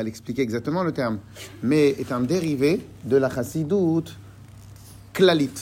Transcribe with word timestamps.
va 0.00 0.04
l'expliquer 0.04 0.42
exactement 0.42 0.82
le 0.82 0.92
terme, 0.92 1.18
mais 1.62 1.90
est 1.90 2.10
un 2.10 2.20
dérivé 2.20 2.80
de 3.04 3.16
la 3.18 3.28
chassidoute 3.28 4.16
klalit. 5.12 5.58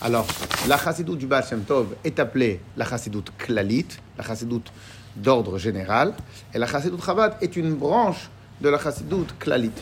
Alors, 0.00 0.28
la 0.68 0.78
chassidoute 0.78 1.18
du 1.18 1.26
Baal 1.26 1.44
Shem 1.44 1.62
Tov 1.62 1.96
est 2.04 2.20
appelée 2.20 2.60
la 2.76 2.84
chassidoute 2.84 3.32
klalit, 3.36 3.88
la 4.16 4.22
chassidoute 4.22 4.70
d'ordre 5.16 5.58
général, 5.58 6.14
et 6.54 6.58
la 6.58 6.68
chassidoute 6.68 7.04
Chabad 7.04 7.34
est 7.40 7.56
une 7.56 7.74
branche 7.74 8.30
de 8.60 8.68
la 8.68 8.78
chassidoute 8.78 9.34
klalit. 9.40 9.78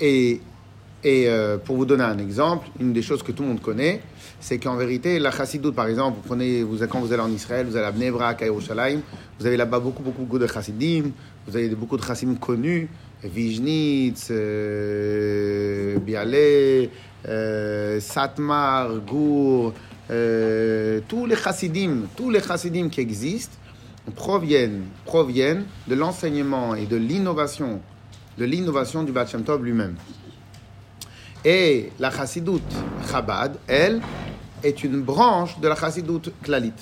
Et, 0.00 0.40
et 1.04 1.28
euh, 1.28 1.58
pour 1.58 1.76
vous 1.76 1.86
donner 1.86 2.04
un 2.04 2.18
exemple, 2.18 2.68
une 2.80 2.92
des 2.92 3.02
choses 3.02 3.22
que 3.22 3.32
tout 3.32 3.42
le 3.42 3.50
monde 3.50 3.60
connaît, 3.60 4.00
c'est 4.40 4.58
qu'en 4.58 4.76
vérité, 4.76 5.18
la 5.18 5.30
chassidoute, 5.30 5.74
par 5.74 5.86
exemple, 5.86 6.16
vous 6.16 6.28
prenez, 6.28 6.62
vous, 6.62 6.78
quand 6.86 7.00
vous 7.00 7.12
allez 7.12 7.22
en 7.22 7.30
Israël, 7.30 7.66
vous 7.66 7.76
allez 7.76 7.86
à 7.86 7.92
Bnebra, 7.92 8.30
à 8.30 8.44
Yerushalayim, 8.44 9.00
vous 9.38 9.46
avez 9.46 9.56
là-bas 9.56 9.80
beaucoup, 9.80 10.02
beaucoup, 10.02 10.38
de 10.38 10.46
chassidim, 10.46 11.10
vous 11.46 11.56
avez 11.56 11.68
beaucoup 11.70 11.96
de 11.96 12.02
chassidim 12.02 12.34
connus, 12.34 12.88
Vijnitz, 13.22 14.28
euh, 14.30 15.98
Bialé, 15.98 16.90
euh, 17.26 18.00
Satmar, 18.00 18.90
Gour, 19.06 19.74
euh, 20.10 21.00
tous 21.08 21.26
les 21.26 21.36
chassidim, 21.36 22.06
tous 22.16 22.30
les 22.30 22.40
chassidim 22.40 22.88
qui 22.88 23.00
existent 23.00 23.56
proviennent, 24.14 24.84
proviennent 25.04 25.64
de 25.86 25.94
l'enseignement 25.94 26.74
et 26.74 26.86
de 26.86 26.96
l'innovation, 26.96 27.80
de 28.38 28.44
l'innovation 28.44 29.02
du 29.02 29.12
Baal 29.12 29.28
Shem 29.28 29.42
Tov 29.42 29.64
lui-même. 29.64 29.96
Et 31.50 31.92
la 31.98 32.10
chassidoute 32.10 32.74
Chabad, 33.10 33.56
elle, 33.66 34.02
est 34.62 34.84
une 34.84 35.00
branche 35.00 35.58
de 35.58 35.66
la 35.66 35.76
chassidoute 35.76 36.30
Klalit. 36.42 36.74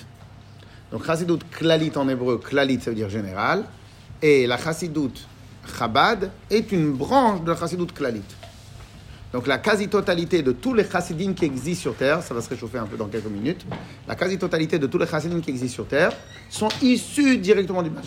Donc 0.90 1.06
chassidoute 1.06 1.48
Klalit 1.48 1.92
en 1.94 2.08
hébreu, 2.08 2.38
Klalit 2.38 2.80
ça 2.80 2.90
veut 2.90 2.96
dire 2.96 3.08
général, 3.08 3.62
et 4.20 4.44
la 4.48 4.58
chassidoute 4.58 5.24
Chabad 5.78 6.32
est 6.50 6.72
une 6.72 6.90
branche 6.90 7.42
de 7.42 7.52
la 7.52 7.56
chassidoute 7.56 7.94
Klalit. 7.94 8.24
Donc 9.32 9.46
la 9.46 9.58
quasi-totalité 9.58 10.42
de 10.42 10.50
tous 10.50 10.74
les 10.74 10.84
chassidim 10.84 11.32
qui 11.32 11.44
existent 11.44 11.82
sur 11.82 11.94
Terre, 11.94 12.20
ça 12.20 12.34
va 12.34 12.42
se 12.42 12.48
réchauffer 12.48 12.78
un 12.78 12.86
peu 12.86 12.96
dans 12.96 13.06
quelques 13.06 13.30
minutes, 13.30 13.64
la 14.08 14.16
quasi-totalité 14.16 14.80
de 14.80 14.88
tous 14.88 14.98
les 14.98 15.06
chassidim 15.06 15.40
qui 15.40 15.50
existent 15.50 15.74
sur 15.74 15.86
Terre 15.86 16.10
sont 16.50 16.70
issus 16.82 17.38
directement 17.38 17.84
du 17.84 17.90
Baal. 17.90 18.02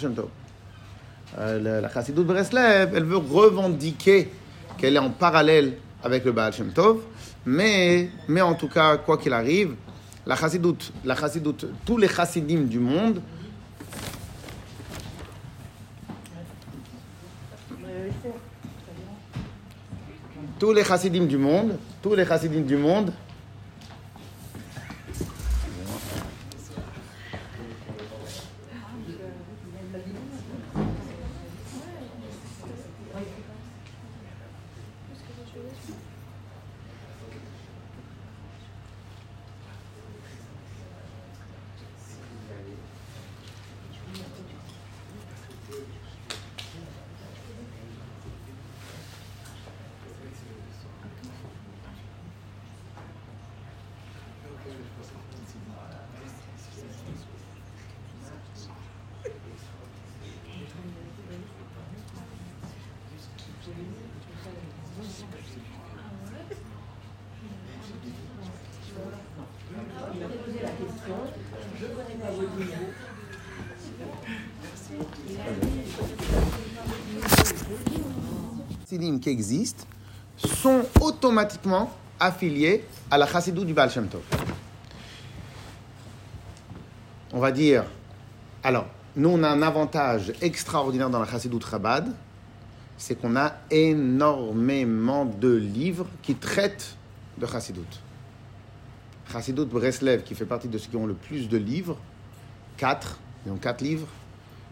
Euh, 1.37 1.79
la 1.79 1.89
chassidoute 1.89 2.27
Breslev, 2.27 2.91
elle 2.93 3.05
veut 3.05 3.15
revendiquer 3.15 4.29
qu'elle 4.77 4.97
est 4.97 4.99
en 4.99 5.09
parallèle 5.09 5.77
avec 6.03 6.25
le 6.25 6.31
Baal 6.31 6.53
Shem 6.53 6.71
Tov, 6.71 7.01
mais, 7.45 8.09
mais 8.27 8.41
en 8.41 8.53
tout 8.55 8.69
cas, 8.69 8.97
quoi 8.97 9.17
qu'il 9.17 9.33
arrive, 9.33 9.75
la 10.25 10.35
chassidoute, 10.35 10.93
la 11.03 11.15
chassidoute, 11.15 11.65
tous 11.85 11.97
les 11.97 12.07
chassidim 12.07 12.61
du 12.61 12.79
monde 12.79 13.21
tous 20.59 20.73
les 20.73 20.83
chassidim 20.83 21.25
du 21.25 21.37
monde, 21.37 21.77
tous 22.01 22.15
les 22.15 22.25
chassidim 22.25 22.61
du 22.61 22.75
monde, 22.75 23.13
qui 79.19 79.29
existent 79.29 79.85
sont 80.37 80.83
automatiquement 81.01 81.91
affiliés 82.19 82.85
à 83.11 83.17
la 83.17 83.27
chassidou 83.27 83.65
du 83.65 83.73
Baal 83.73 83.89
Shem. 83.89 84.07
On 87.31 87.39
va 87.39 87.51
dire, 87.51 87.85
alors, 88.63 88.87
nous 89.15 89.29
on 89.29 89.43
a 89.43 89.49
un 89.49 89.61
avantage 89.61 90.33
extraordinaire 90.41 91.09
dans 91.09 91.19
la 91.19 91.27
chassidou 91.27 91.59
Chabad, 91.61 92.13
c'est 92.97 93.15
qu'on 93.15 93.35
a 93.35 93.53
énormément 93.71 95.25
de 95.25 95.55
livres 95.55 96.07
qui 96.21 96.35
traitent 96.35 96.95
de 97.37 97.45
chassidut. 97.45 97.81
Chassidut 99.31 99.65
Breslev, 99.65 100.23
qui 100.23 100.35
fait 100.35 100.45
partie 100.45 100.67
de 100.67 100.77
ceux 100.77 100.89
qui 100.89 100.97
ont 100.97 101.05
le 101.05 101.13
plus 101.13 101.47
de 101.47 101.57
livres, 101.57 101.97
quatre, 102.77 103.19
ils 103.45 103.51
ont 103.51 103.57
quatre 103.57 103.81
livres. 103.81 104.07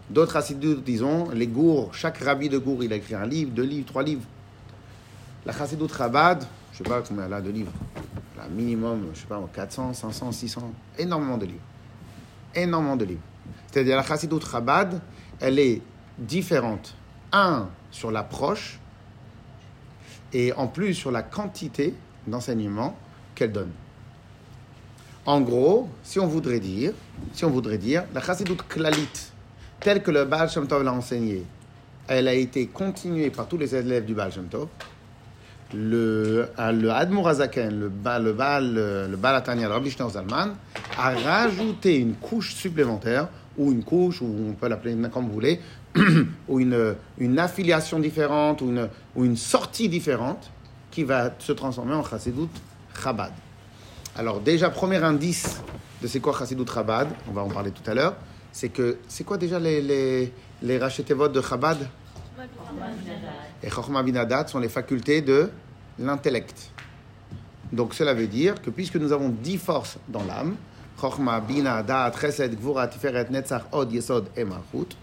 D'autres 0.10 0.34
chassidoutes, 0.34 0.84
disons, 0.84 1.30
les 1.32 1.48
gours, 1.48 1.94
chaque 1.94 2.18
rabbi 2.20 2.48
de 2.48 2.58
gour, 2.58 2.84
il 2.84 2.94
a 2.94 2.96
écrit 2.96 3.16
un 3.16 3.26
livre, 3.26 3.52
deux 3.52 3.64
livres, 3.64 3.86
trois 3.86 4.04
livres. 4.04 4.24
La 5.48 5.54
chassidoute 5.54 5.96
Chabad, 5.96 6.46
je 6.74 6.84
ne 6.84 6.84
sais 6.84 6.94
pas 6.94 7.02
combien 7.08 7.26
elle 7.26 7.34
a 7.34 7.40
de 7.40 7.50
livres, 7.50 7.72
elle 8.36 8.52
minimum, 8.52 9.12
je 9.14 9.22
sais 9.22 9.28
pas, 9.28 9.42
400, 9.54 9.94
500, 9.94 10.34
600, 10.34 10.74
énormément 11.00 11.38
de 11.38 11.46
livres. 11.46 11.64
Énormément 12.54 12.98
de 12.98 13.06
livres. 13.06 13.22
C'est-à-dire 13.72 13.96
la 13.96 14.04
chassidoute 14.04 14.46
Chabad, 14.46 15.00
elle 15.40 15.58
est 15.58 15.82
différente. 16.18 16.94
Un, 17.32 17.70
sur 17.92 18.12
l'approche, 18.12 18.78
et 20.34 20.52
en 20.52 20.68
plus 20.68 20.94
sur 20.94 21.12
la 21.12 21.24
quantité 21.24 21.94
d'enseignement 22.28 22.98
qu'elle 23.34 23.54
donne. 23.54 23.72
En 25.26 25.40
gros, 25.40 25.88
si 26.04 26.20
on 26.20 26.28
voudrait 26.28 26.60
dire, 26.60 26.92
si 27.32 27.46
on 27.46 27.52
voudrait 27.52 27.78
dire, 27.78 28.04
la 28.14 28.20
chassidoute 28.20 28.68
klalit, 28.68 29.32
telle 29.80 30.04
que 30.04 30.12
le 30.12 30.26
Baal 30.26 30.50
Shem 30.50 30.68
Tov 30.68 30.84
l'a 30.84 30.92
enseignée, 30.92 31.46
elle 32.06 32.28
a 32.28 32.34
été 32.34 32.68
continuée 32.68 33.30
par 33.30 33.48
tous 33.48 33.58
les 33.58 33.74
élèves 33.74 34.04
du 34.04 34.14
Baal 34.14 34.34
Shem 34.34 34.48
Tov. 34.48 34.68
Le, 35.74 36.48
le 36.58 36.92
Admor 36.92 37.28
Azaken, 37.28 37.80
le 37.80 37.90
Baal, 37.90 38.24
le 38.24 38.34
Baal, 38.34 38.74
le 39.12 39.18
Baal 39.18 39.36
Atania, 39.36 39.68
le 39.68 39.74
Rabbi 39.74 39.90
Zalman, 39.90 40.56
a 40.98 41.10
rajouté 41.12 41.98
une 41.98 42.14
couche 42.14 42.56
supplémentaire, 42.56 43.28
ou 43.58 43.72
une 43.72 43.84
couche, 43.84 44.22
ou 44.22 44.34
on 44.50 44.54
peut 44.54 44.68
l'appeler 44.68 44.96
comme 45.12 45.26
vous 45.26 45.34
voulez, 45.34 45.60
ou 46.48 46.60
une, 46.60 46.96
une 47.18 47.40
affiliation 47.40 48.00
différente, 48.00 48.62
ou 48.62 48.70
une, 48.70 48.88
ou 49.16 49.26
une 49.26 49.36
sortie 49.36 49.90
différente, 49.90 50.52
qui 50.92 51.04
va 51.04 51.32
se 51.38 51.52
transformer 51.52 51.94
en 51.94 52.04
Chassidut 52.04 52.50
Chabad. 53.04 53.32
Alors 54.18 54.40
déjà, 54.40 54.70
premier 54.70 54.98
indice 55.04 55.62
de 56.02 56.08
c'est 56.08 56.20
quoi 56.20 56.36
Chassidut 56.38 56.66
Chabad, 56.72 57.08
on 57.30 57.34
va 57.34 57.42
en 57.44 57.50
parler 57.50 57.72
tout 57.72 57.88
à 57.90 57.94
l'heure, 57.94 58.16
c'est 58.52 58.70
que, 58.70 58.98
c'est 59.08 59.24
quoi 59.24 59.38
déjà 59.38 59.60
les, 59.60 59.82
les, 59.82 60.34
les 60.64 60.80
de 60.80 61.42
Chabad? 61.42 61.78
Et 63.64 63.70
Chochma 63.70 64.04
Binadat 64.04 64.48
sont 64.48 64.60
les 64.60 64.70
facultés 64.70 65.22
de 65.22 65.50
l'intellect. 66.00 66.72
Donc 67.72 67.94
cela 67.94 68.14
veut 68.14 68.28
dire 68.28 68.62
que 68.62 68.70
puisque 68.70 68.96
nous 68.96 69.12
avons 69.12 69.30
dix 69.30 69.58
forces 69.58 69.98
dans 70.08 70.24
l'âme, 70.24 70.56
Chochma, 71.00 71.40
Bina, 71.40 71.84
Da'at, 71.84 72.14
Chesed, 72.20 72.56
Gvura, 72.56 72.88
Tiferet, 72.88 73.28
Netzach, 73.30 73.64
Od, 73.72 73.92
Yesod 73.92 74.28
et 74.36 74.44
Malchut, 74.44 74.96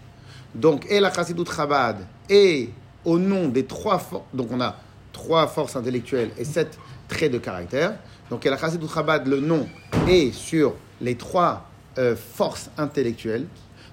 donc 0.53 0.85
et 0.89 0.99
la 0.99 1.11
Chassidut 1.11 1.45
Chabad, 1.45 1.97
et 2.29 2.69
au 3.03 3.19
nom 3.19 3.47
des 3.49 3.65
trois 3.65 3.99
forces, 3.99 4.25
donc 4.33 4.49
on 4.51 4.61
a 4.61 4.75
trois 5.11 5.47
forces 5.47 5.75
intellectuelles 5.75 6.31
et 6.37 6.45
sept 6.45 6.77
traits 7.07 7.31
de 7.31 7.37
caractère, 7.37 7.95
donc 8.29 8.45
et 8.45 8.49
la 8.49 8.57
Chassidut 8.57 8.87
Chabad, 8.87 9.27
le 9.27 9.39
nom 9.39 9.67
est 10.07 10.33
sur 10.33 10.73
les 11.01 11.15
trois 11.15 11.69
euh, 11.97 12.15
forces 12.15 12.69
intellectuelles. 12.77 13.47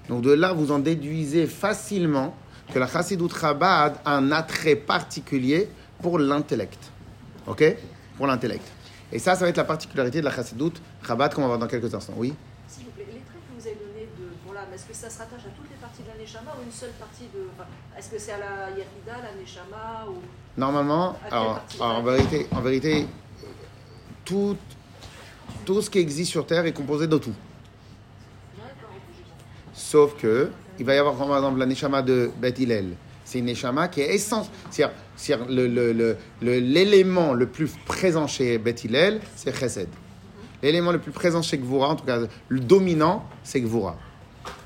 Donc 0.09 0.21
de 0.21 0.31
là, 0.31 0.51
vous 0.51 0.71
en 0.71 0.79
déduisez 0.79 1.47
facilement 1.47 2.35
que 2.73 2.79
la 2.79 2.87
Chassidut 2.87 3.29
Chabad 3.29 3.97
a 4.03 4.17
un 4.17 4.31
attrait 4.31 4.75
particulier 4.75 5.69
pour 6.01 6.17
l'intellect. 6.17 6.91
Ok? 7.45 7.63
Pour 8.17 8.25
l'intellect. 8.25 8.65
Et 9.11 9.19
ça, 9.19 9.35
ça 9.35 9.41
va 9.41 9.49
être 9.49 9.57
la 9.57 9.63
particularité 9.63 10.19
de 10.19 10.25
la 10.25 10.31
Chassidut 10.31 10.73
Chabad, 11.05 11.33
qu'on 11.33 11.41
va 11.41 11.47
voir 11.47 11.59
dans 11.59 11.67
quelques 11.67 11.93
instants. 11.93 12.13
Oui? 12.17 12.33
S'il 12.67 12.85
vous 12.85 12.91
plaît, 12.91 13.05
les 13.05 13.19
traits 13.19 13.41
que 13.47 13.61
vous 13.61 13.67
avez 13.67 13.75
donnés 13.75 14.09
de, 14.17 14.25
pour 14.43 14.55
l'âme, 14.55 14.65
est-ce 14.73 14.85
que 14.85 14.93
ça 14.95 15.09
se 15.09 15.19
rattache 15.19 15.41
à 15.41 15.49
toutes 15.55 15.69
les 15.69 15.77
parties 15.79 16.01
de 16.01 16.07
la 16.07 16.15
Neshama 16.15 16.51
ou 16.59 16.63
une 16.65 16.71
seule 16.71 16.93
partie 16.99 17.25
de. 17.33 17.47
enfin, 17.55 17.69
est-ce 17.97 18.09
que 18.09 18.17
c'est 18.17 18.31
à 18.31 18.39
la 18.39 18.69
Yerida, 18.71 19.21
la 19.21 19.39
Neshama 19.39 20.07
ou... 20.09 20.15
Normalement, 20.57 21.15
alors, 21.29 21.61
en 21.79 22.01
vérité, 22.01 22.47
en 22.51 22.61
vérité 22.61 23.07
tout, 24.25 24.57
tout 25.65 25.81
ce 25.81 25.89
qui 25.89 25.99
existe 25.99 26.31
sur 26.31 26.45
Terre 26.47 26.65
est 26.65 26.73
composé 26.73 27.05
de 27.07 27.17
tout. 27.17 27.33
Sauf 29.73 30.15
que, 30.19 30.51
il 30.79 30.85
va 30.85 30.95
y 30.95 30.97
avoir, 30.97 31.15
par 31.15 31.35
exemple, 31.37 31.59
la 31.59 31.65
Neshama 31.65 32.01
de 32.01 32.31
Beth 32.41 32.59
Hillel. 32.59 32.95
C'est 33.25 33.39
une 33.39 33.45
Neshama 33.45 33.87
qui 33.87 34.01
est 34.01 34.13
essence. 34.15 34.49
C'est-à-dire, 34.69 34.95
c'est-à-dire 35.15 35.45
le- 35.49 35.93
le- 35.93 36.17
l'élément 36.59 37.33
plus 37.51 37.71
présent 37.85 38.27
chez 38.27 38.57
Beth 38.57 38.83
Hillel, 38.83 39.21
c'est 39.35 39.55
Chesed. 39.55 39.87
L'élément 40.61 40.91
le 40.91 40.99
plus 40.99 41.11
présent 41.11 41.41
chez 41.41 41.57
Gvura, 41.57 41.89
en 41.89 41.95
tout 41.95 42.05
cas 42.05 42.19
le 42.47 42.59
dominant, 42.59 43.25
c'est 43.43 43.61
Gvura. 43.61 43.97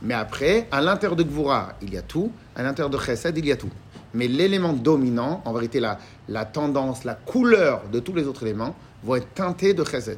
Mais 0.01 0.13
après, 0.13 0.67
à 0.71 0.81
l'intérieur 0.81 1.15
de 1.15 1.23
Gvura, 1.23 1.73
il 1.81 1.93
y 1.93 1.97
a 1.97 2.01
tout. 2.01 2.31
À 2.55 2.63
l'intérieur 2.63 2.89
de 2.89 2.97
Chesed, 2.97 3.37
il 3.37 3.45
y 3.45 3.51
a 3.51 3.57
tout. 3.57 3.69
Mais 4.13 4.27
l'élément 4.27 4.73
dominant, 4.73 5.41
en 5.45 5.53
vérité, 5.53 5.79
la, 5.79 5.99
la 6.29 6.45
tendance, 6.45 7.03
la 7.03 7.13
couleur 7.13 7.83
de 7.91 7.99
tous 7.99 8.13
les 8.13 8.23
autres 8.25 8.43
éléments, 8.43 8.75
vont 9.03 9.15
être 9.17 9.31
teintés 9.35 9.73
de 9.75 9.83
Chesed. 9.83 10.17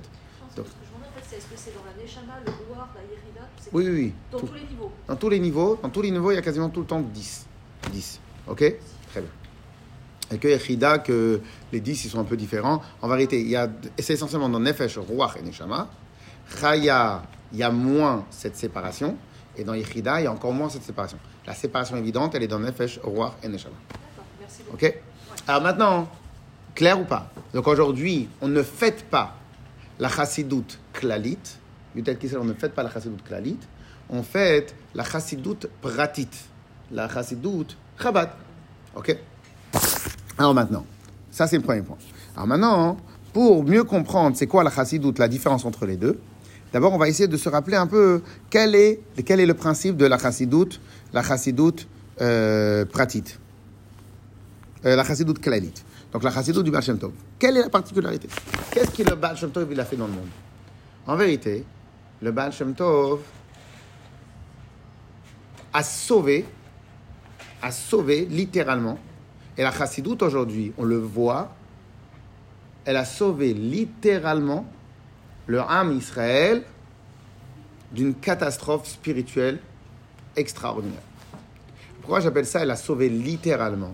Ce 0.52 0.56
que 0.62 0.62
je 0.62 0.62
me 0.62 0.64
demande 0.64 1.10
en 1.10 1.20
fait, 1.20 1.26
c'est 1.30 1.36
est-ce 1.38 1.46
que 1.46 1.56
c'est 1.58 1.74
dans 1.74 1.84
la 1.84 2.02
Neshama, 2.02 2.40
le 2.46 2.52
Rouar, 2.74 2.90
la 2.96 3.02
Yerida, 3.02 3.50
c'est 3.59 3.59
Oui, 3.72 3.86
oui, 3.88 3.92
oui. 3.92 4.14
dans 4.32 4.40
Tout. 4.40 4.48
tous 4.48 4.54
les 4.54 4.62
niveaux 4.62 4.92
Dans 5.08 5.16
tous 5.16 5.30
les 5.30 5.40
niveaux, 5.40 5.80
dans 5.82 5.90
tous 5.90 6.02
les 6.02 6.12
niveaux, 6.12 6.32
il 6.32 6.36
y 6.36 6.38
a 6.38 6.42
quasiment 6.42 6.70
tout 6.70 6.82
le 6.82 6.86
temps 6.86 7.02
10. 7.02 7.46
10. 7.92 8.20
Ok 8.48 8.58
Très 9.12 9.22
bien. 9.22 9.30
Et 10.32 10.38
que 10.38 10.48
Echida, 10.48 11.00
que 11.00 11.42
les 11.72 11.80
10, 11.80 12.06
ils 12.06 12.10
sont 12.10 12.20
un 12.20 12.24
peu 12.24 12.38
différents. 12.38 12.82
En 13.02 13.08
vérité, 13.08 13.40
il 13.42 13.50
y 13.50 13.56
a, 13.56 13.68
c'est 13.98 14.14
essentiellement 14.14 14.50
dans 14.50 14.60
Nefesh, 14.60 14.98
Ruach 14.98 15.38
et 15.38 15.42
Neshama. 15.42 15.90
Chaya, 16.60 17.24
il 17.52 17.60
y 17.60 17.64
a 17.64 17.72
moins 17.72 18.26
cette 18.30 18.56
séparation. 18.56 19.16
Et 19.58 19.64
dans 19.64 19.74
Echida, 19.74 20.22
il 20.22 20.26
y 20.26 20.28
a 20.28 20.32
encore 20.32 20.54
moins 20.54 20.70
cette 20.70 20.84
séparation. 20.84 21.18
La 21.48 21.54
séparation 21.56 21.98
évidente, 21.98 22.36
elle 22.36 22.44
est 22.44 22.48
dans 22.48 22.60
Nefesh, 22.60 23.00
Ruach 23.04 23.34
et 23.44 23.48
Neshama. 23.48 23.76
D'accord, 23.90 24.26
merci 24.40 24.62
beaucoup. 24.64 24.76
Ok 24.76 24.96
Alors 25.48 25.62
maintenant, 25.64 26.08
clair 26.76 27.00
ou 27.00 27.06
pas? 27.06 27.32
Donc 27.54 27.68
aujourd'hui, 27.68 28.30
on 28.42 28.48
ne 28.48 28.62
fête 28.62 29.06
pas 29.10 29.36
la 29.98 30.10
chassidoute 30.10 30.80
klalit. 30.94 31.40
Yutel 32.00 32.18
Kisel, 32.18 32.40
on 32.40 32.46
ne 32.46 32.54
fête 32.54 32.74
pas 32.74 32.82
la 32.82 32.90
chassidoute 32.90 33.24
klalit. 33.24 33.58
On 34.10 34.24
fête 34.24 34.74
la 34.96 35.04
chassidoute 35.04 35.68
pratit. 35.82 36.30
La 36.92 37.10
chassidoute 37.10 37.76
chabad. 38.02 38.30
Ok? 38.96 39.18
Alors 40.38 40.54
maintenant, 40.54 40.86
ça 41.30 41.46
c'est 41.46 41.58
le 41.58 41.62
premier 41.62 41.82
point. 41.82 41.98
Alors 42.36 42.48
maintenant, 42.48 42.98
pour 43.34 43.66
mieux 43.66 43.84
comprendre 43.84 44.38
c'est 44.38 44.48
quoi 44.48 44.64
la 44.64 44.72
chassidoute, 44.72 45.20
la 45.20 45.28
différence 45.28 45.66
entre 45.66 45.86
les 45.86 45.98
deux, 45.98 46.18
d'abord 46.72 46.94
on 46.94 46.98
va 46.98 47.10
essayer 47.10 47.28
de 47.28 47.36
se 47.36 47.50
rappeler 47.50 47.76
un 47.76 47.88
peu 47.88 48.22
quel 48.50 48.76
est, 48.76 49.02
le 49.18 49.54
principe 49.54 49.98
de 49.98 50.06
la 50.06 50.18
chassidoute, 50.18 50.80
la 51.12 51.22
chassidoute 51.22 51.86
euh, 52.22 52.86
pratit. 52.86 53.26
Euh, 54.86 54.96
la 54.96 55.04
chassidoute 55.04 55.40
klalit. 55.40 55.74
Donc 56.14 56.24
la 56.24 56.32
chassidoute 56.32 56.64
du 56.64 56.72
Baal. 56.72 56.84
Quelle 57.38 57.58
est 57.58 57.62
la 57.62 57.70
particularité? 57.70 58.30
Qu'est-ce 58.72 58.92
que 58.92 59.04
le 59.08 59.16
Baal 59.16 59.36
il 59.70 59.80
a 59.82 59.84
fait 59.84 59.98
dans 59.98 60.08
le 60.08 60.14
monde? 60.14 60.30
En 61.06 61.16
vérité, 61.18 61.66
le 62.22 62.32
Baal 62.32 62.52
Shem 62.52 62.74
Tov 62.74 63.22
a 65.74 65.84
sauvé, 65.84 66.46
a 67.62 67.72
sauvé 67.72 68.26
littéralement, 68.26 68.98
et 69.58 69.64
la 69.64 69.72
chassidoute 69.72 70.22
aujourd'hui, 70.24 70.74
on 70.78 70.84
le 70.84 70.98
voit, 70.98 71.54
elle 72.86 72.98
a 72.98 73.06
sauvé 73.06 73.54
littéralement 73.54 74.66
le 75.48 75.60
âme 75.62 75.92
Israël 75.96 76.64
d'une 77.92 78.16
catastrophe 78.16 78.88
spirituelle 78.88 79.60
extraordinaire. 80.36 81.02
Pourquoi 82.02 82.20
j'appelle 82.20 82.46
ça 82.46 82.62
elle 82.62 82.72
a 82.72 82.76
sauvé 82.76 83.10
littéralement? 83.10 83.94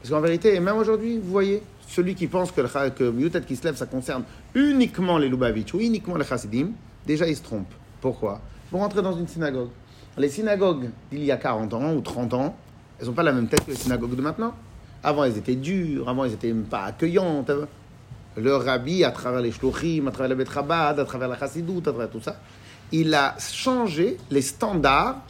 Parce 0.00 0.10
qu'en 0.10 0.20
vérité, 0.20 0.54
et 0.54 0.60
même 0.60 0.76
aujourd'hui, 0.76 1.18
vous 1.18 1.30
voyez, 1.30 1.62
celui 1.86 2.14
qui 2.14 2.26
pense 2.26 2.52
que, 2.52 2.60
le, 2.60 2.90
que 2.90 3.38
qui 3.40 3.56
se 3.56 3.64
lève, 3.64 3.76
ça 3.76 3.86
concerne 3.86 4.24
uniquement 4.54 5.18
les 5.18 5.28
Lubavitch 5.28 5.74
ou 5.74 5.80
uniquement 5.80 6.16
les 6.16 6.24
Chassidim, 6.24 6.70
déjà 7.06 7.26
il 7.26 7.36
se 7.36 7.42
trompe. 7.42 7.72
Pourquoi? 8.00 8.40
Pour 8.70 8.80
rentrer 8.80 9.02
dans 9.02 9.16
une 9.16 9.28
synagogue. 9.28 9.70
Les 10.16 10.28
synagogues 10.28 10.90
d'il 11.10 11.24
y 11.24 11.32
a 11.32 11.36
40 11.36 11.74
ans 11.74 11.94
ou 11.94 12.00
30 12.00 12.34
ans, 12.34 12.56
elles 12.98 13.06
n'ont 13.06 13.12
pas 13.12 13.22
la 13.22 13.32
même 13.32 13.48
tête 13.48 13.64
que 13.64 13.70
les 13.70 13.76
synagogues 13.76 14.14
de 14.14 14.22
maintenant. 14.22 14.54
Avant, 15.02 15.24
elles 15.24 15.38
étaient 15.38 15.54
dures, 15.54 16.08
avant, 16.08 16.24
elles 16.24 16.32
n'étaient 16.32 16.52
pas 16.52 16.84
accueillantes. 16.84 17.50
Le 18.36 18.56
rabbi, 18.56 19.02
à 19.02 19.10
travers 19.10 19.40
les 19.40 19.50
shlochim, 19.50 20.06
à 20.06 20.10
travers 20.10 20.28
le 20.28 20.34
Bet 20.34 20.50
Chabad, 20.52 21.00
à 21.00 21.04
travers 21.04 21.28
la 21.28 21.38
chassidoute, 21.38 21.88
à 21.88 21.92
travers 21.92 22.10
tout 22.10 22.20
ça, 22.20 22.36
il 22.92 23.14
a 23.14 23.36
changé 23.38 24.18
les 24.30 24.42
standards 24.42 25.22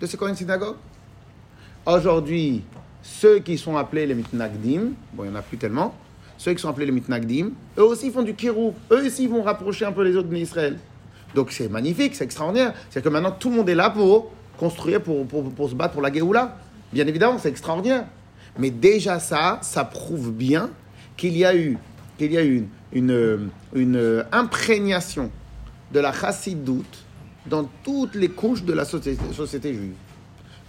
de 0.00 0.06
ce 0.06 0.16
qu'est 0.16 0.28
une 0.28 0.36
synagogue. 0.36 0.76
Aujourd'hui, 1.84 2.62
ceux 3.02 3.40
qui 3.40 3.58
sont 3.58 3.76
appelés 3.76 4.06
les 4.06 4.14
mitnagdim, 4.14 4.92
bon, 5.12 5.24
il 5.24 5.30
n'y 5.30 5.36
en 5.36 5.38
a 5.38 5.42
plus 5.42 5.58
tellement, 5.58 5.94
ceux 6.38 6.54
qui 6.54 6.62
sont 6.62 6.68
appelés 6.68 6.86
les 6.86 6.92
mitnagdim, 6.92 7.50
eux 7.76 7.84
aussi 7.84 8.10
font 8.10 8.22
du 8.22 8.34
kirou, 8.34 8.74
eux 8.90 9.06
aussi 9.06 9.26
vont 9.26 9.42
rapprocher 9.42 9.84
un 9.84 9.92
peu 9.92 10.04
les 10.04 10.16
autres 10.16 10.28
d'Israël. 10.28 10.78
Donc 11.34 11.52
c'est 11.52 11.68
magnifique, 11.68 12.14
c'est 12.14 12.24
extraordinaire. 12.24 12.74
C'est-à-dire 12.90 13.10
que 13.10 13.14
maintenant 13.14 13.32
tout 13.32 13.50
le 13.50 13.56
monde 13.56 13.68
est 13.68 13.74
là 13.74 13.90
pour 13.90 14.30
construire, 14.58 15.02
pour, 15.02 15.26
pour, 15.26 15.68
se 15.68 15.74
battre 15.74 15.92
pour 15.94 16.02
la 16.02 16.12
Géoula. 16.12 16.56
Bien 16.92 17.06
évidemment, 17.06 17.38
c'est 17.38 17.48
extraordinaire. 17.48 18.04
Mais 18.58 18.70
déjà 18.70 19.18
ça, 19.18 19.58
ça 19.62 19.84
prouve 19.84 20.32
bien 20.32 20.70
qu'il 21.16 21.36
y 21.36 21.44
a 21.44 21.56
eu, 21.56 21.78
qu'il 22.18 22.32
y 22.32 22.38
a 22.38 22.44
eu 22.44 22.66
une, 22.92 23.10
une, 23.10 23.50
une 23.74 24.24
imprégnation 24.30 25.30
de 25.92 26.00
la 26.00 26.12
chassidoute 26.12 27.04
dans 27.46 27.68
toutes 27.82 28.14
les 28.14 28.28
couches 28.28 28.62
de 28.62 28.72
la 28.72 28.84
société, 28.84 29.74
juive 29.74 29.94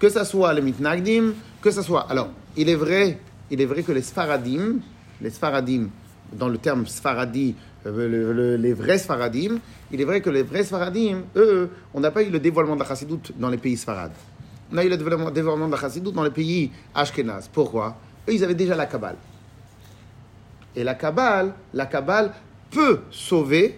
que 0.03 0.09
ça 0.09 0.25
soit 0.25 0.53
les 0.53 0.61
mitnagdim, 0.61 1.33
que 1.61 1.71
ça 1.71 1.81
soit. 1.81 2.11
Alors, 2.11 2.27
il 2.57 2.67
est 2.67 2.75
vrai, 2.75 3.19
il 3.49 3.61
est 3.61 3.65
vrai 3.65 3.83
que 3.83 3.93
les 3.93 4.01
sfaradim, 4.01 4.79
les 5.21 5.29
sfaradim, 5.29 5.87
dans 6.33 6.49
le 6.49 6.57
terme 6.57 6.85
sfaradi, 6.85 7.55
euh, 7.55 7.55
le- 7.85 8.55
les 8.57 8.73
vrais 8.73 8.97
sfaradim, 8.97 9.57
il 9.91 9.99
est 10.01 10.05
vrai 10.05 10.21
que 10.21 10.29
les 10.29 10.43
vrais 10.43 10.63
sfaradim, 10.63 11.23
eux, 11.35 11.69
on 11.93 11.99
n'a 11.99 12.11
pas 12.11 12.23
eu 12.23 12.29
le 12.29 12.39
dévoilement 12.39 12.75
de 12.75 12.81
la 12.81 12.87
chassidoute 12.87 13.31
dans 13.37 13.49
les 13.49 13.57
pays 13.57 13.77
sfarad. 13.77 14.11
On 14.71 14.77
a 14.77 14.83
eu 14.83 14.89
le 14.89 14.97
dévoilement, 14.97 15.29
de 15.67 15.71
la 15.71 15.77
chassidoute 15.77 16.13
dans 16.15 16.23
les 16.23 16.31
pays 16.31 16.71
ashkénaz. 16.95 17.47
Pourquoi? 17.51 17.95
Eux, 18.27 18.33
ils 18.33 18.43
avaient 18.43 18.55
déjà 18.55 18.75
la 18.75 18.85
Kabbale. 18.85 19.17
Et 20.75 20.83
la 20.83 20.95
Kabbale, 20.95 21.53
la 21.73 21.85
Kabbale 21.85 22.31
peut 22.71 23.01
sauver 23.11 23.77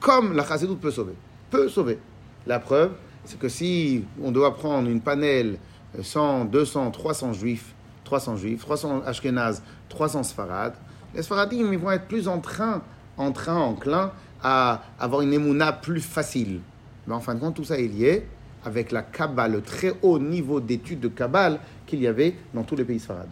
comme 0.00 0.34
la 0.34 0.44
chassidoute 0.44 0.80
peut 0.80 0.90
sauver. 0.90 1.14
Peut 1.50 1.68
sauver. 1.68 1.98
La 2.46 2.60
preuve, 2.60 2.92
c'est 3.24 3.38
que 3.38 3.48
si 3.48 4.04
on 4.22 4.30
doit 4.30 4.54
prendre 4.54 4.88
une 4.88 5.00
panel 5.00 5.58
euh, 5.98 6.02
100, 6.02 6.44
200, 6.44 6.90
300 6.92 7.32
juifs, 7.32 7.74
300 8.04 8.36
juifs, 8.36 8.60
300 8.60 9.02
ashkénazes, 9.04 9.62
300 9.88 10.22
sfarades, 10.22 10.74
les 11.16 11.22
sfaradim 11.22 11.72
ils 11.72 11.78
vont 11.78 11.90
être 11.90 12.06
plus 12.06 12.28
en 12.28 12.38
train, 12.38 12.82
en 13.16 13.32
train, 13.32 13.56
enclins 13.56 14.12
à 14.42 14.82
avoir 15.00 15.22
une 15.22 15.32
émouna 15.32 15.72
plus 15.72 16.00
facile. 16.00 16.60
Mais 17.06 17.14
en 17.14 17.20
fin 17.20 17.34
de 17.34 17.40
compte, 17.40 17.56
tout 17.56 17.64
ça 17.64 17.78
est 17.78 17.88
lié 17.88 18.26
avec 18.64 18.92
la 18.92 19.02
Kabbale, 19.02 19.52
le 19.52 19.62
très 19.62 19.94
haut 20.02 20.18
niveau 20.18 20.60
d'étude 20.60 21.00
de 21.00 21.08
Kabbale 21.08 21.58
qu'il 21.86 22.00
y 22.00 22.06
avait 22.06 22.36
dans 22.52 22.62
tous 22.62 22.76
les 22.76 22.84
pays 22.84 23.00
sfarades. 23.00 23.30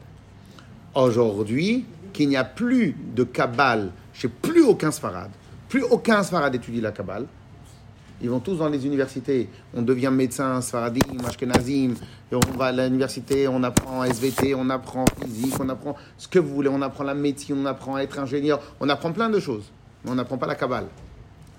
Aujourd'hui, 0.95 1.85
qu'il 2.13 2.29
n'y 2.29 2.37
a 2.37 2.45
plus 2.45 2.97
de 3.15 3.25
Kabbale 3.25 3.91
chez 4.15 4.29
plus 4.29 4.63
aucun 4.63 4.91
Sfarad, 4.91 5.31
plus 5.69 5.83
aucun 5.83 6.23
Sfarad 6.23 6.55
étudie 6.55 6.81
la 6.81 6.93
Kabbale. 6.93 7.27
Ils 8.25 8.31
vont 8.31 8.41
tous 8.41 8.57
dans 8.57 8.71
les 8.71 8.87
universités. 8.87 9.51
On 9.75 9.83
devient 9.83 10.09
médecin, 10.11 10.59
Sfaradim, 10.63 11.23
Ashkenazim. 11.27 11.93
Et 12.33 12.35
on 12.35 12.57
va 12.57 12.67
à 12.67 12.73
l'université, 12.73 13.47
on 13.49 13.63
apprend 13.63 14.03
SVT, 14.03 14.55
on 14.55 14.71
apprend 14.71 15.05
physique, 15.23 15.53
on 15.61 15.69
apprend 15.69 15.95
ce 16.17 16.27
que 16.27 16.39
vous 16.39 16.55
voulez. 16.55 16.71
On 16.71 16.81
apprend 16.81 17.05
la 17.05 17.13
médecine, 17.13 17.57
on 17.61 17.67
apprend 17.67 17.97
à 17.97 18.01
être 18.01 18.19
ingénieur. 18.19 18.63
On 18.81 18.89
apprend 18.89 19.13
plein 19.13 19.29
de 19.29 19.39
choses. 19.39 19.71
Mais 20.03 20.11
on 20.11 20.15
n'apprend 20.15 20.39
pas 20.39 20.47
la 20.47 20.55
Kabbale. 20.55 20.87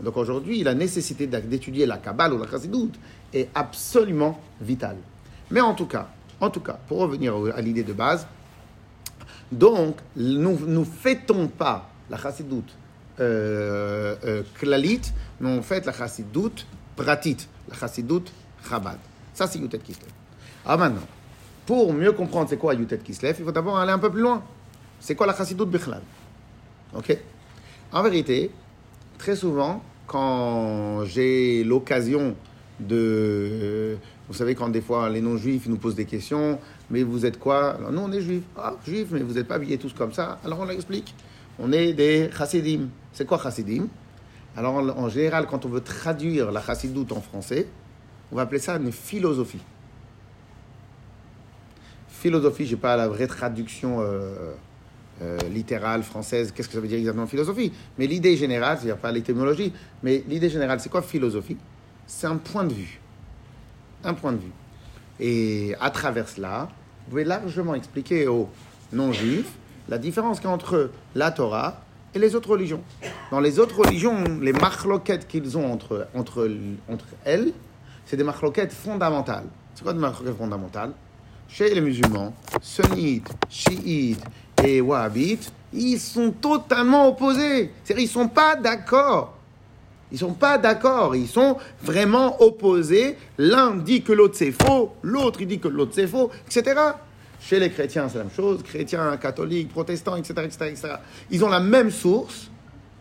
Donc 0.01 0.17
aujourd'hui, 0.17 0.63
la 0.63 0.74
nécessité 0.74 1.27
d'étudier 1.27 1.86
la 1.86 1.98
Kabbale 1.98 2.34
ou 2.34 2.39
la 2.39 2.50
Chassidoute 2.50 2.95
est 3.31 3.48
absolument 3.53 4.41
vitale. 4.60 4.98
Mais 5.51 5.62
en 5.62 5.75
tout 5.75 5.86
cas, 5.86 6.07
en 6.41 6.50
tout 6.50 6.62
cas, 6.62 6.79
pour 6.88 6.98
revenir 6.98 7.36
à 7.55 7.62
l'idée 7.62 7.84
de 7.84 7.93
base, 7.93 8.25
donc, 9.51 9.98
nous 10.15 10.57
ne 10.65 10.84
fêtons 10.84 11.48
pas 11.48 11.91
la 12.10 12.17
chassidoute 12.17 12.69
euh, 12.69 12.85
klalit, 13.17 15.01
mais 15.39 15.50
on 15.50 15.62
fête 15.62 15.86
la 15.86 15.93
chassidoute 15.93 16.65
pratit, 16.95 17.38
la 17.69 17.75
chassidoute 17.75 18.31
chabad. 18.69 18.98
Ça, 19.34 19.48
c'est 19.48 19.60
Yutet 19.60 19.79
Kislev. 19.79 20.10
Alors 20.65 20.79
maintenant, 20.79 21.07
pour 21.65 21.93
mieux 21.93 22.12
comprendre 22.12 22.50
c'est 22.50 22.57
quoi 22.57 22.74
Yutet 22.74 23.00
Kislev, 23.00 23.36
il 23.39 23.45
faut 23.45 23.51
d'abord 23.51 23.77
aller 23.77 23.91
un 23.91 24.00
peu 24.00 24.10
plus 24.10 24.22
loin. 24.22 24.43
C'est 25.00 25.15
quoi 25.15 25.27
la 25.27 25.36
chassidoute 25.36 25.69
bichlal? 25.69 26.01
Ok? 26.93 27.17
En 27.91 28.01
vérité, 28.01 28.51
très 29.17 29.36
souvent, 29.36 29.84
quand 30.07 31.05
j'ai 31.05 31.63
l'occasion 31.63 32.36
de... 32.79 33.98
Vous 34.27 34.34
savez, 34.34 34.55
quand 34.55 34.69
des 34.69 34.81
fois 34.81 35.10
les 35.10 35.22
non-juifs 35.22 35.67
nous 35.67 35.77
posent 35.77 35.95
des 35.95 36.05
questions, 36.05 36.60
mais 36.89 37.03
vous 37.03 37.25
êtes 37.25 37.38
quoi? 37.38 37.75
Alors 37.75 37.91
nous, 37.91 38.01
on 38.01 38.12
est 38.12 38.22
juifs. 38.22 38.43
Ah, 38.57 38.74
juifs, 38.86 39.10
mais 39.12 39.19
vous 39.22 39.34
n'êtes 39.34 39.48
pas 39.48 39.55
habillés 39.55 39.77
tous 39.77 39.93
comme 39.93 40.13
ça. 40.13 40.39
Alors 40.43 40.60
on 40.62 40.65
l'explique. 40.65 41.13
On 41.60 41.72
est 41.72 41.94
des 41.94 42.30
chassidim. 42.36 42.90
C'est 43.14 43.26
quoi 43.26 43.40
chassidim? 43.42 43.88
Alors 44.58 44.76
en, 44.76 45.10
général, 45.10 45.48
quand 45.48 45.66
on 45.66 45.70
veut 45.70 45.82
traduire 45.82 46.52
la 46.52 46.62
chassidoute 46.62 47.12
en 47.12 47.22
français, 47.22 47.68
on 48.32 48.36
va 48.36 48.44
appeler 48.44 48.60
ça 48.60 48.78
une 48.78 48.92
philosophie. 48.92 49.62
Philosophie, 52.08 52.66
je 52.66 52.76
n'ai 52.76 52.82
pas 52.82 52.96
la 52.96 53.08
vraie 53.08 53.28
traduction 53.28 54.00
euh, 54.00 54.54
euh, 55.22 55.38
littérale 55.50 56.04
française. 56.04 56.52
Qu'est-ce 56.52 56.70
que 56.70 56.74
ça 56.74 56.80
veut 56.80 56.88
dire 56.88 56.98
exactement 56.98 57.28
philosophie? 57.28 57.72
Mais 57.98 58.08
l'idée 58.08 58.38
générale, 58.38 58.78
c'est-à-dire 58.78 58.98
pas 58.98 59.12
l'étymologie, 59.12 59.74
mais 60.02 60.24
l'idée 60.28 60.50
générale, 60.50 60.80
c'est 60.80 60.90
quoi 60.90 61.02
philosophie? 61.02 61.58
C'est 62.08 62.28
un 62.28 62.38
point 62.38 62.64
de 62.64 62.74
vue. 62.74 63.00
Un 64.04 64.14
point 64.14 64.32
de 64.32 64.38
vue. 64.38 64.52
Et 65.20 65.76
à 65.80 65.90
travers 65.90 66.30
cela, 66.30 66.70
vous 67.04 67.12
pouvez 67.12 67.24
largement 67.26 67.76
expliquer 67.76 68.28
aux 68.28 68.50
non-juifs 68.94 69.52
la 69.89 69.98
différence 69.98 70.39
qu'il 70.39 70.48
y 70.48 70.51
a 70.51 70.54
entre 70.54 70.92
la 71.13 71.32
Torah 71.32 71.82
et 72.13 72.20
les 72.20 72.36
autres 72.36 72.50
religions. 72.50 72.82
Dans 73.32 73.39
les 73.39 73.60
autres 73.60 73.80
religions, 73.80 74.24
les 74.42 74.54
marloquettes 74.54 75.27
qu'ils 75.27 75.58
ont 75.58 75.72
entre, 75.72 76.08
entre, 76.13 76.50
entre 76.89 77.06
elles, 77.24 77.51
c'est 78.06 78.18
des 78.18 78.24
marloquettes 78.24 78.72
fondamentales. 78.72 79.46
C'est 79.74 79.84
quoi 79.84 79.94
des 79.94 80.00
marloquettes 80.00 80.38
fondamentales? 80.38 80.92
Chez 81.48 81.74
les 81.74 81.82
musulmans, 81.82 82.34
sunnites, 82.62 83.30
chiites 83.50 84.24
et 84.63 84.82
wahhabites, 84.82 85.51
ils 85.74 86.00
sont 86.00 86.32
totalement 86.32 87.10
opposés. 87.10 87.72
C'est-à-dire, 87.84 88.04
ils 88.04 88.08
ne 88.08 88.24
sont 88.24 88.27
pas 88.30 88.56
d'accord. 88.56 89.34
Ils 90.12 90.20
sont 90.20 90.34
pas 90.34 90.58
d'accord, 90.58 91.15
ils 91.15 91.27
sont 91.27 91.58
vraiment 91.82 92.42
opposés. 92.42 93.18
L'un 93.38 93.75
dit 93.75 94.01
que 94.01 94.13
l'autre 94.13 94.36
c'est 94.38 94.51
faux, 94.51 94.94
l'autre 95.01 95.42
il 95.42 95.48
dit 95.48 95.60
que 95.60 95.68
l'autre 95.68 95.92
c'est 95.96 96.08
faux, 96.08 96.30
etc. 96.48 96.80
Chez 97.48 97.60
les 97.60 97.70
chrétiens, 97.70 98.10
c'est 98.10 98.18
la 98.18 98.24
même 98.24 98.34
chose, 98.34 98.64
chrétiens, 98.64 99.16
catholiques, 99.18 99.70
protestants, 99.70 100.16
etc., 100.16 100.34
etc., 100.46 100.96
Ils 101.30 101.46
ont 101.46 101.50
la 101.50 101.60
même 101.60 101.92
source, 101.92 102.50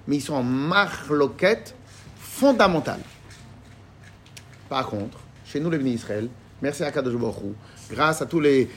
mais 0.06 0.16
ils 0.16 0.20
sont 0.20 0.34
en 0.34 0.42
marloquette 0.42 1.74
fondamentale. 2.18 3.00
Par 4.68 4.86
contre, 4.86 5.18
chez 5.46 5.60
nous 5.60 5.70
les 5.70 5.78
bénis 5.78 5.94
Israël, 5.94 6.28
merci 6.60 6.84
à 6.84 6.90
Kadosh 6.90 7.14
Baruch 7.14 7.54
grâce 7.90 8.20
à 8.20 8.26
tous 8.26 8.40
les, 8.40 8.68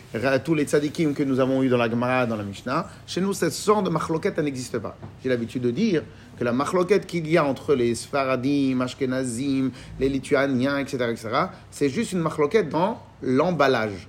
tous 0.46 0.54
les 0.54 0.64
tzadikim 0.64 1.14
que 1.14 1.24
nous 1.24 1.40
avons 1.42 1.62
eu 1.64 1.68
dans 1.68 1.78
la 1.78 1.90
Gemara, 1.90 2.26
dans 2.26 2.38
la 2.38 2.44
Mishnah, 2.44 2.88
chez 3.06 3.20
nous, 3.20 3.34
cette 3.34 3.52
sorte 3.52 3.84
de 3.86 3.90
marloquette 3.90 4.38
n'existe 4.40 4.80
pas. 4.80 4.96
J'ai 5.22 5.28
l'habitude 5.28 5.64
de 5.64 5.72
dire 5.72 6.04
que 6.40 6.46
la 6.46 6.54
marloquette 6.54 7.06
qu'il 7.06 7.28
y 7.28 7.38
a 7.38 7.44
entre 7.44 7.76
les 7.76 7.94
Sfaradim, 7.94 8.80
Ashkenazim, 8.80 9.72
les 10.00 10.08
Lituaniens, 10.08 10.78
etc., 10.78 11.10
etc., 11.12 11.30
c'est 11.72 11.90
juste 11.90 12.14
une 12.14 12.20
marloquette 12.20 12.70
dans 12.70 13.02
l'emballage. 13.22 14.08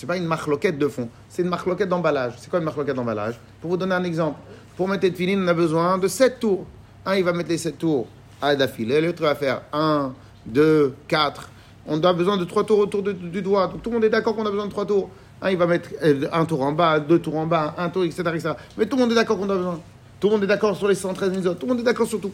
C'est 0.00 0.06
pas 0.06 0.16
une 0.16 0.24
marloquette 0.24 0.78
de 0.78 0.88
fond, 0.88 1.10
c'est 1.28 1.42
une 1.42 1.50
marloquette 1.50 1.90
d'emballage. 1.90 2.32
C'est 2.38 2.48
quoi 2.48 2.58
une 2.58 2.64
marloquette 2.64 2.96
d'emballage? 2.96 3.34
Pour 3.60 3.72
vous 3.72 3.76
donner 3.76 3.94
un 3.94 4.02
exemple, 4.02 4.38
pour 4.74 4.88
mettre 4.88 5.06
de 5.06 5.14
filine, 5.14 5.42
on 5.44 5.46
a 5.46 5.52
besoin 5.52 5.98
de 5.98 6.08
7 6.08 6.40
tours. 6.40 6.64
Un, 7.04 7.16
il 7.16 7.22
va 7.22 7.34
mettre 7.34 7.50
les 7.50 7.58
7 7.58 7.76
tours 7.76 8.06
à 8.40 8.56
d'affilée, 8.56 9.02
l'autre 9.02 9.20
va 9.20 9.34
faire 9.34 9.60
1, 9.74 10.14
2, 10.46 10.94
4, 11.06 11.50
on 11.86 12.02
a 12.02 12.12
besoin 12.14 12.38
de 12.38 12.44
trois 12.44 12.64
tours 12.64 12.78
autour 12.78 13.02
du 13.02 13.42
doigt. 13.42 13.70
Tout 13.82 13.90
le 13.90 13.96
monde 13.96 14.04
est 14.04 14.08
d'accord 14.08 14.34
qu'on 14.34 14.46
a 14.46 14.50
besoin 14.50 14.64
de 14.64 14.70
trois 14.70 14.86
tours. 14.86 15.10
il 15.50 15.58
va 15.58 15.66
mettre 15.66 15.90
euh, 16.02 16.26
un 16.32 16.46
tour 16.46 16.62
en 16.62 16.72
bas, 16.72 16.98
deux 16.98 17.18
tours 17.18 17.36
en 17.36 17.46
bas, 17.46 17.74
un 17.76 17.90
tour, 17.90 18.04
etc. 18.04 18.22
Mais 18.78 18.86
tout 18.86 18.96
le 18.96 19.02
monde 19.02 19.12
est 19.12 19.16
d'accord 19.16 19.36
qu'on 19.36 19.50
a 19.50 19.56
besoin. 19.56 19.80
Tout 20.18 20.28
le 20.28 20.32
monde 20.32 20.44
est 20.44 20.46
d'accord 20.46 20.74
sur 20.78 20.88
les 20.88 20.94
113 20.94 21.30
000 21.30 21.46
autres. 21.46 21.58
Tout 21.58 21.66
le 21.66 21.72
monde 21.74 21.80
est 21.80 21.84
d'accord 21.84 22.06
sur 22.06 22.22
tout. 22.22 22.32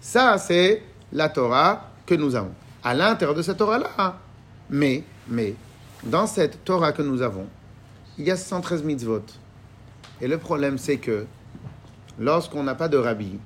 Ça, 0.00 0.38
c'est 0.38 0.80
la 1.12 1.28
Torah 1.28 1.90
que 2.06 2.14
nous 2.14 2.36
avons. 2.36 2.52
À 2.84 2.94
l'intérieur 2.94 3.36
de 3.36 3.42
cette 3.42 3.56
Torah-là. 3.56 4.16
Mais, 4.70 5.02
mais, 5.28 5.56
dans 6.04 6.26
cette 6.26 6.64
Torah 6.64 6.92
que 6.92 7.02
nous 7.02 7.22
avons, 7.22 7.46
il 8.18 8.26
y 8.26 8.30
a 8.30 8.36
113 8.36 8.82
mitzvot. 8.82 9.22
Et 10.20 10.28
le 10.28 10.38
problème, 10.38 10.78
c'est 10.78 10.98
que 10.98 11.26
lorsqu'on 12.18 12.62
n'a 12.62 12.74
pas 12.74 12.88
de 12.88 12.96
rabbi, 12.96 13.38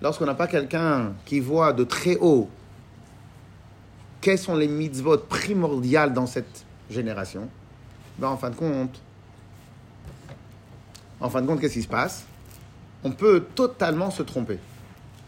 lorsqu'on 0.00 0.26
n'a 0.26 0.34
pas 0.34 0.46
quelqu'un 0.46 1.12
qui 1.24 1.40
voit 1.40 1.72
de 1.72 1.84
très 1.84 2.16
haut 2.20 2.48
quels 4.26 4.38
sont 4.38 4.56
les 4.56 4.66
mitzvot 4.66 5.18
primordiales 5.18 6.12
dans 6.12 6.26
cette 6.26 6.64
génération 6.90 7.48
ben, 8.18 8.26
En 8.26 8.36
fin 8.36 8.50
de 8.50 8.56
compte, 8.56 9.00
en 11.20 11.30
fin 11.30 11.42
de 11.42 11.46
compte, 11.46 11.60
qu'est-ce 11.60 11.74
qui 11.74 11.82
se 11.82 11.88
passe? 11.88 12.24
On 13.04 13.12
peut 13.12 13.44
totalement 13.54 14.10
se 14.10 14.24
tromper. 14.24 14.58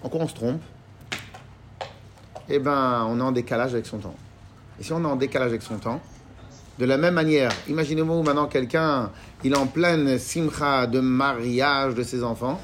En 0.03 0.09
quoi 0.09 0.23
on 0.23 0.27
se 0.27 0.35
trompe? 0.35 0.61
Eh 2.49 2.59
ben, 2.59 3.07
on 3.09 3.21
est 3.21 3.23
en 3.23 3.31
décalage 3.31 3.73
avec 3.73 3.87
son 3.87 3.99
temps. 3.99 4.17
Et 4.81 4.83
si 4.83 4.93
on 4.93 5.01
est 5.03 5.07
en 5.07 5.15
décalage 5.15 5.51
avec 5.51 5.63
son 5.63 5.79
temps, 5.79 6.01
de 6.79 6.85
la 6.85 6.97
même 6.97 7.15
manière, 7.15 7.51
imaginez-vous 7.69 8.23
maintenant 8.23 8.47
quelqu'un, 8.47 9.11
il 9.43 9.53
est 9.53 9.57
en 9.57 9.67
pleine 9.67 10.19
simcha 10.19 10.87
de 10.87 11.01
mariage 11.01 11.95
de 11.95 12.03
ses 12.03 12.23
enfants, 12.23 12.61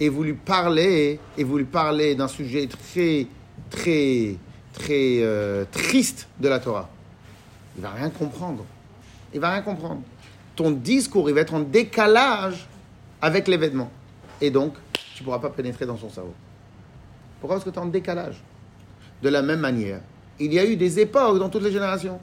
et 0.00 0.08
vous 0.08 0.22
lui 0.22 0.34
parlez, 0.34 1.20
et 1.36 1.44
vous 1.44 1.58
lui 1.58 1.64
parlez 1.64 2.14
d'un 2.14 2.28
sujet 2.28 2.66
très, 2.66 3.26
très 3.70 4.36
très 4.76 5.22
euh, 5.22 5.64
triste 5.70 6.28
de 6.38 6.48
la 6.48 6.58
Torah. 6.58 6.88
Il 7.76 7.82
va 7.82 7.90
rien 7.90 8.10
comprendre. 8.10 8.64
Il 9.32 9.40
va 9.40 9.50
rien 9.50 9.62
comprendre. 9.62 10.02
Ton 10.54 10.70
discours, 10.70 11.28
il 11.28 11.34
va 11.34 11.40
être 11.40 11.54
en 11.54 11.60
décalage 11.60 12.66
avec 13.20 13.48
l'événement. 13.48 13.90
Et 14.40 14.50
donc, 14.50 14.74
tu 15.14 15.22
ne 15.22 15.24
pourras 15.24 15.38
pas 15.38 15.50
pénétrer 15.50 15.86
dans 15.86 15.96
son 15.96 16.10
cerveau. 16.10 16.34
Pourquoi? 17.40 17.56
Parce 17.56 17.64
que 17.64 17.70
tu 17.70 17.76
es 17.76 17.82
en 17.82 17.86
décalage. 17.86 18.42
De 19.22 19.28
la 19.28 19.42
même 19.42 19.60
manière, 19.60 20.00
il 20.38 20.52
y 20.52 20.58
a 20.58 20.64
eu 20.66 20.76
des 20.76 21.00
époques 21.00 21.38
dans 21.38 21.48
toutes 21.48 21.62
les 21.62 21.72
générations. 21.72 22.20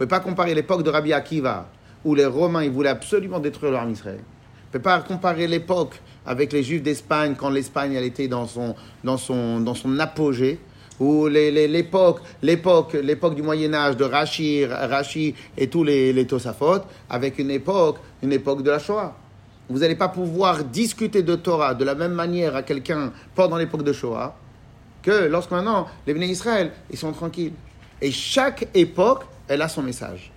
Pouvez 0.00 0.08
pas 0.08 0.20
comparer 0.20 0.54
l'époque 0.54 0.82
de 0.82 0.88
Rabbi 0.88 1.12
Akiva, 1.12 1.68
où 2.06 2.14
les 2.14 2.24
Romains 2.24 2.64
ils 2.64 2.70
voulaient 2.70 2.88
absolument 2.88 3.38
détruire 3.38 3.72
l'armée 3.72 3.92
Israël. 3.92 4.16
Vous 4.16 4.70
pouvez 4.72 4.82
pas 4.82 4.98
comparer 5.00 5.46
l'époque 5.46 6.00
avec 6.24 6.54
les 6.54 6.62
Juifs 6.62 6.82
d'Espagne, 6.82 7.34
quand 7.36 7.50
l'Espagne 7.50 7.92
elle 7.92 8.04
était 8.04 8.26
dans 8.26 8.46
son, 8.46 8.74
dans 9.04 9.18
son, 9.18 9.60
dans 9.60 9.74
son 9.74 9.98
apogée 9.98 10.58
ou 11.00 11.26
l'époque, 11.26 12.20
l'époque, 12.40 12.94
l'époque 12.94 13.34
du 13.34 13.42
Moyen 13.42 13.74
Âge 13.74 13.98
de 13.98 14.04
Rachir, 14.04 14.70
Rachi 14.70 15.34
et 15.58 15.66
tous 15.66 15.84
les, 15.84 16.14
les 16.14 16.26
Tosafot, 16.26 16.80
avec 17.10 17.38
une 17.38 17.50
époque, 17.50 17.98
une 18.22 18.32
époque 18.32 18.62
de 18.62 18.70
la 18.70 18.78
Shoah. 18.78 19.14
Vous 19.68 19.80
n'allez 19.80 19.96
pas 19.96 20.08
pouvoir 20.08 20.64
discuter 20.64 21.22
de 21.22 21.36
Torah 21.36 21.74
de 21.74 21.84
la 21.84 21.94
même 21.94 22.14
manière 22.14 22.56
à 22.56 22.62
quelqu'un 22.62 23.12
pendant 23.34 23.58
l'époque 23.58 23.82
de 23.82 23.92
Shoah 23.92 24.34
que 25.02 25.26
lorsque 25.26 25.50
maintenant 25.50 25.88
les 26.06 26.14
bénis 26.14 26.28
Israël, 26.28 26.72
ils 26.90 26.96
sont 26.96 27.12
tranquilles. 27.12 27.52
Et 28.00 28.10
chaque 28.12 28.66
époque, 28.72 29.24
elle 29.50 29.62
a 29.62 29.68
son 29.68 29.82
message. 29.82 30.30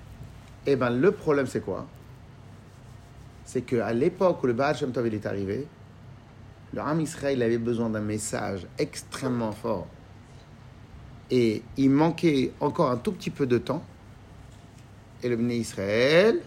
Eh 0.66 0.76
bien, 0.76 0.90
le 0.90 1.12
problème, 1.12 1.46
c'est 1.46 1.62
quoi? 1.62 1.86
C'est 3.46 3.62
qu'à 3.62 3.94
l'époque 3.94 4.42
où 4.42 4.48
le 4.48 4.54
Baal 4.54 4.76
Shem 4.76 4.92
Tov 4.92 5.06
est 5.06 5.26
arrivé, 5.28 5.68
le 6.74 6.82
Ram 6.82 7.00
Israël 7.00 7.44
avait 7.44 7.60
besoin 7.60 7.92
d'un 7.92 8.02
message 8.02 8.66
extrêmement 8.80 9.52
fort 9.52 9.86
et 11.30 11.62
il 11.78 11.92
manquait 11.92 12.54
encore 12.60 12.90
un 12.90 12.98
tout 12.98 13.12
petit 13.12 13.30
peu 13.30 13.46
de 13.46 13.60
temps. 13.60 13.84
Et 15.22 15.30
le 15.30 15.36
Bnei 15.36 15.58
Israël, 15.58 16.40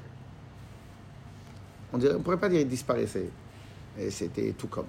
on 1.92 1.98
ne 1.98 2.14
pourrait 2.14 2.36
pas 2.36 2.48
dire 2.48 2.58
qu'il 2.58 2.68
disparaissait. 2.68 3.30
Et 3.96 4.10
c'était 4.10 4.52
tout 4.58 4.66
comme. 4.66 4.86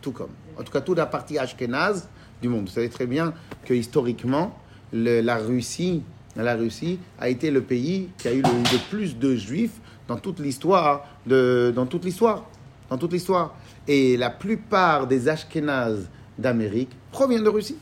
Tout 0.00 0.12
comme. 0.12 0.32
En 0.58 0.62
tout 0.62 0.72
cas, 0.72 0.80
toute 0.80 0.96
la 0.96 1.06
partie 1.06 1.38
ashkénaze 1.38 2.08
du 2.40 2.48
monde. 2.48 2.62
Vous 2.62 2.74
savez 2.74 2.88
très 2.88 3.06
bien 3.06 3.34
que 3.64 3.74
historiquement, 3.74 4.58
la 4.92 5.36
Russie, 5.36 6.02
la 6.42 6.56
Russie 6.56 6.98
a 7.18 7.28
été 7.28 7.50
le 7.50 7.62
pays 7.62 8.08
qui 8.18 8.28
a 8.28 8.32
eu 8.32 8.42
le, 8.42 8.90
plus 8.90 9.16
de 9.16 9.36
juifs 9.36 9.78
dans 10.08 10.16
toute 10.16 10.40
l'histoire, 10.40 11.06
dans 11.26 11.86
toute 11.86 12.04
l'histoire, 12.04 12.44
dans 12.90 12.98
toute 12.98 13.12
l'histoire. 13.12 13.54
Et 13.86 14.16
la 14.16 14.30
plupart 14.30 15.06
des 15.06 15.28
ashkénazes 15.28 16.08
d'Amérique 16.38 16.90
proviennent 17.12 17.44
de 17.44 17.50
Russie 17.50 17.76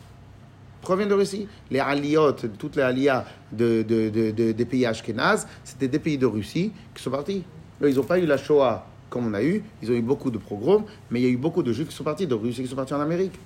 proviennent 0.82 1.08
de 1.08 1.14
Russie. 1.14 1.46
Les 1.70 1.78
aliyot, 1.78 2.32
toutes 2.58 2.76
les 2.76 2.82
aliyas 2.82 3.24
de, 3.52 3.82
des 3.82 4.64
pays 4.64 4.84
ashkénazes, 4.84 5.46
c'était 5.64 5.88
des 5.88 6.00
pays 6.00 6.18
de 6.18 6.26
Russie 6.26 6.72
qui 6.94 7.02
sont 7.02 7.10
partis. 7.10 7.44
ils 7.80 7.94
n'ont 7.94 8.02
pas 8.02 8.18
eu 8.18 8.26
la 8.26 8.36
Shoah 8.36 8.84
comme 9.08 9.26
on 9.26 9.34
a 9.34 9.42
eu, 9.42 9.62
ils 9.82 9.90
ont 9.90 9.94
eu 9.94 10.02
beaucoup 10.02 10.30
de 10.30 10.38
pogroms, 10.38 10.84
mais 11.10 11.20
il 11.20 11.22
y 11.24 11.26
a 11.26 11.30
eu 11.30 11.36
beaucoup 11.36 11.62
de 11.62 11.70
juifs 11.72 11.88
qui 11.88 11.94
sont 11.94 12.02
partis 12.02 12.26
de 12.26 12.34
Russie, 12.34 12.62
qui 12.62 12.68
sont 12.68 12.76
partis 12.76 12.94
en 12.94 13.00
Amérique. 13.00 13.38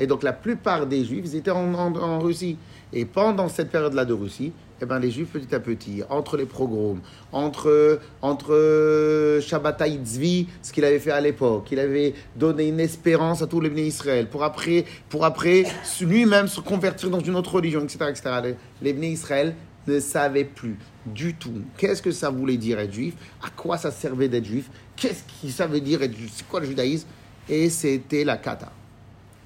Et 0.00 0.08
donc 0.08 0.24
la 0.24 0.32
plupart 0.32 0.86
des 0.86 1.04
juifs, 1.04 1.32
étaient 1.34 1.50
en 1.52 2.18
Russie. 2.18 2.56
Et 2.92 3.04
pendant 3.04 3.48
cette 3.48 3.70
période-là 3.70 4.04
de 4.04 4.14
Russie, 4.14 4.52
eh 4.82 4.86
ben, 4.86 4.98
les 4.98 5.10
Juifs, 5.10 5.28
petit 5.28 5.54
à 5.54 5.60
petit, 5.60 6.02
entre 6.08 6.38
les 6.38 6.46
pogroms, 6.46 7.00
entre, 7.32 8.00
entre 8.22 9.38
Shabbatai 9.42 10.00
Tzvi, 10.02 10.48
ce 10.62 10.72
qu'il 10.72 10.84
avait 10.86 10.98
fait 10.98 11.10
à 11.10 11.20
l'époque, 11.20 11.68
il 11.70 11.78
avait 11.78 12.14
donné 12.34 12.68
une 12.68 12.80
espérance 12.80 13.42
à 13.42 13.46
tous 13.46 13.60
les 13.60 13.68
bénis 13.68 13.88
Israël, 13.88 14.28
pour 14.28 14.42
après, 14.42 14.86
pour 15.10 15.26
après 15.26 15.64
lui-même 16.00 16.48
se 16.48 16.60
convertir 16.60 17.10
dans 17.10 17.20
une 17.20 17.36
autre 17.36 17.54
religion, 17.54 17.82
etc. 17.82 18.06
etc. 18.08 18.54
Les, 18.80 18.92
bénis 18.94 19.12
Israël 19.12 19.54
ne 19.86 20.00
savaient 20.00 20.44
plus 20.44 20.78
du 21.04 21.34
tout 21.34 21.62
qu'est-ce 21.76 22.00
que 22.00 22.10
ça 22.10 22.30
voulait 22.30 22.56
dire 22.56 22.78
être 22.78 22.92
juif, 22.92 23.14
à 23.42 23.50
quoi 23.50 23.76
ça 23.76 23.90
servait 23.90 24.28
d'être 24.28 24.46
juif, 24.46 24.70
qu'est-ce 24.96 25.24
que 25.24 25.52
ça 25.52 25.66
veut 25.66 25.80
dire 25.80 26.02
être 26.02 26.16
juif, 26.16 26.32
c'est 26.34 26.48
quoi 26.48 26.60
le 26.60 26.66
judaïsme, 26.66 27.06
et 27.48 27.68
c'était 27.68 28.24
la 28.24 28.38
kata. 28.38 28.72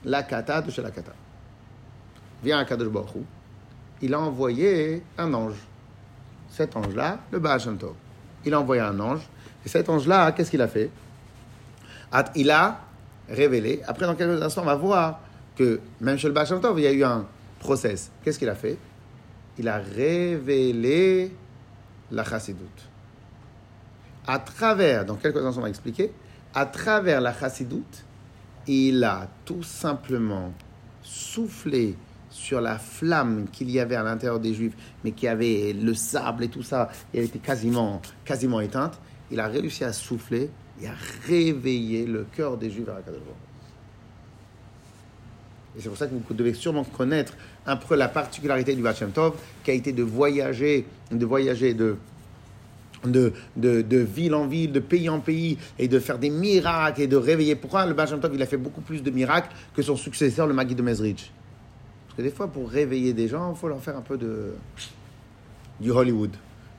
La 0.05 0.23
kata 0.23 0.63
de 0.63 0.71
chez 0.71 0.83
la 0.83 0.91
kata. 0.91 1.13
Viens 2.43 2.59
à 2.59 2.65
Kadosh 2.65 2.89
Baruch 2.89 3.25
il 4.05 4.13
a 4.13 4.21
envoyé 4.21 5.03
un 5.17 5.33
ange. 5.33 5.57
Cet 6.51 6.77
ange-là, 6.77 7.21
le 7.31 7.39
Baal. 7.39 7.61
Il 8.45 8.53
a 8.53 8.61
envoyé 8.61 8.83
un 8.83 9.01
ange. 9.01 9.23
Et 9.65 9.69
cet 9.69 9.89
ange-là, 9.89 10.33
qu'est-ce 10.33 10.51
qu'il 10.51 10.61
a 10.61 10.69
fait? 10.69 10.91
Il 12.35 12.51
a 12.51 12.81
révélé. 13.31 13.81
Après, 13.87 14.05
dans 14.05 14.15
quelques 14.15 14.43
instants, 14.43 14.61
on 14.63 14.67
va 14.67 14.75
voir 14.75 15.21
que 15.57 15.81
même 16.01 16.19
chez 16.19 16.29
le 16.29 16.35
Baal 16.35 16.47
il 16.77 16.83
y 16.83 16.87
a 16.87 16.93
eu 16.93 17.03
un 17.03 17.27
process. 17.61 18.11
Qu'est-ce 18.23 18.39
qu'il 18.39 18.49
a 18.51 18.55
fait? 18.55 18.77
Il 19.57 19.69
a 19.69 19.79
révélé 19.79 21.35
la 22.11 22.25
chassidoute. 22.25 22.89
À 24.27 24.39
travers, 24.39 25.07
dans 25.07 25.17
quelques 25.17 25.39
instants, 25.39 25.61
on 25.61 25.65
va 25.65 25.71
expliquer, 25.71 26.13
à 26.55 26.67
travers 26.67 27.21
la 27.21 27.33
chassidoute, 27.33 28.05
il 28.67 29.05
a 29.05 29.29
tout 29.45 29.63
simplement 29.63 30.53
soufflé 31.03 31.97
sur 32.31 32.61
la 32.61 32.79
flamme 32.79 33.47
qu'il 33.53 33.71
y 33.71 33.79
avait 33.79 33.95
à 33.95 34.03
l'intérieur 34.03 34.41
des 34.41 34.55
Juifs, 34.55 34.75
mais 35.05 35.13
qui 35.13 35.29
avait 35.29 35.73
le 35.73 35.95
sable 35.95 36.45
et 36.45 36.49
tout 36.49 36.63
ça, 36.63 36.91
et 37.13 37.19
elle 37.19 37.25
était 37.25 37.39
quasiment, 37.39 38.03
quasiment 38.25 38.61
éteinte, 38.61 39.01
il 39.31 39.39
a 39.39 39.47
réussi 39.47 39.85
à 39.85 39.93
souffler 39.93 40.51
et 40.83 40.89
à 40.89 40.95
réveiller 41.27 42.07
le 42.07 42.25
cœur 42.25 42.57
des 42.57 42.71
Juifs 42.71 42.89
à 42.89 42.97
Akadosh 42.97 43.21
Et 45.77 45.81
c'est 45.81 45.89
pour 45.89 45.97
ça 45.97 46.07
que 46.07 46.15
vous 46.15 46.35
devez 46.35 46.55
sûrement 46.55 46.85
connaître 46.85 47.35
un 47.67 47.77
peu 47.77 47.95
la 47.95 48.09
particularité 48.09 48.75
du 48.75 48.83
Bachem 48.83 49.13
Tov, 49.13 49.35
qui 49.63 49.71
a 49.71 49.75
été 49.75 49.93
de 49.93 50.03
voyager, 50.03 50.87
de 51.13 51.25
voyager 51.25 51.73
de, 51.73 51.97
de, 53.07 53.33
de, 53.57 53.99
ville 53.99 54.35
en 54.35 54.47
ville, 54.47 54.73
de 54.73 54.81
pays 54.81 55.09
en 55.09 55.21
pays, 55.21 55.59
et 55.79 55.89
de 55.89 55.99
faire 55.99 56.19
des 56.19 56.31
miracles 56.31 57.03
et 57.03 57.07
de 57.07 57.17
réveiller. 57.17 57.55
Pourquoi 57.55 57.87
le 57.87 57.95
Bachem 57.95 58.21
Tov, 58.21 58.33
il 58.35 58.43
a 58.43 58.47
fait 58.47 58.57
beaucoup 58.57 58.81
plus 58.81 59.03
de 59.03 59.11
miracles 59.11 59.51
que 59.75 59.83
son 59.83 59.97
successeur, 59.97 60.47
le 60.47 60.55
Magui 60.55 60.75
de 60.75 60.83
Mezrich 60.83 61.31
Parce 62.07 62.17
que 62.19 62.23
des 62.23 62.31
fois, 62.31 62.49
pour 62.49 62.71
réveiller 62.71 63.13
des 63.13 63.29
gens, 63.29 63.53
il 63.53 63.59
faut 63.59 63.69
leur 63.69 63.81
faire 63.81 63.97
un 63.97 64.03
peu 64.03 64.17
de 64.17 64.55
du 65.81 65.91
Hollywood. 65.91 66.31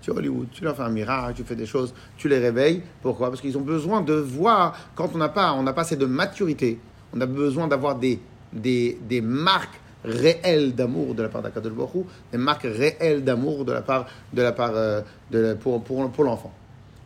Tu 0.01 0.11
Hollywood, 0.11 0.47
tu 0.51 0.63
leur 0.63 0.75
fais 0.75 0.83
un 0.83 0.89
miracle, 0.89 1.33
tu 1.35 1.43
fais 1.43 1.55
des 1.55 1.65
choses, 1.65 1.93
tu 2.17 2.29
les 2.29 2.37
réveilles. 2.37 2.81
Pourquoi? 3.01 3.29
Parce 3.29 3.41
qu'ils 3.41 3.57
ont 3.57 3.61
besoin 3.61 4.01
de 4.01 4.13
voir, 4.13 4.77
quand 4.95 5.09
on 5.15 5.17
n'a 5.17 5.29
pas, 5.29 5.53
on 5.53 5.63
n'a 5.63 5.73
pas 5.73 5.81
assez 5.81 5.95
de 5.95 6.05
maturité, 6.05 6.79
on 7.13 7.21
a 7.21 7.25
besoin 7.25 7.67
d'avoir 7.67 7.97
des, 7.97 8.19
des, 8.53 8.99
des 9.07 9.21
marques 9.21 9.79
réelles 10.07 10.73
d'amour 10.73 11.15
de 11.15 11.23
la 11.23 11.29
part 11.29 11.41
d'Akadosh 11.41 11.73
Baruch 11.73 12.05
des 12.31 12.37
marques 12.37 12.63
réelles 12.63 13.23
d'amour 13.23 13.65
de 13.65 13.71
la 13.73 13.81
part, 13.81 14.07
de 14.33 14.41
la 14.41 14.51
part 14.51 14.71
euh, 14.73 15.01
de 15.31 15.53
pour, 15.53 15.83
pour, 15.83 16.09
pour 16.11 16.23
l'enfant. 16.23 16.53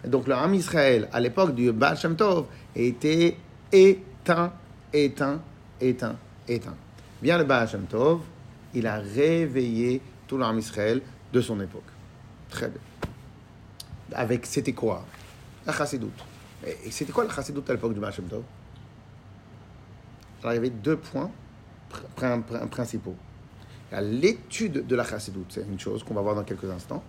Donc 0.05 0.27
le 0.27 0.33
Ham 0.33 0.53
Israël, 0.53 1.09
à 1.11 1.19
l'époque 1.19 1.53
du 1.55 1.71
Baal 1.71 1.97
Tov, 2.17 2.45
était 2.75 3.35
éteint, 3.71 4.53
éteint, 4.93 5.41
éteint, 5.81 6.15
éteint. 6.47 6.75
Bien 7.21 7.37
le 7.37 7.43
Baal 7.43 7.67
Tov, 7.89 8.21
il 8.73 8.87
a 8.87 8.97
réveillé 8.97 10.01
tout 10.27 10.37
le 10.37 10.57
Israël 10.57 11.01
de 11.33 11.41
son 11.41 11.59
époque. 11.59 11.83
Très 12.49 12.67
bien. 12.67 12.81
Avec, 14.13 14.45
c'était 14.45 14.73
quoi? 14.73 15.05
La 15.65 15.73
chassidoute. 15.73 16.23
Et 16.65 16.91
c'était 16.91 17.11
quoi 17.11 17.25
la 17.25 17.33
chassidoute 17.33 17.69
à 17.69 17.73
l'époque 17.73 17.93
du 17.93 17.99
Baal 17.99 18.13
Tov? 18.13 18.43
Alors 20.41 20.53
il 20.53 20.55
y 20.55 20.59
avait 20.59 20.69
deux 20.69 20.95
points 20.95 21.29
principaux. 22.69 23.15
L'étude 23.91 24.85
de 24.85 24.95
la 24.95 25.03
chassidoute, 25.03 25.47
c'est 25.49 25.65
une 25.69 25.79
chose 25.79 26.03
qu'on 26.03 26.13
va 26.13 26.21
voir 26.21 26.35
dans 26.35 26.43
quelques 26.43 26.69
instants. 26.69 27.03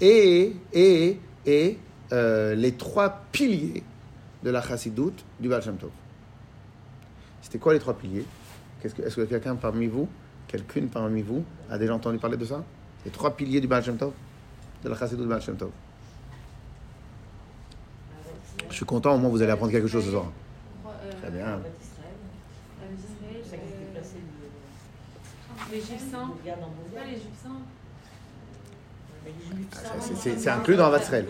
Et, 0.00 0.54
et, 0.72 1.18
et 1.46 1.78
euh, 2.12 2.54
les 2.54 2.72
trois 2.72 3.22
piliers 3.32 3.82
de 4.42 4.50
la 4.50 4.62
chassidoute 4.62 5.24
du 5.38 5.48
Baal 5.48 5.62
Shem 5.62 5.76
Tov. 5.76 5.90
C'était 7.42 7.58
quoi 7.58 7.72
les 7.72 7.78
trois 7.78 7.94
piliers? 7.94 8.24
Est-ce 8.82 8.94
que, 8.94 9.02
est 9.02 9.14
que 9.14 9.22
quelqu'un 9.22 9.56
parmi 9.56 9.86
vous, 9.86 10.08
quelqu'une 10.48 10.88
parmi 10.88 11.22
vous, 11.22 11.44
a 11.68 11.78
déjà 11.78 11.94
entendu 11.94 12.18
parler 12.18 12.36
de 12.36 12.44
ça? 12.44 12.64
Les 13.04 13.10
trois 13.10 13.36
piliers 13.36 13.60
du 13.60 13.66
Baal 13.66 13.84
Shem 13.84 13.96
Tov 13.96 14.12
De 14.82 14.88
la 14.88 14.96
chassidoute 14.96 15.24
du 15.24 15.28
Baal 15.28 15.42
Shem 15.42 15.56
Tov. 15.56 15.70
Je 18.68 18.74
suis 18.76 18.84
content, 18.84 19.14
au 19.14 19.18
moins 19.18 19.30
vous 19.30 19.42
allez 19.42 19.52
apprendre 19.52 19.72
quelque 19.72 19.88
chose 19.88 20.04
ce 20.04 20.10
soir. 20.10 20.30
Très 21.20 21.30
bien. 21.30 21.60
L'Égyptien. 25.70 26.30
C'est 30.16 30.48
inclus 30.48 30.76
dans 30.76 30.90
Vatsrel. 30.90 31.26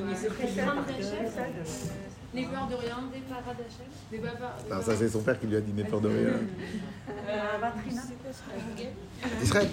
Les 2.33 2.45
peurs 2.45 2.69
de 2.69 2.75
rien, 2.77 2.99
des 3.13 3.21
paradachel, 3.23 4.71
Non, 4.71 4.83
ça 4.83 4.97
c'est 4.97 5.09
son 5.09 5.21
père 5.21 5.39
qui 5.41 5.49
lui 5.49 5.57
a 5.57 5.61
dit 5.61 5.73
les 5.77 5.83
peurs 5.83 6.01
de 6.01 6.09
rien. 6.09 6.35
Israël. 9.43 9.69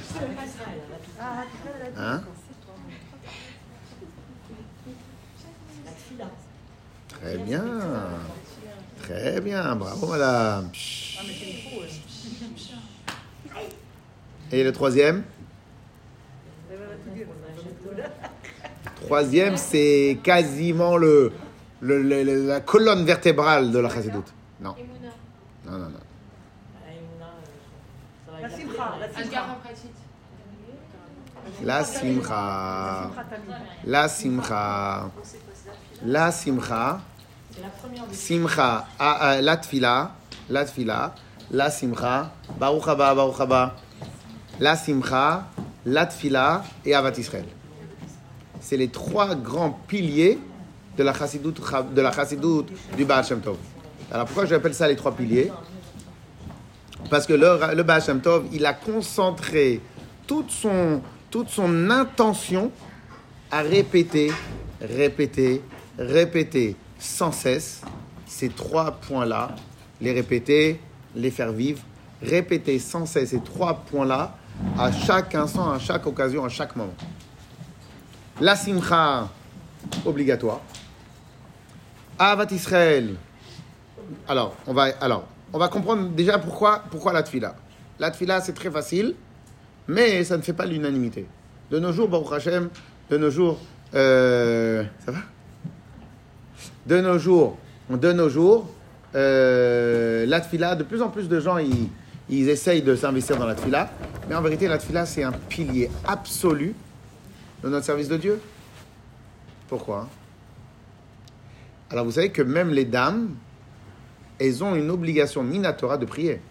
Hein 1.95 2.23
Très 7.09 7.37
bien. 7.37 7.63
Très 9.03 9.41
bien. 9.41 9.75
Bravo, 9.75 10.07
madame. 10.07 10.71
Et 14.51 14.63
le 14.63 14.71
troisième 14.71 15.23
Troisième, 19.01 19.57
c'est 19.57 20.19
quasiment 20.23 20.97
le, 20.97 21.31
le, 21.81 22.01
la 22.47 22.59
colonne 22.61 23.05
vertébrale 23.05 23.71
de 23.71 23.79
la 23.79 23.89
chassidoute. 23.89 24.33
Non. 24.59 24.75
Non, 25.65 25.71
non, 25.71 25.89
non. 25.89 25.99
La 28.41 28.49
simcha. 28.49 28.95
La 31.63 31.83
simcha. 31.83 33.11
La 33.93 34.07
simcha. 34.07 35.11
La 36.05 36.31
simcha. 36.31 36.99
Simcha. 38.11 38.87
La 39.41 39.57
tfila. 39.57 40.11
La 40.49 40.65
tfila. 40.65 41.15
La 41.51 41.69
simcha. 41.69 42.31
Baruch 42.59 42.87
haba, 42.87 43.15
baruch 43.15 43.39
haba 43.39 43.75
la 44.59 44.75
Simcha, 44.75 45.47
la 45.85 46.05
Tfila 46.05 46.63
et 46.85 46.93
Avat 46.93 47.17
Israël. 47.17 47.45
C'est 48.59 48.77
les 48.77 48.89
trois 48.89 49.35
grands 49.35 49.79
piliers 49.87 50.39
de 50.97 51.03
la 51.03 51.13
chassidoute, 51.13 51.61
du 52.97 53.05
Baal 53.05 53.23
Shem 53.23 53.39
Tov. 53.39 53.57
Alors 54.11 54.25
pourquoi 54.25 54.45
j'appelle 54.45 54.73
ça 54.73 54.87
les 54.87 54.95
trois 54.95 55.15
piliers? 55.15 55.51
Parce 57.09 57.25
que 57.27 57.33
le, 57.33 57.75
le 57.75 57.83
Baal 57.83 58.01
Shem 58.01 58.19
Tov, 58.19 58.45
il 58.51 58.65
a 58.65 58.73
concentré 58.73 59.79
toute 60.25 60.49
son, 60.49 61.01
toute 61.29 61.49
son 61.49 61.89
intention 61.89 62.71
à 63.51 63.61
répéter, 63.61 64.31
répéter, 64.81 65.61
répéter 65.97 66.75
sans 66.99 67.31
cesse 67.31 67.81
ces 68.25 68.49
trois 68.49 68.91
points-là, 68.91 69.55
les 70.01 70.11
répéter, 70.11 70.81
les 71.15 71.31
faire 71.31 71.51
vivre, 71.51 71.81
répéter 72.21 72.79
sans 72.79 73.05
cesse 73.05 73.29
ces 73.29 73.39
trois 73.39 73.75
points-là 73.75 74.35
à 74.77 74.91
chaque 74.91 75.33
instant, 75.35 75.71
à 75.71 75.79
chaque 75.79 76.05
occasion, 76.05 76.45
à 76.45 76.49
chaque 76.49 76.75
moment. 76.75 76.93
La 78.39 78.55
simcha, 78.55 79.27
obligatoire. 80.05 80.61
Avat 82.19 82.47
Israël. 82.51 83.15
Alors, 84.27 84.55
on 84.65 84.73
va, 84.73 84.89
alors, 85.01 85.27
on 85.53 85.59
va 85.59 85.67
comprendre 85.67 86.09
déjà 86.09 86.37
pourquoi, 86.37 86.83
pourquoi 86.89 87.13
la 87.13 87.23
tfila. 87.23 87.55
La 87.99 88.11
tfila, 88.11 88.41
c'est 88.41 88.53
très 88.53 88.71
facile, 88.71 89.15
mais 89.87 90.23
ça 90.23 90.37
ne 90.37 90.41
fait 90.41 90.53
pas 90.53 90.65
l'unanimité. 90.65 91.25
De 91.71 91.79
nos 91.79 91.91
jours, 91.91 92.07
Baruch 92.07 92.31
Hashem, 92.31 92.69
de 93.09 93.17
nos 93.17 93.29
jours, 93.29 93.59
euh, 93.93 94.83
ça 95.05 95.11
va? 95.11 95.19
De 96.85 97.01
nos 97.01 97.17
jours, 97.17 97.57
de 97.89 98.11
nos 98.13 98.29
jours, 98.29 98.69
euh, 99.15 100.25
la 100.25 100.41
tfila, 100.41 100.75
de 100.75 100.83
plus 100.83 101.01
en 101.01 101.09
plus 101.09 101.27
de 101.27 101.39
gens, 101.39 101.57
ils, 101.57 101.89
ils 102.29 102.49
essayent 102.49 102.81
de 102.81 102.95
s'investir 102.95 103.37
dans 103.37 103.45
la 103.45 103.55
tfila. 103.55 103.89
Mais 104.27 104.35
en 104.35 104.41
vérité, 104.41 104.67
la 104.67 104.77
tfila, 104.77 105.05
c'est 105.05 105.23
un 105.23 105.31
pilier 105.31 105.89
absolu 106.05 106.75
de 107.63 107.69
notre 107.69 107.85
service 107.85 108.07
de 108.07 108.17
Dieu. 108.17 108.41
Pourquoi 109.67 110.07
Alors, 111.89 112.05
vous 112.05 112.11
savez 112.11 112.31
que 112.31 112.41
même 112.41 112.71
les 112.71 112.85
dames, 112.85 113.35
elles 114.39 114.63
ont 114.63 114.75
une 114.75 114.89
obligation 114.89 115.43
minatora 115.43 115.97
de 115.97 116.05
prier. 116.05 116.41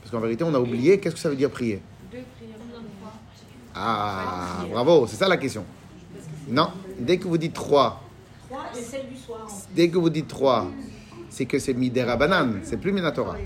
Parce 0.00 0.10
qu'en 0.10 0.20
vérité, 0.20 0.44
on 0.44 0.54
a 0.54 0.58
oublié, 0.58 0.98
qu'est-ce 0.98 1.14
que 1.14 1.20
ça 1.20 1.28
veut 1.28 1.36
dire 1.36 1.50
prier? 1.50 1.82
Ah, 3.74 4.64
bravo, 4.70 5.06
c'est 5.06 5.16
ça 5.16 5.28
la 5.28 5.36
question. 5.36 5.64
Non, 6.48 6.70
dès 6.98 7.18
que 7.18 7.28
vous 7.28 7.38
dites 7.38 7.52
trois, 7.52 8.02
dès 9.74 9.88
que 9.90 9.98
vous 9.98 10.10
dites 10.10 10.26
trois, 10.26 10.66
c'est 11.38 11.46
que 11.46 11.60
c'est 11.60 11.72
Midera 11.72 12.16
Banane, 12.16 12.62
c'est 12.64 12.78
plus 12.78 12.90
Minatora. 12.90 13.36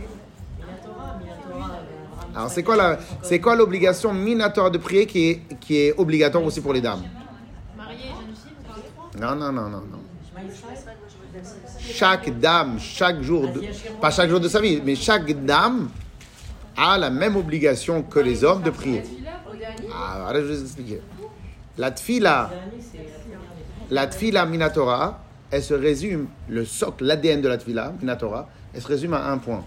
Alors 2.35 2.49
c'est 2.49 2.63
quoi 2.63 2.75
la, 2.75 2.99
c'est 3.21 3.39
quoi 3.39 3.55
l'obligation 3.55 4.15
Minatora 4.15 4.71
de 4.71 4.79
prier 4.79 5.05
qui 5.05 5.29
est, 5.29 5.43
qui 5.61 5.77
est 5.77 5.93
obligatoire 5.99 6.43
aussi 6.43 6.63
pour 6.63 6.73
les 6.73 6.81
dames? 6.81 7.03
Non, 9.21 9.37
non, 9.37 9.53
non, 9.53 9.69
non, 9.69 9.83
non. 9.93 10.01
Chaque 11.79 12.41
dame, 12.41 12.79
chaque 12.81 13.21
jour, 13.21 13.53
de, 13.53 13.61
pas 14.01 14.11
chaque 14.11 14.31
jour 14.31 14.41
de 14.41 14.49
sa 14.49 14.63
vie, 14.63 14.81
mais 14.83 14.95
chaque 14.95 15.31
dame 15.45 15.91
a 16.75 16.97
la 16.97 17.11
même 17.11 17.37
obligation 17.37 18.03
que 18.03 18.21
les 18.21 18.43
hommes 18.43 18.63
de 18.63 18.71
prier. 18.71 19.03
Ah, 19.95 20.31
je 20.33 20.39
vais 20.39 20.55
vous 20.55 20.63
expliquer. 20.63 21.03
La 21.77 21.91
tfila, 21.91 22.51
la 23.91 24.07
tfila 24.07 24.47
minatora, 24.47 25.22
elle 25.53 25.63
se 25.63 25.75
résume, 25.75 26.29
le 26.49 26.65
socle, 26.65 27.05
l'ADN 27.05 27.43
de 27.43 27.49
la 27.49 27.59
Tvila, 27.59 27.93
la 28.03 28.17
Torah, 28.17 28.49
elle 28.75 28.81
se 28.81 28.89
résume 28.89 29.13
à 29.13 29.31
un 29.31 29.37
point. 29.37 29.63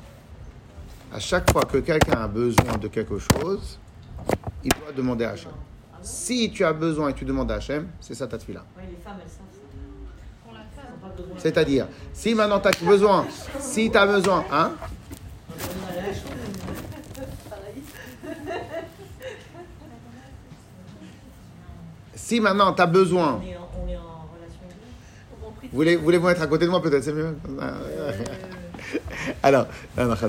À 1.13 1.19
chaque 1.19 1.49
fois 1.51 1.61
que 1.61 1.77
quelqu'un 1.77 2.23
a 2.23 2.27
besoin 2.27 2.77
de 2.81 2.87
quelque 2.87 3.19
chose, 3.19 3.79
il 4.63 4.71
doit 4.71 4.91
demander 4.91 5.25
à 5.25 5.29
Hachem. 5.29 5.51
Si 6.01 6.49
tu 6.51 6.65
as 6.65 6.73
besoin 6.73 7.09
et 7.09 7.13
tu 7.13 7.23
demandes 7.23 7.51
à 7.51 7.55
Hachem, 7.55 7.87
c'est 8.01 8.15
ça 8.15 8.25
ta 8.25 8.39
Tvila. 8.39 8.65
C'est-à-dire, 11.37 11.87
si 12.13 12.33
maintenant 12.33 12.59
tu 12.59 12.67
as 12.67 12.71
besoin, 12.83 13.27
si 13.59 13.91
tu 13.91 13.97
as 13.97 14.07
besoin, 14.07 14.43
hein? 14.51 14.71
Si 22.15 22.39
maintenant 22.39 22.73
tu 22.73 22.81
as 22.81 22.87
besoin 22.87 23.39
voulez- 25.75 25.95
voulez-vous 25.97 26.29
être 26.29 26.41
à 26.41 26.47
côté 26.47 26.65
de 26.65 26.71
moi 26.71 26.81
peut-être, 26.81 27.03
c'est 27.03 27.13
mieux 27.13 27.35
Alors, 29.43 29.67
non, 29.97 30.05
non, 30.05 30.15
c'est 30.19 30.25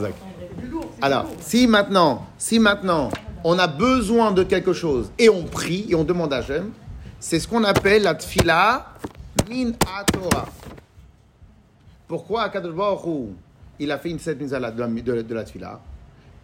Alors, 1.02 1.24
lourd. 1.24 1.32
si 1.40 1.66
maintenant, 1.66 2.26
si 2.38 2.58
maintenant, 2.58 3.10
on 3.44 3.58
a 3.58 3.66
besoin 3.66 4.32
de 4.32 4.42
quelque 4.42 4.72
chose 4.72 5.10
et 5.18 5.28
on 5.28 5.44
prie 5.44 5.86
et 5.88 5.94
on 5.94 6.04
demande 6.04 6.32
à 6.32 6.38
Hachem, 6.38 6.70
c'est 7.20 7.38
ce 7.40 7.46
qu'on 7.48 7.64
appelle 7.64 8.02
la 8.02 8.14
tfila 8.14 8.86
min 9.48 9.70
à 9.94 10.04
Torah. 10.04 10.46
Pourquoi 12.08 12.42
Akadosh 12.42 12.74
Baruch 12.74 13.04
Hu, 13.06 13.28
il 13.78 13.90
a 13.90 13.98
fait 13.98 14.10
une 14.10 14.18
à 14.54 14.58
la, 14.58 14.70
de, 14.70 14.80
la, 14.80 15.22
de 15.22 15.34
la 15.34 15.44
tfila? 15.44 15.80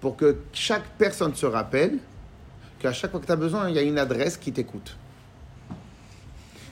Pour 0.01 0.17
que 0.17 0.37
chaque 0.53 0.85
personne 0.99 1.35
se 1.35 1.47
rappelle 1.47 1.99
qu'à 2.79 2.93
chaque 2.93 3.11
fois 3.13 3.21
que 3.21 3.27
tu 3.27 3.33
as 3.33 3.37
besoin, 3.37 3.69
il 3.69 3.75
y 3.77 3.79
a 3.79 3.83
une 3.83 3.99
adresse 3.99 4.37
qui 4.37 4.53
t'écoute. 4.53 4.97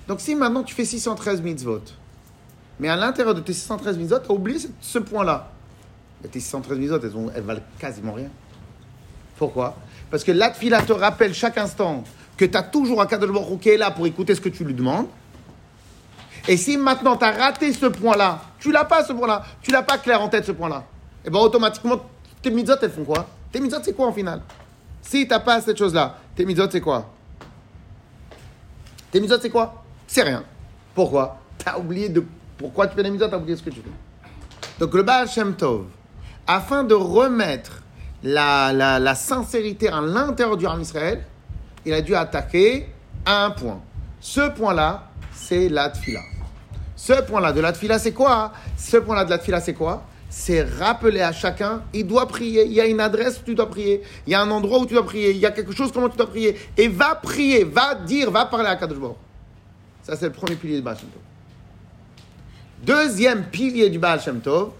Donc 0.08 0.20
si 0.20 0.34
maintenant 0.34 0.64
tu 0.64 0.74
fais 0.74 0.84
613 0.84 1.40
mitzvot, 1.40 1.82
mais 2.80 2.88
à 2.88 2.96
l'intérieur 2.96 3.34
de 3.34 3.40
tes 3.40 3.52
613 3.52 3.98
mitzvot, 3.98 4.18
tu 4.20 4.32
as 4.32 4.34
oublié 4.34 4.58
ce, 4.80 4.98
point-là. 4.98 5.50
Mais 6.22 6.28
tes 6.30 6.40
613 6.40 6.78
mitzvot, 6.78 6.98
elles, 7.02 7.12
elles 7.36 7.42
valent 7.42 7.60
quasiment 7.78 8.14
rien. 8.14 8.30
Pourquoi? 9.36 9.76
Parce 10.10 10.24
que 10.24 10.32
la 10.32 10.50
tfila 10.50 10.80
te 10.82 10.94
rappelle 10.94 11.34
chaque 11.34 11.58
instant 11.58 12.02
que 12.38 12.46
tu 12.46 12.56
as 12.56 12.62
toujours 12.62 13.02
un 13.02 13.04
Baruch 13.04 13.50
Hu 13.50 13.58
qui 13.58 13.68
est 13.68 13.76
là 13.76 13.90
pour 13.90 14.06
écouter 14.06 14.34
ce 14.34 14.40
que 14.40 14.48
tu 14.48 14.64
lui 14.64 14.72
demandes. 14.72 15.06
Et 16.48 16.56
si 16.56 16.78
maintenant 16.78 17.18
tu 17.18 17.24
as 17.26 17.32
raté 17.32 17.70
ce 17.74 17.84
point-là, 17.84 18.40
tu 18.58 18.72
l'as 18.72 18.86
pas 18.86 19.04
ce 19.04 19.12
point-là, 19.12 19.44
tu 19.60 19.70
l'as 19.70 19.82
pas 19.82 19.98
clair 19.98 20.22
en 20.22 20.28
tête 20.30 20.46
ce 20.46 20.52
point-là, 20.52 20.84
et 21.22 21.28
bien 21.28 21.40
automatiquement, 21.40 22.00
tes 22.40 22.50
mitzvot, 22.50 22.76
elles 22.80 22.90
font 22.90 23.04
quoi? 23.04 23.28
Tes 23.52 23.60
mitzvot, 23.60 23.82
c'est 23.82 23.92
quoi 23.92 24.06
en 24.06 24.12
final? 24.12 24.40
Si 25.02 25.24
tu 25.24 25.28
n'as 25.28 25.40
pas 25.40 25.60
cette 25.60 25.76
chose-là, 25.76 26.16
tes 26.34 26.46
mitzvot, 26.46 26.70
c'est 26.70 26.80
quoi? 26.80 27.12
Tes 29.10 29.20
mitzvot, 29.20 29.38
c'est 29.38 29.50
quoi? 29.50 29.84
C'est 30.06 30.22
rien. 30.22 30.42
Pourquoi? 30.94 31.38
Tu 31.58 31.68
as 31.68 31.78
oublié 31.78 32.08
de 32.08 32.24
pourquoi 32.60 32.86
tu 32.86 32.94
fais 32.94 33.02
les 33.02 33.10
mitzvot, 33.10 33.28
tu 33.28 33.34
as 33.34 33.38
oublié 33.38 33.56
ce 33.56 33.62
que 33.62 33.70
tu 33.70 33.80
fais. 33.80 33.90
Donc 34.78 34.92
le 34.92 35.02
Baal 35.02 35.26
Shem 35.28 35.54
Tov, 35.54 35.86
afin 36.46 36.84
de 36.84 36.94
remettre 36.94 37.82
la, 38.22 38.70
la, 38.74 38.98
la 38.98 39.14
sincérité 39.14 39.88
à 39.88 40.02
l'intérieur 40.02 40.58
du 40.58 40.66
Ram 40.66 40.80
Israël, 40.80 41.24
il 41.86 41.94
a 41.94 42.02
dû 42.02 42.14
attaquer 42.14 42.86
un 43.24 43.50
point. 43.50 43.80
Ce 44.20 44.50
point-là, 44.50 45.08
c'est 45.32 45.70
la 45.70 45.88
tfila. 45.88 46.20
Ce 46.96 47.22
point-là 47.22 47.52
de 47.52 47.62
la 47.62 47.72
tfila, 47.72 47.98
c'est 47.98 48.12
quoi? 48.12 48.52
Ce 48.76 48.98
point-là 48.98 49.24
de 49.24 49.30
la 49.30 49.38
tfila, 49.38 49.60
c'est 49.60 49.72
quoi? 49.72 50.04
C'est 50.28 50.62
rappeler 50.62 51.22
à 51.22 51.32
chacun, 51.32 51.82
il 51.94 52.06
doit 52.06 52.28
prier. 52.28 52.66
Il 52.66 52.72
y 52.72 52.80
a 52.82 52.86
une 52.86 53.00
adresse 53.00 53.40
où 53.40 53.44
tu 53.44 53.54
dois 53.54 53.70
prier. 53.70 54.02
Il 54.26 54.32
y 54.32 54.34
a 54.34 54.42
un 54.42 54.50
endroit 54.50 54.80
où 54.80 54.86
tu 54.86 54.92
dois 54.92 55.06
prier. 55.06 55.30
Il 55.30 55.38
y 55.38 55.46
a 55.46 55.50
quelque 55.50 55.72
chose 55.72 55.90
comment 55.92 56.10
tu 56.10 56.18
dois 56.18 56.28
prier. 56.28 56.56
Et 56.76 56.88
va 56.88 57.14
prier, 57.14 57.64
va 57.64 57.94
dire, 57.94 58.30
va 58.30 58.44
parler 58.44 58.68
à 58.68 58.76
Kadosh. 58.76 58.98
Ça, 60.02 60.14
c'est 60.14 60.26
le 60.26 60.32
premier 60.32 60.56
pilier 60.56 60.76
Shem 60.76 60.84
Tov. 60.84 61.29
Deuxième 62.82 63.44
pilier 63.44 63.90
du 63.90 63.98
Baal 63.98 64.22
Shem 64.22 64.40
Tov, 64.40 64.70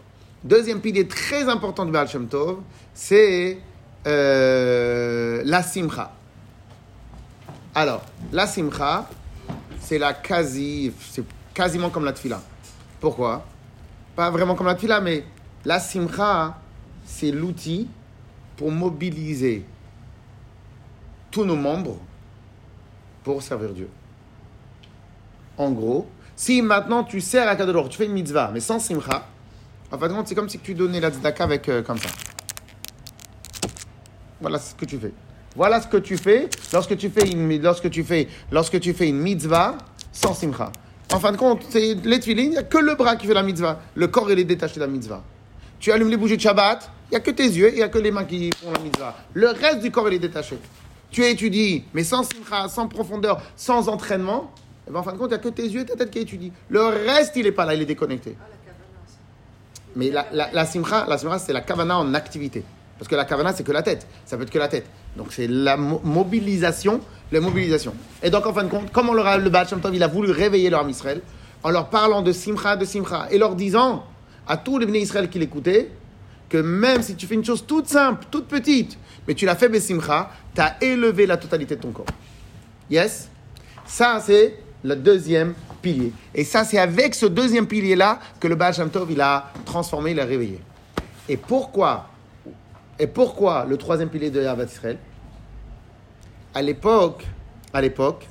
deuxième 0.42 0.80
pilier 0.80 1.06
très 1.06 1.46
important 1.50 1.84
du 1.84 1.92
Baal 1.92 2.08
Shem 2.08 2.28
Tov, 2.28 2.60
c'est 2.94 3.58
euh, 4.06 5.42
la 5.44 5.62
simcha. 5.62 6.10
Alors, 7.74 8.02
la 8.32 8.46
simcha, 8.46 9.06
c'est 9.80 9.98
la 9.98 10.14
quasi, 10.14 10.94
c'est 11.10 11.24
quasiment 11.52 11.90
comme 11.90 12.06
la 12.06 12.14
tfila. 12.14 12.40
Pourquoi? 13.00 13.44
Pas 14.16 14.30
vraiment 14.30 14.54
comme 14.54 14.68
la 14.68 14.76
tfila, 14.76 15.02
mais 15.02 15.24
la 15.66 15.78
simcha, 15.78 16.56
c'est 17.04 17.30
l'outil 17.30 17.86
pour 18.56 18.70
mobiliser 18.70 19.66
tous 21.30 21.44
nos 21.44 21.56
membres 21.56 21.98
pour 23.24 23.42
servir 23.42 23.74
Dieu. 23.74 23.90
En 25.58 25.70
gros, 25.72 26.08
si 26.40 26.62
maintenant 26.62 27.05
tu 27.05 27.20
sers 27.20 27.46
à 27.46 27.55
Kadosh, 27.55 27.90
tu 27.90 27.98
fais 27.98 28.07
une 28.07 28.12
mitzvah, 28.12 28.50
mais 28.50 28.61
sans 28.61 28.79
simcha, 28.79 29.26
en 29.92 29.98
fin 29.98 30.09
de 30.09 30.14
compte, 30.14 30.26
c'est 30.26 30.35
comme 30.35 30.48
si 30.48 30.59
tu 30.59 30.72
donnais 30.72 30.98
la 30.98 31.11
tzedaka 31.11 31.44
avec 31.44 31.68
euh, 31.68 31.83
comme 31.83 31.98
ça. 31.98 32.09
Voilà 34.40 34.59
ce 34.59 34.74
que 34.74 34.87
tu 34.87 34.96
fais. 34.96 35.12
Voilà 35.55 35.83
ce 35.83 35.87
que 35.87 35.98
tu 35.98 36.16
fais 36.16 36.48
lorsque 36.72 36.96
tu 36.96 37.11
fais 37.11 37.29
une, 37.29 37.61
lorsque 37.61 37.90
tu 37.90 38.03
fais, 38.05 38.26
lorsque 38.50 38.81
tu 38.81 38.94
fais 38.94 39.11
une 39.11 39.18
mitzvah 39.18 39.76
sans 40.12 40.33
simcha. 40.33 40.72
En 41.12 41.20
fin 41.20 41.33
de 41.33 41.37
compte, 41.37 41.61
c'est 41.68 41.96
les 42.05 42.18
tefilines, 42.18 42.46
il 42.46 42.50
n'y 42.53 42.57
a 42.57 42.62
que 42.62 42.79
le 42.79 42.94
bras 42.94 43.16
qui 43.16 43.26
fait 43.26 43.35
la 43.35 43.42
mitzvah. 43.42 43.79
Le 43.94 44.09
corps, 44.09 44.31
il 44.33 44.38
est 44.38 44.44
détaché 44.44 44.76
de 44.76 44.81
la 44.81 44.87
mitzvah. 44.87 45.22
Tu 45.79 45.92
allumes 45.92 46.09
les 46.09 46.16
bougies 46.16 46.38
de 46.38 46.42
Shabbat, 46.42 46.90
il 47.09 47.11
n'y 47.11 47.16
a 47.18 47.20
que 47.20 47.33
tes 47.33 47.48
yeux 47.48 47.68
il 47.68 47.74
n'y 47.74 47.83
a 47.83 47.90
que 47.90 47.98
les 47.98 48.12
mains 48.12 48.24
qui 48.24 48.48
font 48.59 48.72
la 48.72 48.81
mitzvah. 48.81 49.14
Le 49.35 49.48
reste 49.48 49.81
du 49.81 49.90
corps, 49.90 50.09
il 50.09 50.14
est 50.14 50.18
détaché. 50.18 50.57
Tu 51.11 51.22
étudies, 51.22 51.85
mais 51.92 52.03
sans 52.03 52.22
simcha, 52.22 52.66
sans 52.70 52.88
profondeur, 52.88 53.42
sans 53.57 53.90
entraînement, 53.90 54.50
eh 54.90 54.92
ben, 54.92 54.98
en 54.98 55.03
fin 55.03 55.12
de 55.12 55.18
compte, 55.18 55.29
il 55.31 55.35
n'y 55.35 55.37
a 55.37 55.38
que 55.38 55.48
tes 55.48 55.66
yeux 55.66 55.83
et 55.83 55.85
ta 55.87 55.94
tête 55.94 56.11
qui 56.11 56.18
étudient. 56.18 56.50
Le 56.68 56.83
reste, 56.83 57.37
il 57.37 57.44
n'est 57.44 57.53
pas 57.53 57.64
là, 57.64 57.74
il 57.74 57.83
est 57.83 57.87
déconnecté. 57.87 58.37
Ah. 58.38 58.44
Mais 59.96 60.11
la, 60.11 60.26
la, 60.33 60.50
la 60.53 60.66
simcha, 60.66 61.07
la 61.09 61.16
simcha, 61.16 61.38
c'est 61.38 61.53
la 61.53 61.61
kavana 61.61 61.98
en 61.98 62.12
activité. 62.14 62.64
Parce 62.98 63.09
que 63.09 63.14
la 63.14 63.24
kavana, 63.24 63.53
c'est 63.53 63.62
que 63.62 63.72
la 63.72 63.83
tête. 63.83 64.07
Ça 64.26 64.37
peut 64.37 64.42
être 64.42 64.50
que 64.50 64.59
la 64.59 64.68
tête. 64.68 64.87
Donc 65.16 65.33
c'est 65.33 65.46
la 65.46 65.76
mo- 65.76 66.00
mobilisation, 66.05 67.00
la 67.33 67.40
mobilisation. 67.40 67.94
Et 68.22 68.31
donc 68.31 68.44
en 68.46 68.53
fin 68.53 68.64
de 68.64 68.68
compte, 68.68 68.90
comment 68.92 69.14
le, 69.14 69.22
le 69.42 69.50
Baal 69.50 69.68
Shem 69.68 69.81
Tov, 69.81 69.94
il 69.94 70.03
a 70.03 70.09
voulu 70.09 70.31
réveiller 70.33 70.70
leur 70.70 70.88
Israël 70.88 71.22
en 71.62 71.70
leur 71.70 71.88
parlant 71.88 72.22
de 72.22 72.33
simcha, 72.33 72.76
de 72.76 72.85
simcha, 72.85 73.29
et 73.31 73.38
leur 73.38 73.55
disant 73.55 74.05
à 74.46 74.57
tous 74.57 74.79
les 74.79 74.87
bénis 74.87 75.00
Israël 75.00 75.29
qui 75.31 75.38
l'écoutaient 75.38 75.90
que 76.48 76.59
même 76.59 77.03
si 77.03 77.14
tu 77.14 77.26
fais 77.26 77.35
une 77.35 77.44
chose 77.44 77.64
toute 77.64 77.87
simple, 77.87 78.24
toute 78.31 78.48
petite, 78.48 78.98
mais 79.29 79.35
tu 79.35 79.46
l'as 79.46 79.55
fait 79.55 79.68
besimcha, 79.68 80.31
tu 80.55 80.61
as 80.61 80.76
élevé 80.83 81.26
la 81.26 81.37
totalité 81.37 81.76
de 81.76 81.81
ton 81.81 81.92
corps. 81.92 82.07
Yes? 82.90 83.29
Ça, 83.87 84.20
c'est 84.24 84.57
le 84.83 84.97
deuxième 84.97 85.55
pilier. 85.83 86.12
Et 86.35 86.45
ça, 86.45 86.64
c'est 86.64 86.79
avec 86.79 87.14
ce 87.14 87.27
deuxième 87.27 87.66
pilier-là 87.66 88.21
que 88.38 88.49
le 88.49 88.55
Baal 88.55 88.75
Shem 88.75 88.90
Tov, 88.90 89.11
il 89.11 89.21
a 89.21 89.53
transformé, 89.64 90.12
il 90.12 90.21
a 90.21 90.25
réveillé. 90.25 90.61
Et 91.29 91.37
pourquoi 91.37 92.09
Et 92.99 93.07
pourquoi 93.07 93.64
le 93.69 93.77
troisième 93.77 94.09
pilier 94.09 94.31
de 94.31 94.43
Yavat 94.43 94.64
Israël? 94.64 94.99
À 96.55 96.62
l'époque, 96.62 97.27
à 97.73 97.81
l'époque. 97.81 98.27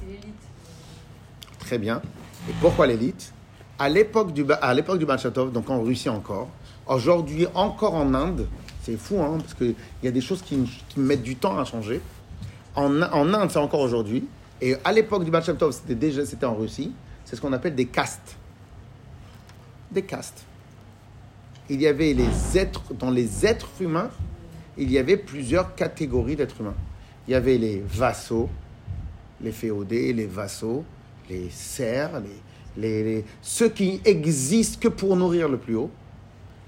Très 1.59 1.77
bien. 1.77 2.01
Et 2.49 2.53
pourquoi 2.59 2.87
l'élite? 2.87 3.33
À 3.77 3.87
l'époque 3.87 4.33
du, 4.33 4.45
à 4.61 4.73
l'époque 4.73 4.99
du 4.99 5.05
Baal 5.05 5.19
Shem 5.19 5.31
Tov, 5.31 5.51
donc 5.51 5.69
en 5.69 5.81
Russie 5.81 6.09
encore, 6.09 6.49
aujourd'hui 6.85 7.47
encore 7.53 7.93
en 7.93 8.13
Inde, 8.13 8.47
c'est 8.83 8.97
fou, 8.97 9.21
hein, 9.21 9.37
parce 9.39 9.53
qu'il 9.53 9.75
y 10.03 10.07
a 10.07 10.11
des 10.11 10.21
choses 10.21 10.41
qui, 10.41 10.57
qui 10.89 10.99
mettent 10.99 11.21
du 11.23 11.35
temps 11.35 11.57
à 11.57 11.63
changer. 11.63 12.01
En, 12.75 13.01
en 13.01 13.33
Inde, 13.33 13.49
c'est 13.51 13.59
encore 13.59 13.81
aujourd'hui. 13.81 14.25
Et 14.61 14.75
à 14.83 14.91
l'époque 14.91 15.23
du 15.23 15.31
Baal 15.31 15.43
c'était 15.43 15.95
déjà 15.95 16.25
c'était 16.25 16.45
en 16.45 16.55
Russie. 16.55 16.91
C'est 17.25 17.35
ce 17.35 17.41
qu'on 17.41 17.53
appelle 17.53 17.75
des 17.75 17.85
castes. 17.85 18.37
Des 19.91 20.01
castes. 20.01 20.43
Il 21.69 21.81
y 21.81 21.87
avait 21.87 22.13
les 22.13 22.57
êtres, 22.57 22.93
dans 22.95 23.11
les 23.11 23.45
êtres 23.45 23.69
humains, 23.79 24.09
il 24.77 24.91
y 24.91 24.97
avait 24.97 25.17
plusieurs 25.17 25.75
catégories 25.75 26.35
d'êtres 26.35 26.61
humains. 26.61 26.75
Il 27.27 27.31
y 27.31 27.35
avait 27.35 27.57
les 27.59 27.83
vassaux, 27.87 28.49
les 29.41 29.51
féodés, 29.51 30.13
les 30.13 30.25
vassaux, 30.25 30.83
les 31.29 31.49
serfs, 31.51 32.21
les, 32.75 33.23
ceux 33.41 33.69
qui 33.69 34.01
existent 34.05 34.79
que 34.81 34.87
pour 34.87 35.15
nourrir 35.15 35.47
le 35.47 35.57
plus 35.57 35.75
haut. 35.75 35.91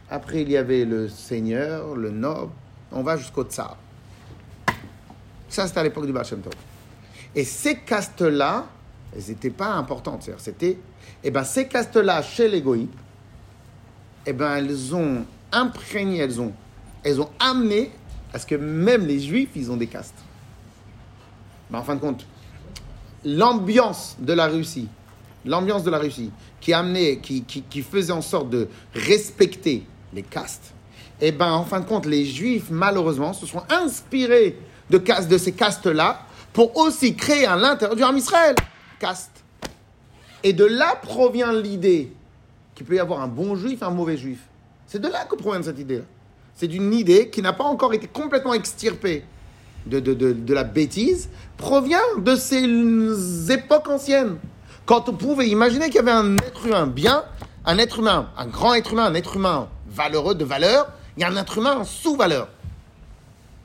Après, 0.09 0.41
il 0.41 0.51
y 0.51 0.57
avait 0.57 0.85
le 0.85 1.07
seigneur, 1.07 1.95
le 1.95 2.11
noble, 2.11 2.51
on 2.91 3.01
va 3.01 3.17
jusqu'au 3.17 3.43
tsar. 3.43 3.77
Ça, 5.49 5.67
c'était 5.67 5.79
à 5.79 5.83
l'époque 5.83 6.05
du 6.05 6.13
Baal. 6.13 6.25
Et 7.35 7.43
ces 7.43 7.77
castes-là, 7.77 8.67
elles 9.15 9.23
n'étaient 9.29 9.49
pas 9.49 9.73
importantes. 9.73 10.29
C'était, 10.37 10.77
eh 11.23 11.31
ben, 11.31 11.43
ces 11.43 11.67
castes-là, 11.67 12.21
chez 12.21 12.47
les 12.47 12.63
eh 14.25 14.33
ben, 14.33 14.55
elles 14.55 14.95
ont 14.95 15.25
imprégné, 15.51 16.19
elles 16.19 16.39
ont, 16.39 16.53
elles 17.03 17.19
ont 17.19 17.29
amené 17.39 17.91
à 18.33 18.39
ce 18.39 18.45
que 18.45 18.55
même 18.55 19.05
les 19.05 19.19
Juifs, 19.19 19.49
ils 19.55 19.71
ont 19.71 19.77
des 19.77 19.87
castes. 19.87 20.15
Mais 21.69 21.77
en 21.77 21.83
fin 21.83 21.95
de 21.95 22.01
compte, 22.01 22.25
l'ambiance 23.25 24.15
de 24.19 24.33
la 24.33 24.47
Russie, 24.47 24.87
l'ambiance 25.45 25.83
de 25.83 25.89
la 25.89 25.97
Russie, 25.97 26.31
qui 26.59 26.73
amenait, 26.73 27.17
qui, 27.17 27.43
qui, 27.43 27.63
qui 27.63 27.81
faisait 27.81 28.13
en 28.13 28.21
sorte 28.21 28.49
de 28.49 28.67
respecter 28.93 29.85
les 30.13 30.23
castes, 30.23 30.73
et 31.21 31.31
ben 31.31 31.51
en 31.51 31.63
fin 31.63 31.79
de 31.79 31.85
compte, 31.85 32.07
les 32.07 32.25
Juifs, 32.25 32.69
malheureusement, 32.71 33.31
se 33.33 33.45
sont 33.45 33.61
inspirés 33.69 34.57
de, 34.89 34.97
castes, 34.97 35.29
de 35.29 35.37
ces 35.37 35.51
castes-là 35.51 36.25
pour 36.53 36.75
aussi 36.77 37.15
créer 37.15 37.45
à 37.45 37.55
l'intérieur 37.55 37.95
du 37.95 38.03
Ham 38.03 38.17
Israël, 38.17 38.55
caste. 38.99 39.43
Et 40.43 40.53
de 40.53 40.65
là 40.65 40.95
provient 41.01 41.53
l'idée 41.53 42.11
qu'il 42.75 42.85
peut 42.85 42.95
y 42.95 42.99
avoir 42.99 43.21
un 43.21 43.27
bon 43.27 43.55
juif 43.55 43.83
un 43.83 43.89
mauvais 43.89 44.17
juif. 44.17 44.39
C'est 44.87 44.99
de 44.99 45.07
là 45.07 45.25
que 45.25 45.35
provient 45.35 45.63
cette 45.63 45.79
idée-là. 45.79 46.03
C'est 46.55 46.67
d'une 46.67 46.93
idée 46.93 47.29
qui 47.29 47.41
n'a 47.41 47.53
pas 47.53 47.63
encore 47.63 47.93
été 47.93 48.07
complètement 48.07 48.53
extirpée 48.53 49.23
de, 49.85 49.99
de, 49.99 50.13
de, 50.13 50.53
la 50.53 50.63
bêtise, 50.63 51.29
provient 51.57 52.01
de 52.19 52.35
ces 52.35 53.51
époques 53.51 53.89
anciennes. 53.89 54.37
Quand 54.85 55.09
on 55.09 55.13
pouvait 55.13 55.47
imaginer 55.47 55.85
qu'il 55.85 55.95
y 55.95 55.99
avait 55.99 56.11
un 56.11 56.35
être 56.37 56.67
humain 56.67 56.87
bien, 56.87 57.23
un 57.65 57.77
être 57.77 57.99
humain, 57.99 58.29
un 58.37 58.47
grand 58.47 58.73
être 58.73 58.93
humain, 58.93 59.05
un 59.05 59.13
être 59.15 59.37
humain 59.37 59.69
valeureux 59.89 60.35
de 60.35 60.43
valeur, 60.43 60.91
il 61.17 61.21
y 61.21 61.23
a 61.23 61.29
un 61.29 61.35
être 61.35 61.57
humain 61.57 61.77
en 61.77 61.83
sous-valeur. 61.83 62.47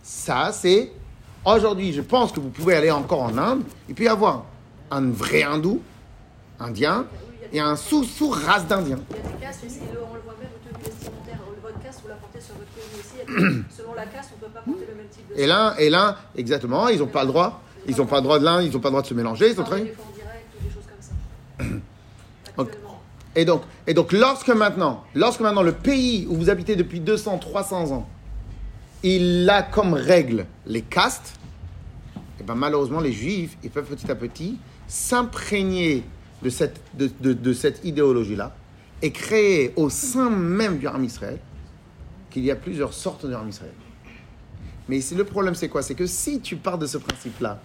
Ça, 0.03 0.53
c'est. 0.53 0.93
Aujourd'hui, 1.47 1.93
je 1.93 2.01
pense 2.01 2.33
que 2.33 2.41
vous 2.41 2.49
pouvez 2.49 2.75
aller 2.75 2.91
encore 2.91 3.23
en 3.23 3.39
Inde, 3.39 3.63
peut 3.95 4.03
y 4.03 4.09
avoir 4.09 4.47
un 4.91 5.11
vrai 5.11 5.45
hindou, 5.45 5.81
indien, 6.59 7.07
et 7.53 7.61
un 7.61 7.77
sous-sous-race 7.77 8.67
d'Indiens. 8.67 8.99
Il 9.11 9.17
y 9.17 9.21
a 9.21 9.23
des 9.23 9.39
castes 9.41 9.65
on 9.65 10.15
le 10.15 10.21
voit 10.23 10.35
même 10.41 10.49
aux 10.53 10.69
tenues 10.69 10.83
vestimentaires. 10.85 11.39
Votre 11.63 11.81
caste, 11.81 12.01
vous 12.03 12.09
la 12.09 12.17
portez 12.17 12.41
sur 12.41 12.55
votre 12.57 12.73
tenue 12.75 12.99
aussi. 12.99 13.65
Selon 13.79 13.95
la 13.95 14.07
caste, 14.07 14.31
on 14.33 14.45
ne 14.45 14.49
peut 14.49 14.53
pas 14.53 14.63
porter 14.63 14.87
le 14.91 14.97
même 14.97 15.07
type 15.07 15.29
de 15.29 15.41
Et 15.41 15.47
l'un, 15.47 15.77
et 15.77 15.89
l'un, 15.89 16.17
exactement, 16.37 16.89
ils 16.89 16.99
n'ont 16.99 17.07
pas 17.07 17.23
le 17.23 17.29
droit. 17.29 17.63
Ils 17.87 17.97
n'ont 17.97 18.07
pas 18.07 18.17
le 18.17 18.23
droit 18.23 18.41
de 18.41 18.45
l'un, 18.45 18.61
ils 18.63 18.73
n'ont 18.73 18.81
pas 18.81 18.89
le 18.89 18.93
droit 18.95 19.03
de 19.03 19.07
se 19.07 19.15
mélanger. 19.15 19.51
Ils 19.51 19.55
sont 19.55 19.63
très... 19.63 19.95
Et 23.37 23.45
donc, 23.45 23.63
et 23.87 23.93
donc 23.93 24.13
lorsque 24.13 24.49
maintenant, 24.49 25.05
lorsque 25.15 25.41
maintenant 25.41 25.63
le 25.63 25.73
pays 25.73 26.27
où 26.27 26.37
vous 26.37 26.49
habitez 26.49 26.75
depuis 26.75 27.01
200, 27.01 27.37
300 27.37 27.93
ans, 27.93 28.09
il 29.07 29.49
a 29.49 29.63
comme 29.63 29.95
règle 29.95 30.47
les 30.67 30.83
castes, 30.83 31.39
et 32.41 32.43
ben 32.43 32.55
malheureusement 32.55 33.01
les 33.01 33.13
juifs, 33.13 33.57
ils 33.63 33.71
peuvent 33.71 33.87
petit 33.87 34.11
à 34.11 34.15
petit 34.15 34.59
s'imprégner 34.89 36.05
de 36.43 36.51
cette, 36.51 36.81
de, 36.95 37.09
de- 37.21 37.53
cette 37.53 37.85
idéologie-là 37.85 38.55
et 39.03 39.11
créer 39.11 39.73
au 39.77 39.91
sein 39.91 40.31
même 40.31 40.79
du 40.79 40.87
Ham 40.87 41.05
Israël 41.05 41.39
qu'il 42.31 42.45
y 42.45 42.51
a 42.51 42.57
plusieurs 42.57 42.93
sortes 42.93 43.27
de 43.27 43.35
Ham 43.35 43.49
Israël. 43.49 43.73
Mais 44.89 45.01
le 45.17 45.25
problème, 45.25 45.55
c'est 45.55 45.69
quoi? 45.69 45.83
C'est 45.83 45.95
que 45.95 46.07
si 46.07 46.41
tu 46.41 46.57
pars 46.57 46.79
de 46.79 46.87
ce 46.87 46.99
principe-là, 46.99 47.61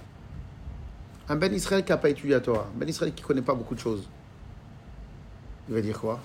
un 1.30 1.36
Ben 1.36 1.54
Israël 1.54 1.84
qui 1.84 1.92
n'a 1.92 1.98
pas 1.98 2.10
étudié 2.10 2.32
la 2.32 2.40
Torah, 2.40 2.68
un 2.74 2.78
Ben 2.78 2.90
Israël 2.90 3.14
qui 3.14 3.22
ne 3.22 3.28
connaît 3.28 3.42
pas 3.42 3.54
beaucoup 3.54 3.76
de 3.76 3.80
choses, 3.80 4.08
il 5.70 5.76
va 5.76 5.82
dire 5.82 6.00
quoi? 6.00 6.20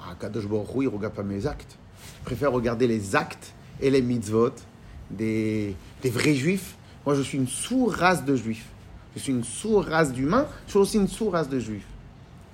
Ah, 0.00 0.14
Kadosh 0.18 0.46
Baruch 0.46 0.68
il 0.80 0.88
regarde 0.88 1.14
pas 1.14 1.22
mes 1.22 1.46
actes. 1.46 1.76
Il 2.20 2.24
préfère 2.24 2.52
regarder 2.52 2.86
les 2.86 3.14
actes 3.14 3.52
et 3.80 3.90
les 3.90 4.02
mitzvot 4.02 4.52
des, 5.10 5.74
vrais 6.04 6.34
juifs. 6.34 6.76
Moi, 7.04 7.14
je 7.14 7.22
suis 7.22 7.38
une 7.38 7.48
sous-race 7.48 8.24
de 8.24 8.36
juifs. 8.36 8.66
Je 9.14 9.20
suis 9.20 9.32
une 9.32 9.44
sous-race 9.44 10.12
d'humains. 10.12 10.46
Je 10.66 10.72
suis 10.72 10.78
aussi 10.78 10.96
une 10.96 11.08
sous-race 11.08 11.48
de 11.48 11.58
juifs. 11.58 11.86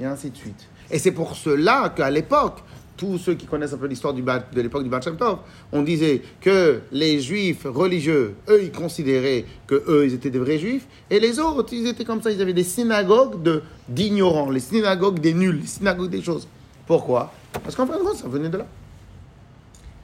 Et 0.00 0.04
ainsi 0.04 0.30
de 0.30 0.37
suite. 0.37 0.68
Et 0.90 0.98
c'est 0.98 1.12
pour 1.12 1.37
cela 1.37 1.92
qu'à 1.96 2.11
l'époque, 2.11 2.62
tous 2.96 3.18
ceux 3.18 3.35
qui 3.35 3.46
connaissent 3.46 3.72
un 3.72 3.78
peu 3.78 3.87
l'histoire 3.87 4.14
de 4.14 4.61
l'époque 4.61 4.85
du 4.85 5.16
Tov, 5.16 5.38
on 5.72 5.82
disait 5.82 6.22
que 6.40 6.82
les 6.92 7.20
juifs 7.20 7.64
religieux, 7.64 8.35
eux, 8.48 8.62
ils 8.62 8.70
considéraient 8.72 9.44
que 9.66 9.82
eux, 9.88 10.06
ils 10.06 10.14
étaient 10.14 10.30
des 10.30 10.38
vrais 10.38 10.58
juifs, 10.58 10.87
et 11.11 11.18
les 11.18 11.38
autres, 11.40 11.72
ils 11.72 11.87
étaient 11.87 12.04
comme 12.04 12.22
ça, 12.22 12.30
ils 12.30 12.40
avaient 12.40 12.52
des 12.52 12.62
synagogues 12.62 13.42
de- 13.42 13.62
d'ignorants, 13.88 14.50
les 14.50 14.61
synagogues 14.61 15.18
des 15.18 15.35
nuls, 15.35 15.61
les 15.62 15.66
synagogues 15.66 16.11
des 16.11 16.22
choses. 16.22 16.46
Pourquoi? 16.87 17.32
Parce 17.52 17.74
qu'en 17.74 17.87
fin 17.87 17.98
de 17.98 18.02
compte, 18.02 18.16
ça 18.16 18.28
venait 18.28 18.48
de 18.50 18.58
là. 18.58 18.66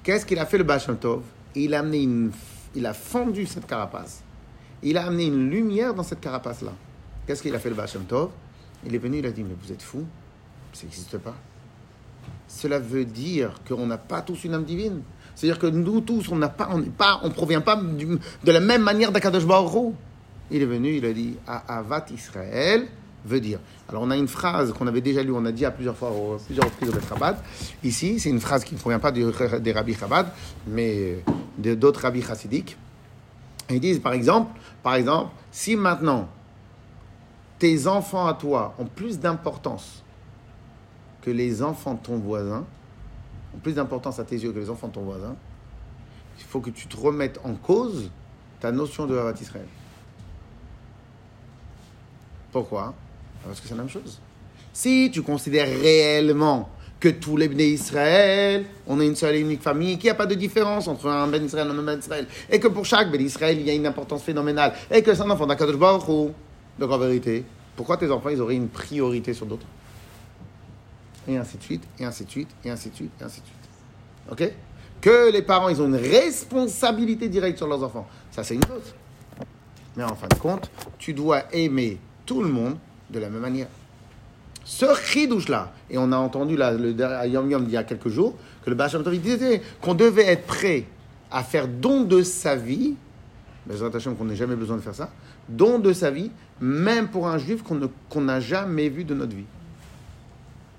Qu'est-ce 0.09 0.25
qu'il 0.25 0.39
a 0.39 0.47
fait 0.47 0.57
le 0.57 0.65
Baal 0.65 0.81
Tov? 0.99 1.21
Il 1.55 1.75
a, 1.75 1.81
amené 1.81 2.03
une, 2.03 2.31
il 2.75 2.87
a 2.87 2.95
fendu 2.95 3.45
cette 3.45 3.67
carapace. 3.67 4.23
Il 4.83 4.97
a 4.97 5.05
amené 5.05 5.27
une 5.27 5.51
lumière 5.51 5.93
dans 5.93 6.03
cette 6.03 6.21
carapace-là. 6.21 6.73
Qu'est-ce 7.27 7.43
qu'il 7.43 7.55
a 7.55 7.59
fait 7.59 7.69
le 7.69 7.75
Baal 7.75 7.91
Tov? 8.09 8.31
Il 8.87 8.95
est 8.95 8.99
venu, 8.99 9.19
il 9.19 9.27
a 9.27 9.31
dit, 9.31 9.43
mais 9.43 9.55
vous 9.63 9.71
êtes 9.71 9.83
fous 9.83 10.07
Ça 10.73 10.85
n'existe 10.85 11.19
pas. 11.19 11.35
Cela 12.47 12.79
veut 12.79 13.05
dire 13.05 13.61
qu'on 13.69 13.85
n'a 13.85 13.99
pas 13.99 14.23
tous 14.23 14.45
une 14.45 14.55
âme 14.55 14.65
divine. 14.65 15.03
C'est-à-dire 15.35 15.59
que 15.59 15.67
nous 15.67 16.01
tous, 16.01 16.31
on 16.31 16.37
n'a 16.37 16.49
pas, 16.49 16.71
on 16.73 16.81
pas, 16.85 17.21
on 17.23 17.29
provient 17.29 17.61
pas 17.61 17.77
de 17.77 18.51
la 18.51 18.61
même 18.61 18.85
manière 18.85 19.13
d'Akadosh 19.13 19.45
Baruch. 19.45 19.93
Il 20.51 20.63
est 20.63 20.65
venu, 20.65 20.97
il 20.97 21.05
a 21.05 21.13
dit, 21.13 21.37
"Ah, 21.47 21.65
Avat 21.69 22.07
Israël 22.15 22.89
veut 23.25 23.41
dire. 23.41 23.59
Alors 23.89 24.03
on 24.03 24.11
a 24.11 24.17
une 24.17 24.29
phrase 24.29 24.73
qu'on 24.73 24.87
avait 24.87 25.01
déjà 25.01 25.23
lue, 25.23 25.33
on 25.33 25.45
a 25.45 25.53
dit 25.53 25.65
à 25.65 25.71
plusieurs 25.71 25.97
fois, 25.97 26.13
plusieurs 26.47 26.67
reprises 26.67 26.91
au 26.91 27.01
Chabad. 27.09 27.37
Ici, 27.83 28.21
c'est 28.21 28.31
une 28.31 28.41
phrase 28.41 28.65
qui 28.65 28.75
ne 28.75 28.81
provient 28.81 28.99
pas 28.99 29.13
des 29.13 29.73
rabbis 29.73 29.95
Chabad, 29.95 30.29
mais 30.67 31.23
d'autres 31.57 32.03
rabbis 32.03 32.23
chassidiques. 32.23 32.77
Ils 33.71 33.81
disent, 33.81 34.01
par 34.01 34.13
exemple, 34.13 34.59
par 34.83 34.95
exemple, 34.95 35.33
si 35.51 35.77
maintenant 35.77 36.29
tes 37.59 37.87
enfants 37.87 38.27
à 38.27 38.35
toi 38.35 38.75
ont 38.79 38.87
plus 38.87 39.19
d'importance 39.19 40.03
que 41.21 41.31
les 41.31 41.63
enfants 41.63 41.95
de 41.95 42.01
ton 42.01 42.19
voisin, 42.19 42.65
ont 43.55 43.59
plus 43.59 43.75
d'importance 43.75 44.19
à 44.21 44.25
tes 44.25 44.37
yeux 44.37 44.53
que 44.53 44.59
les 44.59 44.71
enfants 44.71 44.89
de 44.89 44.93
ton 44.93 45.03
voisin, 45.03 45.35
il 46.39 46.45
faut 46.45 46.61
que 46.61 46.71
tu 46.71 46.87
te 46.87 46.97
remettes 46.97 47.41
en 47.45 47.55
cause 47.55 48.11
ta 48.61 48.71
notion 48.71 49.07
de 49.07 49.19
Havat 49.19 49.35
Israël. 49.41 49.67
Pourquoi? 52.53 52.95
Parce 53.45 53.61
que 53.61 53.69
c'est 53.69 53.75
la 53.75 53.83
même 53.83 53.91
chose. 53.91 54.21
Si 54.73 55.11
tu 55.13 55.23
considères 55.23 55.69
réellement 55.69 56.69
que 57.01 57.09
tous 57.09 57.37
les 57.37 57.49
bénis 57.49 57.75
Israël, 57.75 58.67
on 58.87 59.01
est 59.01 59.07
une 59.07 59.17
seule 59.17 59.37
et 59.37 59.41
unique 59.41 59.63
famille, 59.63 59.97
qu'il 59.99 60.05
n'y 60.05 60.11
a 60.11 60.15
pas 60.15 60.27
de 60.27 60.35
différence 60.35 60.89
entre 60.89 61.09
un 61.09 61.29
Ben 61.29 61.45
Israël 61.45 61.69
et 61.69 61.71
un 61.71 61.83
Ben 61.83 61.99
Israël, 61.99 62.27
et 62.51 62.59
que 62.59 62.69
pour 62.69 62.85
chaque 62.85 63.11
Ben 63.11 63.21
Israël, 63.21 63.57
il 63.59 63.67
y 63.67 63.71
a 63.71 63.75
une 63.75 63.87
importance 63.87 64.23
phénoménale, 64.23 64.75
et 64.91 65.03
que 65.03 65.15
c'est 65.15 65.23
un 65.23 65.31
enfant 65.31 65.47
d'Akadosh 65.47 65.77
Baruch 65.77 66.09
Hu, 66.09 66.33
donc 66.79 66.91
en 66.91 66.99
vérité, 66.99 67.45
pourquoi 67.77 67.97
tes 67.97 68.11
enfants, 68.11 68.31
ils 68.31 68.41
auraient 68.41 68.57
une 68.57 68.69
priorité 68.69 69.33
sur 69.33 69.47
d'autres? 69.47 69.67
Et 71.29 71.37
ainsi 71.37 71.59
de 71.59 71.63
suite, 71.63 71.85
et 71.99 72.05
ainsi 72.05 72.25
de 72.25 72.31
suite, 72.31 72.49
et 72.65 72.71
ainsi 72.71 72.91
de 72.91 72.97
suite, 72.97 73.13
et 73.21 73.25
ainsi 73.25 73.41
de 73.41 73.47
suite. 73.47 73.57
Ok? 74.31 74.53
Que 75.01 75.31
les 75.31 75.43
parents, 75.43 75.69
ils 75.69 75.81
ont 75.81 75.87
une 75.87 75.95
responsabilité 75.95 77.29
directe 77.29 77.59
sur 77.59 77.69
leurs 77.69 77.85
enfants. 77.85 78.09
Ça, 78.33 78.43
c'est 78.43 78.55
une 78.55 78.65
chose. 78.65 78.95
Mais 79.97 80.03
en 80.03 80.17
fin 80.17 80.27
de 80.27 80.35
compte, 80.35 80.71
tu 80.99 81.13
dois 81.13 81.45
aimer 81.53 81.99
tout 82.27 82.43
le 82.43 82.49
monde 82.49 82.77
de 83.11 83.19
la 83.19 83.29
même 83.29 83.41
manière. 83.41 83.69
Ce 84.65 84.87
chidouche-là, 84.95 85.73
et 85.91 85.97
on 85.97 86.13
a 86.13 86.17
entendu 86.17 86.57
là, 86.57 86.73
le, 86.73 86.95
à 87.03 87.27
Yom 87.27 87.51
Yom 87.51 87.65
il 87.67 87.73
y 87.73 87.77
a 87.77 87.85
quelques 87.85 88.09
jours, 88.09 88.37
que 88.65 88.71
le 88.71 88.77
Bacham 88.77 89.03
Tov 89.03 89.17
disait 89.19 89.63
qu'on 89.81 89.95
devait 89.95 90.27
être 90.27 90.47
prêt 90.47 90.85
à 91.31 91.43
faire 91.43 91.69
don 91.69 92.03
de 92.03 92.23
sa 92.23 92.55
vie, 92.55 92.95
mais 93.67 93.75
qu'on 94.19 94.25
n'ait 94.25 94.37
jamais 94.37 94.57
besoin 94.57 94.77
de 94.77 94.83
faire 94.83 94.95
ça, 94.95 95.11
don 95.49 95.79
de 95.79 95.93
sa 95.93 96.11
vie, 96.11 96.31
même 96.61 97.09
pour 97.09 97.29
un 97.29 97.39
juif 97.39 97.63
qu'on 97.63 98.21
n'a 98.21 98.41
jamais 98.41 98.89
vu 98.89 99.05
de 99.05 99.15
notre 99.15 99.35
vie. 99.35 99.47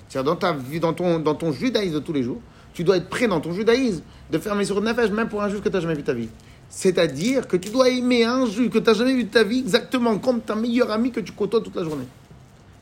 C'est-à-dire 0.08 0.34
dans 0.34 0.40
ta 0.40 0.54
vie, 0.54 0.80
dans 0.80 0.94
ton, 0.94 1.20
dans 1.20 1.36
ton 1.36 1.52
judaïsme 1.52 1.96
de 1.96 2.00
tous 2.00 2.14
les 2.14 2.24
jours, 2.24 2.42
tu 2.74 2.84
dois 2.84 2.98
être 2.98 3.10
prêt 3.10 3.28
dans 3.28 3.40
ton 3.40 3.54
judaïsme 3.54 4.02
de 4.32 4.38
faire 4.38 4.56
sur 4.66 4.82
nefesh, 4.82 5.12
même 5.12 5.30
pour 5.30 5.42
un 5.42 5.50
juif 5.50 5.62
que 5.62 5.70
tu 5.70 5.74
n'as 5.74 5.82
jamais 5.82 5.96
vu 5.96 6.02
de 6.02 6.08
ta 6.08 6.14
vie. 6.14 6.30
C'est-à-dire 6.70 7.48
que 7.48 7.58
tu 7.58 7.70
dois 7.72 7.90
aimer 7.90 8.24
un 8.24 8.46
juif 8.46 8.70
que 8.70 8.78
tu 8.78 8.86
n'as 8.86 8.94
jamais 8.94 9.14
vu 9.14 9.24
de 9.24 9.30
ta 9.30 9.44
vie 9.44 9.60
exactement 9.60 10.18
comme 10.20 10.42
ta 10.42 10.56
meilleure 10.56 10.92
amie 10.92 11.12
que 11.12 11.20
tu 11.20 11.32
côtoies 11.32 11.62
toute 11.62 11.76
la 11.76 11.84
journée. 11.84 12.06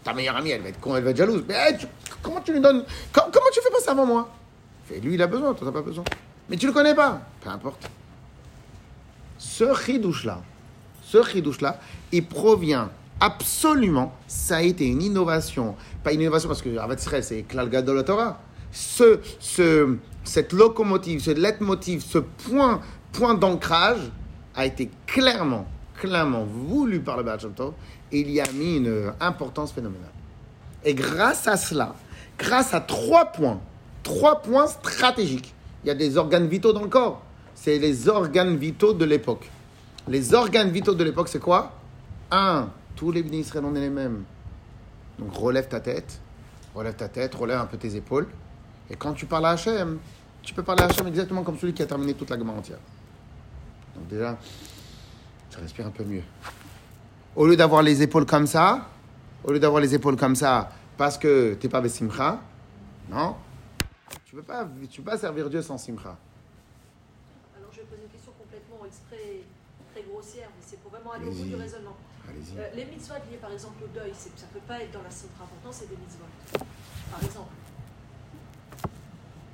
Ta 0.07 0.13
meilleure 0.13 0.37
amie, 0.37 0.51
elle 0.51 0.61
va 0.61 0.69
être 0.69 0.79
con, 0.79 0.95
elle 0.95 1.03
va 1.03 1.09
être 1.09 1.17
jalouse. 1.17 1.43
Mais 1.49 1.77
comment 2.21 2.39
tu 2.39 2.53
lui 2.53 2.61
donnes 2.61 2.85
com- 3.11 3.25
Comment 3.29 3.47
tu 3.51 3.59
fais 3.61 3.69
pas 3.69 3.81
ça 3.81 3.91
avant 3.91 4.05
moi? 4.05 4.29
Fait, 4.85 5.01
Lui, 5.01 5.15
il 5.15 5.21
a 5.21 5.27
besoin, 5.27 5.49
toi, 5.49 5.57
tu 5.59 5.65
n'as 5.65 5.71
pas 5.73 5.81
besoin. 5.81 6.05
Mais 6.49 6.55
tu 6.55 6.65
le 6.65 6.71
connais 6.71 6.95
pas. 6.95 7.19
Peu 7.41 7.49
importe. 7.49 7.89
Ce 9.37 9.73
chidouche-là, 9.75 10.39
ce 11.03 11.21
chidouche-là, 11.23 11.81
il 12.13 12.25
provient 12.25 12.89
absolument, 13.19 14.13
ça 14.27 14.57
a 14.57 14.61
été 14.61 14.85
une 14.87 15.01
innovation. 15.01 15.75
Pas 16.05 16.13
une 16.13 16.21
innovation 16.21 16.47
parce 16.47 16.61
que 16.61 16.77
Avat 16.77 16.95
c'est 16.97 17.41
Klal 17.41 17.69
Gadol 17.69 18.05
Torah. 18.05 18.39
Ce, 18.71 19.19
ce, 19.41 19.97
cette 20.23 20.53
locomotive, 20.53 21.21
ce 21.21 21.31
leitmotiv, 21.31 22.01
ce 22.01 22.19
point, 22.19 22.79
point 23.11 23.33
d'ancrage 23.33 24.09
a 24.55 24.65
été 24.65 24.89
clairement, 25.05 25.67
clairement 25.99 26.45
voulu 26.45 27.01
par 27.01 27.17
le 27.17 27.23
Baal 27.23 27.39
il 28.11 28.29
y 28.31 28.41
a 28.41 28.51
mis 28.51 28.77
une 28.77 29.13
importance 29.19 29.71
phénoménale. 29.71 30.11
Et 30.83 30.93
grâce 30.93 31.47
à 31.47 31.57
cela, 31.57 31.95
grâce 32.37 32.73
à 32.73 32.81
trois 32.81 33.25
points, 33.25 33.59
trois 34.03 34.41
points 34.41 34.67
stratégiques, 34.67 35.53
il 35.83 35.87
y 35.87 35.91
a 35.91 35.95
des 35.95 36.17
organes 36.17 36.47
vitaux 36.47 36.73
dans 36.73 36.83
le 36.83 36.89
corps. 36.89 37.21
C'est 37.55 37.79
les 37.79 38.07
organes 38.07 38.55
vitaux 38.55 38.93
de 38.93 39.05
l'époque. 39.05 39.49
Les 40.07 40.33
organes 40.33 40.69
vitaux 40.69 40.93
de 40.93 41.03
l'époque, 41.03 41.27
c'est 41.27 41.39
quoi? 41.39 41.73
Un, 42.31 42.69
tous 42.95 43.11
les 43.11 43.23
bénis 43.23 43.39
Israël, 43.39 43.65
on 43.65 43.75
est 43.75 43.81
les 43.81 43.89
mêmes. 43.89 44.23
Donc 45.19 45.33
relève 45.33 45.67
ta 45.67 45.79
tête, 45.79 46.19
relève 46.75 46.95
ta 46.95 47.09
tête, 47.09 47.33
relève 47.35 47.59
un 47.59 47.65
peu 47.65 47.77
tes 47.77 47.95
épaules. 47.95 48.27
Et 48.89 48.95
quand 48.95 49.13
tu 49.13 49.25
parles 49.25 49.45
à 49.45 49.51
Hachem, 49.51 49.97
tu 50.43 50.53
peux 50.53 50.63
parler 50.63 50.83
à 50.83 50.85
Hachem 50.85 51.07
exactement 51.07 51.43
comme 51.43 51.57
celui 51.57 51.73
qui 51.73 51.81
a 51.81 51.85
terminé 51.85 52.13
toute 52.13 52.29
la 52.29 52.37
gamme 52.37 52.51
entière. 52.51 52.79
Donc 53.95 54.07
déjà, 54.07 54.37
tu 55.49 55.59
respires 55.59 55.87
un 55.87 55.91
peu 55.91 56.03
mieux. 56.03 56.23
Au 57.37 57.45
lieu 57.45 57.55
d'avoir 57.55 57.83
les 57.83 58.01
épaules 58.01 58.25
comme 58.25 58.47
ça, 58.47 58.87
au 59.43 59.51
lieu 59.51 59.59
d'avoir 59.59 59.79
les 59.79 59.93
épaules 59.93 60.15
comme 60.15 60.35
ça, 60.35 60.71
parce 60.97 61.19
que 61.19 61.53
t'es 61.53 61.69
pas 61.69 61.87
Simcha, 61.87 62.41
non, 63.11 63.35
tu 64.25 64.35
peux 64.35 64.41
pas, 64.41 64.67
tu 64.89 65.01
peux 65.01 65.11
pas 65.11 65.19
servir 65.19 65.47
Dieu 65.47 65.61
sans 65.61 65.77
Simcha. 65.77 66.17
Alors 67.55 67.69
je 67.71 67.77
vais 67.77 67.85
poser 67.85 68.01
une 68.05 68.09
question 68.09 68.31
complètement 68.39 68.83
exprès, 68.87 69.43
très 69.93 70.01
grossière, 70.01 70.49
mais 70.49 70.63
c'est 70.65 70.79
pour 70.79 70.89
vraiment 70.89 71.11
aller 71.11 71.27
au 71.27 71.31
bout 71.31 71.43
du 71.43 71.53
raisonnement. 71.53 71.95
Euh, 72.27 72.69
les 72.75 72.85
mitzvot 72.85 73.13
liés 73.29 73.37
par 73.39 73.51
exemple 73.51 73.83
au 73.83 73.87
deuil, 73.93 74.11
ça 74.15 74.29
ne 74.29 74.59
peut 74.59 74.65
pas 74.67 74.81
être 74.81 74.91
dans 74.93 75.03
la 75.03 75.11
simple 75.11 75.33
important, 75.37 75.69
c'est 75.71 75.89
des 75.89 75.95
mitzvot. 75.95 76.25
Par 77.11 77.23
exemple. 77.23 77.53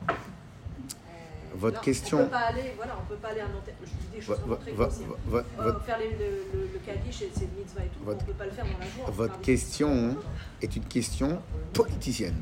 Euh, 0.10 1.43
Votre 1.56 1.76
là, 1.76 1.82
question- 1.82 2.20
On 2.20 2.24
peut 2.26 2.30
pas 2.32 2.38
aller, 2.40 2.74
voilà, 2.78 2.98
on 3.02 3.06
peut 3.08 3.20
pas 3.22 3.28
aller 3.30 3.40
à 3.42 3.44
un 3.44 3.48
enterrement. 3.48 3.78
Je 3.84 3.90
dis 3.90 4.16
des 4.16 4.22
choses 4.22 4.38
Vo- 4.46 4.56
très 4.56 4.72
vo- 4.72 4.88
vo- 5.28 5.38
Euh, 5.38 5.44
votre- 5.60 5.84
faire 5.86 6.00
les- 6.00 6.10
le, 6.10 6.32
le, 6.54 6.70
le 6.74 6.80
kaddish, 6.86 7.22
et 7.22 7.26
mitzvah 7.58 7.82
et 7.84 7.88
tout, 7.88 8.04
Votre- 8.06 8.22
on 8.22 8.26
peut 8.26 8.34
pas 8.34 8.46
le 8.46 8.52
faire 8.52 8.66
dans 8.66 8.72
la 8.72 9.06
peut 9.06 9.12
Votre 9.12 9.40
question 9.42 10.18
est 10.62 10.76
une 10.76 10.86
question 10.86 11.40
politicienne. 11.74 12.36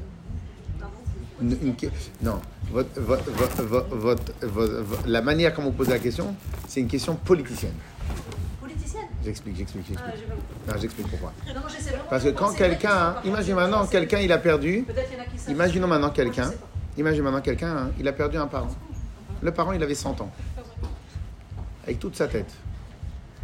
Une- 1.41 1.57
une 1.63 1.75
non, 2.21 2.39
votre, 2.71 3.01
votre- 3.01 3.31
votre- 3.31 3.63
votre- 3.63 3.95
votre- 3.95 4.45
votre- 4.45 4.85
votre- 4.85 5.07
la 5.07 5.21
manière 5.23 5.53
comment 5.55 5.69
vous 5.69 5.75
posez 5.75 5.89
la 5.89 5.97
question, 5.97 6.35
c'est 6.67 6.81
une 6.81 6.87
question 6.87 7.15
politicienne. 7.15 7.73
Politicienne? 8.61 9.07
J'explique, 9.25 9.57
j'explique, 9.57 9.85
Ah, 9.97 10.01
j'explique. 10.11 10.29
compris. 10.29 10.45
Non, 10.67 10.79
j'explique 10.79 11.07
pourquoi. 11.09 11.33
Non, 11.47 11.53
non, 11.55 11.61
Parce 12.11 12.23
que 12.23 12.29
quand 12.29 12.53
quelqu'un, 12.53 12.95
hein, 12.95 13.15
imagine 13.25 13.55
maintenant, 13.55 13.87
quelqu'un, 13.87 14.19
il 14.19 14.31
a 14.31 14.37
perdu. 14.37 14.83
Peut-être 14.87 15.09
il 15.11 15.17
y 15.17 15.19
en 15.19 15.23
a 15.23 15.25
qui 15.25 15.39
savent. 15.39 15.49
Imaginons 15.55 15.87
maintenant 15.87 16.09
quelqu'un. 16.11 16.51
Imaginez 16.97 17.23
maintenant 17.23 17.41
quelqu'un, 17.41 17.75
hein, 17.75 17.91
il 17.99 18.07
a 18.07 18.13
perdu 18.13 18.37
un 18.37 18.45
parent. 18.47 18.69
Le 19.41 19.51
parent, 19.51 19.71
il 19.71 19.81
avait 19.81 19.95
100 19.95 20.21
ans. 20.21 20.31
Avec 21.83 21.99
toute 21.99 22.15
sa 22.15 22.27
tête. 22.27 22.53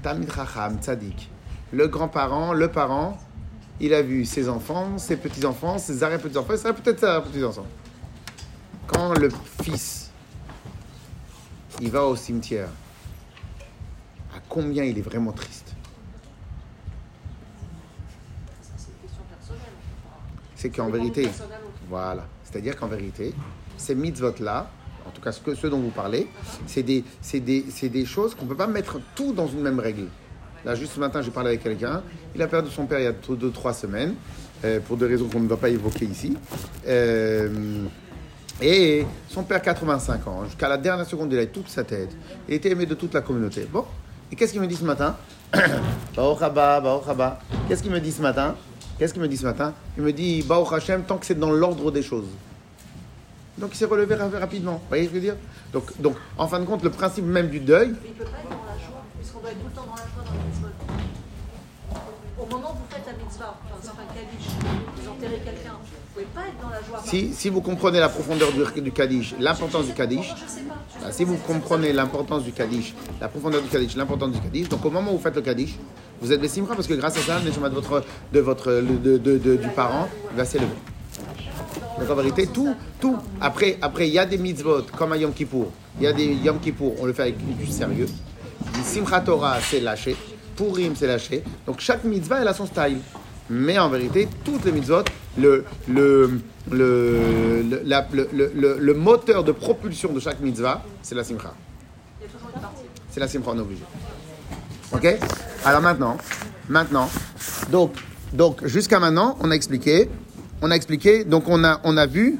Tamid 0.03 0.29
Raham, 0.29 0.77
Tzadik. 0.79 1.29
Le 1.71 1.87
grand-parent, 1.87 2.53
le 2.53 2.67
parent, 2.69 3.17
il 3.79 3.93
a 3.93 4.01
vu 4.01 4.25
ses 4.25 4.47
enfants, 4.47 4.97
ses 4.97 5.17
petits-enfants, 5.17 5.77
ses 5.77 6.03
arrière-petits-enfants, 6.03 6.53
et 6.53 6.57
ça 6.57 6.73
peut-être 6.73 6.99
ses 6.99 7.05
arrière-petits-enfants. 7.05 7.65
Quand 8.85 9.13
le 9.13 9.29
fils, 9.63 10.11
il 11.81 11.91
va 11.91 12.05
au 12.05 12.15
cimetière, 12.15 12.69
à 14.35 14.39
combien 14.47 14.83
il 14.83 14.97
est 14.97 15.01
vraiment 15.01 15.31
triste 15.31 15.67
c'est 20.57 20.71
qu'en 20.71 20.89
vérité. 20.89 21.29
Voilà. 21.87 22.25
C'est-à-dire 22.43 22.75
qu'en 22.75 22.87
vérité, 22.87 23.33
ces 23.77 23.95
mitzvot-là, 23.95 24.69
cas 25.27 25.31
ce, 25.31 25.41
que, 25.41 25.55
ceux 25.55 25.69
dont 25.69 25.79
vous 25.79 25.89
parlez, 25.89 26.27
c'est 26.65 26.83
des, 26.83 27.03
des, 27.33 27.63
des 27.63 28.05
choses 28.05 28.35
qu'on 28.35 28.45
ne 28.45 28.49
peut 28.49 28.55
pas 28.55 28.67
mettre 28.67 28.99
tout 29.15 29.33
dans 29.33 29.47
une 29.47 29.61
même 29.61 29.79
règle. 29.79 30.07
Là, 30.65 30.75
juste 30.75 30.93
ce 30.93 30.99
matin, 30.99 31.21
j'ai 31.21 31.31
parlé 31.31 31.49
avec 31.49 31.63
quelqu'un. 31.63 32.01
Il 32.35 32.41
a 32.41 32.47
perdu 32.47 32.69
son 32.69 32.85
père 32.85 32.99
il 32.99 33.03
y 33.03 33.07
a 33.07 33.11
2-3 33.11 33.73
semaines, 33.73 34.15
euh, 34.65 34.79
pour 34.79 34.97
des 34.97 35.05
raisons 35.05 35.27
qu'on 35.27 35.39
ne 35.39 35.47
va 35.47 35.57
pas 35.57 35.69
évoquer 35.69 36.05
ici. 36.05 36.35
Euh, 36.87 37.85
et 38.61 39.05
son 39.29 39.43
père, 39.43 39.61
85 39.61 40.27
ans, 40.27 40.45
jusqu'à 40.45 40.67
la 40.67 40.77
dernière 40.77 41.05
seconde, 41.05 41.31
il 41.31 41.37
avait 41.37 41.47
toute 41.47 41.69
sa 41.69 41.83
tête. 41.83 42.09
Il 42.47 42.55
était 42.55 42.71
aimé 42.71 42.85
de 42.85 42.95
toute 42.95 43.13
la 43.13 43.21
communauté. 43.21 43.67
Bon, 43.71 43.85
et 44.31 44.35
qu'est-ce 44.35 44.51
qu'il 44.51 44.61
me 44.61 44.67
dit 44.67 44.75
ce 44.75 44.83
matin? 44.83 45.15
Qu'est-ce 47.67 47.81
qu'il 47.81 47.91
me 47.91 47.99
dit 47.99 48.11
ce 48.11 48.21
matin? 48.21 48.55
Qu'est-ce 48.97 49.13
qu'il 49.13 49.21
me 49.21 49.27
dit 49.27 49.37
ce 49.37 49.45
matin? 49.45 49.73
Il 49.95 50.03
me 50.03 50.11
dit 50.11 50.41
Baruch 50.41 50.73
Hashem, 50.73 51.03
tant 51.03 51.17
que 51.17 51.25
c'est 51.25 51.39
dans 51.39 51.51
l'ordre 51.51 51.91
des 51.91 52.01
choses. 52.01 52.25
Donc 53.57 53.71
il 53.73 53.77
s'est 53.77 53.85
relevé 53.85 54.15
ra- 54.15 54.29
rapidement. 54.39 54.73
Vous 54.73 54.87
voyez 54.89 55.03
ce 55.05 55.09
que 55.09 55.15
je 55.15 55.19
veux 55.19 55.25
dire? 55.25 55.35
Donc, 55.73 55.85
donc, 55.99 56.15
en 56.37 56.47
fin 56.47 56.59
de 56.59 56.65
compte, 56.65 56.83
le 56.83 56.89
principe 56.91 57.25
même 57.25 57.49
du 57.49 57.59
deuil, 57.59 57.89
Mais 57.89 58.09
il 58.09 58.11
ne 58.11 58.17
peut 58.17 58.23
pas 58.25 58.37
être 58.39 58.49
dans 58.49 58.65
la 58.65 58.77
joie, 58.77 59.03
puisqu'on 59.17 59.39
doit 59.39 59.51
être 59.51 59.59
tout 59.59 59.65
le 59.67 59.73
temps 59.73 59.85
dans 59.87 59.95
la 59.95 60.01
joie 60.01 60.23
dans 60.25 60.31
la 60.31 60.45
mitzvah. 60.45 60.67
Au 62.39 62.45
moment 62.45 62.71
où 62.71 62.77
vous 62.77 62.85
faites 62.89 63.05
la 63.05 63.23
mitzvah, 63.23 63.59
enfin, 63.65 63.75
c'est 63.81 63.89
un 63.89 64.13
kaddish, 64.13 64.47
vous 65.01 65.09
enterrez 65.09 65.41
quelqu'un, 65.43 65.73
vous 65.83 66.21
ne 66.21 66.25
pouvez 66.25 66.25
pas 66.35 66.47
être 66.47 66.61
dans 66.61 66.69
la 66.69 66.81
joie. 66.81 67.01
si, 67.03 67.33
si 67.33 67.49
vous 67.49 67.61
comprenez 67.61 67.99
la 67.99 68.09
profondeur 68.09 68.49
du, 68.51 68.81
du 68.81 68.91
Kaddish, 68.91 69.33
l'importance 69.39 69.85
du 69.87 69.93
Kaddish, 69.93 70.33
bah, 71.01 71.11
si 71.11 71.23
vous 71.23 71.35
comprenez 71.37 71.93
l'importance 71.93 72.43
du 72.43 72.51
Kaddish, 72.51 72.93
la 73.19 73.27
profondeur 73.27 73.61
du 73.63 73.67
Kaddish, 73.69 73.95
l'importance 73.95 74.31
du 74.33 74.39
Kaddish, 74.39 74.69
donc 74.69 74.85
au 74.85 74.91
moment 74.91 75.11
où 75.11 75.17
vous 75.17 75.23
faites 75.23 75.35
le 75.35 75.41
Kaddish, 75.41 75.75
vous 76.21 76.31
êtes 76.31 76.39
Bessimra 76.39 76.75
parce 76.75 76.87
que 76.87 76.93
grâce 76.93 77.17
à 77.17 77.21
ça, 77.21 77.39
le 77.39 77.49
de 77.51 77.69
votre, 77.69 78.03
de 78.31 78.39
votre, 78.39 78.71
de- 78.81 79.17
de- 79.17 79.55
du 79.55 79.67
parent 79.69 80.07
va 80.35 80.45
s'élever. 80.45 80.67
Donc 81.99 82.09
en 82.09 82.15
vérité, 82.15 82.47
tout, 82.47 82.75
tout. 82.99 83.17
Après, 83.41 83.77
après, 83.81 84.07
il 84.07 84.13
y 84.13 84.19
a 84.19 84.25
des 84.25 84.37
mitzvot 84.37 84.83
comme 84.97 85.13
à 85.13 85.17
Yom 85.17 85.33
Kippour. 85.33 85.71
Il 85.99 86.03
y 86.03 86.07
a 86.07 86.13
des 86.13 86.25
Yom 86.25 86.59
Kippour, 86.59 86.95
on 86.99 87.05
le 87.05 87.13
fait 87.13 87.23
avec 87.23 87.37
du 87.57 87.65
sérieux. 87.67 88.07
Simchat 88.83 89.21
Torah, 89.21 89.57
c'est 89.61 89.79
lâché. 89.79 90.15
Purim, 90.55 90.95
c'est 90.95 91.07
lâché. 91.07 91.43
Donc 91.65 91.79
chaque 91.79 92.03
mitzvah, 92.03 92.41
elle 92.41 92.47
a 92.47 92.53
son 92.53 92.65
style. 92.65 92.99
Mais 93.49 93.79
en 93.79 93.89
vérité, 93.89 94.27
toutes 94.43 94.65
les 94.65 94.71
mitzvot, 94.73 95.03
le, 95.37 95.63
le, 95.87 96.39
le, 96.69 97.61
le, 97.63 98.29
le- 98.33 98.77
le- 98.79 98.93
moteur 98.93 99.43
de 99.43 99.51
propulsion 99.53 100.11
de 100.11 100.19
chaque 100.19 100.39
mitzvah, 100.41 100.83
c'est 101.01 101.15
la 101.15 101.23
simcha. 101.23 101.53
C'est 103.09 103.19
la 103.19 103.27
simcha, 103.27 103.49
on 103.51 103.57
est 103.57 103.61
obligé. 103.61 103.83
Ok? 104.91 105.07
Alors 105.65 105.81
maintenant, 105.81 106.17
maintenant, 106.67 107.09
donc, 107.71 107.93
donc 108.33 108.65
jusqu'à 108.65 108.99
maintenant, 108.99 109.37
on 109.41 109.49
a 109.51 109.55
expliqué, 109.55 110.09
on 110.61 110.71
a 110.71 110.75
expliqué, 110.75 111.23
donc 111.23 111.47
on 111.47 111.63
a, 111.63 111.79
on 111.83 111.97
a 111.97 112.05
vu. 112.05 112.39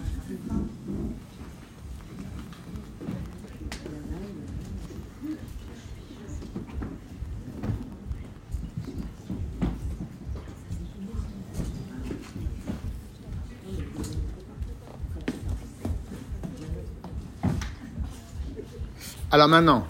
Alors 19.30 19.50
maintenant, 19.50 19.86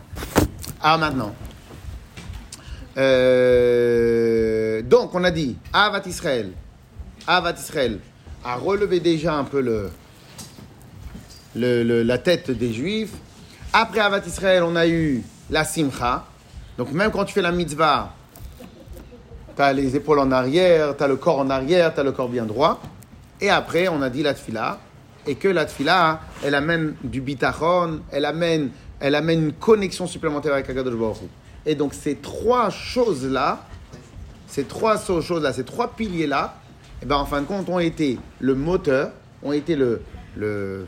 alors 0.81 0.99
maintenant, 0.99 1.33
euh, 2.97 4.81
donc 4.81 5.15
on 5.15 5.23
a 5.23 5.31
dit, 5.31 5.55
Avat 5.71 6.01
Israël, 6.05 6.51
Avat 7.27 7.53
Israël 7.53 7.99
a 8.47 8.55
relevé 8.55 9.01
déjà 9.01 9.35
un 9.35 9.43
peu 9.43 9.59
le, 9.59 9.91
la 12.03 12.17
tête 12.17 12.49
des 12.49 12.71
Juifs. 12.71 13.11
Après 13.73 13.99
Avat 13.99 14.25
Israël, 14.25 14.63
on 14.63 14.77
a 14.77 14.87
eu 14.87 15.21
la 15.49 15.65
Simcha. 15.65 16.25
Donc 16.77 16.93
même 16.93 17.11
quand 17.11 17.25
tu 17.25 17.33
fais 17.33 17.41
la 17.41 17.51
mitzvah, 17.51 18.13
tu 19.53 19.61
as 19.61 19.73
les 19.73 19.97
épaules 19.97 20.19
en 20.19 20.31
arrière, 20.31 20.95
tu 20.95 21.03
as 21.03 21.09
le 21.09 21.17
corps 21.17 21.39
en 21.39 21.49
arrière, 21.49 21.93
tu 21.93 21.99
as 21.99 22.03
le 22.03 22.13
corps 22.13 22.29
bien 22.29 22.45
droit. 22.45 22.79
Et 23.41 23.49
après, 23.49 23.89
on 23.89 24.01
a 24.01 24.09
dit 24.09 24.23
la 24.23 24.33
tfila. 24.33 24.79
Et 25.25 25.35
que 25.35 25.49
la 25.49 25.65
tfila, 25.65 26.21
elle 26.41 26.55
amène 26.55 26.95
du 27.03 27.19
bitachon, 27.19 27.99
elle 28.11 28.23
amène, 28.23 28.69
elle 29.01 29.15
amène 29.15 29.43
une 29.43 29.53
connexion 29.53 30.07
supplémentaire 30.07 30.53
avec 30.53 30.69
Akadosh 30.69 30.95
Baruch. 30.95 31.17
Et 31.65 31.75
donc 31.75 31.93
ces 31.93 32.15
trois 32.15 32.69
choses-là, 32.69 33.65
ces 34.47 34.63
trois 34.63 34.97
choses-là, 34.97 35.51
ces 35.51 35.65
trois 35.65 35.91
piliers-là, 35.91 36.55
eh 37.01 37.05
ben, 37.05 37.17
en 37.17 37.25
fin 37.25 37.41
de 37.41 37.45
compte, 37.45 37.69
ont 37.69 37.79
été 37.79 38.19
le 38.39 38.55
moteur, 38.55 39.11
ont 39.43 39.53
été 39.53 39.75
le, 39.75 40.01
le, 40.35 40.85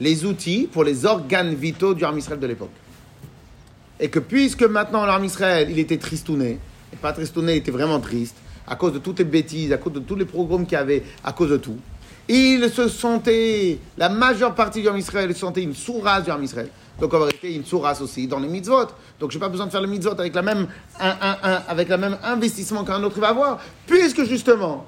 les 0.00 0.24
outils 0.24 0.68
pour 0.70 0.84
les 0.84 1.06
organes 1.06 1.54
vitaux 1.54 1.94
du 1.94 2.04
Arm 2.04 2.18
Israël 2.18 2.40
de 2.40 2.46
l'époque. 2.46 2.70
Et 4.00 4.08
que 4.08 4.18
puisque 4.18 4.62
maintenant 4.62 5.06
l'armée 5.06 5.26
Israël, 5.26 5.68
il 5.70 5.78
était 5.78 5.98
tristouné, 5.98 6.58
et 6.92 6.96
pas 6.96 7.12
tristouné, 7.12 7.54
il 7.54 7.58
était 7.58 7.70
vraiment 7.70 8.00
triste, 8.00 8.36
à 8.66 8.76
cause 8.76 8.92
de 8.92 8.98
toutes 8.98 9.18
les 9.18 9.24
bêtises, 9.24 9.72
à 9.72 9.76
cause 9.76 9.92
de 9.92 10.00
tous 10.00 10.16
les 10.16 10.24
programmes 10.24 10.64
qu'il 10.64 10.74
y 10.74 10.80
avait, 10.80 11.04
à 11.22 11.32
cause 11.32 11.50
de 11.50 11.56
tout, 11.56 11.76
il 12.28 12.68
se 12.70 12.88
sentait, 12.88 13.78
la 13.98 14.08
majeure 14.08 14.54
partie 14.54 14.80
du 14.80 14.88
armée 14.88 15.00
Israël 15.00 15.32
se 15.32 15.40
sentait 15.40 15.62
une 15.62 15.74
sous-race 15.74 16.24
du 16.24 16.30
armée 16.30 16.44
Israël. 16.44 16.68
Donc 17.00 17.12
en 17.14 17.18
vérité, 17.18 17.54
une 17.54 17.64
sous-race 17.64 18.00
aussi 18.00 18.26
dans 18.26 18.38
les 18.38 18.48
mitzvot. 18.48 18.86
Donc 19.18 19.30
je 19.30 19.36
n'ai 19.36 19.40
pas 19.40 19.48
besoin 19.48 19.66
de 19.66 19.70
faire 19.70 19.80
le 19.80 19.88
mitzvot 19.88 20.18
avec 20.18 20.34
la 20.34 20.42
même, 20.42 20.68
même 21.00 22.18
investissement 22.22 22.84
qu'un 22.84 23.02
autre 23.02 23.18
va 23.18 23.30
avoir, 23.30 23.58
puisque 23.86 24.24
justement, 24.24 24.86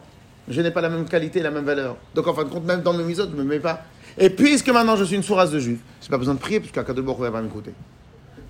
je 0.49 0.61
n'ai 0.61 0.71
pas 0.71 0.81
la 0.81 0.89
même 0.89 1.07
qualité, 1.07 1.41
la 1.41 1.51
même 1.51 1.65
valeur. 1.65 1.97
Donc 2.15 2.27
en 2.27 2.35
fin 2.35 2.45
de 2.45 2.49
compte, 2.49 2.65
même 2.65 2.83
dans 2.83 2.93
mes 2.93 3.05
mitzvot, 3.05 3.25
je 3.25 3.37
ne 3.37 3.43
me 3.43 3.45
mets 3.45 3.61
pas. 3.61 3.83
Et 4.19 4.31
puisque 4.31 4.69
maintenant 4.69 4.97
je 4.97 5.05
suis 5.05 5.17
une 5.17 5.23
sous-race 5.23 5.51
de 5.51 5.59
juifs, 5.59 5.81
je 6.01 6.07
n'ai 6.07 6.11
pas 6.11 6.19
besoin 6.19 6.35
de 6.35 6.39
prier, 6.39 6.61
puisque 6.61 6.79
Akadosh 6.79 7.05
Baruch 7.05 7.21
Hu 7.21 7.23
va 7.23 7.31
pas 7.31 7.43
m'écouter. 7.43 7.73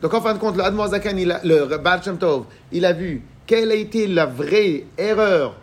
Donc 0.03 0.13
en 0.13 0.21
fin 0.21 0.35
de 0.35 0.39
compte, 0.39 0.57
le 0.57 0.65
Admor 0.65 0.89
le 0.93 1.77
Baal 1.79 2.01
il 2.73 2.85
a 2.85 2.93
vu 2.93 3.23
quelle 3.47 3.71
a 3.71 3.75
été 3.75 4.07
la 4.07 4.27
vraie 4.27 4.85
erreur, 4.99 5.57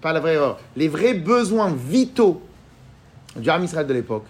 pas 0.00 0.12
la 0.12 0.20
vraie 0.20 0.34
erreur, 0.34 0.58
les 0.76 0.88
vrais 0.88 1.14
besoins 1.14 1.74
vitaux 1.74 2.42
du 3.36 3.48
Arm 3.48 3.64
Israël 3.64 3.86
de 3.86 3.94
l'époque. 3.94 4.26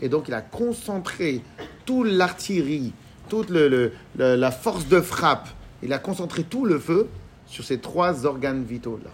Et 0.00 0.08
donc 0.08 0.28
il 0.28 0.34
a 0.34 0.40
concentré 0.40 1.42
toute 1.84 2.06
l'artillerie, 2.06 2.92
toute 3.28 3.50
la 3.50 4.50
force 4.50 4.86
de 4.88 5.00
frappe, 5.00 5.48
il 5.82 5.92
a 5.92 5.98
concentré 5.98 6.44
tout 6.44 6.64
le 6.64 6.78
feu 6.78 7.08
sur 7.46 7.64
ces 7.64 7.78
trois 7.78 8.24
organes 8.24 8.64
vitaux-là. 8.64 9.10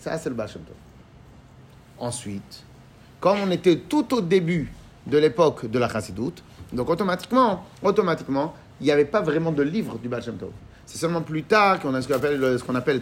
Ça, 0.00 0.16
c'est 0.18 0.28
le 0.30 0.34
Baal 0.34 0.48
Tov. 0.48 0.62
Ensuite, 1.98 2.62
comme 3.20 3.38
on 3.46 3.50
était 3.50 3.76
tout 3.76 4.14
au 4.14 4.20
début 4.22 4.72
de 5.06 5.18
l'époque 5.18 5.66
de 5.70 5.78
la 5.78 5.88
Chassidoute, 5.88 6.42
donc 6.72 6.88
automatiquement, 6.88 7.64
automatiquement, 7.82 8.54
il 8.80 8.84
n'y 8.86 8.92
avait 8.92 9.04
pas 9.04 9.20
vraiment 9.20 9.52
de 9.52 9.62
livre 9.62 9.98
du 9.98 10.08
Baal 10.08 10.22
Tov. 10.22 10.50
C'est 10.86 10.98
seulement 10.98 11.20
plus 11.20 11.42
tard 11.44 11.78
qu'on 11.80 11.94
a 11.94 12.02
ce 12.02 12.08
qu'on 12.08 12.14
appelle, 12.14 12.40
le- 12.40 12.58
ce 12.58 12.64
qu'on 12.64 12.74
appelle 12.74 13.00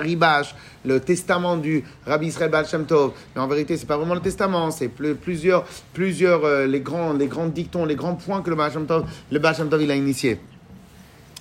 Ribash, 0.00 0.54
le 0.84 0.98
testament 0.98 1.56
du 1.56 1.84
Rabbi 2.06 2.26
Israël 2.28 2.50
Baal 2.50 2.66
Tov. 2.86 3.12
Mais 3.36 3.40
en 3.42 3.46
vérité, 3.46 3.76
c'est 3.76 3.86
pas 3.86 3.96
vraiment 3.98 4.14
le 4.14 4.20
testament, 4.20 4.70
c'est 4.70 4.88
plus- 4.88 5.14
plusieurs, 5.14 5.64
plusieurs 5.92 6.44
euh, 6.44 6.66
les, 6.66 6.80
grands, 6.80 7.12
les 7.12 7.28
dictons, 7.48 7.84
les 7.84 7.94
grands 7.94 8.14
points 8.14 8.40
que 8.42 8.50
le 8.50 8.56
Baal 8.56 8.72
Tov, 8.86 9.04
le 9.30 9.38
Baal 9.38 9.54
il 9.80 9.90
a 9.90 9.94
initiés. 9.94 10.40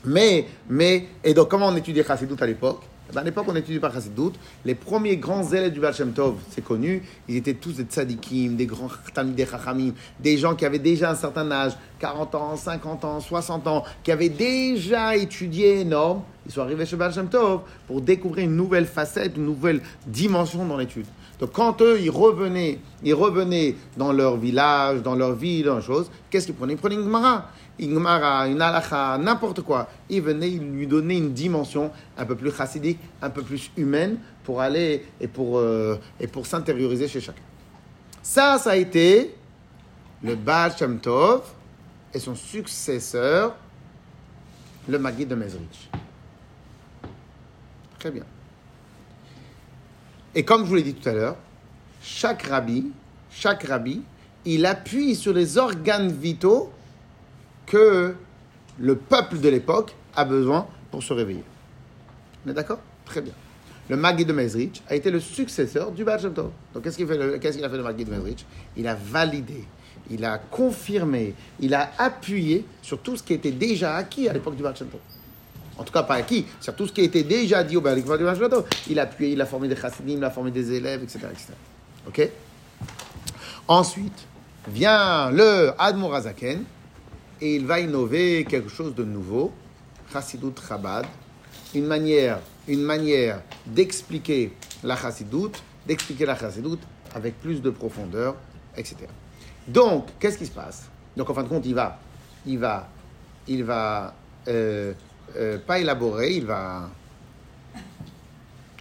Mais, 0.05 0.45
mais, 0.69 1.07
et 1.23 1.33
donc 1.33 1.49
comment 1.49 1.67
on 1.67 1.75
étudiait 1.75 2.03
Chassidut 2.03 2.35
à 2.41 2.45
l'époque? 2.45 2.81
À 3.15 3.23
l'époque, 3.23 3.45
on 3.47 3.55
étudiait 3.55 3.79
pas 3.79 3.91
Chassidut. 3.91 4.33
Les 4.65 4.75
premiers 4.75 5.17
grands 5.17 5.49
élèves 5.49 5.71
du 5.71 5.79
Baal 5.79 5.93
Tov, 6.13 6.35
c'est 6.49 6.63
connu, 6.63 7.01
ils 7.27 7.37
étaient 7.37 7.53
tous 7.53 7.73
des 7.73 7.83
tzadikim, 7.83 8.55
des 8.55 8.65
grands 8.65 8.89
talmidei 9.13 9.45
chachamim, 9.45 9.93
des 10.19 10.37
gens 10.37 10.55
qui 10.55 10.65
avaient 10.65 10.77
déjà 10.77 11.11
un 11.11 11.15
certain 11.15 11.49
âge, 11.51 11.73
40 11.99 12.35
ans, 12.35 12.55
50 12.55 13.05
ans, 13.05 13.19
60 13.19 13.67
ans, 13.67 13.83
qui 14.03 14.11
avaient 14.11 14.29
déjà 14.29 15.15
étudié 15.15 15.79
énorme. 15.79 16.21
Ils 16.45 16.51
sont 16.51 16.61
arrivés 16.61 16.85
chez 16.85 16.97
Baal 16.97 17.13
Tov 17.31 17.61
pour 17.87 18.01
découvrir 18.01 18.45
une 18.45 18.55
nouvelle 18.55 18.85
facette, 18.85 19.37
une 19.37 19.45
nouvelle 19.45 19.81
dimension 20.05 20.65
dans 20.65 20.77
l'étude. 20.77 21.05
Donc 21.39 21.51
quand 21.53 21.81
eux, 21.81 21.99
ils 22.01 22.09
revenaient, 22.09 22.79
ils 23.03 23.13
revenaient 23.13 23.75
dans 23.95 24.11
leur 24.11 24.37
village, 24.37 25.01
dans 25.01 25.15
leur 25.15 25.33
ville, 25.33 25.65
dans 25.65 25.77
les 25.77 25.83
choses, 25.83 26.09
qu'est-ce 26.29 26.47
qu'ils 26.47 26.55
prenaient? 26.55 26.73
Ils 26.73 26.79
prenaient 26.79 26.95
une 26.95 27.03
Gemara. 27.03 27.49
Une 27.79 27.97
une 27.97 28.61
halakha, 28.61 29.17
n'importe 29.17 29.61
quoi. 29.61 29.87
Il 30.09 30.21
venait 30.21 30.49
lui 30.49 30.87
donner 30.87 31.17
une 31.17 31.33
dimension 31.33 31.91
un 32.17 32.25
peu 32.25 32.35
plus 32.35 32.51
chassidique, 32.51 32.99
un 33.21 33.29
peu 33.29 33.43
plus 33.43 33.71
humaine 33.77 34.17
pour 34.43 34.61
aller 34.61 35.05
et 35.19 35.27
pour, 35.27 35.57
euh, 35.57 35.99
et 36.19 36.27
pour 36.27 36.45
s'intérioriser 36.45 37.07
chez 37.07 37.21
chacun. 37.21 37.41
Ça, 38.21 38.57
ça 38.57 38.71
a 38.71 38.75
été 38.75 39.35
le 40.23 40.35
Baal 40.35 40.75
Shem 40.77 40.99
Tov 40.99 41.43
et 42.13 42.19
son 42.19 42.35
successeur, 42.35 43.55
le 44.87 44.97
Magid 44.97 45.27
de 45.27 45.35
Mezrich. 45.35 45.89
Très 47.99 48.11
bien. 48.11 48.23
Et 50.33 50.43
comme 50.43 50.63
je 50.63 50.69
vous 50.69 50.75
l'ai 50.75 50.83
dit 50.83 50.93
tout 50.93 51.09
à 51.09 51.13
l'heure, 51.13 51.35
chaque 52.01 52.43
rabbi, 52.43 52.91
chaque 53.31 53.63
rabbi, 53.63 54.01
il 54.45 54.65
appuie 54.65 55.15
sur 55.15 55.33
les 55.33 55.57
organes 55.57 56.11
vitaux 56.11 56.71
que 57.67 58.15
le 58.79 58.95
peuple 58.95 59.39
de 59.39 59.49
l'époque 59.49 59.93
a 60.15 60.25
besoin 60.25 60.65
pour 60.89 61.03
se 61.03 61.13
réveiller. 61.13 61.43
On 62.45 62.49
est 62.49 62.53
d'accord? 62.53 62.79
Très 63.05 63.21
bien. 63.21 63.33
Le 63.89 63.95
Magui 63.95 64.25
de 64.25 64.33
Mezrich 64.33 64.81
a 64.89 64.95
été 64.95 65.11
le 65.11 65.19
successeur 65.19 65.91
du 65.91 66.03
Baal. 66.03 66.21
Donc 66.33 66.51
qu'est-ce 66.83 66.97
qu'il 66.97 67.07
qu'est-ce 67.39 67.57
qu'il 67.57 67.65
a 67.65 67.69
fait 67.69 67.77
le 67.77 67.83
Magui 67.83 68.03
de 68.03 68.11
Mezrich 68.11 68.45
Il 68.75 68.87
a 68.87 68.95
validé, 68.95 69.63
il 70.09 70.25
a 70.25 70.37
confirmé, 70.37 71.35
il 71.59 71.73
a 71.73 71.91
appuyé 71.97 72.65
sur 72.81 72.99
tout 72.99 73.15
ce 73.15 73.23
qui 73.23 73.33
était 73.33 73.51
déjà 73.51 73.95
acquis 73.95 74.27
à 74.27 74.33
l'époque 74.33 74.55
du 74.55 74.63
Baal. 74.63 74.73
En 75.77 75.83
tout 75.83 75.93
cas, 75.93 76.03
pas 76.03 76.15
acquis, 76.15 76.45
sur 76.59 76.75
tout 76.75 76.87
ce 76.87 76.91
qui 76.91 77.01
était 77.01 77.23
déjà 77.23 77.63
dit 77.63 77.77
au 77.77 77.81
Baal 77.81 78.01
du. 78.01 78.09
Il 78.89 78.99
a 78.99 79.03
appuyé, 79.03 79.33
il 79.33 79.41
a 79.41 79.45
formé 79.45 79.67
des 79.67 79.75
chassidim, 79.75 80.17
il 80.17 80.23
a 80.23 80.31
formé 80.31 80.51
des 80.51 80.73
élèves, 80.73 81.03
etc. 81.03 81.19
etc. 81.31 81.53
Ok? 82.07 82.29
Ensuite, 83.67 84.25
vient 84.67 85.29
le 85.31 85.71
Admor 85.77 86.15
Azaken 86.15 86.63
et 87.41 87.55
il 87.55 87.65
va 87.65 87.79
innover 87.79 88.45
quelque 88.45 88.69
chose 88.69 88.95
de 88.95 89.03
nouveau, 89.03 89.51
Chassidut 90.11 90.53
Chabad, 90.67 91.05
une 91.75 91.85
manière, 91.85 92.39
une 92.67 92.81
manière 92.81 93.41
d'expliquer 93.65 94.53
la 94.83 94.95
Chassidut, 94.95 95.51
d'expliquer 95.85 96.25
la 96.25 96.37
Chassidut 96.37 96.79
avec 97.13 97.39
plus 97.39 97.61
de 97.61 97.69
profondeur, 97.69 98.35
etc. 98.75 98.97
Donc, 99.67 100.07
qu'est-ce 100.19 100.37
qui 100.37 100.45
se 100.45 100.51
passe? 100.51 100.89
Donc, 101.15 101.29
en 101.29 101.33
fin 101.33 101.43
de 101.43 101.49
compte, 101.49 101.65
il 101.65 101.75
va, 101.75 101.99
il 102.45 102.57
va, 102.57 102.87
il 103.47 103.63
va 103.63 104.13
euh, 104.47 104.93
euh, 105.35 105.57
pas 105.59 105.79
élaborer, 105.79 106.33
il 106.35 106.45
va, 106.45 106.89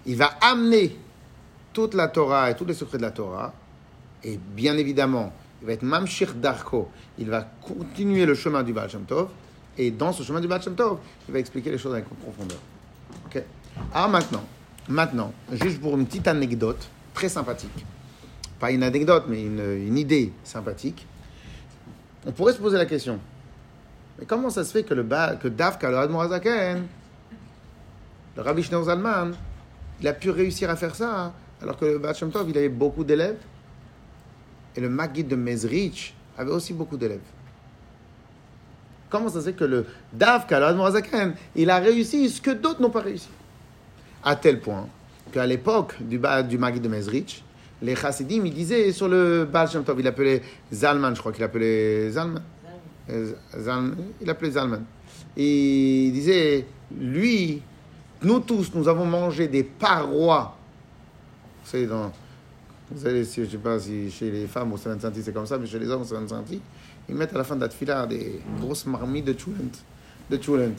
il 0.06 0.16
va 0.16 0.26
amener 0.40 0.96
toute 1.72 1.94
la 1.94 2.08
Torah 2.08 2.50
et 2.50 2.56
tous 2.56 2.64
les 2.64 2.74
secrets 2.74 2.98
de 2.98 3.02
la 3.02 3.10
Torah, 3.10 3.52
et 4.22 4.38
bien 4.38 4.76
évidemment, 4.76 5.32
il 5.60 5.66
va 5.66 5.72
être 5.72 5.82
Mamshir 5.82 6.34
Darko, 6.34 6.88
il 7.18 7.30
va 7.30 7.42
continuer 7.62 8.26
le 8.26 8.34
chemin 8.34 8.62
du 8.62 8.72
Baal 8.72 8.90
Tov, 9.06 9.28
et 9.78 9.90
dans 9.90 10.12
ce 10.12 10.22
chemin 10.22 10.40
du 10.40 10.48
Baal 10.48 10.60
Tov, 10.60 10.98
il 11.28 11.32
va 11.32 11.38
expliquer 11.38 11.70
les 11.70 11.78
choses 11.78 11.92
avec 11.92 12.06
profondeur. 12.06 12.58
Ok. 13.26 13.42
Alors 13.92 14.08
maintenant, 14.08 14.44
maintenant, 14.88 15.32
juste 15.52 15.80
pour 15.80 15.96
une 15.96 16.06
petite 16.06 16.28
anecdote 16.28 16.88
très 17.14 17.28
sympathique, 17.28 17.84
pas 18.58 18.70
une 18.70 18.82
anecdote, 18.82 19.24
mais 19.28 19.44
une, 19.44 19.86
une 19.86 19.98
idée 19.98 20.32
sympathique, 20.44 21.06
on 22.26 22.32
pourrait 22.32 22.52
se 22.52 22.58
poser 22.58 22.76
la 22.76 22.86
question, 22.86 23.18
mais 24.18 24.26
comment 24.26 24.50
ça 24.50 24.64
se 24.64 24.72
fait 24.72 24.82
que, 24.82 24.94
le 24.94 25.02
ba, 25.02 25.36
que 25.36 25.48
Davka, 25.48 25.90
le 25.90 25.98
Admorazaken, 25.98 26.86
le 28.36 28.42
Rabbi 28.42 28.62
Shneur 28.62 28.84
il 30.00 30.08
a 30.08 30.12
pu 30.12 30.28
réussir 30.30 30.68
à 30.68 30.76
faire 30.76 30.94
ça, 30.94 31.32
alors 31.62 31.76
que 31.78 31.84
le 31.86 31.98
Baal 31.98 32.14
Tov, 32.14 32.50
il 32.50 32.58
avait 32.58 32.68
beaucoup 32.68 33.04
d'élèves, 33.04 33.38
et 34.74 34.80
le 34.80 34.90
Maggid 34.90 35.28
de 35.28 35.36
Mezrich 35.36 36.14
avait 36.36 36.50
aussi 36.50 36.72
beaucoup 36.72 36.96
d'élèves. 36.96 37.20
Comment 39.08 39.28
ça 39.28 39.40
se 39.40 39.46
fait 39.46 39.52
que 39.52 39.64
le 39.64 39.86
Davka, 40.12 40.58
le 40.72 41.32
il 41.54 41.70
a 41.70 41.78
réussi 41.78 42.28
ce 42.28 42.40
que 42.40 42.50
d'autres 42.50 42.82
n'ont 42.82 42.90
pas 42.90 43.00
réussi? 43.00 43.28
À 44.24 44.34
tel 44.36 44.60
point 44.60 44.86
qu'à 45.32 45.46
l'époque 45.46 45.94
du, 46.00 46.18
du 46.18 46.58
de 46.58 46.88
Mezrich, 46.88 47.44
les 47.82 47.94
Chassidim, 47.94 48.44
ils 48.44 48.54
disaient 48.54 48.90
sur 48.92 49.08
le 49.08 49.44
Baal 49.44 49.68
Shem 49.68 49.84
Tov, 49.84 50.00
il 50.00 50.06
appelait 50.06 50.42
Zalman, 50.72 51.14
je 51.14 51.20
crois 51.20 51.32
qu'il 51.32 51.44
appelait 51.44 52.10
Zalman. 52.10 52.42
Euh, 53.10 53.32
Zalman, 53.56 53.94
il 54.20 54.28
appelait 54.28 54.50
Zalman. 54.52 54.82
Il 55.36 56.12
disait, 56.12 56.66
lui, 56.98 57.62
nous 58.22 58.40
tous, 58.40 58.72
nous 58.74 58.88
avons 58.88 59.04
mangé 59.04 59.46
des 59.46 59.62
parois. 59.62 60.56
Savez, 61.64 61.86
dans, 61.86 62.10
vous 62.90 63.24
si- 63.24 63.34
je 63.36 63.40
ne 63.42 63.46
sais 63.46 63.56
pas 63.58 63.78
si 63.78 64.10
chez 64.10 64.30
les 64.30 64.46
femmes 64.46 64.72
au 64.72 64.76
Seven 64.76 65.00
Santi 65.00 65.20
c'est 65.22 65.32
comme 65.32 65.46
ça, 65.46 65.58
mais 65.58 65.66
chez 65.66 65.78
les 65.78 65.88
hommes 65.90 66.02
au 66.02 66.04
Seven 66.04 66.28
Santi, 66.28 66.60
ils 67.08 67.14
mettent 67.14 67.34
à 67.34 67.38
la 67.38 67.44
fin 67.44 67.56
de 67.56 67.60
la 67.60 67.68
tefila 67.68 68.06
des 68.06 68.40
grosses 68.60 68.86
marmites 68.86 69.24
de 69.24 69.38
chulent. 69.38 69.54
De 70.30 70.40
chulent. 70.40 70.72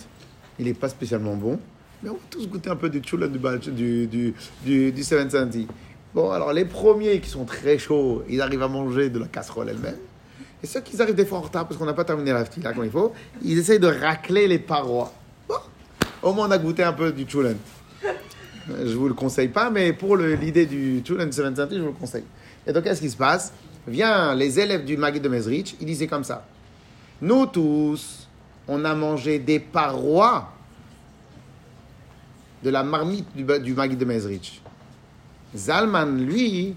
Il 0.60 0.66
n'est 0.66 0.74
pas 0.74 0.90
spécialement 0.90 1.36
bon, 1.36 1.60
mais 2.02 2.10
on 2.10 2.14
va 2.14 2.20
tous 2.30 2.48
goûter 2.48 2.70
un 2.70 2.76
peu 2.76 2.90
du 2.90 3.02
chulent 3.04 3.30
du, 3.30 3.40
du, 3.72 4.08
du, 4.08 4.34
du, 4.64 4.92
du 4.92 5.04
Santi. 5.04 5.68
Bon, 6.14 6.32
alors 6.32 6.54
les 6.54 6.66
premiers 6.66 7.20
qui 7.20 7.30
sont 7.30 7.46
très 7.46 7.78
chauds, 7.78 8.24
ils 8.30 8.42
arrivent 8.42 8.64
à 8.64 8.68
manger 8.68 9.10
de 9.10 9.20
la 9.20 9.28
casserole 9.28 9.70
elle-même. 9.70 9.98
Et 10.64 10.66
ceux 10.66 10.80
qui 10.82 11.00
arrivent 11.02 11.14
des 11.14 11.26
fois 11.26 11.38
en 11.40 11.42
retard 11.42 11.68
parce 11.68 11.78
qu'on 11.78 11.86
n'a 11.86 11.94
pas 11.94 12.06
terminé 12.06 12.32
la 12.32 12.44
tefila 12.44 12.74
comme 12.74 12.86
il 12.86 12.90
faut, 12.92 13.14
ils 13.44 13.58
essayent 13.60 13.80
de 13.80 13.88
racler 13.88 14.48
les 14.48 14.60
parois. 14.60 15.14
Au 16.24 16.34
moins 16.34 16.48
on 16.48 16.52
a 16.52 16.58
goûté 16.58 16.84
un 16.84 16.94
peu 16.94 17.12
du 17.12 17.30
chulent. 17.30 17.56
Je 18.70 18.96
vous 18.96 19.08
le 19.08 19.14
conseille 19.14 19.48
pas, 19.48 19.70
mais 19.70 19.94
pour 19.94 20.18
l'idée 20.18 20.66
du 20.66 21.02
Chulent 21.06 21.32
Seven 21.32 21.56
je 21.56 21.80
vous 21.80 21.88
le 21.88 21.92
conseille. 21.94 22.26
Et 22.66 22.74
donc, 22.74 22.84
qu'est-ce 22.84 23.02
qui 23.02 23.10
se 23.10 23.18
passe? 23.18 23.54
Vient 23.88 24.36
les 24.36 24.60
élèves 24.60 24.84
du 24.84 24.98
Maguid 24.98 25.24
de 25.24 25.30
Mezrich, 25.30 25.76
ils 25.80 25.86
disaient 25.86 26.08
comme 26.08 26.26
ça. 26.26 26.46
Nous 27.22 27.46
tous, 27.46 28.28
on 28.68 28.84
a 28.84 28.94
mangé 28.94 29.40
des 29.40 29.60
parois 29.60 30.52
de 32.64 32.70
la 32.70 32.84
marmite 32.84 33.28
du, 33.36 33.44
du 33.44 33.74
de 33.74 34.06
Mezrich. 34.06 34.62
Zalman, 35.56 36.18
lui, 36.18 36.76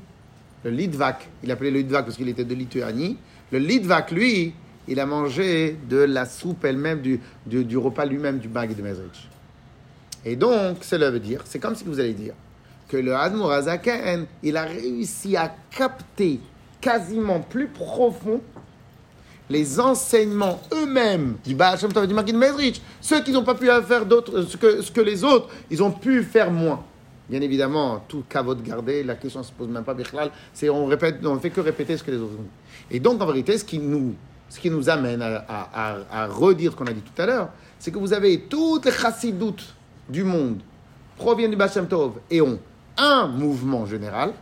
le 0.62 0.70
Litvak, 0.70 1.28
il 1.42 1.50
appelait 1.50 1.72
le 1.72 1.80
Litvak 1.80 2.04
parce 2.04 2.16
qu'il 2.16 2.28
était 2.28 2.44
de 2.44 2.54
Lituanie. 2.54 3.16
Le 3.50 3.58
Litvak, 3.58 4.12
lui, 4.12 4.54
il 4.86 5.00
a 5.00 5.06
mangé 5.06 5.76
de 5.88 5.98
la 5.98 6.26
soupe 6.26 6.64
elle-même, 6.64 7.00
du, 7.00 7.20
du, 7.46 7.64
du 7.64 7.76
repas 7.76 8.04
lui-même 8.04 8.38
du 8.38 8.48
Maguid 8.48 8.76
de 8.76 8.82
Mezrich. 8.82 9.28
Et 10.24 10.36
donc, 10.36 10.78
cela 10.82 11.10
veut 11.10 11.20
dire, 11.20 11.40
c'est 11.44 11.58
comme 11.58 11.74
si 11.74 11.84
vous 11.84 11.98
allez 12.00 12.12
dire 12.14 12.34
que 12.88 12.96
le 12.96 13.14
Admor 13.14 13.52
Azaken, 13.52 14.26
il 14.42 14.56
a 14.56 14.64
réussi 14.64 15.36
à 15.36 15.54
capter 15.70 16.40
quasiment 16.80 17.40
plus 17.40 17.68
profond 17.68 18.40
les 19.48 19.80
enseignements 19.80 20.60
eux-mêmes 20.72 21.36
du 21.44 21.54
Baal 21.54 21.78
Tov 21.78 22.06
du 22.06 22.14
Maguid 22.14 22.36
Mezrich, 22.36 22.80
ceux 23.00 23.22
qui 23.22 23.32
n'ont 23.32 23.42
pas 23.44 23.54
pu 23.54 23.66
faire 23.86 24.06
d'autres, 24.06 24.42
ce 24.42 24.56
que, 24.56 24.80
ce 24.82 24.90
que 24.92 25.00
les 25.00 25.24
autres, 25.24 25.48
ils 25.70 25.82
ont 25.82 25.90
pu 25.90 26.22
faire 26.22 26.50
moins. 26.50 26.84
Bien 27.28 27.40
évidemment, 27.40 28.04
tout 28.08 28.24
cavote 28.28 28.62
gardé, 28.62 29.02
la 29.04 29.14
question 29.14 29.40
ne 29.40 29.44
se 29.44 29.52
pose 29.52 29.68
même 29.68 29.84
pas, 29.84 29.94
Bichlal, 29.94 30.30
c'est 30.52 30.68
on 30.68 30.86
répète, 30.86 31.16
on 31.24 31.34
ne 31.34 31.40
fait 31.40 31.50
que 31.50 31.60
répéter 31.60 31.96
ce 31.96 32.02
que 32.02 32.10
les 32.10 32.18
autres 32.18 32.34
ont 32.38 32.42
dit. 32.42 32.48
Et 32.96 33.00
donc, 33.00 33.20
en 33.20 33.26
vérité, 33.26 33.56
ce 33.58 33.64
qui 33.64 33.78
nous, 33.78 34.14
ce 34.48 34.58
qui 34.58 34.70
nous 34.70 34.88
amène 34.88 35.22
à, 35.22 35.44
à- 35.48 35.68
à- 35.72 36.22
à 36.24 36.26
redire 36.26 36.72
ce 36.72 36.76
qu'on 36.76 36.86
a 36.86 36.92
dit 36.92 37.02
tout 37.02 37.22
à 37.22 37.26
l'heure, 37.26 37.48
c'est 37.78 37.90
que 37.92 37.98
vous 37.98 38.12
avez 38.12 38.40
toutes 38.42 38.84
les 38.84 38.90
chassidoutes 38.92 39.74
du 40.10 40.24
monde 40.24 40.60
proviennent 41.16 41.50
du 41.50 41.56
Baal 41.56 41.70
Shem 41.70 41.86
Tov 41.86 42.14
et 42.30 42.40
ont 42.40 42.58
un 42.96 43.26
mouvement 43.26 43.86
général. 43.86 44.32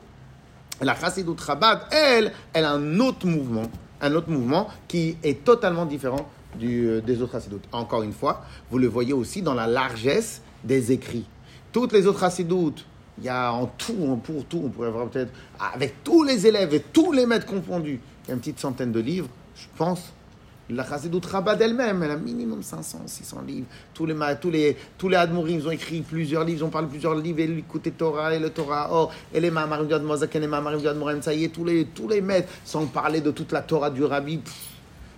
La 0.80 0.94
Chassidoute 0.94 1.42
Chabad, 1.44 1.80
elle, 1.90 2.32
elle 2.52 2.64
a 2.64 2.72
un 2.72 3.00
autre 3.00 3.26
mouvement, 3.26 3.64
un 4.00 4.14
autre 4.14 4.30
mouvement 4.30 4.68
qui 4.86 5.16
est 5.22 5.44
totalement 5.44 5.86
différent 5.86 6.28
euh, 6.62 7.00
des 7.00 7.20
autres 7.20 7.32
Chassidoutes. 7.32 7.64
Encore 7.72 8.02
une 8.02 8.12
fois, 8.12 8.42
vous 8.70 8.78
le 8.78 8.86
voyez 8.86 9.12
aussi 9.12 9.42
dans 9.42 9.54
la 9.54 9.66
largesse 9.66 10.42
des 10.64 10.92
écrits. 10.92 11.26
Toutes 11.72 11.92
les 11.92 12.06
autres 12.06 12.20
Chassidoutes, 12.20 12.84
il 13.18 13.24
y 13.24 13.28
a 13.28 13.52
en 13.52 13.66
tout, 13.66 13.96
en 14.08 14.16
pour 14.16 14.44
tout, 14.44 14.62
on 14.64 14.68
pourrait 14.68 14.88
avoir 14.88 15.08
peut-être, 15.08 15.32
avec 15.74 16.04
tous 16.04 16.22
les 16.22 16.46
élèves 16.46 16.72
et 16.72 16.80
tous 16.80 17.12
les 17.12 17.26
maîtres 17.26 17.46
confondus, 17.46 18.00
il 18.24 18.28
y 18.28 18.30
a 18.30 18.34
une 18.34 18.40
petite 18.40 18.60
centaine 18.60 18.92
de 18.92 19.00
livres, 19.00 19.28
je 19.56 19.66
pense. 19.76 20.12
La 20.70 20.86
Chassidoute 20.86 21.30
Chabad 21.30 21.60
elle-même, 21.62 22.02
elle 22.02 22.10
a 22.10 22.16
minimum 22.16 22.62
500, 22.62 23.02
600 23.06 23.42
livres. 23.46 23.66
Tous 23.94 24.04
les, 24.04 24.14
tous 24.38 24.50
les, 24.50 24.76
tous 24.98 25.08
les 25.08 25.24
ils 25.48 25.66
ont 25.66 25.70
écrit 25.70 26.02
plusieurs 26.02 26.44
livres, 26.44 26.58
ils 26.58 26.64
ont 26.64 26.68
parlé 26.68 26.88
plusieurs 26.88 27.14
livres, 27.14 27.40
et 27.40 27.46
l'écouter 27.46 27.90
Torah, 27.92 28.34
et 28.34 28.38
le 28.38 28.50
Torah, 28.50 28.90
oh, 28.92 29.08
et 29.32 29.40
les 29.40 29.50
Mahamarim 29.50 29.86
du 29.86 29.94
Admozaken, 29.94 30.42
et 30.42 30.46
Mahamarim 30.46 30.80
du 30.80 30.88
Admorim, 30.88 31.22
ça 31.22 31.32
y 31.32 31.44
est, 31.44 31.48
tous 31.48 31.64
les, 31.64 31.86
tous 31.86 32.06
les 32.06 32.20
maîtres, 32.20 32.52
sans 32.66 32.84
parler 32.84 33.22
de 33.22 33.30
toute 33.30 33.50
la 33.52 33.62
Torah 33.62 33.88
du 33.88 34.04
Rabbi. 34.04 34.40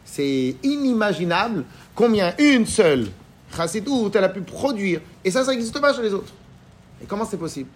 C'est 0.05 0.55
inimaginable 0.63 1.65
combien 1.97 2.33
une 2.39 2.67
seule 2.67 3.09
Chassidoute, 3.57 4.15
elle 4.15 4.25
a 4.25 4.29
pu 4.29 4.43
produire. 4.43 5.01
Et 5.25 5.33
ça, 5.33 5.45
ça 5.45 5.51
n'existe 5.51 5.81
pas 5.81 5.93
chez 5.93 6.03
les 6.03 6.15
autres. 6.15 6.33
Et 7.03 7.07
comment 7.07 7.25
c'est 7.25 7.37
possible? 7.37 7.69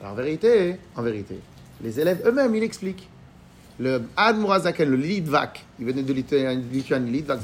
Alors, 0.00 0.12
en 0.12 0.14
vérité, 0.14 0.76
en 0.96 1.02
vérité, 1.02 1.38
les 1.82 2.00
élèves 2.00 2.22
eux-mêmes, 2.26 2.54
ils 2.54 2.62
expliquent. 2.62 3.09
Le 3.80 4.02
Admurazaken, 4.14 4.90
le 4.90 4.96
Litvak, 4.96 5.64
il 5.78 5.86
venait 5.86 6.02
de 6.02 6.12
Lituanie, 6.12 7.10
Litvak, 7.10 7.40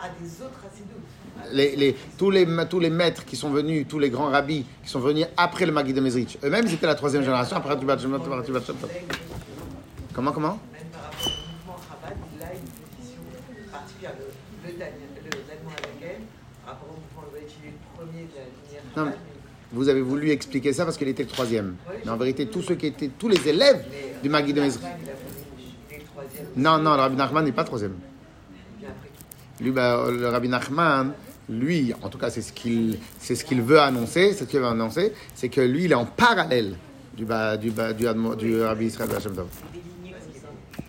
À 0.00 0.08
des 0.20 0.28
autres 0.42 0.60
assidoutes. 0.70 1.52
Les, 1.52 1.76
les- 1.76 1.96
tous, 2.16 2.30
les, 2.30 2.46
tous 2.68 2.80
les 2.80 2.90
maîtres 2.90 3.24
qui 3.24 3.36
sont 3.36 3.50
venus, 3.50 3.86
tous 3.88 3.98
les 3.98 4.10
grands 4.10 4.30
rabbis 4.30 4.64
qui 4.82 4.88
sont 4.90 4.98
venus 5.00 5.26
après 5.36 5.66
le 5.66 5.72
Magui 5.72 5.92
de 5.92 6.00
Mezrich, 6.00 6.36
eux-mêmes, 6.42 6.66
ils 6.66 6.74
étaient 6.74 6.86
la 6.86 6.94
troisième 6.96 7.22
génération 7.22 7.56
après 7.56 7.76
Shemot. 7.98 8.18
Comment, 10.14 10.32
comment? 10.32 10.58
Même 10.72 10.82
par 10.92 11.02
rapport 11.02 11.26
au 11.26 11.70
mouvement 11.70 11.78
Chabad, 11.88 12.16
il 12.36 12.42
a 12.42 12.52
une 12.54 12.60
position 12.96 13.20
particulière. 13.70 14.12
Le, 14.18 14.68
le, 14.68 14.78
Daniel- 14.78 14.94
le 15.24 15.30
Daniel 15.30 15.78
Hadaken, 15.78 16.22
par 16.64 16.74
rapport 16.74 16.88
au 16.90 16.98
mouvement 17.00 17.32
Levait, 17.32 17.46
il 17.62 17.68
est 17.68 17.70
le 17.72 17.78
premier 17.96 18.22
de 18.24 18.34
la 18.34 18.44
lumière 18.50 18.82
Non, 18.96 19.04
Chabad, 19.04 19.18
Vous 19.72 19.88
avez 19.88 20.00
voulu 20.02 20.30
expliquer 20.30 20.72
ça 20.72 20.84
parce 20.84 20.96
qu'il 20.96 21.08
était 21.08 21.22
le 21.22 21.28
troisième. 21.28 21.76
Mais 22.04 22.10
en 22.10 22.16
vérité, 22.16 22.46
tous 22.46 22.62
ceux 22.62 22.74
qui 22.74 22.86
étaient, 22.86 23.10
tous 23.16 23.28
les 23.28 23.48
élèves 23.48 23.84
du 24.22 24.28
Magui 24.28 24.52
de 24.52 24.60
Mezrich. 24.60 24.82
Nachman, 24.82 24.98
il 25.04 25.10
a 25.10 25.12
voulu- 25.14 25.72
il 25.90 25.94
est 25.94 25.98
le 25.98 26.04
troisième. 26.04 26.46
Non, 26.58 26.78
non, 26.78 26.94
le 26.94 27.02
Rabbi 27.02 27.16
Nachman 27.16 27.44
n'est 27.44 27.52
pas 27.52 27.62
troisième. 27.62 27.94
Lui, 29.60 29.70
bah, 29.70 30.06
le 30.10 30.28
Rabbi 30.28 30.48
Nachman, 30.48 31.12
lui, 31.48 31.94
en 32.02 32.08
tout 32.08 32.18
cas, 32.18 32.30
c'est 32.30 32.42
ce 32.42 32.52
qu'il, 32.52 32.98
ce 33.20 33.54
veut 33.54 33.80
annoncer, 33.80 34.32
c'est 34.32 34.44
ce 34.44 34.50
qu'il 34.50 34.62
annoncer, 34.64 35.12
c'est 35.36 35.48
que 35.48 35.60
lui, 35.60 35.84
il 35.84 35.92
est 35.92 35.96
en 35.96 36.04
parallèle 36.04 36.74
du, 37.16 37.24
bah, 37.24 37.56
du, 37.56 37.70
du, 37.70 38.60
Rabbi 38.60 38.86
Israël 38.86 39.10
Hashem 39.16 39.36
Tov. 39.36 39.46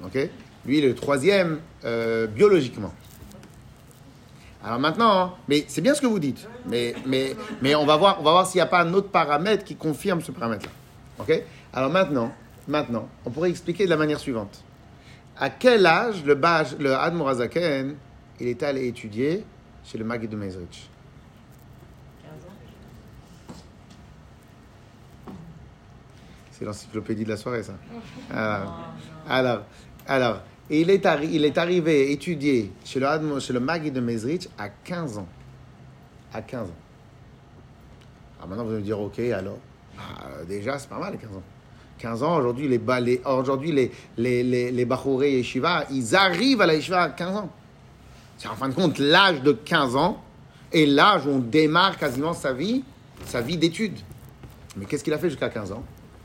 Ok? 0.03 0.29
Lui, 0.65 0.79
il 0.79 0.85
est 0.85 0.89
le 0.89 0.95
troisième 0.95 1.59
euh, 1.85 2.25
biologiquement. 2.25 2.91
Alors 4.63 4.79
maintenant, 4.79 5.37
mais 5.47 5.65
c'est 5.67 5.81
bien 5.81 5.93
ce 5.93 6.01
que 6.01 6.07
vous 6.07 6.19
dites, 6.19 6.47
mais, 6.67 6.95
mais, 7.05 7.35
mais 7.61 7.75
on 7.75 7.85
va 7.85 7.95
voir, 7.95 8.21
voir 8.21 8.45
s'il 8.45 8.57
n'y 8.57 8.63
a 8.63 8.65
pas 8.65 8.81
un 8.81 8.93
autre 8.93 9.09
paramètre 9.09 9.63
qui 9.63 9.75
confirme 9.75 10.21
ce 10.21 10.31
paramètre-là. 10.31 10.71
Ok? 11.19 11.43
Alors 11.73 11.91
maintenant, 11.91 12.33
maintenant, 12.67 13.07
on 13.23 13.29
pourrait 13.29 13.51
expliquer 13.51 13.85
de 13.85 13.89
la 13.89 13.97
manière 13.97 14.19
suivante. 14.19 14.63
À 15.39 15.49
quel 15.49 15.85
âge 15.85 16.23
le, 16.25 16.35
Baj, 16.35 16.75
le 16.79 16.93
Admorazaken, 16.93 17.95
il 18.41 18.47
est 18.47 18.61
allé 18.61 18.87
étudier 18.87 19.45
chez 19.85 19.97
le 19.97 20.03
Magid 20.03 20.29
de 20.29 20.35
Mezrich? 20.35 20.89
C'est 26.51 26.65
l'encyclopédie 26.65 27.23
de 27.23 27.29
la 27.29 27.37
soirée, 27.37 27.63
ça. 27.63 27.73
Alors, 28.33 28.89
alors, 29.29 29.61
alors, 30.07 30.41
il, 30.69 30.89
est 30.89 31.05
arri- 31.05 31.29
il 31.31 31.45
est 31.45 31.57
arrivé 31.57 32.11
étudier 32.11 32.71
chez 32.83 32.99
le, 32.99 33.05
Admo- 33.05 33.39
chez 33.39 33.53
le 33.53 33.59
Magid 33.59 33.93
de 33.93 33.99
Mezrich 34.01 34.49
à 34.57 34.69
15 34.69 35.19
ans. 35.19 35.27
À 36.33 36.41
15 36.41 36.67
ans. 36.67 36.73
Alors 38.37 38.49
maintenant, 38.49 38.63
vous 38.65 38.71
allez 38.71 38.79
me 38.79 38.85
dire, 38.85 38.99
ok, 38.99 39.19
alors, 39.19 39.57
bah, 39.95 40.03
déjà, 40.47 40.77
c'est 40.79 40.89
pas 40.89 40.99
mal, 40.99 41.13
les 41.13 41.17
15 41.19 41.29
ans. 41.35 41.43
15 41.99 42.23
ans, 42.23 42.37
aujourd'hui, 42.37 42.67
les, 42.67 42.79
les, 43.01 43.21
aujourd'hui, 43.25 43.71
les, 43.71 43.91
les, 44.17 44.43
les, 44.43 44.71
les 44.71 44.87
et 45.23 45.37
Yeshiva, 45.37 45.85
ils 45.91 46.15
arrivent 46.15 46.61
à 46.61 46.65
la 46.65 46.75
Yeshiva 46.75 47.01
à 47.03 47.09
15 47.09 47.35
ans. 47.35 47.49
C'est 48.37 48.47
en 48.47 48.55
fin 48.55 48.69
de 48.69 48.73
compte 48.73 48.99
l'âge 48.99 49.41
de 49.41 49.51
15 49.51 49.95
ans 49.97 50.23
et 50.71 50.85
l'âge 50.85 51.25
où 51.25 51.29
on 51.29 51.39
démarre 51.39 51.97
quasiment 51.97 52.33
sa 52.33 52.53
vie, 52.53 52.83
sa 53.25 53.41
vie 53.41 53.57
d'études. 53.57 53.99
Mais 54.77 54.85
qu'est-ce 54.85 55.03
qu'il 55.03 55.13
a 55.13 55.17
fait 55.17 55.29
jusqu'à 55.29 55.49
15 55.49 55.73
ans? 55.73 55.83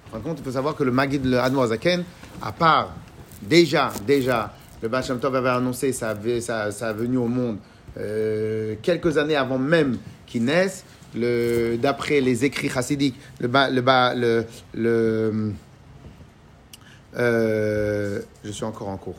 En 0.08 0.12
fin 0.12 0.18
de 0.18 0.22
compte, 0.22 0.38
il 0.38 0.44
faut 0.44 0.52
savoir 0.52 0.76
que 0.76 0.84
le 0.84 0.92
Magid, 0.92 1.24
le 1.24 1.40
Admoazaken, 1.40 2.04
à 2.40 2.52
part 2.52 2.94
déjà, 3.42 3.90
déjà, 4.06 4.54
le 4.80 4.88
Baal 4.88 5.02
Shem 5.02 5.18
Tov 5.18 5.34
avait 5.34 5.48
annoncé 5.48 5.92
sa, 5.92 6.14
sa, 6.40 6.70
sa 6.70 6.92
venue 6.92 7.16
au 7.16 7.26
monde 7.26 7.56
euh, 7.96 8.76
quelques 8.82 9.18
années 9.18 9.36
avant 9.36 9.58
même 9.58 9.98
qu'il 10.26 10.44
naisse. 10.44 10.84
Le, 11.16 11.76
d'après 11.76 12.20
les 12.20 12.44
écrits 12.44 12.68
chassidiques, 12.68 13.14
le, 13.38 13.48
ba, 13.48 13.70
le, 13.70 13.80
ba, 13.82 14.14
le, 14.14 14.44
le 14.74 15.52
euh, 17.16 18.20
je 18.44 18.50
suis 18.50 18.64
encore 18.64 18.88
en 18.88 18.96
cours. 18.96 19.18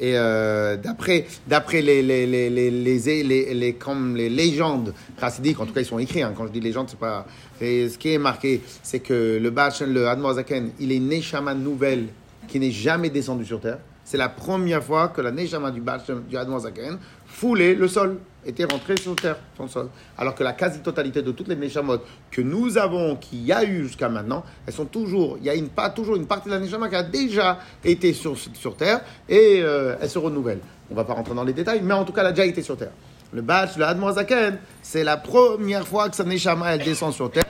Et 0.00 0.16
euh, 0.16 0.76
d'après, 0.76 1.26
d'après 1.46 1.80
les, 1.80 2.02
les, 2.02 2.26
les, 2.26 2.50
les, 2.50 3.54
les, 3.54 3.72
comme 3.74 4.16
les 4.16 4.28
légendes 4.28 4.94
chassidiques, 5.20 5.60
en 5.60 5.66
tout 5.66 5.72
cas 5.72 5.82
ils 5.82 5.86
sont 5.86 5.98
écrits, 6.00 6.22
hein, 6.22 6.32
quand 6.36 6.46
je 6.46 6.52
dis 6.52 6.60
légendes, 6.60 6.88
c'est 6.90 6.98
pas. 6.98 7.26
Et 7.60 7.88
ce 7.88 7.98
qui 7.98 8.12
est 8.12 8.18
marqué, 8.18 8.62
c'est 8.82 8.98
que 8.98 9.38
le 9.40 9.50
Bachan, 9.50 9.86
le 9.86 10.08
Admoazaken, 10.08 10.72
il 10.80 10.90
est 10.90 10.96
une 10.96 11.08
Neshama 11.08 11.54
nouvelle 11.54 12.06
qui 12.48 12.58
n'est 12.58 12.72
jamais 12.72 13.10
descendue 13.10 13.44
sur 13.44 13.60
terre. 13.60 13.78
C'est 14.12 14.18
la 14.18 14.28
première 14.28 14.84
fois 14.84 15.08
que 15.08 15.22
la 15.22 15.30
Neshama 15.30 15.70
du 15.70 15.80
du 15.80 16.36
Admoazaken, 16.36 16.98
foulait 17.24 17.72
le 17.72 17.88
sol, 17.88 18.18
était 18.44 18.64
rentrée 18.64 18.98
sur 18.98 19.16
terre, 19.16 19.38
le 19.58 19.66
sol. 19.66 19.88
Alors 20.18 20.34
que 20.34 20.44
la 20.44 20.52
quasi-totalité 20.52 21.22
de 21.22 21.32
toutes 21.32 21.48
les 21.48 21.56
Neshamot 21.56 21.96
que 22.30 22.42
nous 22.42 22.76
avons, 22.76 23.16
qu'il 23.16 23.42
y 23.42 23.52
a 23.54 23.64
eu 23.64 23.84
jusqu'à 23.84 24.10
maintenant, 24.10 24.44
elles 24.66 24.74
sont 24.74 24.84
toujours, 24.84 25.38
il 25.38 25.46
y 25.46 25.48
a 25.48 25.54
une, 25.54 25.70
toujours 25.94 26.16
une 26.16 26.26
partie 26.26 26.50
de 26.50 26.52
la 26.52 26.60
Neshama 26.60 26.90
qui 26.90 26.96
a 26.96 27.02
déjà 27.02 27.60
été 27.82 28.12
sur, 28.12 28.36
sur 28.36 28.76
terre 28.76 29.00
et 29.30 29.62
euh, 29.62 29.96
elle 29.98 30.10
se 30.10 30.18
renouvelle. 30.18 30.60
On 30.90 30.94
va 30.94 31.04
pas 31.04 31.14
rentrer 31.14 31.34
dans 31.34 31.44
les 31.44 31.54
détails, 31.54 31.80
mais 31.82 31.94
en 31.94 32.04
tout 32.04 32.12
cas, 32.12 32.20
elle 32.20 32.26
a 32.26 32.32
déjà 32.32 32.44
été 32.44 32.60
sur 32.60 32.76
terre. 32.76 32.92
Le 33.32 33.40
Bach, 33.40 33.78
le 33.78 33.84
Admoazaken, 33.86 34.58
c'est 34.82 35.04
la 35.04 35.16
première 35.16 35.88
fois 35.88 36.10
que 36.10 36.16
sa 36.16 36.24
Neshama, 36.24 36.74
elle 36.74 36.84
descend 36.84 37.14
sur 37.14 37.30
terre 37.30 37.44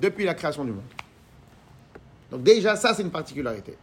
depuis 0.00 0.24
la 0.24 0.32
création 0.32 0.64
du 0.64 0.70
monde. 0.70 0.80
Donc 2.30 2.42
déjà, 2.42 2.74
ça, 2.74 2.94
c'est 2.94 3.02
une 3.02 3.10
particularité. 3.10 3.76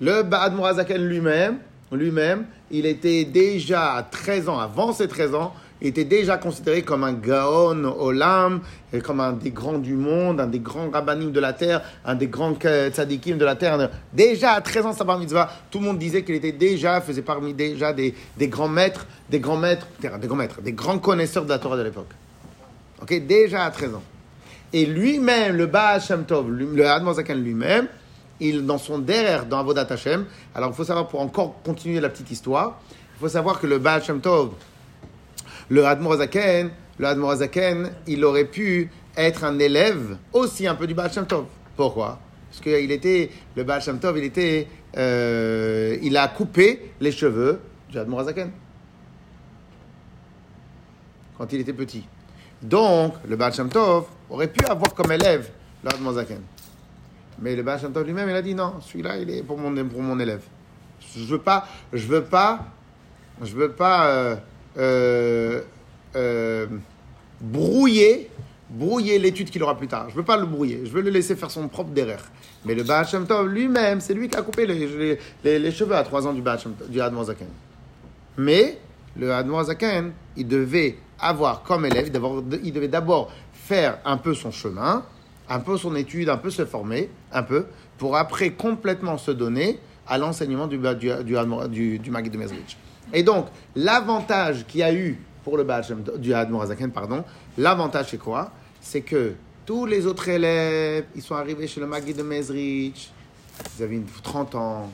Le 0.00 0.22
Ba'ad 0.22 0.54
Mourazaken 0.54 1.02
lui-même, 1.06 1.58
lui-même, 1.90 2.44
il 2.70 2.84
était 2.84 3.24
déjà 3.24 3.94
à 3.94 4.02
13 4.02 4.48
ans, 4.48 4.58
avant 4.58 4.92
ses 4.92 5.08
13 5.08 5.34
ans, 5.34 5.54
il 5.80 5.88
était 5.88 6.04
déjà 6.04 6.38
considéré 6.38 6.82
comme 6.82 7.04
un 7.04 7.12
Gaon 7.12 7.84
Olam, 7.84 8.60
comme 9.02 9.20
un 9.20 9.32
des 9.32 9.50
grands 9.50 9.78
du 9.78 9.94
monde, 9.94 10.40
un 10.40 10.46
des 10.46 10.58
grands 10.58 10.90
rabbinim 10.90 11.32
de 11.32 11.40
la 11.40 11.52
terre, 11.52 11.82
un 12.04 12.14
des 12.14 12.28
grands 12.28 12.54
euh, 12.64 12.90
tzadikim 12.90 13.36
de 13.36 13.44
la 13.44 13.56
terre. 13.56 13.90
Déjà 14.12 14.52
à 14.52 14.60
13 14.62 14.86
ans, 14.86 14.92
sa 14.92 15.04
bar 15.04 15.18
mitzvah, 15.18 15.50
tout 15.70 15.78
le 15.78 15.84
monde 15.84 15.98
disait 15.98 16.24
qu'il 16.24 16.34
était 16.34 16.52
déjà, 16.52 17.00
faisait 17.02 17.22
parmi 17.22 17.52
déjà 17.52 17.92
des, 17.92 18.14
des 18.38 18.48
grands 18.48 18.68
maîtres, 18.68 19.06
des 19.28 19.38
grands 19.38 19.58
maîtres, 19.58 19.86
des 20.00 20.26
grands 20.26 20.36
maîtres, 20.36 20.62
des 20.62 20.72
grands 20.72 20.98
connaisseurs 20.98 21.44
de 21.44 21.50
la 21.50 21.58
Torah 21.58 21.76
de 21.76 21.82
l'époque. 21.82 22.10
Ok, 23.02 23.26
déjà 23.26 23.64
à 23.64 23.70
13 23.70 23.94
ans. 23.94 24.02
Et 24.72 24.86
lui-même, 24.86 25.56
le 25.56 25.66
Baal 25.66 26.00
Shem 26.00 26.24
le 26.28 27.34
lui-même, 27.34 27.86
il, 28.40 28.66
dans 28.66 28.78
son 28.78 28.98
derrière, 28.98 29.46
dans 29.46 29.58
Avodat 29.58 29.86
Hashem, 29.88 30.26
alors 30.54 30.70
il 30.70 30.74
faut 30.74 30.84
savoir, 30.84 31.08
pour 31.08 31.20
encore 31.20 31.56
continuer 31.64 32.00
la 32.00 32.08
petite 32.08 32.30
histoire, 32.30 32.80
il 33.16 33.20
faut 33.20 33.28
savoir 33.28 33.60
que 33.60 33.66
le 33.66 33.78
Baal 33.78 34.02
Shem 34.02 34.20
Tov, 34.20 34.52
le 35.68 35.86
Admorazaken, 35.86 36.70
le 36.98 37.06
Admorazaken, 37.06 37.92
il 38.06 38.24
aurait 38.24 38.44
pu 38.44 38.90
être 39.16 39.44
un 39.44 39.58
élève 39.58 40.18
aussi 40.32 40.66
un 40.66 40.74
peu 40.74 40.86
du 40.86 40.94
Baal 40.94 41.12
Shem 41.12 41.26
Tov. 41.26 41.46
Pourquoi? 41.76 42.18
Parce 42.50 42.60
qu'il 42.60 42.92
était, 42.92 43.30
le 43.54 43.64
Baal 43.64 43.82
Shem 43.82 43.98
Tov, 43.98 44.18
il 44.18 44.24
était, 44.24 44.68
euh, 44.96 45.96
il 46.02 46.16
a 46.16 46.28
coupé 46.28 46.92
les 47.00 47.12
cheveux 47.12 47.60
du 47.90 47.98
Admorazaken 47.98 48.50
quand 51.36 51.52
il 51.52 51.60
était 51.60 51.72
petit. 51.72 52.04
Donc, 52.62 53.14
le 53.28 53.36
Baal 53.36 53.52
Shem 53.52 53.68
Tov 53.68 54.06
aurait 54.30 54.48
pu 54.48 54.64
avoir 54.64 54.94
comme 54.94 55.12
élève 55.12 55.50
le 55.84 55.90
Admorazaken. 55.90 56.40
Mais 57.40 57.54
le 57.54 57.62
Baal 57.62 57.80
lui-même, 58.04 58.28
il 58.28 58.34
a 58.34 58.42
dit 58.42 58.54
non, 58.54 58.74
celui-là, 58.80 59.18
il 59.18 59.30
est 59.30 59.42
pour 59.42 59.58
mon, 59.58 60.18
élève. 60.18 60.42
Je 61.14 61.24
veux 61.24 61.38
pas, 61.38 61.66
je 61.92 62.06
veux 62.06 62.24
pas, 62.24 62.64
je 63.42 63.54
veux 63.54 63.72
pas 63.72 64.06
euh, 64.06 64.36
euh, 64.78 65.60
euh, 66.14 66.66
brouiller, 67.40 68.30
brouiller 68.70 69.18
l'étude 69.18 69.50
qu'il 69.50 69.62
aura 69.62 69.76
plus 69.76 69.88
tard. 69.88 70.08
Je 70.10 70.16
veux 70.16 70.24
pas 70.24 70.36
le 70.36 70.46
brouiller. 70.46 70.80
Je 70.84 70.90
veux 70.90 71.02
le 71.02 71.10
laisser 71.10 71.36
faire 71.36 71.50
son 71.50 71.68
propre 71.68 71.90
derrière. 71.90 72.24
Mais 72.64 72.74
le 72.74 72.82
Baal 72.82 73.06
lui-même, 73.46 74.00
c'est 74.00 74.14
lui 74.14 74.28
qui 74.28 74.36
a 74.36 74.42
coupé 74.42 74.66
les, 74.66 75.70
cheveux 75.70 75.94
à 75.94 76.02
3 76.02 76.26
ans 76.26 76.32
du 76.32 76.42
Baal 76.42 76.58
du. 76.88 77.00
Mais 78.38 78.78
le 79.16 79.32
Admorazaken, 79.32 80.12
il 80.36 80.48
devait 80.48 80.98
avoir 81.18 81.62
comme 81.62 81.86
élève, 81.86 82.10
il 82.62 82.72
devait 82.72 82.88
d'abord 82.88 83.30
faire 83.52 83.98
un 84.04 84.16
peu 84.16 84.34
son 84.34 84.50
chemin, 84.50 85.04
un 85.48 85.60
peu 85.60 85.76
son 85.76 85.94
étude, 85.96 86.28
un 86.28 86.36
peu 86.36 86.50
se 86.50 86.64
former, 86.64 87.08
un 87.32 87.42
peu, 87.42 87.66
pour 87.98 88.16
après 88.16 88.50
complètement 88.50 89.18
se 89.18 89.30
donner 89.30 89.78
à 90.06 90.18
l'enseignement 90.18 90.66
du, 90.66 90.78
du, 90.78 91.10
du, 91.24 91.36
de 92.30 92.38
Mezrich. 92.38 92.76
Et 93.12 93.22
donc, 93.22 93.46
l'avantage 93.74 94.66
qu'il 94.66 94.80
y 94.80 94.82
a 94.82 94.92
eu 94.92 95.18
pour 95.44 95.56
le 95.56 95.64
Tov- 96.02 96.18
du 96.18 96.34
Admorazaken, 96.34 96.90
pardon, 96.90 97.24
l'avantage 97.56 98.06
c'est 98.10 98.18
quoi? 98.18 98.50
C'est 98.80 99.02
que 99.02 99.34
Tous 99.64 99.84
les 99.86 100.06
autres 100.06 100.28
élèves, 100.28 101.06
ils 101.16 101.22
sont 101.22 101.34
arrivés 101.34 101.66
chez 101.66 101.80
le 101.80 101.86
Magui 101.88 102.14
de 102.14 102.22
Mezrich. 102.22 103.10
Ils 103.78 103.82
avaient 103.82 103.96
une- 103.96 104.06
30 104.22 104.54
ans, 104.54 104.90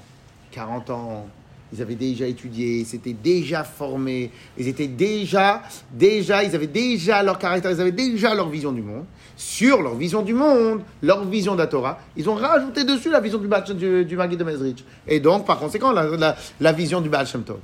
40 0.51 0.89
ans. 0.91 1.27
Ils 1.73 1.81
avaient 1.81 1.95
déjà 1.95 2.27
étudié, 2.27 2.81
ils 2.81 2.87
s'étaient 2.87 3.15
déjà 3.15 3.65
formés. 3.65 4.31
Ils 4.59 4.69
étaient 4.69 4.89
déjà, 4.89 5.63
déjà, 5.91 6.45
ils 6.45 6.55
avaient 6.55 6.67
déjà 6.67 7.23
leur 7.23 7.39
caractère, 7.39 7.71
ils 7.71 7.81
avaient 7.81 7.93
déjà 7.93 8.35
leur 8.35 8.51
vision 8.51 8.73
du 8.73 8.83
monde. 8.83 9.05
Sur 9.37 9.81
leur 9.81 9.95
vision 9.95 10.21
du 10.23 10.35
monde, 10.35 10.83
leur 11.03 11.25
vision 11.25 11.55
de 11.55 11.59
la 11.59 11.67
Torah, 11.67 11.99
ils 12.15 12.29
ont 12.29 12.35
rajouté 12.35 12.85
dessus 12.85 13.11
la 13.11 13.21
vision 13.21 13.39
du, 13.39 13.49
du, 13.75 14.05
du 14.05 14.17
Magui 14.17 14.37
de 14.37 14.45
Mezrich. 14.45 14.85
Et 15.09 15.19
donc, 15.19 15.47
par 15.47 15.59
conséquent, 15.59 15.93
la, 15.93 16.73
vision 16.73 17.01
du 17.01 17.09
Baal 17.09 17.27
Shem 17.27 17.43
Tov. 17.43 17.61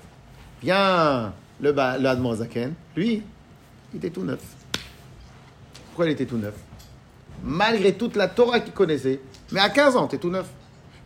Bien, 0.62 1.32
le, 1.60 1.70
le 1.72 2.06
Admor 2.06 2.36
Zaken, 2.36 2.72
lui, 2.96 3.22
il 3.92 3.96
était 3.98 4.10
tout 4.10 4.22
neuf. 4.22 4.40
Pourquoi 5.88 6.06
il 6.06 6.12
était 6.12 6.26
tout 6.26 6.38
neuf? 6.38 6.54
Malgré 7.44 7.92
toute 7.92 8.16
la 8.16 8.28
Torah 8.28 8.60
qu'il 8.60 8.72
connaissait, 8.72 9.20
mais 9.52 9.60
à 9.60 9.68
15 9.68 9.96
ans, 9.96 10.06
t'es 10.06 10.18
tout 10.18 10.30
neuf. 10.30 10.46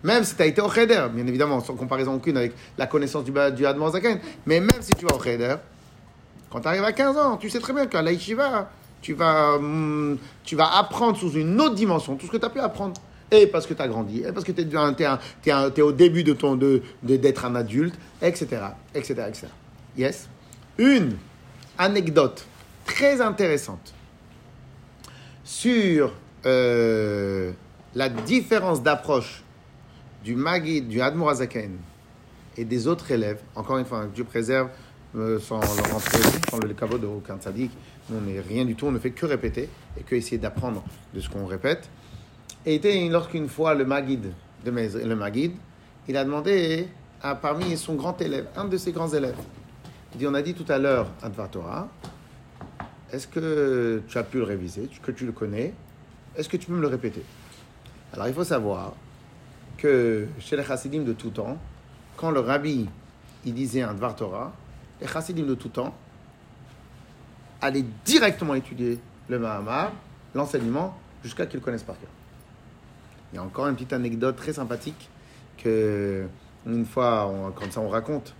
Même 0.03 0.25
si 0.25 0.35
tu 0.35 0.43
as 0.43 0.47
été 0.47 0.61
au 0.61 0.71
Cheder, 0.71 1.07
bien 1.13 1.27
évidemment, 1.27 1.61
sans 1.61 1.75
comparaison 1.75 2.15
aucune 2.15 2.37
avec 2.37 2.53
la 2.77 2.87
connaissance 2.87 3.25
du, 3.25 3.33
du 3.33 3.63
Zaken, 3.63 4.19
mais 4.47 4.61
même 4.61 4.81
si 4.81 4.91
tu 4.93 5.07
vas 5.07 5.15
au 5.15 5.23
Cheder, 5.23 5.57
quand 6.51 6.61
tu 6.61 6.69
arrives 6.69 6.85
à 6.85 6.93
15 6.93 7.17
ans, 7.17 7.37
tu 7.37 7.49
sais 7.49 7.61
très 7.61 7.73
bien 7.73 7.87
qu'à 7.87 8.03
l'Aïshiva, 8.03 8.71
tu 9.01 9.15
vas, 9.15 9.55
hum, 9.57 10.19
tu 10.45 10.57
vas 10.57 10.77
apprendre 10.77 11.17
sous 11.17 11.33
une 11.33 11.61
autre 11.61 11.75
dimension 11.75 12.17
tout 12.17 12.27
ce 12.27 12.33
que 12.33 12.37
tu 12.37 12.45
as 12.45 12.51
pu 12.51 12.61
apprendre. 12.61 12.95
Et 13.31 13.47
parce 13.47 13.67
que 13.67 13.73
tu 13.73 13.81
as 13.81 13.89
grandi, 13.89 14.21
et 14.21 14.33
parce 14.33 14.45
que 14.45 14.53
tu 14.53 14.61
es, 14.63 15.83
au 15.83 15.93
début 15.93 16.23
de 16.23 16.35
ton 16.35 16.55
de, 16.55 16.83
de- 17.03 17.17
d'être 17.17 17.45
un 17.47 17.55
adulte, 17.55 17.95
etc., 18.21 18.47
etc., 18.95 19.15
etc. 19.29 19.47
Yes? 19.97 20.29
Une 20.77 21.17
anecdote 21.79 22.45
très 22.85 23.21
intéressante 23.23 23.95
sur 25.45 26.13
euh, 26.45 27.53
la 27.95 28.09
différence 28.11 28.83
d'approche 28.83 29.43
du 30.23 30.37
Magid, 30.37 30.89
du 30.89 31.01
Admor 31.01 31.31
Azaken 31.31 31.77
et 32.57 32.65
des 32.65 32.87
autres 32.87 33.11
élèves, 33.11 33.41
encore 33.55 33.79
une 33.79 33.85
fois, 33.85 34.07
que 34.07 34.15
Dieu 34.15 34.25
préserve 34.25 34.69
euh, 35.17 35.39
sans 35.39 35.61
leur 35.61 36.67
le 36.67 36.75
caveau 36.75 36.99
de 36.99 37.07
aucun 37.07 37.39
nous 38.11 38.17
on 38.17 38.21
n'est 38.21 38.41
rien 38.41 38.65
du 38.65 38.75
tout, 38.75 38.87
on 38.87 38.93
ne 38.93 38.99
fait 38.99 39.11
que 39.11 39.27
répéter 39.27 39.69
et 39.99 40.03
que 40.03 40.15
essayer 40.15 40.39
d'apprendre 40.39 40.83
de 41.15 41.21
ce 41.21 41.29
qu'on 41.29 41.47
répète. 41.47 41.89
Et 42.65 43.09
lorsqu'une 43.09 43.49
fois 43.49 43.75
le 43.75 43.85
Magid, 43.85 44.33
de 44.65 44.71
le 44.71 45.17
Magid, 45.17 45.53
il 46.09 46.17
a 46.17 46.25
demandé 46.25 46.89
à 47.23 47.35
parmi 47.35 47.77
son 47.77 47.95
grand 47.95 48.21
élève, 48.21 48.47
un 48.57 48.65
de 48.65 48.77
ses 48.77 48.93
grands 48.93 49.13
élèves, 49.13 49.37
il 50.15 50.19
dit, 50.19 50.27
on 50.27 50.35
a 50.35 50.43
dit 50.43 50.55
tout 50.55 50.71
à 50.71 50.79
l'heure 50.79 51.11
Advar 51.23 51.51
Torah, 51.51 51.89
est-ce 53.13 53.27
que 53.27 54.03
tu 54.09 54.19
as 54.19 54.23
pu 54.23 54.39
le 54.39 54.45
réviser, 54.45 54.89
que 55.03 55.13
tu 55.13 55.27
le 55.27 55.33
connais 55.33 55.75
Est-ce 56.37 56.49
que 56.49 56.57
tu 56.57 56.67
peux 56.67 56.75
me 56.75 56.81
le 56.81 56.89
répéter? 56.89 57.23
Alors 58.13 58.29
il 58.29 58.35
faut 58.35 58.45
savoir 58.45 58.95
que 59.77 60.27
chez 60.39 60.57
les 60.57 60.65
chassidim 60.65 61.03
de 61.03 61.13
tout 61.13 61.31
temps, 61.31 61.59
quand 62.17 62.31
le 62.31 62.41
rabbi 62.41 62.89
il 63.45 63.55
disait 63.55 63.83
un 63.83 63.95
Dvar 63.95 64.15
Torah, 64.15 64.53
les 65.01 65.07
chassidim 65.07 65.45
de 65.45 65.55
tout 65.55 65.69
temps 65.69 65.95
allaient 67.61 67.85
directement 68.05 68.55
étudier 68.55 68.99
le 69.29 69.39
Mahamar, 69.39 69.93
l'enseignement, 70.35 70.97
jusqu'à 71.23 71.47
qu'ils 71.47 71.61
connaissent 71.61 71.83
par 71.83 71.99
cœur. 71.99 72.11
Il 73.33 73.37
y 73.37 73.39
a 73.39 73.43
encore 73.43 73.69
une 73.69 73.75
petite 73.75 73.93
anecdote 73.93 74.37
très 74.37 74.53
sympathique 74.53 75.09
que 75.59 76.27
une 76.67 76.85
fois, 76.87 77.27
on- 77.27 77.51
comme 77.51 77.71
ça 77.71 77.81
on 77.81 77.89
raconte, 77.89 78.35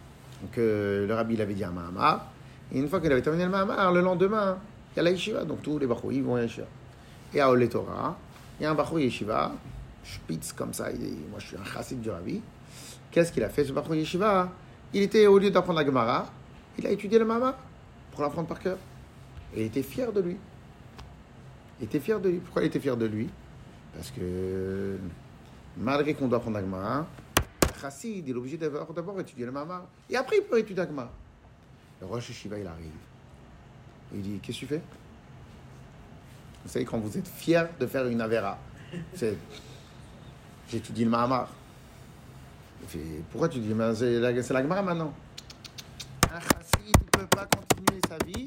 que 0.53 1.05
le 1.09 1.15
rabbi 1.15 1.35
il 1.35 1.43
avait 1.43 1.55
dit 1.55 1.65
un 1.65 1.71
Mahamar, 1.71 2.27
et 2.73 2.79
une 2.79 2.89
fois 2.89 3.01
qu'il 3.01 3.11
avait 3.13 3.23
terminé 3.23 3.45
le 3.45 3.51
Mahamar, 3.51 3.93
le 3.93 4.01
lendemain, 4.01 4.59
il 4.95 4.99
y 4.99 5.01
a 5.01 5.03
la 5.05 5.11
yeshiva, 5.11 5.45
donc 5.45 5.63
tous 5.63 5.79
les 5.79 5.87
bachouis 5.87 6.21
vont 6.21 6.37
à 6.37 6.43
yeshiva. 6.43 6.67
Et 7.35 7.41
à 7.41 7.51
Ole 7.51 7.69
Torah, 7.69 8.17
il 8.61 8.65
y 8.65 8.67
a 8.67 8.71
un 8.71 8.75
bachou 8.75 8.99
yeshiva, 8.99 9.53
spitz 10.05 10.53
comme 10.53 10.73
ça, 10.73 10.91
il 10.91 10.99
moi 11.31 11.39
je 11.39 11.49
suis 11.49 11.57
un 11.57 11.65
chassid 11.65 12.01
du 12.01 12.11
rabbi. 12.11 12.41
Qu'est-ce 13.11 13.33
qu'il 13.33 13.45
a 13.45 13.49
fait 13.49 13.65
ce 13.65 13.73
bachou 13.73 13.95
yeshiva? 13.95 14.51
Il 14.95 15.03
était, 15.03 15.27
au 15.27 15.39
lieu 15.39 15.51
d'apprendre 15.51 15.79
la 15.79 15.87
Gemara, 15.87 16.31
il 16.79 16.87
a 16.87 16.91
étudié 16.91 17.19
le 17.19 17.25
Mahamar 17.25 17.55
pour 18.11 18.23
l'apprendre 18.23 18.49
par 18.49 18.59
cœur. 18.59 18.79
Et 19.55 19.61
il 19.61 19.67
était 19.67 19.83
fier 19.83 20.13
de 20.13 20.21
lui. 20.21 20.37
Il 21.81 21.85
était 21.85 22.01
fier 22.01 22.21
de 22.21 22.31
lui. 22.31 22.39
Pourquoi 22.39 22.63
il 22.63 22.67
était 22.67 22.81
fier 22.81 22.97
de 22.97 23.07
lui? 23.07 23.29
Parce 23.95 24.11
que 24.11 24.99
malgré 25.77 26.15
qu'on 26.15 26.29
doit 26.29 26.39
apprendre 26.39 26.57
la 26.57 26.63
Gemara, 26.63 27.07
chassid, 27.81 28.27
il 28.27 28.35
est 28.35 28.39
obligé 28.39 28.57
d'abord 28.57 28.93
d'abord 28.95 29.21
étudier 29.21 29.47
le 29.47 29.53
Mahamar. 29.53 29.85
Et 30.09 30.17
après, 30.17 30.37
il 30.39 30.45
peut 30.45 30.59
étudier 30.59 30.83
la 30.83 30.87
Gemara. 30.87 31.11
Le 32.01 32.07
Rosh 32.07 32.31
Yeshiva, 32.31 32.59
il 32.59 32.67
arrive. 32.67 32.91
Il 34.15 34.23
dit, 34.23 34.41
qu'est-ce 34.43 34.61
que 34.61 34.61
tu 34.61 34.67
fais? 34.67 34.83
Vous 36.65 36.71
savez, 36.71 36.85
quand 36.85 36.99
vous 36.99 37.17
êtes 37.17 37.29
fier 37.29 37.69
de 37.79 37.87
faire 37.87 38.07
une 38.07 38.21
Avera, 38.21 38.59
c'est... 39.15 39.37
J'étudie 40.73 41.05
le 41.05 41.11
Mahamar. 41.11 41.51
Pourquoi 43.31 43.51
tu 43.51 43.59
dis, 43.59 43.75
c'est 43.95 44.21
la, 44.21 44.63
maintenant? 44.63 45.13
Un 46.33 46.39
ne 46.39 47.11
peut 47.11 47.27
pas 47.27 47.45
continuer 47.45 48.01
sa 48.09 48.17
vie 48.25 48.47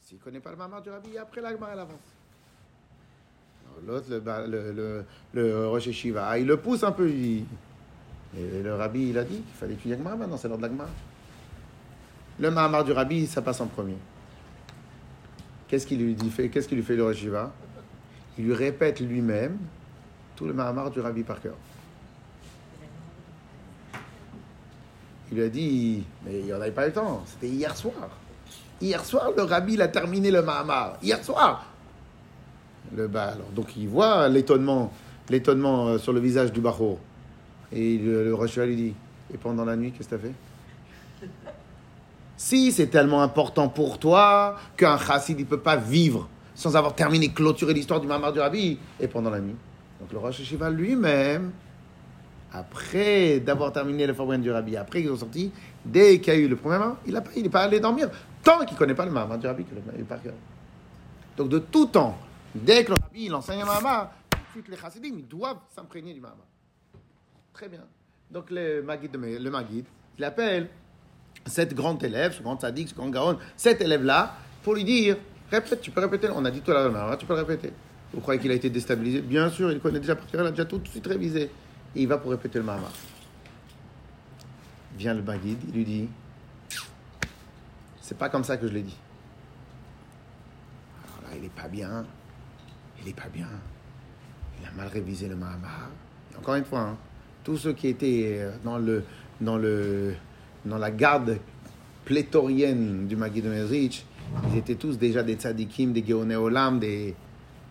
s'il 0.00 0.16
ne 0.16 0.22
connaît 0.22 0.40
pas 0.40 0.52
le 0.52 0.56
Mahamar 0.56 0.80
du 0.80 0.88
Rabbi, 0.88 1.18
après 1.18 1.42
la 1.42 1.50
elle 1.50 1.78
avance. 1.78 1.98
L'autre, 3.86 4.06
le, 4.10 5.04
le, 5.34 5.78
Yeshiva, 5.78 6.38
il 6.38 6.46
le 6.46 6.56
pousse 6.56 6.82
un 6.82 6.92
peu. 6.92 7.10
Il, 7.10 7.44
et 8.38 8.62
le 8.62 8.74
Rabbi, 8.74 9.10
il 9.10 9.18
a 9.18 9.24
dit 9.24 9.36
qu'il 9.36 9.54
fallait 9.54 9.74
étudier 9.74 9.96
la 9.96 9.98
Gemara 9.98 10.16
maintenant, 10.16 10.38
c'est 10.38 10.48
l'heure 10.48 10.56
de 10.56 10.62
la. 10.62 10.70
Le 12.38 12.50
Mahamar 12.50 12.84
du 12.84 12.92
Rabbi, 12.92 13.26
ça 13.26 13.42
passe 13.42 13.60
en 13.60 13.66
premier. 13.66 13.98
Qu'est-ce 15.68 15.86
qu'il 15.86 16.02
lui 16.02 16.14
dit 16.14 16.30
Qu'est-ce 16.30 16.66
qu'il 16.66 16.78
lui 16.78 16.84
fait 16.84 16.96
le 16.96 17.04
Rosh 17.04 17.16
Yeshiva 17.16 17.52
Il 18.38 18.46
lui 18.46 18.54
répète 18.54 19.00
lui-même 19.00 19.58
le 20.46 20.52
Mahamar 20.52 20.90
du 20.90 21.00
Rabbi 21.00 21.22
par 21.22 21.40
cœur. 21.40 21.54
Il 25.30 25.38
lui 25.38 25.44
a 25.44 25.48
dit, 25.48 26.04
mais 26.24 26.40
il 26.40 26.46
n'y 26.46 26.52
en 26.52 26.60
avait 26.60 26.72
pas 26.72 26.86
le 26.86 26.92
temps, 26.92 27.22
c'était 27.26 27.48
hier 27.48 27.76
soir. 27.76 28.08
Hier 28.80 29.04
soir, 29.04 29.30
le 29.36 29.42
Rabbi, 29.42 29.74
il 29.74 29.82
a 29.82 29.88
terminé 29.88 30.30
le 30.30 30.42
Mahamar. 30.42 30.96
Hier 31.02 31.22
soir 31.24 31.66
le, 32.96 33.08
Donc 33.54 33.76
il 33.76 33.88
voit 33.88 34.28
l'étonnement 34.28 34.92
l'étonnement 35.28 35.86
euh, 35.86 35.98
sur 35.98 36.12
le 36.12 36.20
visage 36.20 36.52
du 36.52 36.60
Bacho. 36.60 36.98
Et 37.72 37.98
le, 37.98 38.24
le 38.24 38.36
Yeshiva 38.42 38.66
lui 38.66 38.76
dit, 38.76 38.94
et 39.32 39.38
pendant 39.38 39.64
la 39.64 39.76
nuit, 39.76 39.92
qu'est-ce 39.92 40.08
que 40.08 40.16
tu 40.16 40.20
as 40.20 40.28
fait? 40.28 41.28
Si 42.36 42.72
c'est 42.72 42.88
tellement 42.88 43.22
important 43.22 43.68
pour 43.68 43.98
toi 43.98 44.56
qu'un 44.76 44.98
chassid 44.98 45.38
ne 45.38 45.44
peut 45.44 45.60
pas 45.60 45.76
vivre 45.76 46.28
sans 46.54 46.74
avoir 46.76 46.94
terminé, 46.94 47.28
clôturé 47.32 47.72
l'histoire 47.72 48.00
du 48.00 48.06
Mahamar 48.06 48.32
du 48.32 48.40
Rabbi, 48.40 48.78
et 48.98 49.08
pendant 49.08 49.30
la 49.30 49.40
nuit. 49.40 49.54
Donc 50.00 50.12
le 50.12 50.18
Rosh 50.18 50.40
Hashiva 50.40 50.70
lui-même, 50.70 51.52
après 52.52 53.40
d'avoir 53.40 53.72
terminé 53.72 54.06
le 54.06 54.14
Fabouin 54.14 54.38
du 54.38 54.50
Rabbi, 54.50 54.76
après 54.76 55.02
qu'ils 55.02 55.12
ont 55.12 55.16
sorti, 55.16 55.52
dès 55.84 56.20
qu'il 56.20 56.32
y 56.32 56.36
a 56.36 56.38
eu 56.38 56.48
le 56.48 56.56
premier 56.56 56.78
Mahamar, 56.78 56.96
il 57.06 57.42
n'est 57.42 57.48
pas, 57.48 57.62
allé 57.62 57.80
dormir, 57.80 58.08
tant 58.42 58.64
qu'il 58.64 58.74
ne 58.74 58.78
connaît 58.78 58.94
pas 58.94 59.04
le 59.04 59.12
Mahamar 59.12 59.38
du 59.38 59.46
Rabbi, 59.46 59.64
qu'il 59.64 59.76
le 59.76 60.04
par 60.04 60.22
cœur. 60.22 60.34
Donc 61.36 61.48
de 61.48 61.58
tout 61.58 61.86
temps, 61.86 62.18
dès 62.54 62.84
que 62.84 62.90
le 62.90 62.96
Rabbi 63.00 63.26
il 63.26 63.34
enseigne 63.34 63.60
de 63.60 63.66
suite 64.52 64.68
les 64.68 64.76
chassidim, 64.76 65.20
doivent 65.28 65.60
s'imprégner 65.74 66.14
du 66.14 66.20
Mahamar. 66.20 66.46
Très 67.52 67.68
bien. 67.68 67.84
Donc 68.30 68.50
le 68.50 68.82
Maguid, 68.82 69.14
le 69.14 69.50
Maguid, 69.50 69.84
il 70.18 70.24
appelle 70.24 70.68
cet 71.46 71.74
grand 71.74 72.02
élève, 72.02 72.32
ce 72.32 72.42
grand 72.42 72.58
tzaddik, 72.58 72.88
ce 72.88 72.94
grand 72.94 73.08
gaon, 73.08 73.38
cet 73.56 73.80
élève-là, 73.80 74.34
pour 74.62 74.74
lui 74.74 74.84
dire, 74.84 75.16
répète, 75.50 75.80
tu 75.80 75.90
peux 75.90 76.00
répéter, 76.00 76.28
on 76.34 76.44
a 76.44 76.50
dit 76.50 76.60
tout 76.60 76.70
à 76.70 76.88
l'heure, 76.88 77.18
tu 77.18 77.26
peux 77.26 77.34
le 77.34 77.40
répéter. 77.42 77.72
Vous 78.12 78.20
croyez 78.20 78.40
qu'il 78.40 78.50
a 78.50 78.54
été 78.54 78.70
déstabilisé 78.70 79.20
Bien 79.20 79.50
sûr, 79.50 79.70
il 79.70 79.78
connaît 79.78 80.00
déjà 80.00 80.16
par 80.16 80.26
il 80.32 80.40
a 80.40 80.50
déjà 80.50 80.64
tout 80.64 80.78
de 80.78 80.88
suite 80.88 81.06
révisé. 81.06 81.50
Et 81.94 82.02
il 82.02 82.08
va 82.08 82.18
pour 82.18 82.30
répéter 82.30 82.58
le 82.58 82.64
Mahamar. 82.64 82.92
Vient 84.96 85.14
le 85.14 85.22
Maguid, 85.22 85.58
il 85.68 85.74
lui 85.74 85.84
dit, 85.84 86.08
c'est 88.00 88.18
pas 88.18 88.28
comme 88.28 88.44
ça 88.44 88.56
que 88.56 88.66
je 88.66 88.72
l'ai 88.72 88.82
dit. 88.82 88.96
Alors 91.04 91.30
là, 91.30 91.36
il 91.38 91.44
est 91.44 91.54
pas 91.54 91.68
bien, 91.68 92.04
il 93.00 93.08
est 93.08 93.14
pas 93.16 93.28
bien, 93.32 93.48
il 94.60 94.66
a 94.66 94.72
mal 94.72 94.88
révisé 94.88 95.28
le 95.28 95.36
Mahamar. 95.36 95.90
Encore 96.36 96.56
une 96.56 96.64
fois, 96.64 96.80
hein, 96.80 96.96
tous 97.44 97.56
ceux 97.56 97.72
qui 97.72 97.88
étaient 97.88 98.38
euh, 98.40 98.52
dans 98.64 98.78
le, 98.78 99.04
dans 99.40 99.56
le, 99.56 100.14
dans 100.64 100.78
la 100.78 100.90
garde 100.90 101.38
pléthorienne 102.04 103.06
du 103.06 103.16
Magid 103.16 103.44
de 103.44 103.88
ils 104.52 104.58
étaient 104.58 104.74
tous 104.74 104.98
déjà 104.98 105.22
des 105.22 105.34
tzadikim, 105.34 105.92
des 105.92 106.04
Géoné 106.04 106.36
Olam, 106.36 106.78
des, 106.78 107.14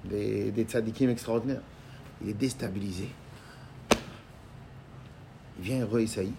des, 0.06 0.52
des 0.52 0.64
tzadikim 0.64 1.10
extraordinaires. 1.10 1.62
Il 2.22 2.30
est 2.30 2.34
déstabilisé. 2.34 3.10
Il 5.58 5.64
vient, 5.64 5.78
il 5.78 5.84
réessaye, 5.84 6.34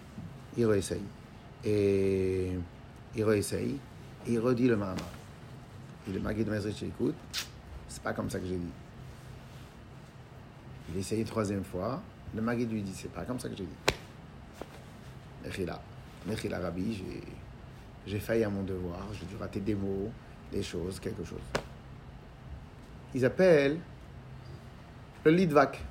il 0.57 0.65
réessaye. 0.65 1.03
Et 1.63 2.51
il 3.15 3.23
réessaye, 3.23 3.77
il 4.27 4.39
redit 4.39 4.67
le 4.67 4.77
Mahamar. 4.77 5.05
Et 6.07 6.13
le 6.13 6.19
Magid 6.19 6.45
de 6.45 6.51
Mezrich 6.51 6.81
écoute, 6.83 7.15
c'est 7.87 8.01
pas 8.01 8.13
comme 8.13 8.29
ça 8.29 8.39
que 8.39 8.45
j'ai 8.45 8.57
dit. 8.57 8.71
Il 10.91 10.97
essaye 10.99 11.19
une 11.19 11.27
troisième 11.27 11.63
fois, 11.63 12.01
le 12.35 12.41
Magid 12.41 12.71
lui 12.71 12.81
dit, 12.81 12.93
c'est 12.93 13.11
pas 13.11 13.23
comme 13.23 13.39
ça 13.39 13.49
que 13.49 13.55
j'ai 13.55 13.65
dit. 13.65 13.93
Mechila. 15.45 15.81
Mechila 16.27 16.59
Rabbi, 16.59 17.03
j'ai 18.07 18.19
failli 18.19 18.43
à 18.43 18.49
mon 18.49 18.63
devoir, 18.63 19.07
j'ai 19.13 19.25
dû 19.25 19.35
rater 19.35 19.59
des 19.59 19.75
mots, 19.75 20.11
des 20.51 20.63
choses, 20.63 20.99
quelque 20.99 21.23
chose. 21.23 21.39
Ils 23.13 23.25
appellent 23.25 23.77
le 25.25 25.31
Litvak. 25.31 25.81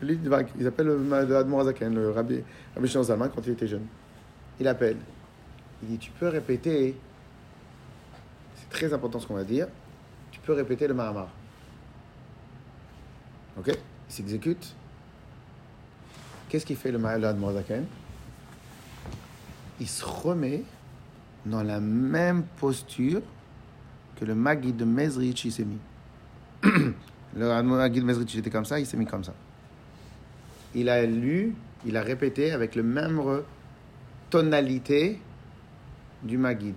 Le 0.00 0.14
ils 0.58 0.66
appellent 0.66 0.86
le, 0.86 0.96
le 0.98 2.10
Rabbi, 2.10 2.42
Rabbi 2.74 2.88
Zalman, 2.88 3.28
quand 3.28 3.46
il 3.46 3.52
était 3.52 3.68
jeune. 3.68 3.86
Il 4.58 4.66
appelle. 4.66 4.96
Il 5.82 5.90
dit 5.90 5.98
Tu 5.98 6.10
peux 6.10 6.28
répéter, 6.28 6.96
c'est 8.56 8.68
très 8.68 8.92
important 8.92 9.20
ce 9.20 9.26
qu'on 9.26 9.34
va 9.34 9.44
dire, 9.44 9.68
tu 10.30 10.40
peux 10.40 10.52
répéter 10.52 10.88
le 10.88 10.94
Mahamar. 10.94 11.28
Ok? 13.58 13.68
Il 13.68 14.12
s'exécute. 14.12 14.74
Qu'est-ce 16.48 16.66
qu'il 16.66 16.76
fait 16.76 16.92
le 16.92 17.02
Admorazaken 17.04 17.86
Il 19.80 19.88
se 19.88 20.04
remet 20.04 20.64
dans 21.46 21.62
la 21.62 21.80
même 21.80 22.42
posture 22.58 23.22
que 24.16 24.24
le 24.24 24.34
Magid 24.34 24.76
de 24.76 24.84
Mezrich 24.84 25.50
s'est 25.50 25.64
mis. 25.64 25.78
le 27.36 27.62
Magid 27.62 28.02
de 28.02 28.06
Mezrich 28.06 28.34
il 28.34 28.40
était 28.40 28.50
comme 28.50 28.64
ça, 28.64 28.78
il 28.78 28.86
s'est 28.86 28.96
mis 28.96 29.06
comme 29.06 29.24
ça. 29.24 29.34
Il 30.74 30.88
a 30.88 31.04
lu, 31.04 31.54
il 31.84 31.96
a 31.96 32.02
répété 32.02 32.52
avec 32.52 32.76
le 32.76 32.82
même 32.82 33.20
tonalité 34.30 35.18
du 36.22 36.38
Magid. 36.38 36.76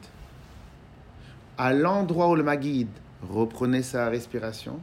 À 1.57 1.73
l'endroit 1.73 2.29
où 2.29 2.35
le 2.35 2.43
Magid 2.43 2.87
reprenait 3.21 3.83
sa 3.83 4.09
respiration, 4.09 4.79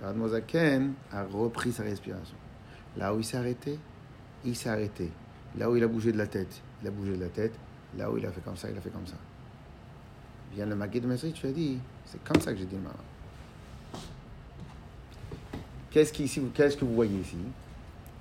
le 0.00 0.06
Admozaken 0.08 0.92
a 1.12 1.24
repris 1.24 1.72
sa 1.72 1.82
respiration. 1.82 2.36
Là 2.96 3.14
où 3.14 3.18
il 3.18 3.24
s'est 3.24 3.36
arrêté, 3.36 3.78
il 4.44 4.56
s'est 4.56 4.68
arrêté. 4.68 5.10
Là 5.58 5.70
où 5.70 5.76
il 5.76 5.82
a 5.82 5.88
bougé 5.88 6.12
de 6.12 6.18
la 6.18 6.26
tête, 6.26 6.62
il 6.82 6.88
a 6.88 6.90
bougé 6.90 7.16
de 7.16 7.20
la 7.22 7.28
tête. 7.28 7.52
Là 7.98 8.10
où 8.10 8.16
il 8.16 8.24
a 8.24 8.30
fait 8.30 8.40
comme 8.40 8.56
ça, 8.56 8.70
il 8.70 8.78
a 8.78 8.80
fait 8.80 8.90
comme 8.90 9.06
ça. 9.06 9.16
Vient 10.54 10.66
le 10.66 10.76
Magid 10.76 11.02
de 11.02 11.08
Mesri, 11.08 11.32
tu 11.32 11.46
as 11.46 11.52
dit, 11.52 11.78
c'est 12.06 12.22
comme 12.24 12.40
ça 12.40 12.52
que 12.52 12.58
j'ai 12.58 12.64
dit 12.64 12.76
le 12.76 12.82
Mahamar. 12.82 13.11
Qu'est-ce, 15.92 16.12
qu'est-ce 16.12 16.76
que 16.76 16.84
vous 16.84 16.94
voyez 16.94 17.18
ici? 17.18 17.36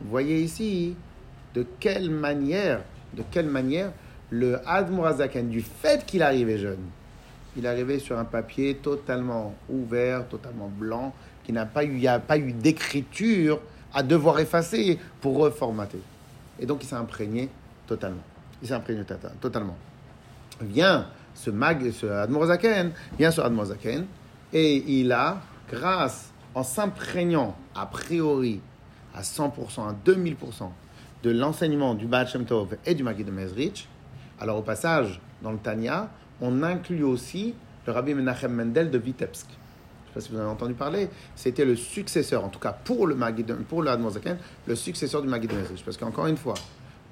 Vous 0.01 0.09
voyez 0.09 0.41
ici 0.41 0.95
de 1.53 1.65
quelle 1.79 2.09
manière, 2.09 2.81
de 3.13 3.23
quelle 3.31 3.47
manière 3.47 3.91
le 4.29 4.59
Admorazaken, 4.67 5.49
du 5.49 5.61
fait 5.61 6.05
qu'il 6.05 6.23
arrivait 6.23 6.57
jeune, 6.57 6.79
il 7.57 7.67
arrivait 7.67 7.99
sur 7.99 8.17
un 8.17 8.23
papier 8.25 8.75
totalement 8.75 9.53
ouvert, 9.69 10.27
totalement 10.27 10.69
blanc, 10.69 11.13
qui 11.43 11.51
n'a 11.51 11.65
pas 11.65 11.83
eu, 11.83 11.97
il 11.97 12.07
a 12.07 12.19
pas 12.19 12.37
eu 12.37 12.53
d'écriture 12.53 13.59
à 13.93 14.03
devoir 14.03 14.39
effacer 14.39 14.99
pour 15.19 15.37
reformater. 15.37 15.99
Et 16.59 16.65
donc 16.65 16.83
il 16.83 16.87
s'est 16.87 16.95
imprégné 16.95 17.49
totalement. 17.87 18.23
Il 18.61 18.67
s'est 18.67 18.73
imprégné 18.73 19.01
tota- 19.03 19.31
totalement. 19.41 19.75
Vient 20.61 21.07
ce 21.33 21.49
mag, 21.49 21.91
ce 21.91 22.05
Admorazaken, 22.05 22.91
vient 23.17 23.31
ce 23.31 23.41
Admorazaken, 23.41 24.05
et 24.53 24.99
il 24.99 25.11
a, 25.11 25.41
grâce, 25.69 26.31
en 26.55 26.63
s'imprégnant 26.63 27.55
a 27.75 27.85
priori 27.85 28.61
à 29.13 29.21
100%, 29.21 29.87
à 29.87 29.95
2000% 30.05 30.35
de 31.23 31.29
l'enseignement 31.29 31.93
du 31.93 32.07
Baal 32.07 32.27
Shem 32.27 32.45
Tov 32.45 32.77
et 32.85 32.95
du 32.95 33.03
Magid 33.03 33.25
de 33.25 33.31
Mezrich, 33.31 33.87
alors 34.39 34.57
au 34.57 34.61
passage, 34.61 35.21
dans 35.41 35.51
le 35.51 35.57
Tanya, 35.57 36.09
on 36.41 36.63
inclut 36.63 37.03
aussi 37.03 37.53
le 37.85 37.93
Rabbi 37.93 38.13
Menachem 38.13 38.53
Mendel 38.53 38.89
de 38.89 38.97
Vitebsk. 38.97 39.47
Je 39.47 39.53
ne 39.53 40.07
sais 40.07 40.13
pas 40.13 40.19
si 40.21 40.31
vous 40.31 40.39
avez 40.39 40.49
entendu 40.49 40.73
parler. 40.73 41.09
C'était 41.35 41.63
le 41.63 41.75
successeur, 41.75 42.43
en 42.43 42.49
tout 42.49 42.59
cas 42.59 42.73
pour 42.73 43.07
le 43.07 43.15
Magid, 43.15 43.53
pour 43.69 43.81
le 43.81 43.89
Admorazaken, 43.89 44.37
le 44.65 44.75
successeur 44.75 45.21
du 45.21 45.27
Magid 45.27 45.49
de 45.49 45.55
Mezrich. 45.55 45.83
Parce 45.85 45.97
qu'encore 45.97 46.27
une 46.27 46.37
fois, 46.37 46.55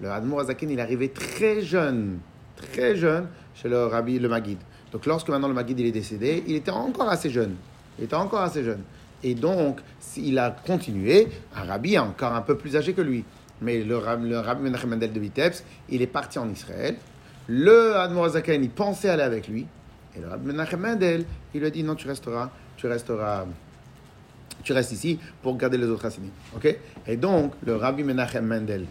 le 0.01 0.09
Admorazaken, 0.09 0.69
il 0.69 0.79
est 0.79 0.81
arrivé 0.81 1.09
très 1.09 1.61
jeune, 1.61 2.19
très 2.55 2.95
jeune 2.95 3.27
chez 3.55 3.69
le 3.69 3.85
Rabbi 3.85 4.19
le 4.19 4.27
Magid. 4.27 4.57
Donc 4.91 5.05
lorsque 5.05 5.29
maintenant 5.29 5.47
le 5.47 5.53
Magid 5.53 5.79
il 5.79 5.85
est 5.85 5.91
décédé, 5.91 6.43
il 6.47 6.55
était 6.55 6.71
encore 6.71 7.09
assez 7.09 7.29
jeune. 7.29 7.55
Il 7.97 8.05
était 8.05 8.15
encore 8.15 8.41
assez 8.41 8.63
jeune. 8.63 8.81
Et 9.23 9.35
donc, 9.35 9.79
il 10.17 10.39
a 10.39 10.51
continué, 10.51 11.27
un 11.55 11.63
rabbi 11.63 11.97
encore 11.97 12.33
un 12.33 12.41
peu 12.41 12.57
plus 12.57 12.75
âgé 12.75 12.93
que 12.93 13.01
lui. 13.01 13.23
Mais 13.61 13.83
le, 13.83 13.99
le 14.23 14.39
rabbi 14.39 14.63
Menachem 14.63 14.89
Mendel 14.89 15.11
de 15.11 15.19
Vitebsk, 15.19 15.63
il 15.89 16.01
est 16.01 16.07
parti 16.07 16.39
en 16.39 16.49
Israël. 16.49 16.95
Le 17.47 17.95
Admorazaken, 17.95 18.63
il 18.63 18.69
pensait 18.69 19.09
aller 19.09 19.23
avec 19.23 19.47
lui. 19.47 19.65
Et 20.15 20.21
le 20.21 20.27
rabbi 20.27 20.47
Menachem 20.47 20.79
Mendel, 20.79 21.25
il 21.53 21.59
lui 21.59 21.67
a 21.67 21.69
dit 21.69 21.83
non, 21.83 21.95
tu 21.95 22.07
resteras, 22.07 22.49
tu 22.77 22.87
resteras, 22.87 23.45
tu 24.63 24.71
restes 24.71 24.93
ici 24.93 25.19
pour 25.41 25.57
garder 25.57 25.77
les 25.77 25.87
autres 25.87 26.03
racines. 26.03 26.29
Ok? 26.55 26.77
Et 27.07 27.17
donc, 27.17 27.53
le 27.65 27.75
rabbi 27.75 28.03
Menachem 28.03 28.45
Mendel 28.45 28.85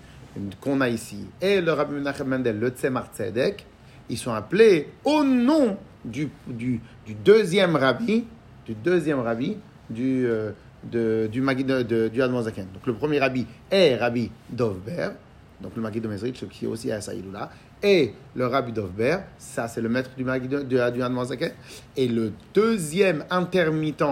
qu'on 0.60 0.80
a 0.80 0.88
ici 0.88 1.26
et 1.40 1.60
le 1.60 1.72
rabbi 1.72 1.94
Menachem 1.94 2.28
Mendel, 2.28 2.58
le 2.58 2.68
Tzemar 2.68 3.08
Tzedek, 3.14 3.64
ils 4.08 4.18
sont 4.18 4.32
appelés 4.32 4.88
au 5.04 5.24
nom 5.24 5.76
du, 6.04 6.30
du, 6.46 6.80
du 7.06 7.14
deuxième 7.14 7.76
rabbi, 7.76 8.24
du 8.66 8.74
deuxième 8.74 9.20
rabbi 9.20 9.56
du, 9.90 10.26
euh, 10.26 10.52
de, 10.84 11.28
du 11.30 11.40
de, 11.40 12.08
du 12.08 12.22
Admozaken. 12.22 12.66
Donc 12.74 12.86
le 12.86 12.94
premier 12.94 13.18
rabbi 13.18 13.46
est 13.70 13.96
Rabbi 13.96 14.30
Dovber, 14.50 15.10
donc 15.60 15.72
le 15.76 15.82
Magid 15.82 16.02
de 16.02 16.08
Mezrich 16.08 16.48
qui 16.48 16.64
est 16.64 16.68
aussi 16.68 16.90
à 16.92 17.00
Saïloula, 17.00 17.50
et 17.82 18.12
le 18.34 18.46
Rabbi 18.46 18.72
Dovber, 18.72 19.18
ça 19.38 19.68
c'est 19.68 19.80
le 19.80 19.88
maître 19.88 20.10
du 20.16 20.24
Magid 20.24 20.50
de, 20.50 20.90
du 20.90 21.02
Admozaken, 21.02 21.52
et 21.96 22.08
le 22.08 22.32
deuxième 22.54 23.24
intermittent, 23.30 24.04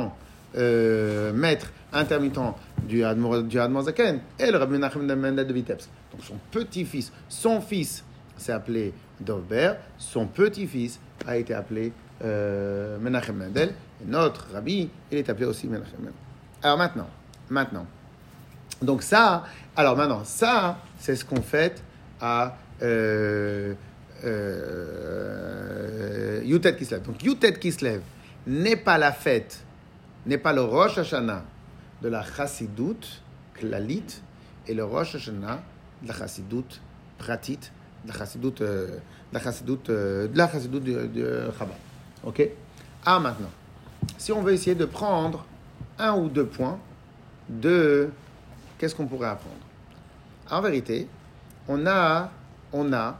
euh, 0.57 1.33
maître 1.33 1.73
intermittent 1.93 2.39
du, 2.87 3.05
Admo, 3.05 3.43
du 3.43 3.59
Admozaken 3.59 4.21
est 4.39 4.51
le 4.51 4.59
Rabbi 4.59 4.73
Menachem 4.73 5.07
de 5.07 5.53
Vitebsk. 5.53 5.89
Donc 6.13 6.23
son 6.23 6.37
petit-fils, 6.51 7.13
son 7.29 7.61
fils 7.61 8.05
s'est 8.37 8.53
appelé 8.53 8.93
Dovber, 9.21 9.75
son 9.99 10.27
petit-fils 10.27 11.01
a 11.27 11.37
été 11.37 11.55
appelé 11.55 11.93
euh, 12.25 12.99
Menachem 12.99 13.37
Mendel, 13.37 13.75
notre 14.07 14.53
rabbi, 14.53 14.89
il 15.11 15.19
est 15.19 15.29
appelé 15.29 15.47
aussi 15.47 15.67
Menachem 15.67 15.99
Mendel. 15.99 16.15
Alors 16.63 16.79
maintenant, 16.79 17.09
maintenant, 17.51 17.87
donc 18.83 19.03
ça, 19.03 19.45
alors 19.75 19.97
maintenant, 19.97 20.25
ça, 20.25 20.79
c'est 20.99 21.17
ce 21.17 21.25
qu'on 21.25 21.43
fait 21.43 21.83
à 22.21 22.57
euh, 22.83 23.75
euh, 24.25 25.07
Yutet 26.45 26.77
Kislev. 26.77 27.03
Donc 27.03 27.23
Yutet 27.23 27.55
Kislev 27.55 28.01
n'est 28.47 28.77
pas 28.77 28.99
la 28.99 29.13
fête, 29.13 29.65
n'est 30.27 30.39
pas 30.39 30.53
le 30.53 30.63
Rosh 30.63 30.99
Hashanah 30.99 31.45
de 32.03 32.09
la 32.09 32.23
Chassidoute 32.23 33.23
Klalit 33.55 34.23
et 34.67 34.75
le 34.75 34.85
Rosh 34.85 35.15
Hashanah 35.15 35.63
de 36.03 36.09
la 36.09 36.15
Chassidoute 36.15 36.81
Pratit, 37.19 37.59
de 38.05 38.09
la 38.09 38.15
Chassidoute, 38.15 38.61
euh, 38.61 38.99
de 39.33 39.35
la 39.35 39.41
Chassidoute, 39.41 39.91
euh, 39.91 40.29
de 40.29 40.39
la 40.39 40.47
de 40.47 41.51
Chabad. 41.59 41.77
Ok. 42.25 42.49
Ah 43.05 43.21
maintenant, 43.21 43.51
si 44.19 44.33
on 44.33 44.43
veut 44.43 44.53
essayer 44.53 44.75
de 44.75 44.85
prendre 44.85 45.45
un 45.99 46.15
ou 46.17 46.29
deux 46.29 46.47
points 46.47 46.79
de 47.49 48.11
qu'est-ce 48.79 48.95
qu'on 48.95 49.07
pourrait 49.07 49.29
apprendre? 49.29 49.55
En 50.51 50.61
vérité, 50.61 51.09
on 51.69 51.87
a, 51.87 52.31
on 52.73 52.93
a, 52.93 53.19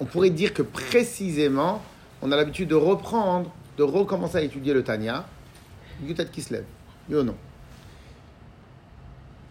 on 0.00 0.04
pourrait 0.04 0.30
dire 0.30 0.52
que 0.54 0.62
précisément, 0.62 1.82
on 2.22 2.30
a 2.32 2.36
l'habitude 2.36 2.68
de 2.68 2.74
reprendre, 2.74 3.50
de 3.78 3.82
recommencer 3.82 4.38
à 4.38 4.42
étudier 4.42 4.74
le 4.74 4.82
Tanya, 4.84 5.24
Yutet 6.02 6.26
qui 6.26 6.42
se 6.42 6.52
lève, 6.52 6.64
oui 7.08 7.16
ou 7.16 7.22
non. 7.22 7.36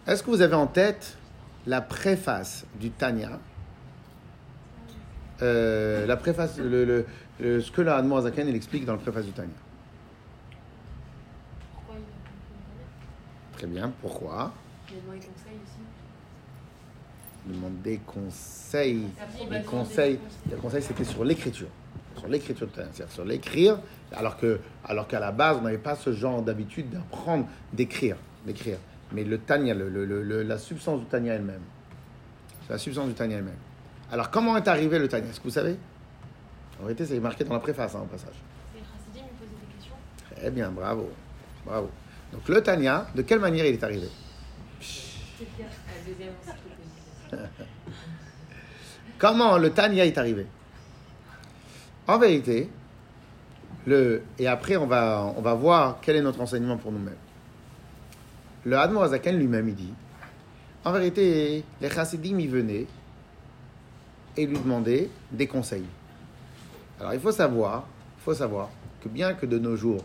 Est-ce 0.06 0.22
que 0.22 0.30
vous 0.30 0.42
avez 0.42 0.54
en 0.54 0.66
tête 0.66 1.16
la 1.66 1.80
préface 1.80 2.66
du 2.78 2.90
Tanya? 2.90 3.38
Euh, 5.42 6.06
La 6.06 6.16
préface, 6.16 6.58
le- 6.58 7.06
ce 7.40 7.70
que 7.70 7.82
le 7.82 7.90
Admo 7.92 8.16
Azaken, 8.16 8.48
il 8.48 8.54
explique 8.56 8.84
dans 8.84 8.92
la 8.92 8.98
préface 8.98 9.24
du 9.26 9.32
Tanya. 9.32 9.50
Pourquoi 11.74 11.96
il 11.98 13.58
Très 13.58 13.66
bien, 13.66 13.92
pourquoi? 14.00 14.52
Il 14.90 14.96
a 14.96 15.00
demandé 15.00 15.20
conseil 15.26 15.58
aussi. 15.64 15.80
Demander 17.46 17.98
conseil. 18.06 19.06
La 19.50 19.58
Les 19.58 19.64
conseils, 19.64 20.18
les 20.50 20.56
conseils 20.56 20.82
c'était 20.82 21.04
sur 21.04 21.24
l'écriture. 21.24 21.68
Sur 22.16 22.28
l'écriture, 22.28 22.68
c'est-à-dire 22.72 23.10
sur 23.10 23.24
l'écrire, 23.24 23.78
alors 24.12 24.36
que, 24.36 24.60
alors 24.84 25.08
qu'à 25.08 25.18
la 25.20 25.32
base, 25.32 25.56
on 25.58 25.62
n'avait 25.62 25.78
pas 25.78 25.96
ce 25.96 26.12
genre 26.12 26.42
d'habitude 26.42 26.88
d'apprendre, 26.90 27.46
d'écrire, 27.72 28.16
d'écrire. 28.46 28.78
Mais 29.12 29.24
le 29.24 29.38
Tanya, 29.38 29.74
le, 29.74 29.88
le- 29.88 30.04
le- 30.06 30.22
le- 30.22 30.42
la 30.44 30.58
substance 30.58 31.00
du 31.00 31.06
Tanya 31.06 31.34
elle-même. 31.34 31.60
C'est 32.66 32.72
la 32.72 32.78
substance 32.78 33.08
du 33.08 33.14
Tanya 33.14 33.38
elle-même. 33.38 33.56
Alors, 34.12 34.30
comment 34.30 34.56
est 34.56 34.68
arrivé 34.68 34.98
le 34.98 35.08
Tanya 35.08 35.26
Est-ce 35.28 35.38
que 35.40 35.44
vous 35.44 35.50
savez? 35.50 35.76
En 36.80 36.84
réalité, 36.84 37.06
c'est 37.06 37.20
marqué 37.20 37.44
dans 37.44 37.54
la 37.54 37.60
préface, 37.60 37.94
hein, 37.94 38.00
au 38.02 38.06
passage. 38.06 38.34
Les 38.74 38.80
chassidim 38.80 39.24
me 39.24 39.38
posaient 39.38 39.50
des 39.60 39.74
questions. 39.76 39.94
Très 40.36 40.50
bien, 40.50 40.70
bravo. 40.70 41.10
Bravo. 41.64 41.90
Donc, 42.32 42.48
le 42.48 42.62
Tanya, 42.62 43.06
de 43.14 43.22
quelle 43.22 43.40
manière 43.40 43.64
il 43.66 43.74
est 43.74 43.84
arrivé? 43.84 44.08
Comment 49.18 49.58
le 49.58 49.70
Tanya 49.70 50.04
est 50.04 50.18
arrivé? 50.18 50.46
En 52.06 52.18
vérité, 52.18 52.68
le, 53.86 54.22
et 54.38 54.46
après 54.46 54.76
on 54.76 54.86
va, 54.86 55.32
on 55.36 55.40
va 55.40 55.54
voir 55.54 55.98
quel 56.02 56.16
est 56.16 56.22
notre 56.22 56.40
enseignement 56.40 56.76
pour 56.76 56.92
nous-mêmes. 56.92 57.16
Le 58.64 58.78
Admo 58.78 59.00
Azaken 59.02 59.36
lui-même, 59.38 59.68
il 59.68 59.74
dit, 59.74 59.94
en 60.84 60.92
vérité, 60.92 61.64
les 61.80 61.90
chassidim 61.90 62.38
y 62.38 62.46
venaient 62.46 62.86
et 64.36 64.46
lui 64.46 64.58
demandaient 64.58 65.08
des 65.30 65.46
conseils. 65.46 65.86
Alors 67.00 67.14
il 67.14 67.20
faut 67.20 67.32
savoir, 67.32 67.86
faut 68.24 68.34
savoir 68.34 68.70
que 69.02 69.08
bien 69.08 69.34
que 69.34 69.46
de 69.46 69.58
nos 69.58 69.76
jours, 69.76 70.04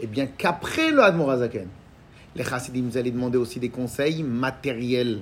et 0.00 0.06
bien 0.06 0.26
qu'après 0.26 0.90
le 0.90 1.02
Admo 1.02 1.28
Azaken, 1.30 1.68
les 2.34 2.44
chassidim 2.44 2.88
allaient 2.94 3.10
demander 3.10 3.38
aussi 3.38 3.60
des 3.60 3.68
conseils 3.68 4.22
matériels 4.22 5.20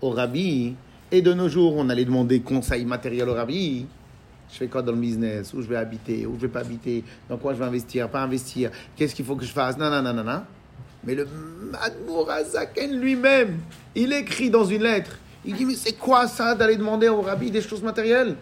au 0.00 0.10
rabbi. 0.10 0.74
Et 1.12 1.22
de 1.22 1.32
nos 1.32 1.48
jours, 1.48 1.74
on 1.76 1.88
allait 1.88 2.04
demander 2.04 2.40
conseils 2.40 2.84
matériels 2.84 3.28
au 3.28 3.34
rabbi. 3.34 3.86
Je 4.52 4.56
fais 4.56 4.66
quoi 4.66 4.82
dans 4.82 4.92
le 4.92 4.98
business? 4.98 5.54
Où 5.54 5.62
je 5.62 5.68
vais 5.68 5.76
habiter? 5.76 6.26
Où 6.26 6.34
je 6.34 6.42
vais 6.42 6.48
pas 6.48 6.60
habiter? 6.60 7.04
Dans 7.28 7.36
quoi 7.36 7.54
je 7.54 7.58
vais 7.58 7.64
investir? 7.64 8.08
Pas 8.08 8.22
investir? 8.22 8.70
Qu'est-ce 8.96 9.14
qu'il 9.14 9.24
faut 9.24 9.36
que 9.36 9.44
je 9.44 9.52
fasse? 9.52 9.76
Non, 9.76 9.90
non, 9.90 10.02
non, 10.02 10.12
non, 10.12 10.24
non. 10.24 10.42
Mais 11.04 11.14
le 11.14 11.26
Admour 11.80 12.30
Azaken 12.30 12.98
lui-même, 13.00 13.58
il 13.94 14.12
écrit 14.12 14.50
dans 14.50 14.64
une 14.64 14.82
lettre. 14.82 15.18
Il 15.44 15.54
dit, 15.54 15.64
mais 15.64 15.74
c'est 15.74 15.94
quoi 15.94 16.26
ça 16.26 16.54
d'aller 16.54 16.76
demander 16.76 17.08
au 17.08 17.22
rabbi 17.22 17.50
des 17.50 17.62
choses 17.62 17.82
matérielles? 17.82 18.34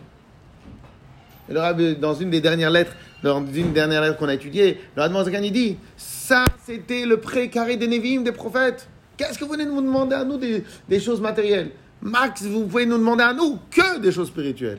Le 1.49 1.61
rabbi, 1.61 1.97
dans 1.97 2.15
une 2.15 2.31
des 2.31 2.41
dernières 2.41 2.71
lettres, 2.71 2.93
dans 3.23 3.45
une 3.47 3.73
dernière 3.73 4.03
lettre 4.03 4.17
qu'on 4.17 4.29
a 4.29 4.35
étudiée, 4.35 4.79
le 4.97 5.03
Admour 5.03 5.23
Azaken, 5.23 5.45
il 5.45 5.53
dit, 5.53 5.77
ça 5.97 6.45
c'était 6.65 7.07
le 7.07 7.19
précaré 7.19 7.77
des 7.77 7.89
Névim, 7.89 8.23
des 8.23 8.33
prophètes. 8.33 8.89
Qu'est-ce 9.17 9.39
que 9.39 9.45
vous 9.45 9.53
venez 9.53 9.65
de 9.65 9.71
nous 9.71 9.83
demander 9.83 10.15
à 10.15 10.25
nous 10.25 10.37
des, 10.37 11.01
choses 11.01 11.21
matérielles? 11.21 11.71
Max, 12.01 12.43
vous 12.43 12.67
pouvez 12.67 12.87
nous 12.87 12.99
demander 12.99 13.25
à 13.25 13.33
nous 13.33 13.59
que 13.71 13.99
des 13.99 14.13
choses 14.13 14.29
spirituelles. 14.29 14.79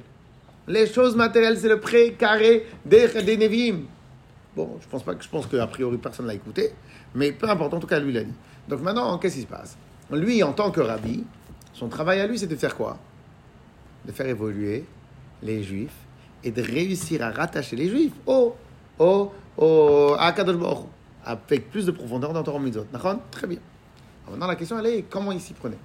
Les 0.68 0.88
choses 0.88 1.16
matérielles, 1.16 1.58
c'est 1.58 1.68
le 1.68 1.80
précaré 1.80 2.66
des, 2.86 3.08
des. 3.08 3.76
Bon, 4.56 4.78
je 4.82 4.88
pense 4.88 5.04
pas 5.04 5.14
je 5.20 5.28
pense 5.28 5.48
qu'a 5.48 5.68
priori 5.68 5.98
personne 5.98 6.28
l'a 6.28 6.34
écouté, 6.34 6.72
mais 7.16 7.32
peu 7.32 7.50
importe, 7.50 7.74
en 7.74 7.80
tout 7.80 7.88
cas 7.88 8.00
lui 8.00 8.14
l'a 8.14 8.24
dit. 8.24 8.34
Donc 8.68 8.82
maintenant, 8.82 9.18
qu'est-ce 9.18 9.36
qui 9.36 9.42
se 9.42 9.48
passe? 9.48 9.78
Lui, 10.12 10.42
en 10.44 10.54
tant 10.54 10.72
que 10.72 10.82
rabbi, 10.82 11.24
son 11.74 11.88
travail 11.88 12.20
à 12.22 12.28
lui, 12.28 12.38
c'est 12.38 12.48
de 12.48 12.56
faire 12.56 12.76
quoi? 12.76 12.98
De 14.06 14.12
faire 14.12 14.28
évoluer 14.28 14.86
les 15.44 15.64
juifs 15.64 15.92
et 16.44 16.52
de 16.52 16.62
réussir 16.62 17.24
à 17.24 17.32
rattacher 17.32 17.76
les 17.76 17.90
juifs 17.90 18.14
au, 18.26 18.56
au, 18.98 19.32
au 19.58 20.16
à 20.18 20.32
Kadosh 20.32 20.56
Baruch 20.58 20.86
avec 21.26 21.70
plus 21.70 21.86
de 21.86 21.92
profondeur 21.92 22.32
dans 22.34 22.44
Torah 22.44 22.60
Mitzvot. 22.60 22.86
Très 23.32 23.48
bien. 23.48 23.60
Alors 24.24 24.32
maintenant, 24.32 24.48
la 24.48 24.56
question, 24.56 24.80
elle 24.80 24.86
est 24.88 25.02
comment 25.04 25.32
il 25.32 25.42
s'y 25.42 25.54
prenait 25.54 25.78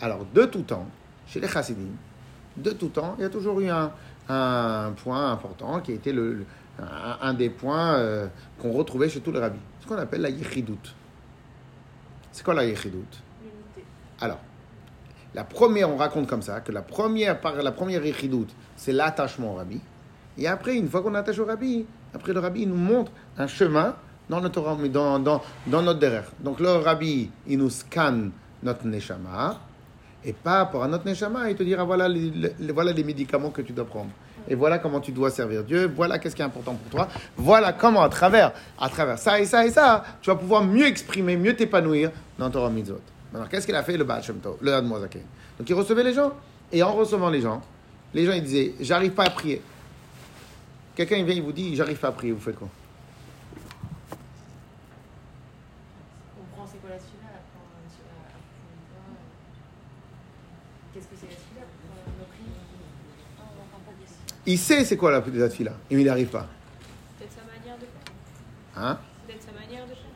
Alors, 0.00 0.24
de 0.34 0.44
tout 0.46 0.62
temps, 0.62 0.86
chez 1.26 1.40
les 1.40 1.48
chassidim, 1.48 1.88
de 2.56 2.70
tout 2.70 2.88
temps, 2.88 3.14
il 3.18 3.22
y 3.22 3.24
a 3.24 3.30
toujours 3.30 3.60
eu 3.60 3.68
un, 3.68 3.92
un 4.28 4.92
point 4.92 5.32
important 5.32 5.80
qui 5.80 5.92
a 5.92 5.94
été 5.94 6.12
le, 6.12 6.32
le- 6.34 6.46
un, 6.78 7.18
un 7.28 7.34
des 7.34 7.48
points 7.50 7.94
euh, 7.94 8.26
qu'on 8.60 8.72
retrouvait 8.72 9.08
chez 9.08 9.20
tous 9.20 9.32
les 9.32 9.38
rabbis. 9.40 9.58
Ce 9.80 9.86
qu'on 9.86 9.96
appelle 9.96 10.20
la 10.22 10.28
yichidout. 10.30 10.78
C'est 12.32 12.44
quoi 12.44 12.52
la 12.54 12.64
yichidout 12.66 12.98
L'unité. 13.42 13.84
Alors, 14.20 14.38
la 15.36 15.44
première, 15.44 15.90
on 15.90 15.96
raconte 15.96 16.26
comme 16.26 16.40
ça, 16.40 16.60
que 16.62 16.72
la 16.72 16.80
première, 16.80 17.38
la 17.62 17.70
première 17.70 18.04
yichidout, 18.04 18.46
c'est 18.74 18.92
l'attachement 18.92 19.52
au 19.52 19.56
rabbi. 19.56 19.78
Et 20.38 20.48
après, 20.48 20.76
une 20.76 20.88
fois 20.88 21.02
qu'on 21.02 21.14
attache 21.14 21.38
au 21.38 21.44
rabbi, 21.44 21.84
après 22.14 22.32
le 22.32 22.40
rabbi 22.40 22.62
il 22.62 22.70
nous 22.70 22.74
montre 22.74 23.12
un 23.36 23.46
chemin 23.46 23.94
dans 24.30 24.40
notre, 24.40 24.62
dans, 24.88 25.18
dans, 25.18 25.42
dans 25.66 25.82
notre 25.82 25.98
derrière. 25.98 26.24
Donc 26.40 26.58
le 26.58 26.70
rabbi, 26.70 27.30
il 27.46 27.58
nous 27.58 27.68
scanne 27.68 28.30
notre 28.62 28.86
neshama. 28.86 29.60
Et 30.24 30.32
par 30.32 30.56
rapport 30.56 30.82
à 30.82 30.88
notre 30.88 31.06
neshama, 31.06 31.50
il 31.50 31.56
te 31.56 31.62
dira 31.62 31.84
voilà 31.84 32.08
les, 32.08 32.32
voilà 32.72 32.92
les 32.92 33.04
médicaments 33.04 33.50
que 33.50 33.60
tu 33.60 33.74
dois 33.74 33.84
prendre. 33.84 34.10
Et 34.48 34.54
voilà 34.54 34.78
comment 34.78 35.00
tu 35.00 35.12
dois 35.12 35.30
servir 35.30 35.64
Dieu. 35.64 35.92
Voilà 35.94 36.18
qu'est-ce 36.18 36.34
qui 36.34 36.40
est 36.40 36.46
important 36.46 36.74
pour 36.74 36.90
toi. 36.90 37.08
Voilà 37.36 37.74
comment 37.74 38.02
à 38.02 38.08
travers, 38.08 38.52
à 38.80 38.88
travers 38.88 39.18
ça 39.18 39.38
et 39.38 39.44
ça 39.44 39.66
et 39.66 39.70
ça, 39.70 40.02
tu 40.22 40.30
vas 40.30 40.36
pouvoir 40.36 40.64
mieux 40.64 40.86
exprimer, 40.86 41.36
mieux 41.36 41.54
t'épanouir 41.54 42.10
dans 42.38 42.48
Torah 42.48 42.70
Mitzvot. 42.70 43.02
Alors 43.34 43.48
qu'est-ce 43.48 43.66
qu'il 43.66 43.74
a 43.74 43.82
fait 43.82 43.96
le 43.96 44.04
Baal 44.04 44.22
Shem 44.22 44.38
Tov, 44.38 44.56
le 44.60 44.74
Admozaké 44.74 45.20
Donc 45.58 45.68
il 45.68 45.74
recevait 45.74 46.04
les 46.04 46.14
gens. 46.14 46.32
Et 46.72 46.82
en 46.82 46.92
recevant 46.92 47.30
les 47.30 47.40
gens, 47.40 47.62
les 48.12 48.24
gens 48.24 48.32
ils 48.32 48.42
disaient 48.42 48.74
j'arrive 48.80 49.12
pas 49.12 49.24
à 49.24 49.30
prier. 49.30 49.62
Quelqu'un 50.94 51.16
il 51.16 51.24
vient, 51.24 51.34
il 51.34 51.42
vous 51.42 51.52
dit 51.52 51.76
j'arrive 51.76 51.98
pas 51.98 52.08
à 52.08 52.12
prier, 52.12 52.32
vous 52.32 52.40
faites 52.40 52.56
quoi? 52.56 52.68
On 56.40 56.56
prend 56.56 56.66
c'est 56.66 56.78
quoi 56.78 56.90
la 56.90 56.96
la 56.96 57.02
approfondit 57.02 58.00
pas. 58.02 58.32
Qu'est-ce 60.94 61.06
que 61.06 61.16
c'est 61.20 61.26
la 61.26 61.32
dire 61.32 61.66
ça. 64.28 64.34
Il 64.46 64.58
sait 64.58 64.84
c'est 64.84 64.96
quoi 64.96 65.10
la 65.10 65.22
la 65.26 65.50
fila, 65.50 65.72
et 65.90 65.94
il 65.94 65.98
n'y 65.98 66.08
arrive 66.08 66.28
pas. 66.28 66.48
Peut-être 67.18 67.32
sa 67.32 67.42
manière 67.42 67.76
de 67.76 67.82
faire. 67.82 68.82
Hein? 68.82 68.98
Peut-être 69.26 69.42
sa 69.42 69.52
manière 69.52 69.84
de 69.84 69.90
faire. 69.90 70.15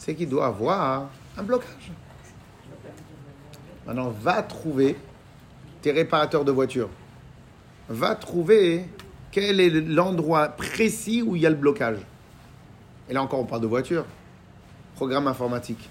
C'est 0.00 0.14
qu'il 0.14 0.30
doit 0.30 0.46
avoir 0.46 1.10
un 1.36 1.42
blocage. 1.42 1.92
Maintenant, 3.86 4.08
va 4.08 4.42
trouver 4.42 4.96
tes 5.82 5.92
réparateurs 5.92 6.44
de 6.46 6.50
voitures. 6.50 6.88
Va 7.90 8.14
trouver 8.14 8.86
quel 9.30 9.60
est 9.60 9.68
l'endroit 9.68 10.48
précis 10.48 11.22
où 11.22 11.36
il 11.36 11.42
y 11.42 11.46
a 11.46 11.50
le 11.50 11.56
blocage. 11.56 11.98
Et 13.10 13.12
là 13.12 13.22
encore, 13.22 13.40
on 13.40 13.44
parle 13.44 13.60
de 13.60 13.66
voiture. 13.66 14.06
Programme 14.94 15.28
informatique. 15.28 15.90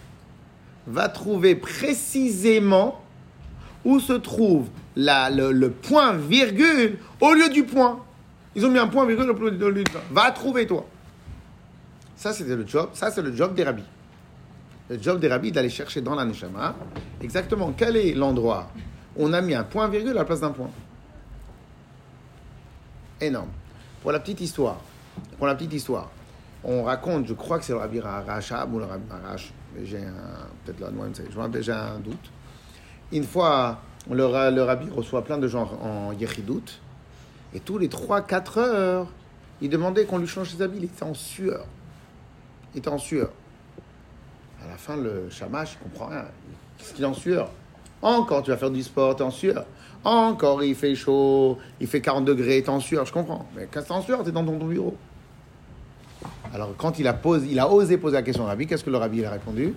Va 0.87 1.07
trouver 1.07 1.53
précisément 1.53 3.03
où 3.85 3.99
se 3.99 4.13
trouve 4.13 4.69
le 4.95 5.67
point 5.67 6.13
virgule 6.13 6.97
au 7.21 7.33
lieu 7.33 7.49
du 7.49 7.63
point. 7.63 7.99
Ils 8.55 8.65
ont 8.65 8.71
mis 8.71 8.79
un 8.79 8.87
point 8.87 9.05
virgule 9.05 9.29
au 9.29 9.69
lieu 9.69 9.83
du 9.83 9.91
point. 9.91 10.01
Va 10.09 10.31
trouver 10.31 10.65
toi. 10.65 10.87
Ça, 12.15 12.33
c'était 12.33 12.55
le 12.55 12.65
job. 12.65 12.89
Ça, 12.93 13.11
c'est 13.11 13.21
le 13.21 13.35
job 13.35 13.53
des 13.53 13.63
rabbis. 13.63 13.83
Le 14.89 14.99
job 14.99 15.19
des 15.19 15.27
rabbis 15.27 15.51
d'aller 15.51 15.69
chercher 15.69 16.01
dans 16.01 16.15
la 16.15 16.25
neshama 16.25 16.75
exactement 17.21 17.73
quel 17.77 17.95
est 17.95 18.13
l'endroit 18.13 18.71
où 19.15 19.25
on 19.25 19.33
a 19.33 19.41
mis 19.41 19.53
un 19.53 19.63
point 19.63 19.87
virgule 19.87 20.11
à 20.11 20.15
la 20.15 20.25
place 20.25 20.41
d'un 20.41 20.49
point. 20.49 20.69
Énorme. 23.21 23.49
Pour 24.01 24.11
la 24.11 24.19
petite 24.19 24.41
histoire, 24.41 24.79
pour 25.37 25.45
la 25.45 25.55
petite 25.55 25.73
histoire, 25.73 26.09
on 26.63 26.83
raconte, 26.83 27.27
je 27.27 27.33
crois 27.33 27.59
que 27.59 27.65
c'est 27.65 27.73
le 27.73 27.79
rabbi 27.79 27.99
Rachab 27.99 28.73
ou 28.73 28.79
le 28.79 28.85
rabbi 28.85 29.03
Arash, 29.11 29.51
mais 29.75 29.85
j'ai 29.85 30.03
peut-être 30.65 30.91
moi, 30.91 31.07
je 31.13 31.61
j'ai 31.61 31.71
un 31.71 31.99
doute. 31.99 32.31
Une 33.11 33.23
fois, 33.23 33.79
le, 34.09 34.15
le 34.51 34.63
rabbi 34.63 34.89
reçoit 34.89 35.23
plein 35.23 35.37
de 35.37 35.47
gens 35.47 35.69
en 35.81 36.13
Yechidout, 36.13 36.79
et 37.53 37.59
tous 37.59 37.77
les 37.77 37.87
3-4 37.87 38.59
heures, 38.59 39.07
il 39.61 39.69
demandait 39.69 40.05
qu'on 40.05 40.17
lui 40.17 40.27
change 40.27 40.51
ses 40.51 40.61
habits, 40.61 40.77
il 40.77 40.85
était 40.85 41.03
en 41.03 41.13
sueur. 41.13 41.65
Il 42.73 42.79
était 42.79 42.89
en 42.89 42.97
sueur. 42.97 43.31
À 44.63 44.67
la 44.67 44.77
fin, 44.77 44.97
le 44.97 45.29
chamash, 45.29 45.77
il 45.79 45.89
comprend 45.89 46.07
rien. 46.07 46.25
Qu'est-ce 46.77 46.93
qu'il 46.93 47.05
en 47.05 47.13
sueur 47.13 47.51
Encore, 48.01 48.43
tu 48.43 48.51
vas 48.51 48.57
faire 48.57 48.71
du 48.71 48.83
sport, 48.83 49.15
t'es 49.15 49.23
en 49.23 49.31
sueur. 49.31 49.65
Encore, 50.03 50.63
il 50.63 50.75
fait 50.75 50.95
chaud, 50.95 51.57
il 51.79 51.87
fait 51.87 52.01
40 52.01 52.25
degrés, 52.25 52.61
t'es 52.63 52.69
en 52.69 52.79
sueur, 52.79 53.05
je 53.05 53.13
comprends. 53.13 53.45
Mais 53.55 53.67
quand 53.71 53.81
t'es 53.81 53.91
en 53.91 54.01
sueur, 54.01 54.23
t'es 54.23 54.31
dans 54.31 54.45
ton, 54.45 54.57
ton 54.57 54.67
bureau. 54.67 54.95
Alors, 56.53 56.73
quand 56.77 56.99
il 56.99 57.07
a, 57.07 57.13
posé, 57.13 57.47
il 57.51 57.59
a 57.59 57.69
osé 57.69 57.97
poser 57.97 58.15
la 58.15 58.23
question 58.23 58.43
au 58.43 58.47
rabbi, 58.47 58.65
qu'est-ce 58.65 58.83
que 58.83 58.89
le 58.89 58.97
rabbi 58.97 59.19
il 59.19 59.25
a 59.25 59.31
répondu? 59.31 59.73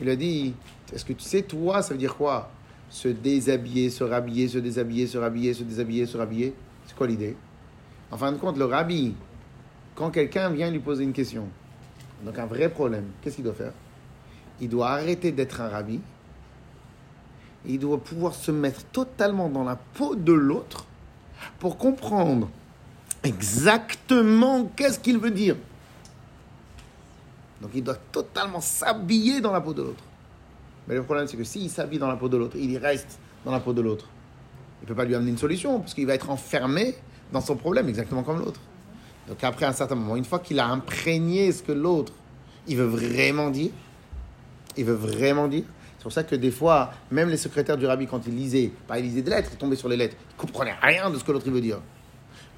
Il 0.00 0.08
a 0.08 0.16
dit 0.16 0.54
Est-ce 0.92 1.04
que 1.04 1.12
tu 1.12 1.24
sais, 1.24 1.42
toi, 1.42 1.82
ça 1.82 1.94
veut 1.94 1.98
dire 1.98 2.16
quoi? 2.16 2.50
Se 2.88 3.08
déshabiller, 3.08 3.90
se 3.90 4.04
rhabiller, 4.04 4.48
se 4.48 4.58
déshabiller, 4.58 5.06
se 5.06 5.18
rhabiller, 5.18 5.54
se 5.54 5.62
déshabiller, 5.62 6.06
se 6.06 6.16
rhabiller. 6.16 6.54
C'est 6.86 6.96
quoi 6.96 7.06
l'idée? 7.06 7.36
En 8.10 8.16
fin 8.16 8.32
de 8.32 8.38
compte, 8.38 8.56
le 8.56 8.64
rabbi, 8.64 9.14
quand 9.94 10.10
quelqu'un 10.10 10.50
vient 10.50 10.70
lui 10.70 10.80
poser 10.80 11.04
une 11.04 11.12
question, 11.12 11.46
donc 12.24 12.38
un 12.38 12.46
vrai 12.46 12.68
problème, 12.68 13.04
qu'est-ce 13.22 13.36
qu'il 13.36 13.44
doit 13.44 13.54
faire? 13.54 13.72
Il 14.60 14.68
doit 14.68 14.90
arrêter 14.90 15.32
d'être 15.32 15.60
un 15.60 15.68
rabbi. 15.68 16.00
Il 17.66 17.78
doit 17.78 17.98
pouvoir 17.98 18.34
se 18.34 18.50
mettre 18.50 18.84
totalement 18.84 19.48
dans 19.48 19.64
la 19.64 19.76
peau 19.76 20.16
de 20.16 20.32
l'autre 20.32 20.86
pour 21.58 21.76
comprendre 21.76 22.48
exactement 23.22 24.64
qu'est-ce 24.76 24.98
qu'il 24.98 25.18
veut 25.18 25.30
dire. 25.30 25.56
Donc 27.60 27.72
il 27.74 27.84
doit 27.84 27.98
totalement 28.12 28.60
s'habiller 28.60 29.40
dans 29.40 29.52
la 29.52 29.60
peau 29.60 29.74
de 29.74 29.82
l'autre. 29.82 30.02
Mais 30.88 30.94
le 30.94 31.02
problème, 31.02 31.26
c'est 31.26 31.36
que 31.36 31.44
s'il 31.44 31.70
s'habille 31.70 31.98
dans 31.98 32.08
la 32.08 32.16
peau 32.16 32.28
de 32.28 32.36
l'autre, 32.36 32.56
il 32.58 32.70
y 32.70 32.78
reste 32.78 33.18
dans 33.44 33.52
la 33.52 33.60
peau 33.60 33.72
de 33.72 33.82
l'autre. 33.82 34.06
Il 34.80 34.84
ne 34.84 34.88
peut 34.88 34.94
pas 34.94 35.04
lui 35.04 35.14
amener 35.14 35.30
une 35.30 35.38
solution, 35.38 35.78
parce 35.80 35.92
qu'il 35.92 36.06
va 36.06 36.14
être 36.14 36.30
enfermé 36.30 36.94
dans 37.32 37.42
son 37.42 37.56
problème, 37.56 37.88
exactement 37.88 38.22
comme 38.22 38.38
l'autre. 38.38 38.60
Donc 39.28 39.44
après 39.44 39.66
un 39.66 39.72
certain 39.72 39.94
moment, 39.94 40.16
une 40.16 40.24
fois 40.24 40.38
qu'il 40.38 40.58
a 40.58 40.66
imprégné 40.66 41.52
ce 41.52 41.62
que 41.62 41.72
l'autre, 41.72 42.14
il 42.66 42.78
veut 42.78 42.86
vraiment 42.86 43.50
dire, 43.50 43.70
il 44.80 44.86
veut 44.86 44.94
vraiment 44.94 45.48
dire. 45.48 45.64
C'est 45.96 46.02
pour 46.02 46.12
ça 46.12 46.24
que 46.24 46.34
des 46.34 46.50
fois, 46.50 46.90
même 47.10 47.28
les 47.28 47.36
secrétaires 47.36 47.76
du 47.76 47.86
rabbi, 47.86 48.06
quand 48.06 48.26
ils 48.26 48.34
lisaient, 48.34 48.72
pas 48.88 48.98
ils 48.98 49.04
lisaient 49.04 49.22
des 49.22 49.30
lettres, 49.30 49.50
ils 49.52 49.58
tombaient 49.58 49.76
sur 49.76 49.88
les 49.88 49.96
lettres, 49.96 50.16
ils 50.30 50.36
comprenaient 50.36 50.76
rien 50.80 51.10
de 51.10 51.18
ce 51.18 51.24
que 51.24 51.32
l'autre 51.32 51.44
il 51.46 51.52
veut 51.52 51.60
dire. 51.60 51.78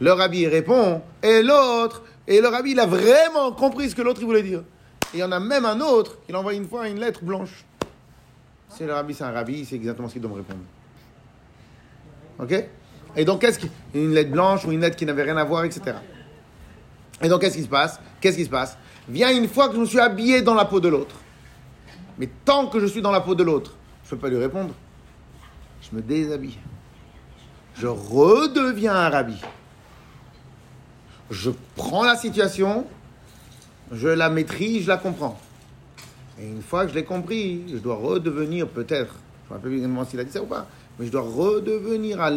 Le 0.00 0.12
rabbi 0.12 0.40
il 0.40 0.48
répond, 0.48 1.02
et 1.22 1.42
l'autre, 1.42 2.02
et 2.26 2.40
le 2.40 2.48
rabbi 2.48 2.70
il 2.70 2.80
a 2.80 2.86
vraiment 2.86 3.52
compris 3.52 3.90
ce 3.90 3.94
que 3.94 4.02
l'autre 4.02 4.20
il 4.20 4.26
voulait 4.26 4.42
dire. 4.42 4.60
Et 5.12 5.18
il 5.18 5.20
y 5.20 5.24
en 5.24 5.32
a 5.32 5.40
même 5.40 5.64
un 5.64 5.80
autre, 5.80 6.18
il 6.28 6.36
envoie 6.36 6.54
une 6.54 6.68
fois 6.68 6.88
une 6.88 7.00
lettre 7.00 7.24
blanche. 7.24 7.64
C'est 8.68 8.86
le 8.86 8.94
rabbi, 8.94 9.12
c'est 9.12 9.24
un 9.24 9.32
rabbi, 9.32 9.64
c'est 9.64 9.76
exactement 9.76 10.08
ce 10.08 10.14
qu'il 10.14 10.22
doit 10.22 10.30
me 10.30 10.36
répondre. 10.36 10.60
Ok? 12.38 12.64
Et 13.16 13.24
donc, 13.24 13.40
qu'est-ce 13.40 13.58
qui. 13.58 13.70
Une 13.94 14.14
lettre 14.14 14.30
blanche 14.30 14.64
ou 14.64 14.72
une 14.72 14.80
lettre 14.80 14.96
qui 14.96 15.04
n'avait 15.04 15.24
rien 15.24 15.36
à 15.36 15.44
voir, 15.44 15.64
etc. 15.64 15.96
Et 17.20 17.28
donc, 17.28 17.42
qu'est-ce 17.42 17.56
qui 17.56 17.62
se 17.62 17.68
passe? 17.68 18.00
Qu'est-ce 18.20 18.36
qui 18.36 18.44
se 18.44 18.50
passe? 18.50 18.78
Vient 19.08 19.30
une 19.30 19.48
fois 19.48 19.68
que 19.68 19.74
je 19.74 19.80
me 19.80 19.84
suis 19.84 20.00
habillé 20.00 20.40
dans 20.42 20.54
la 20.54 20.64
peau 20.64 20.80
de 20.80 20.88
l'autre. 20.88 21.16
Mais 22.18 22.28
tant 22.44 22.66
que 22.66 22.78
je 22.80 22.86
suis 22.86 23.02
dans 23.02 23.10
la 23.10 23.20
peau 23.20 23.34
de 23.34 23.42
l'autre, 23.42 23.74
je 24.04 24.08
ne 24.08 24.10
peux 24.10 24.26
pas 24.26 24.28
lui 24.28 24.38
répondre. 24.38 24.74
Je 25.80 25.96
me 25.96 26.02
déshabille. 26.02 26.58
Je 27.76 27.86
redeviens 27.86 28.94
un 28.94 29.08
rabbi. 29.08 29.36
Je 31.30 31.50
prends 31.76 32.04
la 32.04 32.16
situation, 32.16 32.84
je 33.90 34.08
la 34.08 34.28
maîtrise, 34.28 34.82
je 34.84 34.88
la 34.88 34.98
comprends. 34.98 35.38
Et 36.38 36.46
une 36.46 36.62
fois 36.62 36.84
que 36.84 36.90
je 36.90 36.94
l'ai 36.94 37.04
compris, 37.04 37.62
je 37.72 37.78
dois 37.78 37.94
redevenir 37.94 38.68
peut-être, 38.68 39.14
je 39.48 39.54
ne 39.54 39.58
sais 39.58 39.62
pas 39.62 39.68
exactement 39.70 40.04
s'il 40.04 40.20
a 40.20 40.24
dit 40.24 40.32
ça 40.32 40.42
ou 40.42 40.46
pas, 40.46 40.66
mais 40.98 41.06
je 41.06 41.10
dois 41.12 41.22
redevenir 41.22 42.20
à 42.20 42.30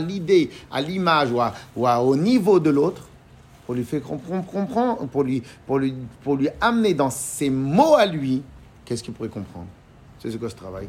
l'idée, 0.00 0.50
à 0.70 0.80
l'image 0.80 1.30
ou, 1.30 1.40
à- 1.40 1.52
ou 1.76 1.86
au 1.86 2.16
niveau 2.16 2.58
de 2.60 2.70
l'autre 2.70 3.02
pour 3.66 3.74
lui 3.74 3.84
faire 3.84 4.02
comprendre, 4.02 5.06
pour, 5.08 5.22
lui, 5.22 5.42
pour 5.66 5.78
lui 6.36 6.48
amener 6.60 6.94
dans 6.94 7.10
ses 7.10 7.50
mots 7.50 7.94
à 7.96 8.06
lui, 8.06 8.42
qu'est-ce 8.90 9.04
qu'il 9.04 9.14
pourrait 9.14 9.28
comprendre? 9.28 9.68
C'est 10.18 10.32
ce 10.32 10.36
que 10.36 10.48
ce 10.48 10.56
travail. 10.56 10.88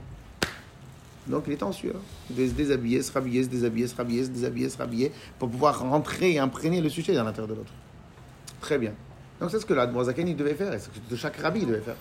Donc 1.27 1.43
il 1.45 1.53
est 1.53 1.61
en. 1.61 1.69
Il 1.69 2.49
se 2.49 2.53
déshabiller, 2.55 3.03
se 3.03 3.11
rhabiller, 3.11 3.43
se 3.43 3.49
déshabiller, 3.49 3.87
se 3.87 3.95
rhabiller, 3.95 4.23
se 4.23 4.29
déshabiller, 4.29 4.69
se 4.69 4.77
rhabiller, 4.79 5.11
pour 5.37 5.51
pouvoir 5.51 5.79
rentrer 5.79 6.33
et 6.33 6.39
imprégner 6.39 6.81
le 6.81 6.89
sujet 6.89 7.13
dans 7.13 7.23
l'intérieur 7.23 7.49
de 7.49 7.53
l'autre. 7.53 7.71
Très 8.59 8.79
bien. 8.79 8.93
Donc 9.39 9.51
c'est 9.51 9.59
ce 9.59 9.67
que 9.67 9.75
l'Admozaken 9.75 10.27
il 10.27 10.35
devait 10.35 10.55
faire, 10.55 10.73
et 10.73 10.79
ce 10.79 10.87
que 10.87 11.15
chaque 11.15 11.37
rabbi 11.37 11.63
devait 11.63 11.81
faire. 11.81 11.95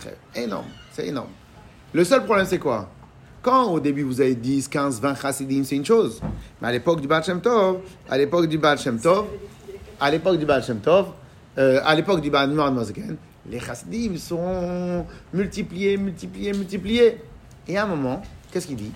Très 0.00 0.42
énorme, 0.42 0.66
c'est 0.90 1.06
énorme. 1.06 1.30
Le 1.92 2.02
seul 2.02 2.24
problème 2.24 2.46
c'est 2.46 2.58
quoi? 2.58 2.90
Quand 3.42 3.70
au 3.70 3.78
début 3.78 4.02
vous 4.02 4.20
avez 4.20 4.34
10, 4.34 4.66
15, 4.66 5.00
20 5.00 5.14
chassidim, 5.14 5.62
c'est 5.62 5.76
une 5.76 5.84
chose. 5.84 6.20
Mais 6.60 6.66
à 6.66 6.72
l'époque 6.72 7.00
du 7.00 7.06
Baal 7.06 7.22
Shem 7.22 7.40
Tov, 7.40 7.78
à 8.10 8.18
l'époque 8.18 8.46
du 8.46 8.58
Baal 8.58 8.76
Shem 8.76 8.98
Tov, 8.98 9.26
à 10.00 10.10
l'époque 10.10 10.36
du 10.36 10.46
Baal 10.46 10.64
Tov, 10.82 11.12
euh, 11.58 11.80
à 11.84 11.94
l'époque 11.94 12.20
du 12.20 12.28
Baal 12.28 12.58
Admozaken, 12.60 13.16
les 13.50 13.60
chassidim 13.60 14.16
sont 14.16 15.06
multipliés, 15.32 15.96
multipliés, 15.96 16.52
multipliés. 16.52 17.18
Et 17.68 17.76
à 17.76 17.84
un 17.84 17.86
moment, 17.86 18.22
qu'est-ce 18.50 18.66
qu'il 18.66 18.76
dit? 18.76 18.92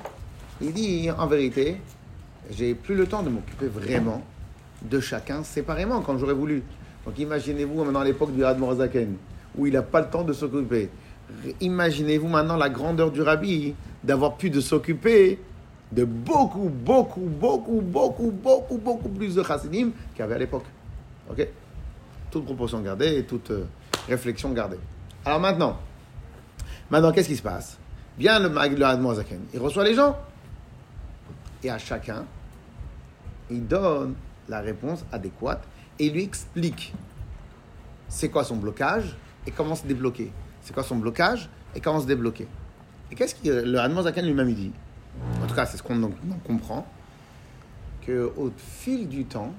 Il 0.61 0.72
dit, 0.72 1.11
en 1.11 1.26
vérité, 1.26 1.76
j'ai 2.51 2.74
plus 2.74 2.94
le 2.94 3.07
temps 3.07 3.22
de 3.22 3.30
m'occuper 3.30 3.66
vraiment 3.66 4.22
de 4.82 5.01
chacun 5.01 5.42
séparément 5.42 6.01
quand 6.01 6.18
j'aurais 6.18 6.34
voulu. 6.34 6.62
Donc 7.05 7.18
imaginez-vous 7.18 7.84
maintenant 7.84 8.03
l'époque 8.03 8.32
du 8.34 8.44
Admor 8.44 8.74
Zaken, 8.74 9.16
où 9.57 9.66
il 9.66 9.72
n'a 9.72 9.82
pas 9.82 10.01
le 10.01 10.09
temps 10.09 10.22
de 10.22 10.32
s'occuper. 10.32 10.90
Imaginez-vous 11.61 12.28
maintenant 12.28 12.57
la 12.57 12.68
grandeur 12.68 13.11
du 13.11 13.22
rabbi 13.22 13.74
d'avoir 14.03 14.36
pu 14.36 14.51
de 14.51 14.61
s'occuper 14.61 15.38
de 15.92 16.05
beaucoup, 16.05 16.68
beaucoup, 16.68 17.20
beaucoup, 17.20 17.80
beaucoup, 17.80 18.30
beaucoup, 18.30 18.78
beaucoup 18.78 19.09
plus 19.09 19.34
de 19.34 19.42
chassidim 19.42 19.90
qu'il 20.14 20.20
y 20.20 20.22
avait 20.22 20.34
à 20.34 20.38
l'époque. 20.38 20.64
Ok? 21.30 21.46
Toute 22.30 22.44
proportion 22.44 22.80
gardée 22.80 23.18
et 23.18 23.24
toute 23.24 23.51
euh, 23.51 23.64
réflexion 24.11 24.51
gardée. 24.53 24.79
Alors 25.25 25.41
maintenant, 25.41 25.79
maintenant 26.91 27.13
qu'est-ce 27.13 27.29
qui 27.29 27.37
se 27.37 27.43
passe? 27.43 27.79
Bien 28.19 28.39
le 28.39 28.49
le 28.49 29.35
il 29.55 29.61
reçoit 29.61 29.85
les 29.85 29.95
gens 29.95 30.19
et 31.63 31.71
à 31.71 31.79
chacun, 31.79 32.25
il 33.51 33.67
donne 33.67 34.15
la 34.49 34.61
réponse 34.61 35.05
adéquate 35.13 35.63
et 35.99 36.07
il 36.07 36.13
lui 36.13 36.23
explique 36.25 36.93
c'est 38.09 38.29
quoi 38.29 38.45
son 38.45 38.57
blocage 38.57 39.17
et 39.47 39.51
comment 39.53 39.75
se 39.77 39.87
débloquer. 39.87 40.33
C'est 40.63 40.75
quoi 40.75 40.83
son 40.83 40.97
blocage 40.97 41.49
et 41.75 41.81
comment 41.81 42.01
se 42.01 42.07
débloquer. 42.07 42.49
Et 43.11 43.15
qu'est-ce 43.15 43.35
que 43.35 43.49
le 43.49 44.03
Zaken 44.03 44.27
lui-même 44.27 44.53
dit? 44.53 44.73
En 45.43 45.47
tout 45.47 45.55
cas, 45.55 45.67
c'est 45.67 45.77
ce 45.77 45.83
qu'on 45.83 46.03
en- 46.03 46.07
en 46.09 46.39
comprend 46.45 46.87
que 48.07 48.33
au 48.37 48.51
fil 48.57 49.09
du 49.09 49.25
temps, 49.25 49.53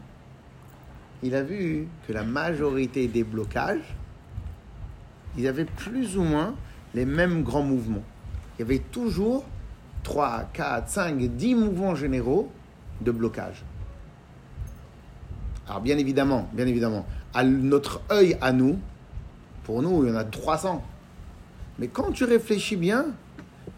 il 1.23 1.35
a 1.35 1.43
vu 1.43 1.87
que 2.07 2.13
la 2.13 2.23
majorité 2.23 3.07
des 3.07 3.23
blocages, 3.23 3.95
ils 5.37 5.47
avaient 5.47 5.65
plus 5.65 6.17
ou 6.17 6.23
moins 6.23 6.55
les 6.93 7.05
mêmes 7.05 7.43
grands 7.43 7.63
mouvements. 7.63 8.03
Il 8.57 8.61
y 8.61 8.65
avait 8.65 8.79
toujours 8.79 9.45
3, 10.03 10.49
4, 10.53 10.89
5, 10.89 11.17
10 11.17 11.55
mouvements 11.55 11.95
généraux 11.95 12.51
de 13.01 13.11
blocage. 13.11 13.63
Alors 15.67 15.81
bien 15.81 15.97
évidemment, 15.97 16.49
bien 16.53 16.67
évidemment, 16.67 17.05
à 17.33 17.43
notre 17.43 18.01
œil 18.11 18.37
à 18.41 18.51
nous, 18.51 18.77
pour 19.63 19.81
nous, 19.81 20.03
il 20.03 20.09
y 20.09 20.11
en 20.11 20.15
a 20.15 20.23
300. 20.23 20.83
Mais 21.79 21.87
quand 21.87 22.11
tu 22.11 22.25
réfléchis 22.25 22.75
bien, 22.75 23.05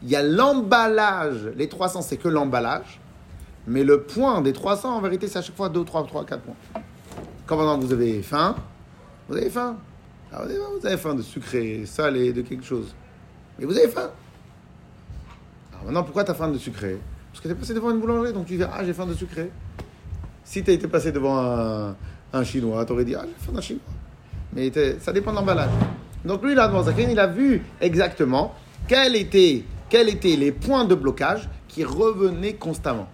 il 0.01 0.09
y 0.09 0.15
a 0.15 0.23
l'emballage. 0.23 1.51
Les 1.55 1.69
300, 1.69 2.01
c'est 2.01 2.17
que 2.17 2.27
l'emballage. 2.27 2.99
Mais 3.67 3.83
le 3.83 4.01
point 4.01 4.41
des 4.41 4.53
300, 4.53 4.97
en 4.97 5.01
vérité, 5.01 5.27
c'est 5.27 5.39
à 5.39 5.41
chaque 5.41 5.55
fois 5.55 5.69
2, 5.69 5.83
3, 5.83 6.05
3, 6.07 6.25
4 6.25 6.41
points. 6.41 6.55
Quand 7.45 7.57
maintenant 7.57 7.77
vous 7.77 7.93
avez 7.93 8.21
faim, 8.21 8.55
vous 9.29 9.37
avez 9.37 9.49
faim? 9.49 9.77
Alors, 10.33 10.47
vous 10.47 10.51
avez- 10.51 10.79
vous 10.79 10.87
avez 10.87 10.97
faim 10.97 11.13
de 11.13 11.21
sucré, 11.21 11.83
salé, 11.85 12.33
de 12.33 12.41
quelque 12.41 12.63
chose. 12.63 12.95
Mais 13.59 13.65
vous 13.65 13.77
avez 13.77 13.87
faim. 13.87 14.09
Alors 15.71 15.85
maintenant, 15.85 16.03
pourquoi 16.03 16.23
tu 16.23 16.31
as 16.31 16.33
faim 16.33 16.49
de 16.49 16.57
sucré? 16.57 16.97
Parce 17.31 17.41
que 17.41 17.47
tu 17.47 17.53
es 17.53 17.57
passé 17.57 17.73
devant 17.75 17.91
une 17.91 17.99
boulangerie, 17.99 18.33
donc 18.33 18.47
tu 18.47 18.57
dis 18.57 18.63
Ah, 18.63 18.83
j'ai 18.83 18.93
faim 18.93 19.05
de 19.05 19.13
sucré. 19.13 19.51
Si 20.43 20.63
tu 20.63 20.71
été 20.71 20.87
passé 20.87 21.11
devant 21.11 21.37
un, 22.33 22.43
chinois, 22.43 22.83
tu 22.85 22.93
aurais 22.93 23.05
dit 23.05 23.15
Ah, 23.15 23.25
j'ai 23.27 23.45
faim 23.45 23.51
d'un 23.51 23.61
chinois. 23.61 23.83
Mais 24.53 24.71
ça 24.99 25.13
dépend 25.13 25.31
de 25.31 25.35
l'emballage. 25.37 25.69
Donc 26.25 26.43
lui, 26.43 26.55
là, 26.55 26.67
dans 26.67 26.83
Zaken, 26.83 27.11
il 27.11 27.19
a 27.19 27.27
vu 27.27 27.61
exactement 27.79 28.55
quels 28.87 29.15
étaient, 29.15 29.63
quels 29.89 30.09
étaient 30.09 30.35
les 30.35 30.51
points 30.51 30.85
de 30.85 30.95
blocage 30.95 31.47
qui 31.67 31.83
revenaient 31.83 32.53
constamment. 32.53 33.07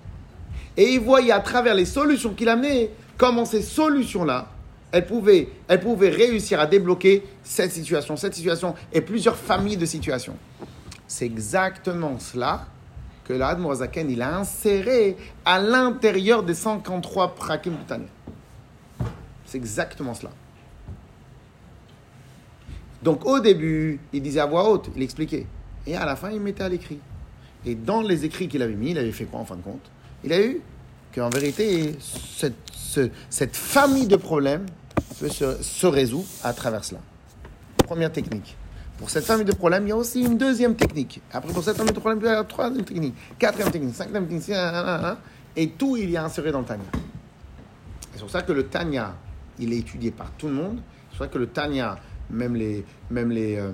Et 0.77 0.93
il 0.93 0.99
voyait 0.99 1.31
à 1.31 1.39
travers 1.39 1.75
les 1.75 1.85
solutions 1.85 2.33
qu'il 2.33 2.47
amenait 2.49 2.91
comment 3.17 3.45
ces 3.45 3.61
solutions-là, 3.61 4.47
elles 4.91 5.05
pouvaient, 5.05 5.49
elles 5.67 5.79
pouvaient 5.79 6.09
réussir 6.09 6.59
à 6.59 6.65
débloquer 6.65 7.23
cette 7.43 7.71
situation, 7.71 8.15
cette 8.17 8.33
situation 8.33 8.75
et 8.91 9.01
plusieurs 9.01 9.35
familles 9.35 9.77
de 9.77 9.85
situations. 9.85 10.35
C'est 11.07 11.25
exactement 11.25 12.19
cela 12.19 12.67
que 13.25 13.33
l'Admor 13.33 13.75
Zaken, 13.75 14.09
il 14.09 14.21
a 14.21 14.37
inséré 14.37 15.15
à 15.45 15.59
l'intérieur 15.59 16.43
des 16.43 16.55
53 16.55 17.35
prakim 17.35 17.71
du 17.71 17.83
Tanya. 17.85 18.05
C'est 19.45 19.57
exactement 19.57 20.13
cela. 20.13 20.31
Donc 23.03 23.25
au 23.25 23.39
début, 23.39 23.99
il 24.11 24.21
disait 24.21 24.39
à 24.39 24.45
voix 24.45 24.69
haute, 24.69 24.89
il 24.95 25.01
expliquait. 25.03 25.45
Et 25.87 25.95
à 25.95 26.05
la 26.05 26.15
fin, 26.15 26.31
il 26.31 26.39
mettait 26.39 26.63
à 26.63 26.69
l'écrit. 26.69 26.99
Et 27.65 27.75
dans 27.75 28.01
les 28.01 28.25
écrits 28.25 28.47
qu'il 28.47 28.61
avait 28.61 28.73
mis, 28.73 28.91
il 28.91 28.97
avait 28.97 29.11
fait 29.11 29.25
quoi 29.25 29.39
en 29.39 29.45
fin 29.45 29.55
de 29.55 29.61
compte? 29.61 29.89
Il 30.23 30.33
a 30.33 30.41
eu 30.41 30.61
qu'en 31.13 31.29
vérité, 31.29 31.95
cette, 31.99 32.55
ce- 32.73 33.09
cette 33.29 33.55
famille 33.55 34.07
de 34.07 34.15
problèmes 34.15 34.65
peut 35.19 35.29
se, 35.29 35.61
se 35.61 35.87
résoudre 35.87 36.27
à 36.43 36.53
travers 36.53 36.83
cela. 36.83 37.01
Première 37.85 38.11
technique. 38.11 38.55
Pour 38.97 39.09
cette 39.09 39.25
famille 39.25 39.45
de 39.45 39.53
problèmes, 39.53 39.85
il 39.85 39.89
y 39.89 39.93
a 39.93 39.97
aussi 39.97 40.21
une 40.21 40.37
deuxième 40.37 40.75
technique. 40.75 41.21
Après, 41.31 41.53
pour 41.53 41.63
cette 41.63 41.77
famille 41.77 41.93
de 41.93 41.99
problèmes, 41.99 42.19
il 42.21 42.25
y 42.25 42.29
a 42.29 42.39
une 42.39 42.47
troisième 42.47 42.83
technique, 42.83 43.15
quatrième 43.37 43.71
technique, 43.71 43.95
cinquième 43.95 44.27
technique, 44.27 44.51
et 45.55 45.69
tout, 45.69 45.95
il 45.97 46.09
y 46.11 46.17
a 46.17 46.23
inséré 46.25 46.51
dans 46.51 46.59
le 46.59 46.65
Tanya. 46.65 46.83
C'est 48.13 48.19
pour 48.19 48.29
ça 48.29 48.41
que 48.41 48.51
le 48.51 48.65
Tanya, 48.67 49.15
il 49.57 49.71
est 49.73 49.77
étudié 49.77 50.11
par 50.11 50.31
tout 50.37 50.47
le 50.47 50.53
monde. 50.53 50.79
C'est 51.11 51.17
pour 51.17 51.25
ça 51.25 51.31
que 51.31 51.37
le 51.37 51.47
Tanya, 51.47 51.97
même 52.29 52.55
les, 52.55 52.83
même 53.09 53.31
les, 53.31 53.55
euh, 53.55 53.71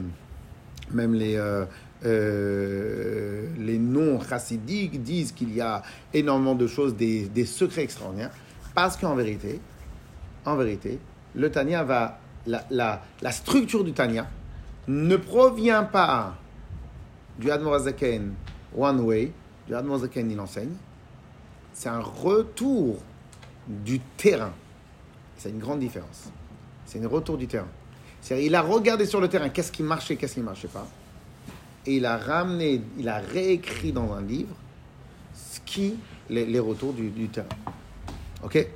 même 0.92 1.14
les, 1.16 1.36
euh, 1.36 1.66
euh, 2.06 3.48
les 3.58 3.78
non 3.78 4.20
chassidiques 4.22 5.02
disent 5.02 5.32
qu'il 5.32 5.54
y 5.54 5.62
a 5.62 5.82
énormément 6.14 6.56
de 6.56 6.68
choses, 6.68 6.96
des, 6.96 7.46
secrets 7.46 7.84
extraordinaires. 7.84 8.32
Parce 8.74 8.98
qu'en 8.98 9.16
vérité, 9.16 9.60
en 10.46 10.56
vérité, 10.56 11.00
le 11.34 11.50
Tanya 11.50 11.84
va, 11.84 12.20
la, 12.46 12.66
la, 12.70 13.02
la 13.22 13.32
structure 13.32 13.84
du 13.84 13.94
Tanya 13.94 14.28
ne 14.88 15.16
provient 15.16 15.84
pas 15.84 16.36
du 17.40 17.50
Admor 17.52 17.80
Zaken 17.80 18.34
One 18.78 19.00
Way, 19.02 19.32
du 19.68 19.76
Admor 19.76 20.00
Zaken 20.00 20.30
il 20.30 20.40
enseigne. 20.40 20.74
C'est 21.74 21.90
un 21.90 22.00
retour 22.00 22.98
du 23.68 24.00
terrain. 24.00 24.54
C'est 25.38 25.50
une 25.50 25.60
grande 25.60 25.80
différence. 25.80 26.30
C'est 26.86 27.04
un 27.04 27.08
retour 27.08 27.38
du 27.38 27.48
terrain. 27.48 27.68
Il 28.32 28.56
a 28.56 28.62
regardé 28.62 29.06
sur 29.06 29.22
le 29.22 29.28
terrain 29.28 29.50
qu'est-ce 29.50 29.72
qui 29.72 29.84
marchait, 29.84 30.16
qu'est-ce 30.16 30.36
qui 30.36 30.40
ne 30.40 30.46
marchait 30.46 30.68
pas. 30.68 30.88
Et 31.88 31.98
il 31.98 32.06
a 32.06 32.18
ramené, 32.18 32.82
il 32.98 33.08
a 33.10 33.20
réécrit 33.20 33.92
dans 33.92 34.14
un 34.14 34.22
livre 34.22 34.56
ce 35.34 35.60
qui, 35.66 35.96
les, 36.30 36.60
retours 36.60 36.94
du, 36.94 37.10
du 37.10 37.28
terrain. 37.28 37.48
OK? 38.44 38.68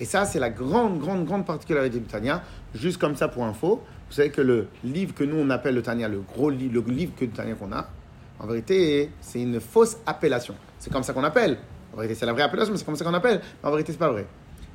Et 0.00 0.04
ça, 0.04 0.24
c'est 0.24 0.38
la 0.38 0.50
grande, 0.50 0.98
grande, 0.98 1.24
grande 1.24 1.46
particularité 1.46 1.98
du 1.98 2.06
Tania. 2.06 2.42
Juste 2.74 2.98
comme 2.98 3.14
ça 3.14 3.28
pour 3.28 3.44
info, 3.44 3.82
vous 4.08 4.12
savez 4.12 4.30
que 4.30 4.40
le 4.40 4.68
livre 4.82 5.14
que 5.14 5.24
nous 5.24 5.36
on 5.36 5.50
appelle 5.50 5.74
le 5.74 5.82
Tania, 5.82 6.08
le 6.08 6.20
gros 6.20 6.50
livre, 6.50 6.82
le 6.86 6.92
livre 6.92 7.12
que 7.16 7.24
Tania 7.26 7.54
qu'on 7.54 7.72
a, 7.72 7.88
en 8.40 8.46
vérité, 8.46 9.10
c'est 9.20 9.40
une 9.40 9.60
fausse 9.60 9.96
appellation. 10.06 10.54
C'est 10.78 10.92
comme 10.92 11.04
ça 11.04 11.12
qu'on 11.12 11.24
appelle. 11.24 11.58
En 11.92 11.96
vérité, 11.96 12.14
c'est 12.16 12.26
la 12.26 12.32
vraie 12.32 12.42
appellation, 12.42 12.72
mais 12.72 12.78
c'est 12.78 12.84
comme 12.84 12.96
ça 12.96 13.04
qu'on 13.04 13.14
appelle. 13.14 13.40
Mais 13.62 13.68
en 13.68 13.70
vérité, 13.70 13.92
c'est 13.92 13.98
pas 13.98 14.10
vrai. 14.10 14.26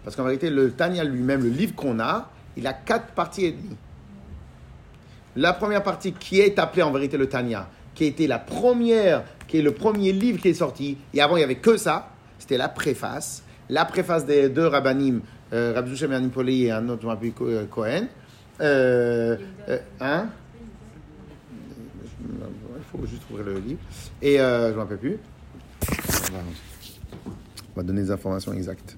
Parce 0.03 0.15
qu'en 0.15 0.23
vérité, 0.23 0.49
le 0.49 0.71
Tania 0.71 1.03
lui-même, 1.03 1.43
le 1.43 1.49
livre 1.49 1.75
qu'on 1.75 1.99
a, 1.99 2.31
il 2.55 2.65
a 2.65 2.73
quatre 2.73 3.13
parties 3.13 3.45
et 3.45 3.51
demie. 3.51 3.75
La 5.39 5.53
première 5.53 5.83
partie 5.83 6.11
qui 6.11 6.41
est 6.41 6.59
appelée 6.59 6.83
en 6.83 6.91
vérité 6.91 7.15
le 7.15 7.27
Tanya, 7.29 7.69
qui 7.95 8.03
était 8.03 8.27
la 8.27 8.39
première, 8.39 9.23
qui 9.47 9.59
est 9.59 9.61
le 9.61 9.71
premier 9.71 10.11
livre 10.11 10.37
qui 10.41 10.49
est 10.49 10.53
sorti, 10.53 10.97
et 11.13 11.21
avant 11.21 11.37
il 11.37 11.39
n'y 11.39 11.43
avait 11.45 11.55
que 11.55 11.77
ça, 11.77 12.09
c'était 12.37 12.57
la 12.57 12.67
préface. 12.67 13.41
La 13.69 13.85
préface 13.85 14.25
des 14.25 14.49
deux 14.49 14.67
rabbinim, 14.67 15.21
euh, 15.53 15.71
Rabbi 15.73 15.91
Zushem 15.91 16.11
Yanipoli 16.11 16.65
et 16.65 16.71
un 16.71 16.89
autre 16.89 17.07
Co- 17.37 17.47
euh, 17.47 17.65
Cohen. 17.67 18.07
Euh, 18.59 19.37
euh, 19.69 19.77
hein? 20.01 20.27
Il 22.21 22.99
faut 22.99 23.05
juste 23.07 23.21
ouvrir 23.31 23.45
le 23.45 23.59
livre. 23.59 23.79
Et 24.21 24.41
euh, 24.41 24.65
je 24.67 24.71
ne 24.71 24.75
m'en 24.75 24.81
rappelle 24.81 24.97
plus. 24.97 25.17
On 25.87 26.33
va- 26.33 26.39
on 27.75 27.79
va 27.79 27.83
donner 27.83 28.01
les 28.01 28.11
informations 28.11 28.51
exactes. 28.51 28.97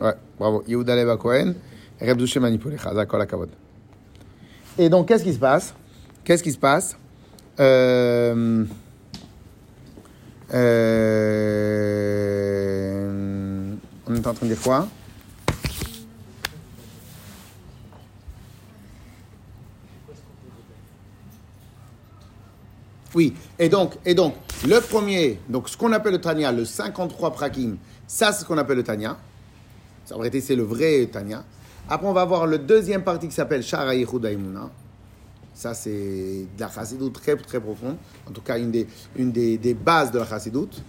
Ouais, 0.00 0.14
bravo. 0.38 0.62
Yehuda 0.66 0.96
Leva 0.96 1.16
Cohen, 1.16 1.54
Reb 2.00 2.16
Douché 2.16 2.40
manipulé. 2.40 2.76
Chazak, 2.78 3.08
kol 3.08 3.20
hakavod. 3.20 3.50
Et 4.78 4.88
donc, 4.88 5.08
qu'est-ce 5.08 5.24
qui 5.24 5.34
se 5.34 5.38
passe? 5.38 5.74
Qu'est-ce 6.24 6.42
qui 6.42 6.52
se 6.52 6.58
passe? 6.58 6.96
Euh, 7.58 8.64
euh, 10.54 11.90
On 14.06 14.14
est 14.14 14.26
en 14.26 14.34
train 14.34 14.46
de 14.46 14.52
dire 14.54 14.62
quoi? 14.62 14.88
Oui, 23.14 23.34
et 23.58 23.68
donc, 23.68 23.94
et 24.04 24.14
donc, 24.14 24.34
le 24.66 24.80
premier, 24.80 25.40
donc 25.48 25.68
ce 25.68 25.76
qu'on 25.76 25.92
appelle 25.92 26.12
le 26.12 26.20
Tanya, 26.20 26.52
le 26.52 26.64
53 26.64 27.32
prakim, 27.32 27.76
ça 28.06 28.30
c'est 28.32 28.42
ce 28.42 28.44
qu'on 28.44 28.56
appelle 28.58 28.76
le 28.76 28.84
Tanya. 28.84 29.16
En 30.12 30.18
vérité, 30.18 30.40
c'est 30.40 30.56
le 30.56 30.62
vrai 30.62 31.06
Tanya. 31.10 31.44
Après, 31.88 32.06
on 32.06 32.12
va 32.12 32.24
voir 32.24 32.46
le 32.46 32.58
deuxième 32.58 33.02
partie 33.02 33.28
qui 33.28 33.34
s'appelle 33.34 33.62
Shara 33.62 33.94
Yehuda 33.94 34.30
Imuna. 34.32 34.70
Ça, 35.54 35.74
c'est 35.74 35.90
de 36.56 36.60
la 36.60 36.70
chassidoute 36.70 37.14
très, 37.14 37.36
très 37.36 37.60
profonde. 37.60 37.96
En 38.28 38.30
tout 38.32 38.40
cas, 38.40 38.58
une 38.58 38.70
des, 38.70 38.86
une 39.16 39.30
des, 39.32 39.58
des 39.58 39.74
bases 39.74 40.10
de 40.10 40.18
la 40.18 40.24
chassidoute. 40.26 40.82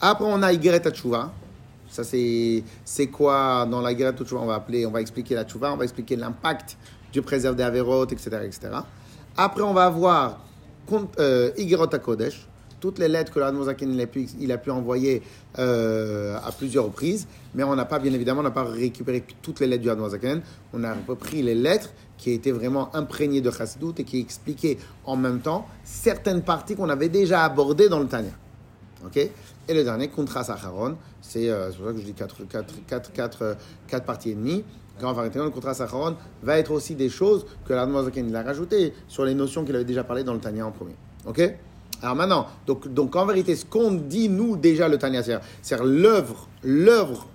Après, 0.00 0.24
on 0.26 0.42
a 0.42 0.52
Igeret 0.52 0.80
Tchouva. 0.90 1.32
Ça, 1.88 2.04
c'est, 2.04 3.06
quoi 3.12 3.66
dans 3.70 3.80
la 3.80 3.92
Igeret 3.92 4.12
Tchouva 4.12 4.42
On 4.42 4.46
va 4.46 4.54
appeler, 4.56 4.86
on 4.86 4.90
va 4.90 5.00
expliquer 5.00 5.34
la 5.34 5.44
Tchouva, 5.44 5.72
on 5.72 5.76
va 5.76 5.84
expliquer 5.84 6.16
l'impact 6.16 6.76
du 7.12 7.22
préserve 7.22 7.56
des 7.56 7.62
Averot, 7.62 8.06
etc., 8.06 8.28
etc. 8.44 8.68
Après, 9.36 9.62
on 9.62 9.72
va 9.72 9.86
avoir 9.86 10.40
compte- 10.86 11.18
euh, 11.18 11.50
HaKodesh, 11.56 12.46
toutes 12.80 12.98
les 12.98 13.08
lettres 13.08 13.32
que 13.32 13.38
l'Admozaken 13.38 13.92
il 13.92 14.00
a 14.00 14.06
pu, 14.06 14.26
il 14.40 14.50
a 14.50 14.58
pu 14.58 14.70
envoyer 14.70 15.22
euh, 15.58 16.36
à 16.44 16.50
plusieurs 16.50 16.84
reprises, 16.84 17.28
mais 17.54 17.62
on 17.62 17.76
n'a 17.76 17.84
pas, 17.84 17.98
bien 17.98 18.12
évidemment, 18.12 18.40
on 18.40 18.44
n'a 18.44 18.50
pas 18.50 18.64
récupéré 18.64 19.22
toutes 19.42 19.60
les 19.60 19.66
lettres 19.66 19.82
du 19.82 19.90
Admozaken. 19.90 20.40
On 20.72 20.82
a 20.84 20.94
repris 21.06 21.42
les 21.42 21.54
lettres 21.54 21.90
qui 22.16 22.32
étaient 22.32 22.52
vraiment 22.52 22.94
imprégnées 22.94 23.40
de 23.40 23.50
Chassidut 23.50 23.94
et 23.98 24.04
qui 24.04 24.18
expliquaient 24.18 24.78
en 25.04 25.16
même 25.16 25.40
temps 25.40 25.66
certaines 25.84 26.42
parties 26.42 26.74
qu'on 26.74 26.88
avait 26.88 27.08
déjà 27.08 27.44
abordées 27.44 27.88
dans 27.88 28.00
le 28.00 28.06
Tanya. 28.06 28.32
Ok? 29.04 29.16
Et 29.16 29.74
le 29.74 29.84
dernier, 29.84 30.08
Contra 30.08 30.44
Sacharon, 30.44 30.96
c'est 31.20 31.48
euh, 31.48 31.70
c'est 31.70 31.78
pour 31.78 31.86
ça 31.86 31.92
que 31.92 32.00
je 32.00 32.04
dis 32.04 32.12
4, 32.12 32.44
4, 32.48 32.74
4, 32.86 33.12
4, 33.12 33.56
4 33.86 34.04
parties 34.04 34.30
et 34.30 34.34
demie. 34.34 34.64
Quand 35.00 35.08
en 35.08 35.14
vérité, 35.14 35.38
le 35.38 35.48
Contra 35.50 35.72
Sacharon 35.72 36.16
va 36.42 36.58
être 36.58 36.72
aussi 36.72 36.94
des 36.94 37.08
choses 37.08 37.46
que 37.64 37.72
l'Admozaken 37.72 38.28
il 38.28 38.36
a 38.36 38.42
rajoutées 38.42 38.92
sur 39.08 39.24
les 39.24 39.34
notions 39.34 39.64
qu'il 39.64 39.74
avait 39.74 39.84
déjà 39.84 40.04
parlé 40.04 40.24
dans 40.24 40.34
le 40.34 40.40
Tanya 40.40 40.66
en 40.66 40.72
premier. 40.72 40.96
Ok? 41.26 41.40
Alors 42.02 42.16
maintenant, 42.16 42.46
donc, 42.66 42.88
donc 42.88 43.14
en 43.16 43.26
vérité, 43.26 43.54
ce 43.56 43.64
qu'on 43.64 43.92
dit 43.92 44.28
nous 44.28 44.56
déjà 44.56 44.88
le 44.88 44.98
Tanya, 44.98 45.22
c'est- 45.22 45.78
l'œuvre, 45.84 46.48
l'œuvre 46.62 47.26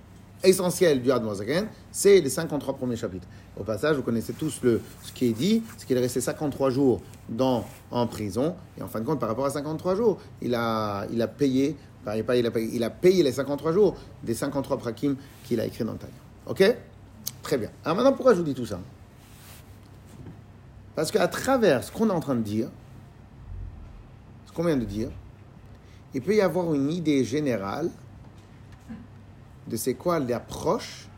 essentielle 0.42 1.02
du 1.02 1.10
Admozaken, 1.12 1.66
c'est 1.90 2.20
les 2.20 2.28
53 2.30 2.74
premiers 2.74 2.96
chapitres. 2.96 3.26
Au 3.58 3.64
passage, 3.64 3.96
vous 3.96 4.02
connaissez 4.02 4.32
tous 4.34 4.60
le, 4.62 4.80
ce 5.02 5.12
qui 5.12 5.26
est 5.26 5.32
dit, 5.32 5.62
c'est 5.78 5.86
qu'il 5.86 5.96
est 5.96 6.00
resté 6.00 6.20
53 6.20 6.70
jours 6.70 7.00
dans, 7.28 7.64
en 7.90 8.06
prison, 8.06 8.54
et 8.78 8.82
en 8.82 8.88
fin 8.88 9.00
de 9.00 9.04
compte, 9.06 9.18
par 9.18 9.28
rapport 9.28 9.46
à 9.46 9.50
53 9.50 9.94
jours, 9.94 10.18
il 10.42 10.54
a, 10.54 11.06
il 11.12 11.22
a 11.22 11.26
payé, 11.28 11.76
il 12.04 12.10
a 12.10 12.36
il 12.36 12.46
a 12.46 12.50
payé, 12.50 12.70
il 12.74 12.84
a 12.84 12.90
payé 12.90 13.22
les 13.22 13.32
53 13.32 13.72
jours 13.72 13.96
des 14.22 14.34
53 14.34 14.76
prakim 14.78 15.16
qu'il 15.44 15.58
a 15.60 15.64
écrit 15.64 15.84
dans 15.84 15.92
le 15.92 15.98
Tanya. 15.98 16.12
Ok? 16.46 16.76
Très 17.42 17.56
bien. 17.58 17.70
Alors 17.84 17.96
maintenant, 17.96 18.12
pourquoi 18.12 18.32
je 18.34 18.38
vous 18.38 18.44
dis 18.44 18.54
tout 18.54 18.66
ça? 18.66 18.78
Parce 20.94 21.10
qu'à 21.10 21.26
travers 21.28 21.82
ce 21.84 21.90
qu'on 21.92 22.08
est 22.08 22.12
en 22.12 22.20
train 22.20 22.34
de 22.34 22.40
dire, 22.42 22.68
qu'on 24.56 24.64
vient 24.64 24.76
de 24.78 24.86
dire, 24.86 25.10
il 26.14 26.22
peut 26.22 26.34
y 26.34 26.40
avoir 26.40 26.72
une 26.72 26.90
idée 26.90 27.24
générale 27.24 27.90
de 29.66 29.76
c'est 29.76 29.94
quoi 29.94 30.18
l'approche 30.18 31.08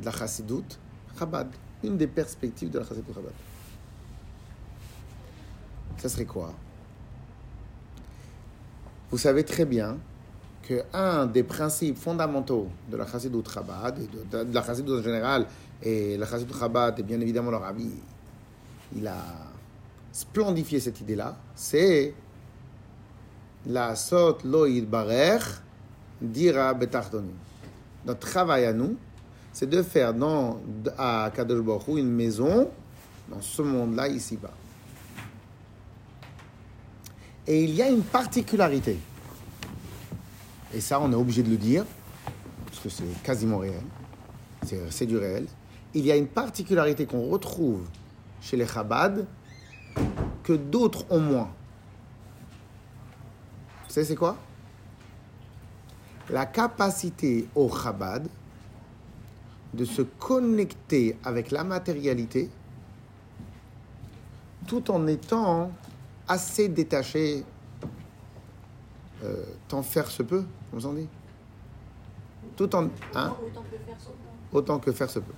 de 0.00 0.04
la 0.04 0.10
chassidoute 0.10 0.80
Chabad. 1.16 1.48
Une 1.84 1.96
des 1.96 2.08
perspectives 2.08 2.70
de 2.70 2.80
la 2.80 2.84
chassidoute 2.84 3.14
Chabad. 3.14 3.32
Ça 5.98 6.08
serait 6.08 6.24
quoi? 6.24 6.52
Vous 9.10 9.18
savez 9.18 9.44
très 9.44 9.64
bien 9.64 9.98
que 10.62 10.82
un 10.92 11.26
des 11.26 11.44
principes 11.44 11.98
fondamentaux 11.98 12.68
de 12.90 12.96
la 12.96 13.06
chassidoute 13.06 13.48
Chabad, 13.48 13.96
de 14.30 14.52
la 14.52 14.62
chassidoute 14.62 15.00
en 15.00 15.02
général, 15.04 15.46
et 15.82 16.16
la 16.16 16.26
chassidoute 16.26 16.58
Chabad, 16.58 16.98
et 16.98 17.02
bien 17.04 17.20
évidemment 17.20 17.52
le 17.52 17.58
rabbi, 17.58 17.90
il 18.96 19.06
a 19.06 19.49
splendifié 20.12 20.80
cette 20.80 21.00
idée-là, 21.00 21.36
c'est 21.54 22.14
la 23.66 23.94
sot 23.94 24.38
lo 24.44 24.66
barer 24.82 25.38
dira 26.20 26.74
betachdonim. 26.74 27.36
Notre 28.06 28.20
travail 28.20 28.64
à 28.64 28.72
nous, 28.72 28.96
c'est 29.52 29.68
de 29.68 29.82
faire 29.82 30.14
dans, 30.14 30.60
à 30.96 31.30
Kadosh 31.34 31.88
une 31.88 32.10
maison 32.10 32.70
dans 33.28 33.40
ce 33.40 33.62
monde-là, 33.62 34.08
ici-bas. 34.08 34.52
Et 37.46 37.64
il 37.64 37.74
y 37.74 37.82
a 37.82 37.88
une 37.88 38.02
particularité. 38.02 38.98
Et 40.74 40.80
ça, 40.80 41.00
on 41.00 41.10
est 41.12 41.16
obligé 41.16 41.42
de 41.42 41.50
le 41.50 41.56
dire, 41.56 41.84
parce 42.66 42.80
que 42.80 42.88
c'est 42.88 43.22
quasiment 43.22 43.58
réel. 43.58 43.82
C'est 44.90 45.06
du 45.06 45.16
réel. 45.16 45.46
Il 45.94 46.04
y 46.04 46.12
a 46.12 46.16
une 46.16 46.28
particularité 46.28 47.06
qu'on 47.06 47.28
retrouve 47.28 47.82
chez 48.40 48.56
les 48.56 48.66
Chabad 48.66 49.26
que 50.42 50.52
d'autres 50.52 51.04
ont 51.10 51.20
moins. 51.20 51.50
Vous 53.86 53.94
savez, 53.94 54.06
c'est 54.06 54.16
quoi? 54.16 54.36
La 56.28 56.46
capacité 56.46 57.48
au 57.54 57.68
Chabad 57.68 58.28
de 59.74 59.84
se 59.84 60.02
connecter 60.02 61.16
avec 61.24 61.50
la 61.50 61.64
matérialité 61.64 62.50
tout 64.66 64.90
en 64.90 65.06
étant 65.06 65.72
assez 66.28 66.68
détaché, 66.68 67.44
euh, 69.24 69.44
tant 69.66 69.82
faire 69.82 70.08
se 70.08 70.22
peut, 70.22 70.44
comme 70.70 70.80
on 70.84 70.92
dit? 70.92 71.08
Tout 72.56 72.72
en. 72.76 72.88
Hein? 73.14 73.34
Autant 73.42 73.62
que 73.62 73.76
faire 73.76 74.00
son 74.00 74.12
autant 74.52 74.78
que 74.78 74.92
faire 74.92 75.10
se 75.10 75.18
peut. 75.18 75.32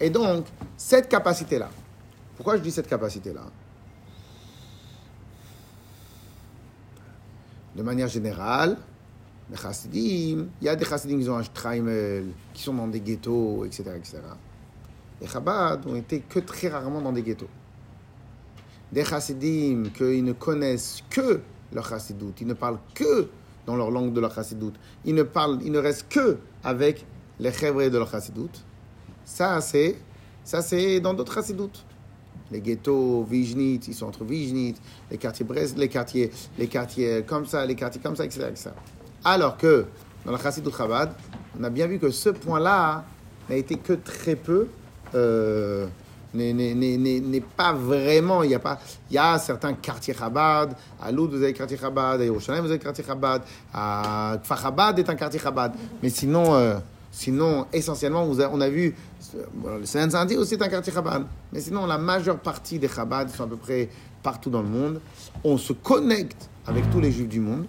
Et 0.00 0.10
donc, 0.10 0.46
cette 0.76 1.08
capacité-là, 1.08 1.70
pourquoi 2.36 2.56
je 2.56 2.62
dis 2.62 2.70
cette 2.70 2.88
capacité-là? 2.88 3.42
De 7.76 7.82
manière 7.82 8.08
générale, 8.08 8.76
les 9.50 9.56
chassidim, 9.56 10.48
il 10.60 10.64
y 10.64 10.68
a 10.68 10.76
des 10.76 10.84
chassidim 10.84 11.20
qui 11.20 11.28
ont 11.28 11.36
un 11.36 11.42
Streimel, 11.42 12.26
qui 12.52 12.62
sont 12.62 12.74
dans 12.74 12.88
des 12.88 13.00
ghettos, 13.00 13.64
etc. 13.64 13.84
etc. 13.96 14.18
Les 15.20 15.26
Chabad 15.26 15.86
ont 15.86 15.94
été 15.94 16.20
que 16.20 16.40
très 16.40 16.68
rarement 16.68 17.00
dans 17.00 17.12
des 17.12 17.22
ghettos. 17.22 17.48
Des 18.90 19.04
chassidim 19.04 19.84
qu'ils 19.96 20.24
ne 20.24 20.32
connaissent 20.32 21.02
que 21.08 21.40
leur 21.72 21.88
chassidoute, 21.88 22.40
ils 22.40 22.46
ne 22.46 22.54
parlent 22.54 22.78
que 22.94 23.28
dans 23.66 23.76
leur 23.76 23.90
langue 23.90 24.12
de 24.12 24.20
leur 24.20 24.34
chassidoute, 24.34 24.74
ils 25.04 25.14
ne, 25.14 25.22
parlent, 25.22 25.58
ils 25.62 25.72
ne 25.72 25.78
restent 25.78 26.08
que 26.08 26.38
avec 26.64 27.06
les 27.38 27.52
chèvres 27.52 27.88
de 27.88 27.98
leur 27.98 28.10
chassidoute. 28.10 28.64
Ça, 29.24 29.60
c'est 29.60 29.96
ça 30.44 30.60
c'est 30.60 31.00
dans 31.00 31.14
d'autres 31.14 31.34
chassidoutes. 31.34 31.84
Les 32.52 32.60
ghettos, 32.60 33.24
Vijnit, 33.28 33.80
ils 33.88 33.94
sont 33.94 34.06
entre 34.06 34.24
Vijnit, 34.24 34.74
les 35.10 35.16
quartiers 35.16 35.44
Brest, 35.46 35.78
les 35.78 35.88
quartiers, 35.88 36.30
les 36.58 36.66
quartiers 36.66 37.24
comme 37.26 37.46
ça, 37.46 37.64
les 37.64 37.74
quartiers 37.74 38.00
comme 38.02 38.14
ça, 38.14 38.24
etc. 38.26 38.50
Alors 39.24 39.56
que 39.56 39.86
dans 40.26 40.32
la 40.32 40.38
chassidoute 40.38 40.76
Chabad, 40.76 41.12
on 41.58 41.64
a 41.64 41.70
bien 41.70 41.86
vu 41.86 41.98
que 41.98 42.10
ce 42.10 42.28
point-là 42.28 43.04
n'a 43.48 43.56
été 43.56 43.76
que 43.76 43.94
très 43.94 44.36
peu, 44.36 44.68
euh, 45.14 45.86
n'est- 46.34 47.40
pas 47.56 47.72
vraiment, 47.72 48.42
il 48.42 48.50
y 48.50 48.54
a 48.54 48.60
y 49.10 49.18
a 49.18 49.38
certains 49.38 49.74
quartiers 49.74 50.14
Chabad, 50.14 50.74
à 51.00 51.10
Loud 51.12 51.30
vous 51.30 51.42
avez 51.42 51.52
quartier 51.52 51.76
Chabad, 51.76 52.20
à 52.20 52.24
Yerushalayim 52.24 52.62
vous 52.62 52.70
avez 52.70 52.78
quartier 52.78 53.04
Chabad, 53.04 53.42
à 53.72 54.38
Kfar 54.42 54.60
Chabad 54.60 54.98
est 54.98 55.08
un 55.08 55.14
quartier 55.14 55.40
Chabad, 55.40 55.72
mais 56.02 56.08
sinon, 56.10 56.54
euh, 56.54 56.78
sinon 57.12 57.66
essentiellement, 57.72 58.24
on 58.24 58.60
a 58.60 58.68
vu, 58.68 58.96
euh, 59.36 59.78
le 59.78 59.86
Saint-Sandy 59.86 60.36
aussi 60.36 60.54
est 60.54 60.62
un 60.62 60.68
quartier 60.68 60.92
Chabad, 60.92 61.24
mais 61.52 61.60
sinon 61.60 61.86
la 61.86 61.98
majeure 61.98 62.40
partie 62.40 62.80
des 62.80 62.88
Chabad 62.88 63.30
sont 63.30 63.44
à 63.44 63.46
peu 63.46 63.56
près 63.56 63.88
partout 64.24 64.50
dans 64.50 64.62
le 64.62 64.68
monde. 64.68 65.00
On 65.44 65.56
se 65.56 65.72
connecte 65.72 66.48
avec 66.66 66.90
tous 66.90 67.00
les 67.00 67.12
Juifs 67.12 67.28
du 67.28 67.38
monde 67.40 67.66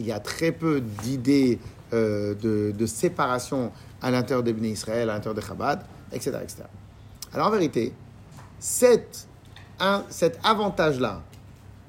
il 0.00 0.06
y 0.06 0.12
a 0.12 0.18
très 0.18 0.50
peu 0.50 0.80
d'idées 0.80 1.58
euh, 1.92 2.34
de, 2.34 2.86
séparation 2.86 3.70
à 4.00 4.10
l'intérieur 4.10 4.42
des 4.42 4.52
Bnei 4.52 4.70
Israël, 4.70 5.10
à 5.10 5.14
l'intérieur 5.14 5.34
des 5.34 5.46
Chabad, 5.46 5.84
etc., 6.12 6.38
etc. 6.42 6.62
Alors 7.32 7.48
en 7.48 7.50
vérité, 7.50 7.92
cet, 8.58 9.28
avantage-là 10.42 11.22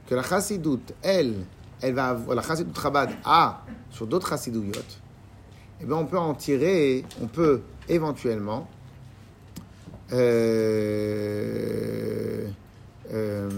que 0.08 0.16
la 0.16 0.24
chassidoute, 0.24 0.94
elle, 1.02 1.46
elle 1.82 1.94
va, 1.94 2.10
avoir- 2.10 2.36
la 2.36 2.42
chassidoute 2.42 2.80
Chabad 2.80 3.12
a 3.24 3.64
sur 3.90 4.08
d'autres 4.08 4.28
chassidouillotes, 4.28 5.01
eh 5.82 5.86
bien 5.86 5.96
on 5.96 6.06
peut 6.06 6.20
en 6.20 6.34
tirer, 6.34 7.04
on 7.22 7.28
peut 7.28 7.62
éventuellement 7.90 8.68
euh, 10.14 11.28
euh, 13.12 13.50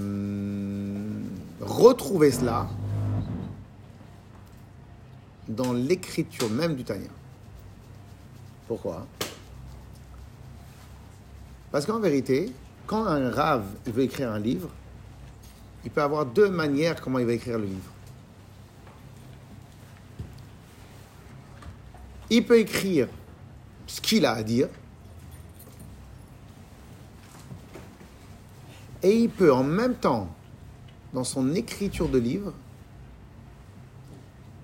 retrouver 1.59 2.31
cela 2.31 2.67
dans 5.47 5.73
l'écriture 5.73 6.49
même 6.49 6.75
du 6.75 6.83
Tanya. 6.83 7.09
Pourquoi? 8.67 9.05
Parce 11.71 11.85
qu'en 11.85 11.99
vérité, 11.99 12.51
quand 12.87 13.05
un 13.05 13.29
rave 13.29 13.65
veut 13.87 14.03
écrire 14.03 14.31
un 14.31 14.39
livre, 14.39 14.69
il 15.83 15.91
peut 15.91 16.01
avoir 16.01 16.25
deux 16.25 16.49
manières 16.49 17.01
comment 17.01 17.19
il 17.19 17.25
va 17.25 17.33
écrire 17.33 17.57
le 17.57 17.65
livre. 17.65 17.92
Il 22.35 22.43
peut 22.43 22.57
écrire 22.57 23.09
ce 23.85 24.01
qu'il 24.01 24.25
a 24.25 24.31
à 24.31 24.41
dire, 24.41 24.67
et 29.03 29.15
il 29.15 29.29
peut 29.29 29.53
en 29.53 29.63
même 29.63 29.93
temps, 29.93 30.33
dans 31.13 31.23
son 31.23 31.53
écriture 31.53 32.09
de 32.09 32.17
livre, 32.17 32.51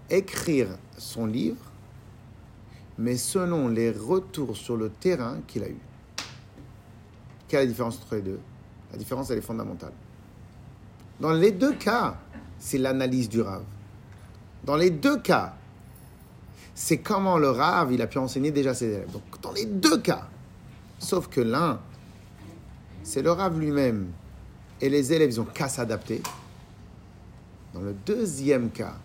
écrire 0.10 0.70
son 0.98 1.28
livre, 1.28 1.64
mais 2.98 3.18
selon 3.18 3.68
les 3.68 3.92
retours 3.92 4.58
sur 4.58 4.76
le 4.76 4.90
terrain 4.90 5.38
qu'il 5.46 5.64
a 5.64 5.70
eu. 5.70 5.78
Quelle 7.48 7.60
est 7.60 7.64
la 7.66 7.70
différence 7.70 7.98
entre 7.98 8.16
les 8.16 8.24
deux? 8.24 8.40
La 8.92 8.98
différence, 8.98 9.30
elle 9.30 9.38
est 9.38 9.42
fondamentale. 9.42 9.94
Dans 11.20 11.34
les 11.34 11.52
deux 11.52 11.76
cas, 11.76 12.18
c'est 12.58 12.80
l'analyse 12.80 13.30
du 13.30 13.42
rave. 13.42 13.64
Dans 14.64 14.76
les 14.76 14.90
deux 14.90 15.20
cas, 15.20 15.54
c'est 16.82 17.00
comment 17.00 17.38
le 17.38 17.50
rave, 17.50 17.92
il 17.92 18.02
a 18.02 18.08
pu 18.08 18.20
enseigner 18.20 18.52
déjà 18.52 18.74
ses 18.74 18.86
élèves. 18.86 19.12
Donc, 19.12 19.42
dans 19.42 19.52
les 19.52 19.66
deux 19.66 19.98
cas, 19.98 20.30
sauf 20.98 21.28
que 21.28 21.42
l'un, 21.42 21.82
c'est 23.04 23.22
le 23.22 23.34
rave 23.34 23.60
lui-même, 23.60 24.08
et 24.80 24.88
les 24.88 25.12
élèves, 25.12 25.30
ils 25.30 25.42
ont 25.42 25.46
qu'à 25.46 25.68
s'adapter. 25.68 26.22
Dans 27.74 27.82
le 27.82 27.94
deuxième 28.06 28.70
cas, 28.70 28.96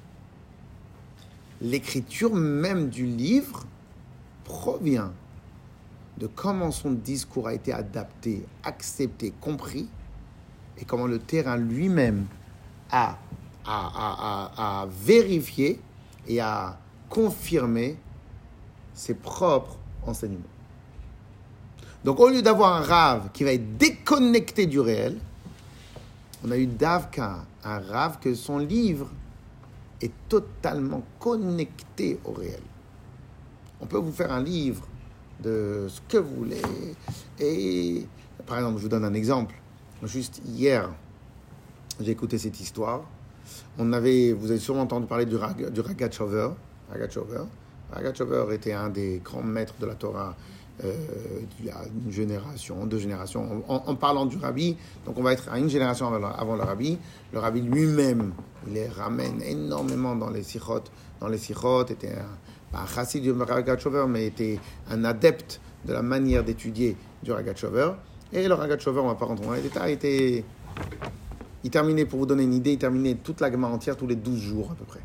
l'écriture 1.60 2.32
même 2.32 2.90
du 2.90 3.06
livre 3.06 3.66
provient 4.44 5.12
de 6.18 6.28
comment 6.28 6.70
son 6.70 6.92
discours 6.92 7.48
a 7.48 7.54
été 7.54 7.72
adapté, 7.72 8.46
accepté, 8.62 9.34
compris, 9.40 9.88
et 10.78 10.84
comment 10.84 11.08
le 11.08 11.18
terrain 11.18 11.56
lui-même 11.56 12.26
a, 12.92 13.18
a, 13.66 14.86
vérifié 14.88 15.80
et 16.28 16.40
a 16.40 16.78
confirmé 17.14 17.96
ses 18.92 19.14
propres 19.14 19.78
enseignements. 20.04 20.42
Donc 22.04 22.18
au 22.18 22.28
lieu 22.28 22.42
d'avoir 22.42 22.74
un 22.74 22.80
rave 22.80 23.30
qui 23.32 23.44
va 23.44 23.52
être 23.52 23.76
déconnecté 23.78 24.66
du 24.66 24.80
réel, 24.80 25.16
on 26.44 26.50
a 26.50 26.58
eu 26.58 26.66
Davka, 26.66 27.44
un 27.62 27.78
rave 27.78 28.18
que 28.20 28.34
son 28.34 28.58
livre 28.58 29.08
est 30.02 30.10
totalement 30.28 31.04
connecté 31.20 32.18
au 32.24 32.32
réel. 32.32 32.60
On 33.80 33.86
peut 33.86 33.98
vous 33.98 34.12
faire 34.12 34.32
un 34.32 34.42
livre 34.42 34.84
de 35.40 35.86
ce 35.88 36.00
que 36.08 36.18
vous 36.18 36.34
voulez. 36.34 36.62
Et 37.38 38.06
par 38.44 38.58
exemple, 38.58 38.78
je 38.78 38.82
vous 38.82 38.88
donne 38.88 39.04
un 39.04 39.14
exemple. 39.14 39.54
Juste 40.02 40.42
hier, 40.44 40.90
j'ai 42.00 42.10
écouté 42.10 42.38
cette 42.38 42.60
histoire. 42.60 43.02
On 43.78 43.92
avait, 43.92 44.32
vous 44.32 44.50
avez 44.50 44.58
sûrement 44.58 44.82
entendu 44.82 45.06
parler 45.06 45.26
du, 45.26 45.36
Rag, 45.36 45.70
du 45.70 45.80
Ragachover. 45.80 46.50
Ragachover. 46.90 47.44
Ragachover 47.92 48.54
était 48.54 48.72
un 48.72 48.88
des 48.88 49.20
grands 49.22 49.42
maîtres 49.42 49.74
de 49.80 49.86
la 49.86 49.94
Torah 49.94 50.34
euh, 50.82 50.92
il 51.60 51.66
y 51.66 51.70
a 51.70 51.82
une 52.04 52.10
génération, 52.10 52.84
deux 52.86 52.98
générations. 52.98 53.62
En, 53.68 53.94
parlant 53.94 54.26
du 54.26 54.36
rabbi, 54.38 54.76
donc 55.06 55.16
on 55.18 55.22
va 55.22 55.32
être 55.32 55.48
à 55.48 55.58
une 55.58 55.68
génération 55.68 56.12
avant, 56.12 56.56
le 56.56 56.62
rabbi. 56.62 56.98
Le 57.32 57.38
rabbi 57.38 57.60
lui-même, 57.60 58.32
il 58.66 58.72
les 58.72 58.88
ramène 58.88 59.40
énormément 59.42 60.16
dans 60.16 60.30
les 60.30 60.42
sikhot. 60.42 60.82
Dans 61.20 61.28
les 61.28 61.38
sikhot, 61.38 61.86
était 61.86 62.12
un, 62.12 62.78
un 62.78 62.86
chassid 62.86 63.22
du 63.22 63.30
Ragachover, 63.30 64.06
mais 64.08 64.26
était 64.26 64.58
un 64.90 65.04
adepte 65.04 65.60
de 65.84 65.92
la 65.92 66.02
manière 66.02 66.42
d'étudier 66.42 66.96
du 67.22 67.30
Ragachover. 67.30 67.92
Et 68.32 68.48
le 68.48 68.54
Ragachover, 68.54 69.00
on 69.00 69.08
va 69.08 69.14
pas 69.14 69.26
rentrer 69.26 69.46
dans 69.46 69.52
les 69.52 69.62
détails, 69.62 69.92
était, 69.92 70.44
il 71.62 71.70
terminait, 71.70 72.04
pour 72.04 72.18
vous 72.18 72.26
donner 72.26 72.42
une 72.42 72.54
idée, 72.54 72.72
il 72.72 72.78
terminait 72.78 73.14
toute 73.14 73.40
la 73.40 73.48
gamme 73.48 73.64
entière 73.64 73.96
tous 73.96 74.08
les 74.08 74.16
12 74.16 74.40
jours 74.40 74.72
à 74.72 74.74
peu 74.74 74.84
près. 74.84 75.00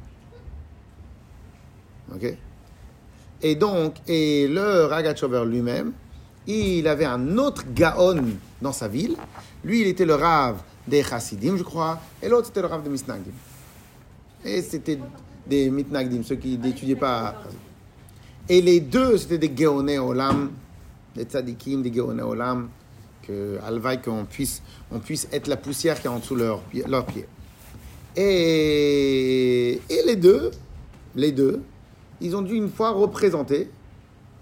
Ok? 2.14 2.36
Et 3.42 3.56
donc, 3.56 3.96
et 4.08 4.48
le 4.48 4.86
Ragachover 4.86 5.46
lui-même, 5.46 5.94
il 6.48 6.88
avait 6.88 7.06
un 7.06 7.38
autre 7.38 7.64
Gaon 7.74 8.24
dans 8.62 8.74
sa 8.74 8.88
ville. 8.88 9.16
Lui, 9.64 9.82
il 9.82 9.88
était 9.88 10.06
le 10.06 10.16
Rav 10.16 10.58
des 10.88 11.04
Chassidim, 11.04 11.56
je 11.56 11.64
crois, 11.64 12.00
et 12.22 12.28
l'autre, 12.28 12.48
c'était 12.48 12.62
le 12.62 12.68
Rav 12.68 12.84
des 12.84 12.90
Misnagdim. 12.90 13.32
Et 14.44 14.62
c'était 14.62 15.00
des 15.46 15.70
Mitnagdim, 15.70 16.24
ceux 16.24 16.36
qui 16.36 16.58
n'étudiaient 16.58 16.96
pas. 16.96 17.36
Et 18.48 18.62
les 18.62 18.80
deux, 18.80 19.18
c'était 19.18 19.38
des 19.38 19.52
Geoné 19.56 20.00
Olam, 20.00 20.52
des 21.16 21.24
Tzadikim, 21.24 21.82
des 21.82 21.94
Geoné 21.94 22.24
Olam, 22.24 22.70
que 23.22 23.60
Alvaï, 23.64 24.02
qu'on 24.02 24.26
puisse, 24.26 24.62
on 24.92 25.00
puisse 25.00 25.28
être 25.32 25.48
la 25.48 25.58
poussière 25.58 26.00
qui 26.02 26.08
est 26.08 26.10
en 26.10 26.20
dessous 26.20 26.36
de 26.36 26.44
leurs 26.44 26.62
leur 26.88 27.06
pieds. 27.06 27.28
Et, 28.16 29.82
et 29.90 30.04
les 30.06 30.16
deux, 30.16 30.50
les 31.16 31.32
deux, 31.32 31.62
ils 32.22 32.36
ont 32.36 32.42
dû 32.42 32.56
une 32.56 32.70
fois 32.70 32.92
représenter 32.92 33.70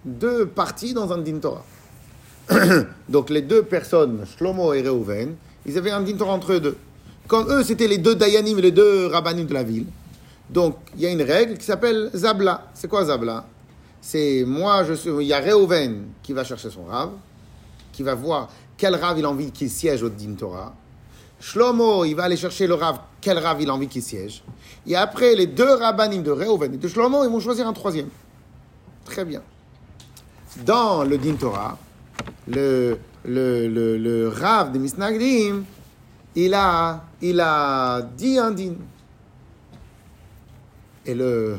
deux 0.05 0.45
parties 0.45 0.93
dans 0.93 1.11
un 1.11 1.19
din 1.19 1.39
Torah. 1.39 1.65
Donc 3.09 3.29
les 3.29 3.41
deux 3.41 3.63
personnes, 3.63 4.25
Shlomo 4.37 4.73
et 4.73 4.81
Reuven, 4.81 5.35
ils 5.65 5.77
avaient 5.77 5.91
un 5.91 6.01
din 6.01 6.15
Torah 6.15 6.33
entre 6.33 6.53
eux 6.53 6.59
deux. 6.59 6.77
Comme 7.27 7.51
eux, 7.51 7.63
c'était 7.63 7.87
les 7.87 7.97
deux 7.97 8.15
Dayanim, 8.15 8.59
les 8.59 8.71
deux 8.71 9.07
Rabbanim 9.07 9.45
de 9.45 9.53
la 9.53 9.63
ville. 9.63 9.85
Donc 10.49 10.77
il 10.95 11.01
y 11.01 11.05
a 11.05 11.11
une 11.11 11.21
règle 11.21 11.57
qui 11.57 11.65
s'appelle 11.65 12.09
Zabla. 12.15 12.67
C'est 12.73 12.87
quoi 12.87 13.05
Zabla? 13.05 13.45
C'est 14.01 14.45
moi, 14.47 14.83
je 14.85 14.93
suis, 14.93 15.09
il 15.09 15.27
y 15.27 15.33
a 15.33 15.41
Reuven 15.41 16.05
qui 16.23 16.31
va 16.31 16.43
chercher 16.45 16.69
son 16.69 16.85
Rav, 16.85 17.09
qui 17.91 18.03
va 18.03 18.15
voir 18.15 18.49
quel 18.77 18.95
Rav 18.95 19.19
il 19.19 19.25
a 19.25 19.29
envie 19.29 19.51
qu'il 19.51 19.69
siège 19.69 20.03
au 20.03 20.09
din 20.09 20.33
Torah. 20.37 20.73
Shlomo, 21.39 22.05
il 22.05 22.15
va 22.15 22.23
aller 22.23 22.37
chercher 22.37 22.67
le 22.67 22.73
Rav, 22.73 22.99
quel 23.21 23.37
Rav 23.37 23.61
il 23.61 23.69
a 23.69 23.73
envie 23.73 23.87
qu'il 23.87 24.01
siège? 24.01 24.43
Et 24.85 24.95
après, 24.95 25.35
les 25.35 25.47
deux 25.47 25.73
rabbanim 25.75 26.23
de 26.23 26.31
Reuven 26.31 26.73
et 26.73 26.77
de 26.77 26.87
Shlomo, 26.87 27.23
ils 27.23 27.29
vont 27.29 27.39
choisir 27.39 27.67
un 27.67 27.73
troisième. 27.73 28.09
Très 29.05 29.23
bien. 29.23 29.41
Dans 30.65 31.03
le 31.03 31.17
Din 31.17 31.35
Torah, 31.35 31.77
le, 32.47 32.97
le, 33.23 33.67
le, 33.67 33.97
le 33.97 34.29
Rav 34.29 34.71
de 34.71 34.79
Misnagdim, 34.79 35.63
il 36.35 36.53
a, 36.53 37.03
il 37.21 37.39
a 37.39 38.01
dit 38.01 38.37
un 38.39 38.51
din. 38.51 38.73
Et 41.05 41.13
le 41.13 41.57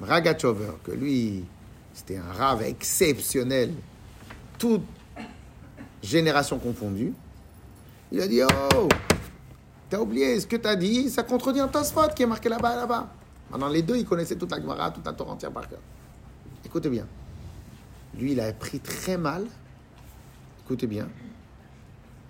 Ragachover, 0.00 0.72
que 0.84 0.92
lui, 0.92 1.44
c'était 1.92 2.16
un 2.16 2.32
Rav 2.32 2.62
exceptionnel, 2.62 3.74
toute 4.58 4.82
génération 6.02 6.58
confondue, 6.58 7.12
il 8.12 8.20
a 8.20 8.28
dit 8.28 8.40
Oh, 8.42 8.88
t'as 9.88 9.98
oublié 9.98 10.38
ce 10.40 10.46
que 10.46 10.56
t'as 10.56 10.76
dit, 10.76 11.10
ça 11.10 11.22
contredit 11.22 11.60
un 11.60 11.68
Tosfot 11.68 12.08
qui 12.14 12.22
est 12.22 12.26
marqué 12.26 12.48
là-bas, 12.48 12.76
là-bas. 12.76 13.12
Maintenant, 13.50 13.68
les 13.68 13.82
deux, 13.82 13.96
ils 13.96 14.04
connaissaient 14.04 14.36
toute 14.36 14.50
la 14.50 14.60
Gemara, 14.60 14.90
toute 14.90 15.06
la 15.06 15.12
Torah 15.12 15.32
entière 15.32 15.50
par 15.50 15.68
cœur. 15.68 15.80
Écoutez 16.64 16.90
bien. 16.90 17.06
Lui, 18.14 18.32
il 18.32 18.40
a 18.40 18.52
pris 18.52 18.80
très 18.80 19.16
mal, 19.16 19.46
écoutez 20.64 20.86
bien, 20.86 21.08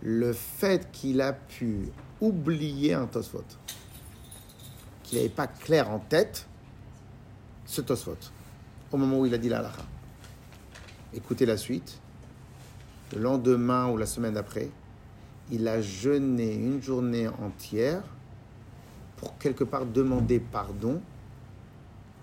le 0.02 0.32
fait 0.32 0.90
qu'il 0.92 1.20
a 1.20 1.32
pu 1.32 1.88
oublier 2.20 2.94
un 2.94 3.06
Tosfot, 3.06 3.44
qu'il 5.02 5.18
n'avait 5.18 5.30
pas 5.30 5.46
clair 5.46 5.90
en 5.90 5.98
tête 5.98 6.46
ce 7.64 7.80
Tosfot, 7.80 8.16
au 8.92 8.96
moment 8.96 9.20
où 9.20 9.26
il 9.26 9.34
a 9.34 9.38
dit 9.38 9.48
la 9.48 9.58
halakha. 9.58 9.82
Écoutez 11.14 11.46
la 11.46 11.56
suite. 11.56 11.98
Le 13.14 13.22
lendemain 13.22 13.88
ou 13.88 13.96
la 13.96 14.04
semaine 14.04 14.34
d'après, 14.34 14.68
il 15.50 15.66
a 15.68 15.80
jeûné 15.80 16.54
une 16.54 16.82
journée 16.82 17.28
entière 17.28 18.02
pour 19.16 19.36
quelque 19.38 19.64
part 19.64 19.86
demander 19.86 20.40
pardon, 20.40 21.00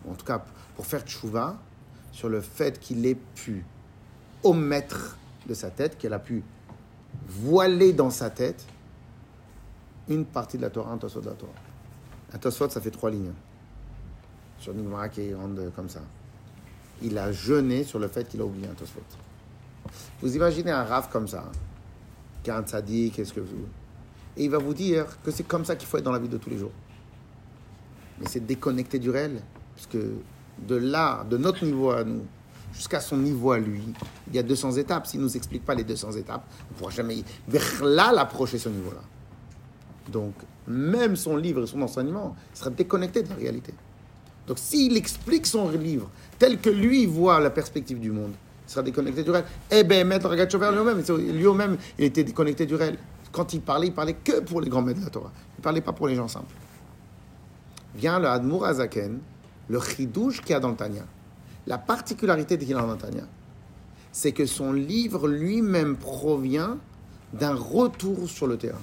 en 0.10 0.14
tout 0.14 0.26
cas 0.26 0.44
pour 0.76 0.86
faire 0.86 1.02
tchouva, 1.02 1.58
sur 2.12 2.30
le 2.30 2.42
fait 2.42 2.80
qu'il 2.80 3.06
ait 3.06 3.18
pu 3.36 3.66
omettre 4.44 5.18
de 5.48 5.54
sa 5.54 5.70
tête, 5.70 5.98
qu'elle 5.98 6.14
a 6.14 6.20
pu 6.20 6.44
voiler 7.28 7.94
dans 7.94 8.10
sa 8.10 8.30
tête 8.30 8.66
une 10.08 10.26
partie 10.26 10.58
de 10.58 10.62
la 10.62 10.70
Torah, 10.70 10.92
un 10.92 10.98
Tosfot 10.98 11.22
de 11.22 11.30
la 11.30 11.36
Torah. 11.36 11.52
Un 12.34 12.38
Tosfot, 12.38 12.70
ça 12.70 12.80
fait 12.80 12.92
trois 12.92 13.10
lignes. 13.10 13.34
Sur 14.60 14.74
une 14.74 14.84
Gemara 14.84 15.10
qui 15.10 15.22
est 15.22 15.30
grande 15.32 15.72
comme 15.76 15.90
ça. 15.90 16.02
Il 17.02 17.18
a 17.18 17.32
jeûné 17.32 17.84
sur 17.84 18.00
le 18.00 18.08
fait 18.08 18.28
qu'il 18.28 18.40
a 18.42 18.46
oublié 18.46 18.68
un 18.68 18.74
Tosfot. 18.74 19.02
Vous 20.22 20.36
imaginez 20.36 20.72
un 20.72 20.84
raf 20.84 21.10
comme 21.10 21.28
ça, 21.28 21.44
qui 21.52 21.75
a 22.52 22.58
un 22.58 22.64
tzaddik, 22.64 23.16
qu'est-ce 23.16 23.34
que 23.34 23.40
vous... 23.40 23.66
Et 24.38 24.46
il 24.46 24.50
va 24.50 24.58
vous 24.58 24.74
dire 24.74 25.06
que 25.24 25.32
c'est 25.32 25.48
comme 25.48 25.64
ça 25.64 25.76
qu'il 25.76 25.88
faut 25.88 25.98
être 25.98 26.04
dans 26.04 26.12
la 26.12 26.20
vie 26.20 26.28
de 26.28 26.38
tous 26.38 26.50
les 26.50 26.58
jours. 26.58 26.72
Mais 28.20 28.28
c'est 28.28 28.46
déconnecté 28.46 29.00
du 29.00 29.10
réel. 29.10 29.42
Parce 29.76 29.88
que 29.88 30.14
de 30.68 30.76
là, 30.76 31.26
de 31.30 31.38
notre 31.38 31.64
niveau 31.64 31.92
à 31.92 32.04
nous, 32.04 32.26
jusqu'à 32.74 33.00
son 33.00 33.18
niveau 33.18 33.52
à 33.52 33.60
lui, 33.60 33.82
il 34.28 34.36
y 34.36 34.40
a 34.40 34.44
200 34.44 34.74
étapes. 34.74 35.08
S'il 35.08 35.22
ne 35.22 35.26
nous 35.26 35.38
explique 35.38 35.64
pas 35.64 35.76
les 35.76 35.84
200 35.84 36.14
étapes, 36.14 36.46
on 36.70 36.74
ne 36.74 36.80
pourra 36.80 36.92
jamais 36.92 37.24
vers 37.48 37.84
là 37.84 38.12
l'approcher 38.14 38.58
ce 38.58 38.70
niveau-là. 38.70 39.02
Donc, 40.12 40.34
même 40.68 41.16
son 41.16 41.38
livre 41.38 41.64
et 41.64 41.68
son 41.68 41.82
enseignement 41.82 42.36
sera 42.54 42.70
déconnecté 42.70 43.24
de 43.24 43.30
la 43.30 43.36
réalité. 43.36 43.74
Donc, 44.48 44.60
s'il 44.60 44.96
explique 44.98 45.48
son 45.48 45.70
livre 45.70 46.10
tel 46.38 46.60
que 46.60 46.70
lui 46.70 47.06
voit 47.06 47.40
la 47.40 47.50
perspective 47.50 48.00
du 48.00 48.12
monde, 48.12 48.34
sera 48.68 48.84
déconnecté 48.84 49.24
du 49.24 49.32
réel. 49.32 49.46
Eh 49.72 49.84
ben, 49.84 50.08
Maître 50.08 50.28
Ragachover 50.28 50.72
lui-même, 50.72 51.02
lui-même, 51.34 51.78
il 51.98 52.06
était 52.06 52.24
déconnecté 52.24 52.66
du 52.66 52.76
réel. 52.76 52.98
Quand 53.32 53.54
il 53.54 53.62
parlait, 53.62 53.88
il 53.88 53.94
parlait 53.94 54.16
que 54.16 54.40
pour 54.42 54.62
les 54.62 54.70
grands 54.70 54.82
maîtres 54.82 55.00
de 55.00 55.06
la 55.06 55.12
Torah. 55.12 55.32
Il 55.58 55.60
ne 55.60 55.64
parlait 55.64 55.82
pas 55.82 55.94
pour 55.94 56.08
les 56.08 56.16
gens 56.16 56.28
simples. 56.28 56.54
Vient 57.96 58.20
le 58.20 58.28
Admour 58.28 58.66
Azaken, 58.66 59.20
le 59.68 59.80
chidouche 59.80 60.42
qu'il 60.42 60.52
y 60.52 60.54
a 60.54 60.60
dans 60.60 60.70
le 60.70 60.76
Tanya. 60.76 61.04
La 61.68 61.78
particularité 61.78 62.58
qu'il 62.58 62.76
a 62.76 62.82
dans 62.82 62.92
le 62.92 62.98
Tanya, 62.98 63.24
c'est 64.12 64.32
que 64.32 64.46
son 64.46 64.72
livre 64.72 65.28
lui-même 65.28 65.98
provient 65.98 66.78
d'un 67.34 67.56
retour 67.56 68.30
sur 68.30 68.48
le 68.48 68.58
terrain. 68.58 68.82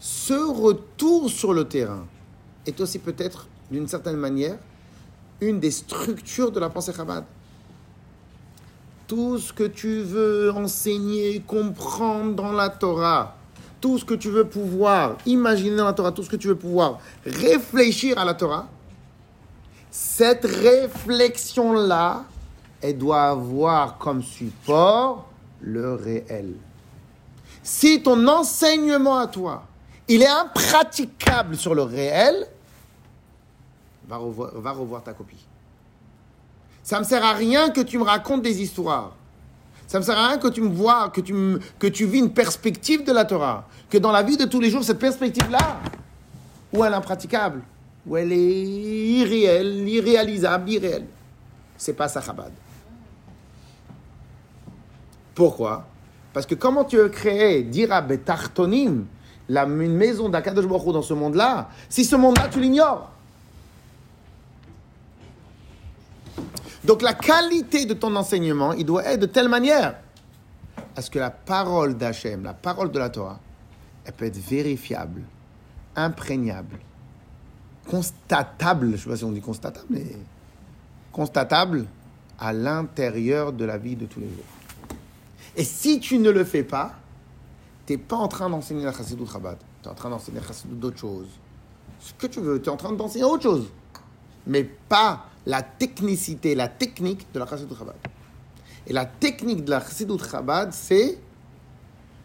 Ce 0.00 0.34
retour 0.34 1.28
sur 1.30 1.52
le 1.52 1.64
terrain 1.64 2.06
est 2.66 2.80
aussi 2.80 2.98
peut-être, 2.98 3.48
d'une 3.70 3.86
certaine 3.86 4.16
manière, 4.16 4.58
une 5.40 5.60
des 5.60 5.70
structures 5.70 6.50
de 6.50 6.60
la 6.60 6.70
pensée 6.70 6.92
Chabad. 6.92 7.24
Tout 9.08 9.38
ce 9.38 9.52
que 9.52 9.64
tu 9.64 10.02
veux 10.02 10.52
enseigner, 10.52 11.40
comprendre 11.40 12.34
dans 12.34 12.52
la 12.52 12.68
Torah, 12.68 13.34
tout 13.80 13.98
ce 13.98 14.04
que 14.04 14.14
tu 14.14 14.28
veux 14.28 14.44
pouvoir 14.44 15.16
imaginer 15.24 15.76
dans 15.76 15.86
la 15.86 15.94
Torah, 15.94 16.12
tout 16.12 16.22
ce 16.22 16.28
que 16.28 16.36
tu 16.36 16.48
veux 16.48 16.56
pouvoir 16.56 16.98
réfléchir 17.24 18.18
à 18.18 18.24
la 18.26 18.34
Torah, 18.34 18.68
cette 19.90 20.44
réflexion-là, 20.44 22.24
elle 22.82 22.98
doit 22.98 23.30
avoir 23.30 23.96
comme 23.96 24.22
support 24.22 25.26
le 25.62 25.94
réel. 25.94 26.52
Si 27.62 28.02
ton 28.02 28.28
enseignement 28.28 29.18
à 29.18 29.26
toi, 29.26 29.64
il 30.06 30.22
est 30.22 30.28
impraticable 30.28 31.56
sur 31.56 31.74
le 31.74 31.82
réel, 31.82 32.46
va 34.06 34.18
revoir, 34.18 34.50
va 34.54 34.72
revoir 34.72 35.02
ta 35.02 35.14
copie. 35.14 35.47
Ça 36.88 36.98
me 36.98 37.04
sert 37.04 37.22
à 37.22 37.34
rien 37.34 37.68
que 37.68 37.82
tu 37.82 37.98
me 37.98 38.02
racontes 38.02 38.40
des 38.40 38.62
histoires. 38.62 39.14
Ça 39.86 39.98
me 39.98 40.02
sert 40.02 40.16
à 40.16 40.28
rien 40.28 40.38
que 40.38 40.48
tu 40.48 40.62
me 40.62 40.70
vois, 40.70 41.10
que 41.10 41.20
tu, 41.20 41.34
que 41.78 41.86
tu 41.86 42.06
vis 42.06 42.20
une 42.20 42.32
perspective 42.32 43.04
de 43.04 43.12
la 43.12 43.26
Torah. 43.26 43.68
Que 43.90 43.98
dans 43.98 44.10
la 44.10 44.22
vie 44.22 44.38
de 44.38 44.46
tous 44.46 44.58
les 44.58 44.70
jours, 44.70 44.82
cette 44.82 44.98
perspective-là, 44.98 45.80
ou 46.72 46.82
elle 46.82 46.94
est 46.94 46.96
impraticable, 46.96 47.60
ou 48.06 48.16
elle 48.16 48.32
est 48.32 48.64
irréelle, 48.64 49.86
irréalisable, 49.86 50.70
irréelle. 50.70 51.04
C'est 51.76 51.92
pas 51.92 52.08
ça 52.08 52.22
Chabad. 52.22 52.52
Pourquoi? 55.34 55.84
Parce 56.32 56.46
que 56.46 56.54
comment 56.54 56.84
tu 56.84 56.96
veux 56.96 57.10
créer, 57.10 57.64
dira 57.64 58.00
Betartonim, 58.00 59.04
la, 59.50 59.64
une 59.64 59.94
maison 59.94 60.30
d'Akadosh 60.30 60.66
Baruch 60.66 60.94
dans 60.94 61.02
ce 61.02 61.12
monde-là, 61.12 61.68
si 61.90 62.06
ce 62.06 62.16
monde-là, 62.16 62.48
tu 62.50 62.60
l'ignores? 62.60 63.10
Donc 66.84 67.02
la 67.02 67.14
qualité 67.14 67.86
de 67.86 67.94
ton 67.94 68.14
enseignement, 68.16 68.72
il 68.72 68.86
doit 68.86 69.04
être 69.04 69.20
de 69.20 69.26
telle 69.26 69.48
manière 69.48 69.96
à 70.96 71.02
ce 71.02 71.10
que 71.10 71.18
la 71.18 71.30
parole 71.30 71.96
d'Hachem, 71.96 72.44
la 72.44 72.54
parole 72.54 72.90
de 72.90 72.98
la 72.98 73.10
Torah, 73.10 73.38
elle 74.04 74.12
peut 74.12 74.26
être 74.26 74.38
vérifiable, 74.38 75.22
imprégnable, 75.96 76.78
constatable, 77.88 78.90
je 78.90 78.92
ne 78.92 78.96
sais 78.96 79.08
pas 79.10 79.16
si 79.16 79.24
on 79.24 79.32
dit 79.32 79.40
constatable, 79.40 79.86
mais 79.90 80.06
constatable 81.12 81.86
à 82.38 82.52
l'intérieur 82.52 83.52
de 83.52 83.64
la 83.64 83.78
vie 83.78 83.96
de 83.96 84.06
tous 84.06 84.20
les 84.20 84.28
jours. 84.28 84.44
Et 85.56 85.64
si 85.64 85.98
tu 85.98 86.18
ne 86.18 86.30
le 86.30 86.44
fais 86.44 86.62
pas, 86.62 86.92
tu 87.86 87.94
n'es 87.94 87.98
pas 87.98 88.16
en 88.16 88.28
train 88.28 88.48
d'enseigner 88.48 88.84
la 88.84 88.92
chassidut 88.92 89.26
Chabad. 89.26 89.58
Tu 89.82 89.88
es 89.88 89.90
en 89.90 89.94
train 89.94 90.10
d'enseigner 90.10 90.40
la 90.40 90.46
chassidut 90.46 90.74
d'autre 90.74 90.98
chose. 90.98 91.26
Ce 92.00 92.12
que 92.14 92.28
tu 92.28 92.40
veux, 92.40 92.62
tu 92.62 92.68
es 92.68 92.72
en 92.72 92.76
train 92.76 92.92
d'enseigner 92.92 93.24
autre 93.24 93.42
chose. 93.42 93.66
Mais 94.46 94.62
pas 94.62 95.26
la 95.48 95.62
technicité, 95.62 96.54
la 96.54 96.68
technique 96.68 97.26
de 97.32 97.38
la 97.38 97.46
chassidut 97.46 97.74
Chabad. 97.74 97.96
Et 98.86 98.92
la 98.92 99.06
technique 99.06 99.64
de 99.64 99.70
la 99.70 99.80
chassidut 99.80 100.18
Chabad, 100.18 100.72
c'est 100.72 101.18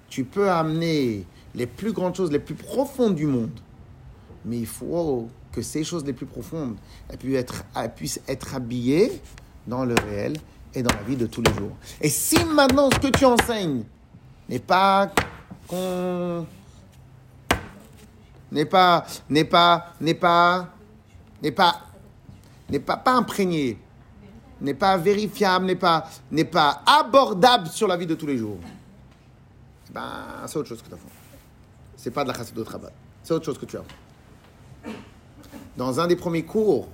tu 0.09 0.25
peux 0.25 0.51
amener 0.51 1.25
les 1.55 1.65
plus 1.65 1.93
grandes 1.93 2.15
choses, 2.15 2.31
les 2.31 2.39
plus 2.39 2.53
profondes 2.53 3.15
du 3.15 3.25
monde. 3.25 3.57
Mais 4.43 4.59
il 4.59 4.67
faut 4.67 5.29
que 5.53 5.61
ces 5.61 5.85
choses 5.85 6.03
les 6.05 6.11
plus 6.11 6.25
profondes 6.25 6.75
puissent 7.95 8.19
être, 8.27 8.55
habillées 8.55 9.21
dans 9.65 9.85
le 9.85 9.95
réel 9.95 10.33
et 10.73 10.83
dans 10.83 10.93
la 10.93 11.03
vie 11.03 11.15
de 11.15 11.25
tous 11.25 11.41
les 11.41 11.53
jours. 11.53 11.71
Et 12.01 12.09
si 12.09 12.43
maintenant 12.43 12.89
ce 12.91 12.99
que 12.99 13.17
tu 13.17 13.23
enseignes 13.23 13.83
n'est 14.49 14.59
pas 14.59 15.09
n'est 18.51 18.65
pas 18.65 19.05
n'est 19.29 19.45
pas 19.45 19.93
n'est 20.01 20.13
pas 20.13 20.67
n'est 21.41 21.51
pas 21.51 21.92
n'est 22.73 22.79
pas 22.79 23.01
imprégné, 23.05 23.77
n'est 24.61 24.73
pas 24.73 24.97
vérifiable, 24.97 25.65
n'est 25.67 26.45
pas 26.45 26.81
abordable 26.85 27.67
sur 27.67 27.87
la 27.87 27.95
vie 27.97 28.07
de 28.07 28.15
tous 28.15 28.25
les 28.27 28.37
jours. 28.37 28.57
Ben, 29.93 30.01
c'est 30.47 30.57
autre 30.57 30.69
chose 30.69 30.81
que 30.81 30.87
tu 30.87 30.93
apprends. 30.93 31.07
C'est 31.95 32.09
pas 32.11 32.23
de 32.23 32.29
la 32.29 32.33
chassidut 32.35 32.65
Chabad. 32.69 32.91
C'est 33.23 33.33
autre 33.33 33.45
chose 33.45 33.59
que 33.59 33.65
tu 33.65 33.77
apprends. 33.77 34.91
Dans 35.77 35.99
un 35.99 36.07
des 36.07 36.15
premiers 36.15 36.43
cours, 36.43 36.87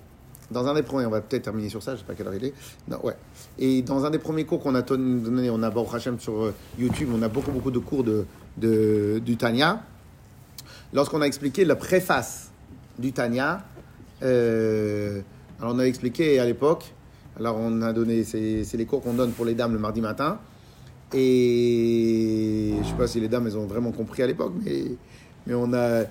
dans 0.52 0.68
un 0.68 0.74
des 0.74 0.84
premiers, 0.84 1.06
on 1.06 1.10
va 1.10 1.22
peut-être 1.22 1.44
terminer 1.44 1.70
sur 1.70 1.82
ça, 1.82 1.94
je 1.96 2.00
sais 2.02 2.06
pas 2.06 2.14
quelle 2.14 2.28
heure 2.28 2.36
il 2.36 2.44
est. 2.46 2.54
Non, 2.88 3.00
ouais. 3.04 3.16
Et 3.58 3.82
dans 3.82 4.04
un 4.06 4.10
des 4.10 4.20
premiers 4.20 4.46
cours 4.46 4.62
qu'on 4.62 4.76
a 4.76 4.82
donné, 4.82 5.50
on 5.50 5.64
a 5.64 5.70
Baruch 5.70 5.94
Hashem 5.94 6.20
sur 6.20 6.44
euh, 6.44 6.54
YouTube, 6.78 7.10
on 7.14 7.22
a 7.22 7.30
beaucoup 7.30 7.52
beaucoup 7.52 7.72
de 7.72 7.80
cours 7.80 8.04
de, 8.04 8.26
de- 8.58 9.22
du 9.24 9.38
Tanya. 9.38 9.82
Lorsqu'on 10.92 11.22
a 11.22 11.26
expliqué 11.26 11.64
la 11.66 11.76
préface 11.76 12.50
du 12.98 13.14
Tanya, 13.14 13.64
euh, 14.24 15.22
alors 15.60 15.76
on 15.76 15.80
a 15.80 15.84
expliqué 15.84 16.40
à 16.40 16.46
l'époque, 16.46 16.94
alors 17.38 17.58
on 17.58 17.82
a 17.82 17.92
donné, 17.92 18.24
c'est 18.24 18.74
les 18.74 18.86
cours 18.86 19.02
qu'on 19.02 19.14
donne 19.14 19.32
pour 19.34 19.46
les 19.46 19.56
dames 19.56 19.74
le 19.74 19.80
mardi 19.80 20.00
matin. 20.02 20.40
Et 21.14 22.76
je 22.82 22.88
sais 22.88 22.96
pas 22.96 23.08
si 23.08 23.20
les 23.20 23.28
dames 23.28 23.48
elles 23.48 23.58
ont 23.58 23.66
vraiment 23.66 23.92
compris 23.92 24.22
à 24.24 24.28
l'époque, 24.28 24.54
mais, 24.64 25.54
on 25.54 25.74
a 25.74 26.06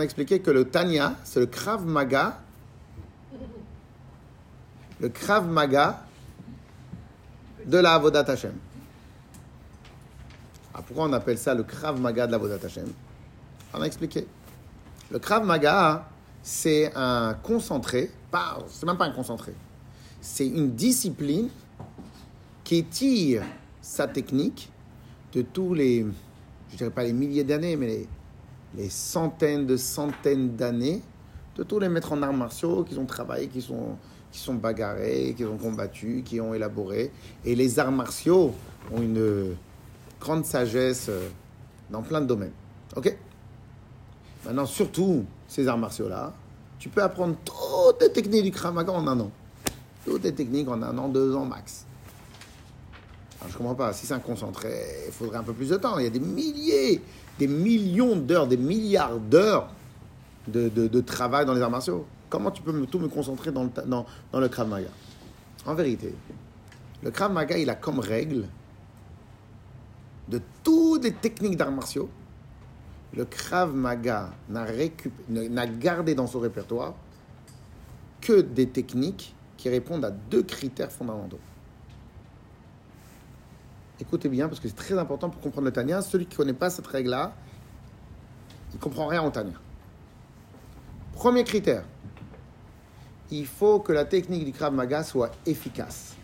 expliqué 0.00 0.38
que 0.40 0.50
le 0.50 0.64
Tanya, 0.64 1.16
c'est 1.24 1.40
le 1.40 1.46
Krav 1.46 1.84
Maga. 1.84 2.38
Le 5.00 5.08
Krav 5.08 5.46
Maga 5.48 6.02
de 7.66 7.78
la 7.78 7.94
Avodat 7.94 8.24
Hashem. 8.28 8.54
Ah, 10.74 10.82
pourquoi 10.86 11.06
on 11.06 11.12
appelle 11.12 11.38
ça 11.38 11.54
le 11.54 11.64
Krav 11.64 12.00
Maga 12.00 12.26
de 12.26 12.32
la 12.32 12.36
Avodat 12.36 12.64
Hashem? 12.64 12.86
On 13.74 13.82
a 13.82 13.84
expliqué. 13.84 14.26
Le 15.10 15.18
Krav 15.18 15.44
Maga, 15.44 16.08
c'est 16.48 16.90
un 16.96 17.34
concentré, 17.34 18.10
pas, 18.30 18.58
c'est 18.68 18.86
même 18.86 18.96
pas 18.96 19.04
un 19.04 19.10
concentré, 19.10 19.52
c'est 20.18 20.46
une 20.46 20.70
discipline 20.70 21.50
qui 22.64 22.82
tire 22.84 23.42
sa 23.82 24.08
technique 24.08 24.72
de 25.34 25.42
tous 25.42 25.74
les, 25.74 26.06
je 26.70 26.76
dirais 26.78 26.88
pas 26.88 27.02
les 27.02 27.12
milliers 27.12 27.44
d'années, 27.44 27.76
mais 27.76 28.06
les, 28.74 28.88
centaines 28.88 29.66
de 29.66 29.76
centaines 29.76 30.56
d'années 30.56 31.02
de 31.54 31.64
tous 31.64 31.78
les 31.80 31.90
maîtres 31.90 32.12
en 32.12 32.22
arts 32.22 32.32
martiaux 32.32 32.82
qui 32.82 32.96
ont 32.96 33.04
travaillé, 33.04 33.48
qui 33.48 33.60
sont, 33.60 33.98
qui 34.32 34.38
sont 34.38 34.54
bagarrés, 34.54 35.34
qui 35.36 35.44
ont 35.44 35.58
combattu, 35.58 36.22
qui 36.24 36.40
ont 36.40 36.54
élaboré. 36.54 37.12
Et 37.44 37.54
les 37.54 37.78
arts 37.78 37.92
martiaux 37.92 38.54
ont 38.90 39.02
une 39.02 39.54
grande 40.18 40.46
sagesse 40.46 41.08
euh, 41.10 41.28
dans 41.90 42.00
plein 42.00 42.22
de 42.22 42.26
domaines. 42.26 42.52
Ok? 42.96 43.14
Maintenant, 44.46 44.64
surtout 44.64 45.26
ces 45.48 45.66
arts 45.66 45.78
martiaux-là, 45.78 46.32
tu 46.78 46.88
peux 46.88 47.02
apprendre 47.02 47.34
toutes 47.44 48.00
les 48.00 48.12
techniques 48.12 48.44
du 48.44 48.50
Krav 48.52 48.74
Maga 48.74 48.92
en 48.92 49.06
un 49.06 49.18
an. 49.18 49.30
Toutes 50.04 50.22
les 50.22 50.32
techniques 50.32 50.68
en 50.68 50.80
un 50.82 50.96
an, 50.96 51.08
deux 51.08 51.34
ans 51.34 51.44
max. 51.44 51.84
Alors, 53.40 53.52
je 53.52 53.58
comprends 53.58 53.74
pas. 53.74 53.92
Si 53.92 54.06
c'est 54.06 54.14
un 54.14 54.20
concentré, 54.20 54.72
il 55.06 55.12
faudrait 55.12 55.38
un 55.38 55.42
peu 55.42 55.52
plus 55.52 55.70
de 55.70 55.76
temps. 55.76 55.98
Il 55.98 56.04
y 56.04 56.06
a 56.06 56.10
des 56.10 56.20
milliers, 56.20 57.02
des 57.38 57.48
millions 57.48 58.16
d'heures, 58.16 58.46
des 58.46 58.56
milliards 58.56 59.18
d'heures 59.18 59.68
de, 60.46 60.68
de- 60.68 61.00
travail 61.00 61.44
dans 61.46 61.54
les 61.54 61.60
arts 61.62 61.70
martiaux. 61.70 62.06
Comment 62.30 62.50
tu 62.50 62.62
peux 62.62 62.72
me- 62.72 62.86
tout 62.86 62.98
me 62.98 63.08
concentrer 63.08 63.50
dans 63.52 63.64
le, 63.64 63.70
dans, 63.86 64.06
dans 64.32 64.40
le 64.40 64.48
Krav 64.48 64.68
Maga? 64.68 64.88
En 65.66 65.74
vérité, 65.74 66.14
le 67.02 67.10
Krav 67.10 67.32
Maga, 67.32 67.58
il 67.58 67.68
a 67.70 67.74
comme 67.74 67.98
règle 67.98 68.46
de 70.28 70.40
toutes 70.62 71.04
les 71.04 71.12
techniques 71.12 71.56
d'arts 71.56 71.72
martiaux, 71.72 72.08
le 73.14 73.24
Krav 73.24 73.74
Maga 73.74 74.30
n'a 74.48 75.66
gardé 75.66 76.14
dans 76.14 76.26
son 76.26 76.40
répertoire 76.40 76.94
que 78.20 78.40
des 78.40 78.68
techniques 78.68 79.34
qui 79.56 79.68
répondent 79.68 80.04
à 80.04 80.10
deux 80.10 80.42
critères 80.42 80.92
fondamentaux. 80.92 81.40
Écoutez 84.00 84.28
bien, 84.28 84.48
parce 84.48 84.60
que 84.60 84.68
c'est 84.68 84.76
très 84.76 84.96
important 84.96 85.30
pour 85.30 85.40
comprendre 85.40 85.64
le 85.64 85.72
Tanya. 85.72 86.02
Celui 86.02 86.26
qui 86.26 86.34
ne 86.34 86.36
connaît 86.36 86.52
pas 86.52 86.70
cette 86.70 86.86
règle-là, 86.86 87.32
il 88.72 88.76
ne 88.76 88.80
comprend 88.80 89.06
rien 89.06 89.24
au 89.24 89.30
Tanya. 89.30 89.54
Premier 91.14 91.42
critère, 91.42 91.84
il 93.30 93.46
faut 93.46 93.80
que 93.80 93.92
la 93.92 94.04
technique 94.04 94.44
du 94.44 94.52
Krav 94.52 94.72
Maga 94.72 95.02
soit 95.02 95.32
efficace. 95.46 96.14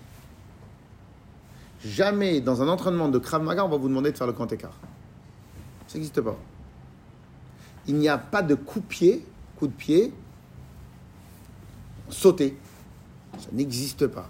Jamais 1.84 2.40
dans 2.40 2.62
un 2.62 2.68
entraînement 2.68 3.08
de 3.08 3.18
Krav 3.18 3.42
Maga, 3.42 3.64
on 3.64 3.68
va 3.68 3.76
vous 3.76 3.88
demander 3.88 4.12
de 4.12 4.16
faire 4.16 4.28
le 4.28 4.32
grand 4.32 4.50
écart. 4.52 4.78
Ça 5.88 5.94
n'existe 5.94 6.20
pas. 6.20 6.36
Il 7.86 7.96
n'y 7.96 8.08
a 8.08 8.18
pas 8.18 8.42
de 8.42 8.54
coup 8.54 8.80
de 8.80 8.86
pied, 8.86 9.26
coup 9.58 9.66
de 9.66 9.72
pied, 9.72 10.12
sauter. 12.08 12.56
Ça 13.38 13.48
n'existe 13.52 14.06
pas. 14.06 14.28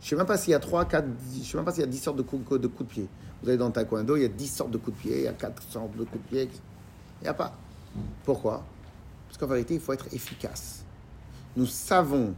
Je 0.00 0.10
sais 0.10 0.16
même 0.16 0.26
pas 0.26 0.36
s'il 0.36 0.52
y 0.52 0.54
a 0.54 0.60
3, 0.60 0.84
4, 0.84 1.04
je 1.40 1.42
sais 1.42 1.56
même 1.56 1.64
pas 1.64 1.72
s'il 1.72 1.80
y 1.80 1.84
a 1.84 1.90
10 1.90 1.98
sortes 1.98 2.16
de 2.16 2.22
coups, 2.22 2.48
de 2.48 2.58
de 2.58 2.68
pied. 2.68 3.08
Vous 3.42 3.48
allez 3.48 3.58
dans 3.58 3.70
taekwondo, 3.70 4.16
il 4.16 4.22
y 4.22 4.24
a 4.24 4.28
10 4.28 4.46
sortes 4.46 4.70
de 4.70 4.78
coups 4.78 4.96
de 4.96 5.02
pied, 5.02 5.18
il 5.18 5.24
y 5.24 5.28
a 5.28 5.32
4 5.32 5.62
sortes 5.64 5.96
de 5.96 6.04
coups 6.04 6.22
de 6.24 6.28
pied. 6.28 6.50
Il 7.20 7.24
n'y 7.24 7.28
a 7.28 7.34
pas. 7.34 7.56
Pourquoi? 8.24 8.64
Parce 9.26 9.38
qu'en 9.38 9.46
vérité, 9.46 9.74
il 9.74 9.80
faut 9.80 9.92
être 9.92 10.06
efficace. 10.14 10.84
Nous 11.56 11.66
savons 11.66 12.34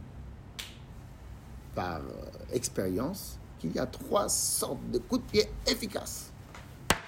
par 1.75 1.97
euh, 1.97 2.53
expérience 2.53 3.37
qu'il 3.59 3.73
y 3.73 3.79
a 3.79 3.85
trois 3.85 4.29
sortes 4.29 4.89
de 4.91 4.97
coups 4.97 5.21
de 5.25 5.31
pied 5.31 5.49
efficaces. 5.67 6.31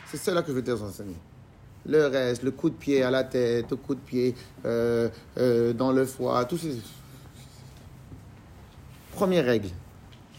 C'est 0.06 0.18
cela 0.18 0.43
que 0.43 0.49
je 0.53 0.60
vais 0.60 0.73
vous 0.73 0.84
enseigner. 0.84 1.15
Le 1.86 2.08
reste, 2.08 2.44
le 2.44 2.52
coup 2.52 2.70
de 2.70 2.76
pied 2.76 3.02
à 3.03 3.10
la 3.10 3.24
tête, 3.24 3.72
le 3.72 3.76
coup 3.76 3.95
de 3.95 3.99
pied 3.99 4.36
euh, 4.66 5.10
euh, 5.38 5.74
dans 5.74 5.91
le 5.91 6.06
foie, 6.06 6.45
tout 6.45 6.58
ces... 6.58 6.80
Première 9.14 9.45
règle, 9.45 9.70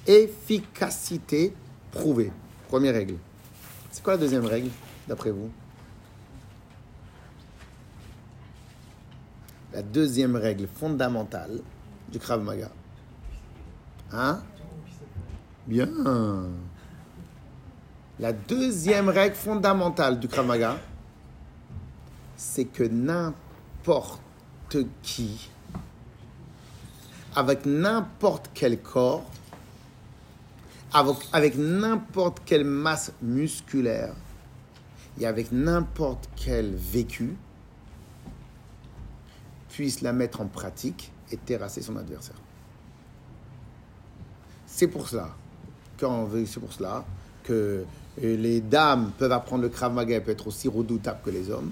efficacité 0.07 1.53
prouvée. 1.91 2.33
Première 2.69 2.95
règle. 2.95 3.17
C'est 3.91 4.03
quoi 4.03 4.15
la 4.15 4.19
deuxième 4.19 4.47
règle, 4.47 4.71
d'après 5.09 5.31
vous? 5.31 5.51
La 9.73 9.83
deuxième 9.83 10.37
règle 10.37 10.67
fondamentale 10.67 11.61
du 12.11 12.19
Krav 12.19 12.43
Maga. 12.43 12.71
Hein? 14.13 14.43
Bien. 15.67 15.89
La 18.21 18.33
deuxième 18.33 19.09
règle 19.09 19.35
fondamentale 19.35 20.21
du 20.21 20.29
Krav 20.29 20.47
Maga, 20.47 20.79
c'est 22.43 22.65
que 22.65 22.83
n'importe 22.83 24.21
qui, 25.03 25.49
avec 27.37 27.65
n'importe 27.65 28.51
quel 28.53 28.83
corps, 28.83 29.25
avec, 30.93 31.57
n'importe 31.57 32.43
quelle 32.45 32.65
masse 32.65 33.13
musculaire 33.23 34.13
et 35.21 35.27
avec 35.27 35.53
n'importe 35.53 36.29
quel 36.37 36.75
vécu, 36.75 37.37
puisse 39.71 40.01
la 40.03 40.13
mettre 40.13 40.41
en 40.41 40.47
pratique 40.47 41.13
et 41.31 41.37
terrasser 41.37 41.81
son 41.81 41.97
adversaire. 41.97 42.37
C'est 44.67 44.89
pour 44.89 45.09
cela, 45.09 45.31
c'est 45.97 46.61
pour 46.61 46.73
cela 46.73 47.05
que 47.45 47.85
les 48.19 48.61
dames 48.61 49.13
peuvent 49.17 49.33
apprendre 49.33 49.63
le 49.63 49.69
Krav 49.69 49.95
Maga 49.95 50.17
et 50.17 50.21
peuvent 50.21 50.35
être 50.35 50.49
aussi 50.49 50.69
redoutables 50.69 51.21
que 51.25 51.31
les 51.31 51.49
hommes. 51.49 51.71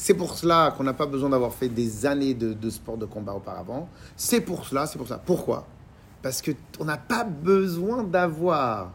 C'est 0.00 0.14
pour 0.14 0.38
cela 0.38 0.72
qu'on 0.76 0.84
n'a 0.84 0.94
pas 0.94 1.06
besoin 1.06 1.28
d'avoir 1.28 1.52
fait 1.52 1.68
des 1.68 2.06
années 2.06 2.32
de, 2.32 2.70
sport 2.70 2.96
de 2.96 3.04
combat 3.04 3.34
auparavant. 3.34 3.88
C'est 4.16 4.40
pour 4.40 4.64
cela, 4.64 4.86
c'est 4.86 4.96
pour 4.96 5.08
ça. 5.08 5.18
Pourquoi? 5.18 5.66
Parce 6.22 6.40
qu'on 6.40 6.84
n'a 6.84 6.96
pas 6.96 7.24
besoin 7.24 8.04
d'avoir 8.04 8.92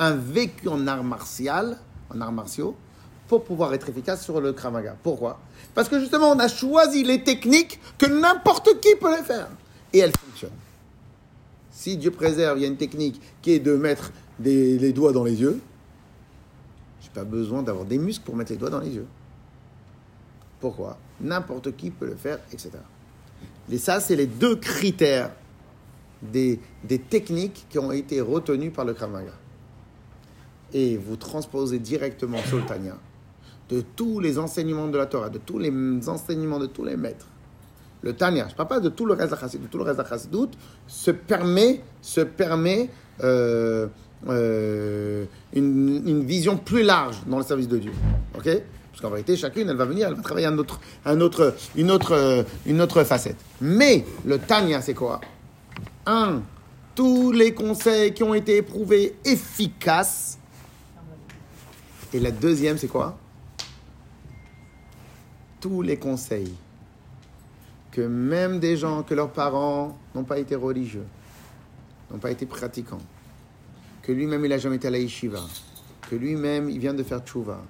un 0.00 0.10
vécu 0.16 0.66
en 0.66 0.88
art 0.88 1.04
martial, 1.04 1.78
en 2.12 2.20
arts 2.20 2.32
martiaux, 2.32 2.74
pour 3.28 3.44
pouvoir 3.44 3.72
être 3.74 3.88
efficace 3.90 4.24
sur 4.24 4.40
le 4.40 4.52
Krav 4.52 4.72
Maga. 4.72 4.96
Pourquoi? 5.00 5.38
Parce 5.72 5.88
que 5.88 6.00
justement, 6.00 6.30
on 6.30 6.38
a 6.40 6.48
choisi 6.48 7.04
les 7.04 7.22
techniques 7.22 7.78
que 7.96 8.06
n'importe 8.06 8.80
qui 8.80 8.96
peut 8.96 9.16
les 9.16 9.22
faire. 9.22 9.48
Et 9.92 10.00
elles 10.00 10.12
fonctionnent. 10.16 10.50
Si 11.70 11.96
Dieu 11.96 12.10
préserve, 12.10 12.58
il 12.58 12.62
y 12.62 12.64
a 12.64 12.68
une 12.68 12.76
technique 12.76 13.20
qui 13.40 13.52
est 13.52 13.60
de 13.60 13.76
mettre 13.76 14.10
des, 14.40 14.78
les 14.78 14.92
doigts 14.92 15.12
dans 15.12 15.22
les 15.22 15.40
yeux. 15.40 15.60
Je 17.02 17.06
n'ai 17.06 17.14
pas 17.14 17.24
besoin 17.24 17.62
d'avoir 17.62 17.84
des 17.84 17.98
muscles 17.98 18.24
pour 18.24 18.34
mettre 18.34 18.50
les 18.50 18.58
doigts 18.58 18.70
dans 18.70 18.80
les 18.80 18.90
yeux. 18.90 19.06
Pourquoi? 20.60 20.98
N'importe 21.20 21.76
qui 21.76 21.90
peut 21.90 22.06
le 22.06 22.16
faire, 22.16 22.38
etc. 22.52 22.70
Et 23.70 23.78
ça, 23.78 24.00
c'est 24.00 24.16
les 24.16 24.26
deux 24.26 24.56
critères 24.56 25.30
des, 26.22 26.60
des, 26.84 26.98
techniques 26.98 27.66
qui 27.70 27.78
ont 27.78 27.92
été 27.92 28.20
retenues 28.20 28.70
par 28.70 28.84
le 28.84 28.92
Krav 28.92 29.10
Maga. 29.10 29.32
Et 30.72 30.96
vous 30.96 31.16
transposez 31.16 31.78
directement 31.78 32.38
sur 32.42 32.58
le 32.58 32.64
Tanya 32.64 32.96
de 33.70 33.82
tous 33.96 34.20
les 34.20 34.38
enseignements 34.38 34.88
de 34.88 34.98
la 34.98 35.06
Torah, 35.06 35.30
de 35.30 35.38
tous 35.38 35.58
les 35.58 35.70
enseignements 36.08 36.58
de 36.58 36.66
tous 36.66 36.84
les 36.84 36.96
maîtres. 36.96 37.26
Le 38.02 38.14
Tanya, 38.14 38.46
je 38.48 38.52
ne 38.52 38.56
parle 38.56 38.68
pas 38.68 38.80
de 38.80 38.88
tout 38.88 39.06
le 39.06 39.14
reste 39.14 39.30
de 39.30 39.36
la 39.40 39.68
tout 39.70 39.78
le 39.78 39.84
reste 39.84 39.98
de 40.30 40.38
la 40.38 40.46
se 40.86 41.10
permet, 41.10 41.80
se 42.02 42.20
permet 42.20 42.90
euh, 43.22 43.86
euh, 44.28 45.24
une, 45.52 46.02
une, 46.06 46.24
vision 46.24 46.56
plus 46.56 46.82
large 46.82 47.22
dans 47.26 47.38
le 47.38 47.44
service 47.44 47.68
de 47.68 47.78
Dieu. 47.78 47.92
Ok? 48.36 48.48
Parce 49.00 49.08
qu'en 49.08 49.14
vérité, 49.14 49.34
chacune, 49.34 49.66
elle 49.70 49.76
va 49.76 49.86
venir, 49.86 50.08
elle 50.08 50.14
va 50.14 50.20
travailler 50.20 50.46
un 50.46 50.58
autre, 50.58 50.78
un 51.06 51.22
autre, 51.22 51.54
une, 51.74 51.90
autre, 51.90 52.44
une 52.66 52.82
autre 52.82 53.02
facette. 53.02 53.38
Mais 53.62 54.04
le 54.26 54.38
Tanya, 54.38 54.82
c'est 54.82 54.92
quoi? 54.92 55.22
Un, 56.04 56.42
tous 56.94 57.32
les 57.32 57.54
conseils 57.54 58.12
qui 58.12 58.22
ont 58.22 58.34
été 58.34 58.58
éprouvés 58.58 59.16
efficaces. 59.24 60.38
Et 62.12 62.20
la 62.20 62.30
deuxième, 62.30 62.76
c'est 62.76 62.88
quoi? 62.88 63.16
Tous 65.60 65.80
les 65.80 65.96
conseils 65.96 66.52
que 67.92 68.02
même 68.02 68.60
des 68.60 68.76
gens 68.76 69.02
que 69.02 69.14
leurs 69.14 69.32
parents 69.32 69.96
n'ont 70.14 70.24
pas 70.24 70.38
été 70.38 70.56
religieux, 70.56 71.06
n'ont 72.10 72.18
pas 72.18 72.30
été 72.30 72.44
pratiquants, 72.44 73.00
que 74.02 74.12
lui-même 74.12 74.44
il 74.44 74.50
n'a 74.50 74.58
jamais 74.58 74.76
été 74.76 74.88
à 74.88 74.90
la 74.90 74.98
yeshiva, 74.98 75.40
que 76.10 76.16
lui-même 76.16 76.68
il 76.68 76.78
vient 76.78 76.94
de 76.94 77.02
faire 77.02 77.20
tchouva, 77.20 77.62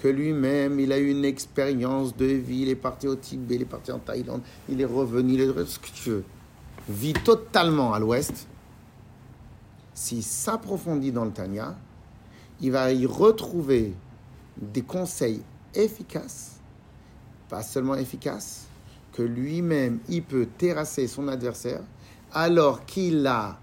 que 0.00 0.08
lui-même 0.08 0.80
il 0.80 0.92
a 0.92 0.98
eu 0.98 1.10
une 1.10 1.24
expérience 1.24 2.16
de 2.16 2.24
vie, 2.24 2.62
il 2.62 2.68
est 2.70 2.74
parti 2.74 3.06
au 3.06 3.14
Tibet, 3.14 3.56
il 3.56 3.62
est 3.62 3.66
parti 3.66 3.92
en 3.92 3.98
Thaïlande, 3.98 4.40
il 4.68 4.80
est 4.80 4.86
revenu, 4.86 5.34
il 5.34 5.40
est 5.42 5.52
que 5.52 5.90
tu 5.94 6.10
veux, 6.10 6.24
vit 6.88 7.12
totalement 7.12 7.92
à 7.92 7.98
l'ouest, 7.98 8.48
s'il 9.92 10.22
s'approfondit 10.22 11.12
dans 11.12 11.26
le 11.26 11.30
Tanya, 11.30 11.76
il 12.62 12.72
va 12.72 12.90
y 12.92 13.04
retrouver 13.04 13.92
des 14.56 14.82
conseils 14.82 15.42
efficaces, 15.74 16.60
pas 17.50 17.62
seulement 17.62 17.94
efficaces, 17.94 18.66
que 19.12 19.22
lui-même, 19.22 19.98
il 20.08 20.22
peut 20.22 20.46
terrasser 20.56 21.06
son 21.08 21.28
adversaire 21.28 21.82
alors 22.32 22.86
qu'il 22.86 23.26
a 23.26 23.58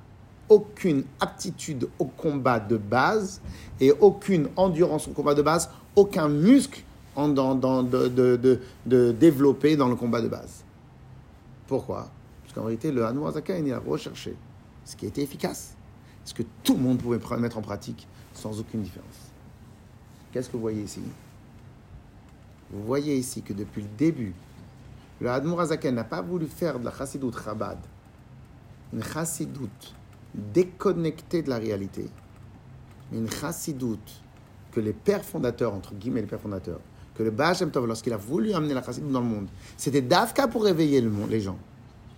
aucune 0.49 1.03
aptitude 1.19 1.89
au 1.97 2.05
combat 2.05 2.59
de 2.59 2.77
base 2.77 3.41
et 3.79 3.91
aucune 3.91 4.49
endurance 4.55 5.07
au 5.07 5.11
combat 5.11 5.33
de 5.33 5.41
base, 5.41 5.69
aucun 5.97 6.29
muscle 6.29 6.83
en, 7.15 7.27
dans, 7.27 7.55
de, 7.83 8.07
de, 8.07 8.59
de, 8.85 9.11
développer 9.11 9.75
dans 9.75 9.89
le 9.89 9.95
combat 9.95 10.21
de 10.21 10.27
base. 10.27 10.63
Pourquoi? 11.67 12.09
Parce 12.43 12.53
qu'en 12.53 12.63
réalité, 12.63 12.91
le 12.91 13.05
Hanou 13.05 13.27
Azakan, 13.27 13.65
il 13.65 13.73
a 13.73 13.79
recherché 13.79 14.35
ce 14.85 14.95
qui 14.95 15.05
était 15.05 15.23
efficace, 15.23 15.75
ce 16.23 16.33
que 16.33 16.43
tout 16.63 16.75
le 16.75 16.79
monde 16.79 16.99
pouvait 16.99 17.19
mettre 17.39 17.57
en 17.57 17.61
pratique 17.61 18.07
sans 18.33 18.59
aucune 18.59 18.83
différence. 18.83 19.31
Qu'est-ce 20.31 20.47
que 20.47 20.53
vous 20.53 20.61
voyez 20.61 20.83
ici? 20.83 21.01
Vous 22.71 22.83
voyez 22.83 23.17
ici 23.17 23.41
que 23.41 23.53
depuis 23.53 23.81
le 23.81 23.89
début, 23.97 24.33
le 25.19 25.29
Admour 25.31 25.61
Azaken 25.61 25.95
n'a 25.95 26.03
pas 26.03 26.21
voulu 26.21 26.45
faire 26.45 26.79
de 26.79 26.85
la 26.85 26.91
chassidoute 26.91 27.35
Chabad 27.43 27.79
une 28.93 29.03
chassidoute 29.03 29.93
déconnectée 30.33 31.41
de 31.41 31.49
la 31.49 31.57
réalité, 31.57 32.09
une 33.11 33.29
chassidoute 33.29 34.21
que 34.77 34.81
les 34.81 34.93
pères 34.93 35.25
fondateurs, 35.25 35.73
entre 35.73 35.95
guillemets 35.95 36.21
les 36.21 36.27
pères 36.27 36.39
fondateurs, 36.39 36.79
que 37.15 37.23
le 37.23 37.31
Baal 37.31 37.55
Shem 37.55 37.71
Tov, 37.71 37.87
lorsqu'il 37.87 38.13
a 38.13 38.17
voulu 38.17 38.53
amener 38.53 38.75
la 38.75 38.83
chassidoute 38.83 39.11
dans 39.11 39.21
le 39.21 39.25
monde, 39.25 39.47
c'était 39.75 40.03
Davka 40.03 40.47
pour 40.47 40.63
réveiller 40.63 41.01
le 41.01 41.09
monde, 41.09 41.31
les 41.31 41.41
gens. 41.41 41.57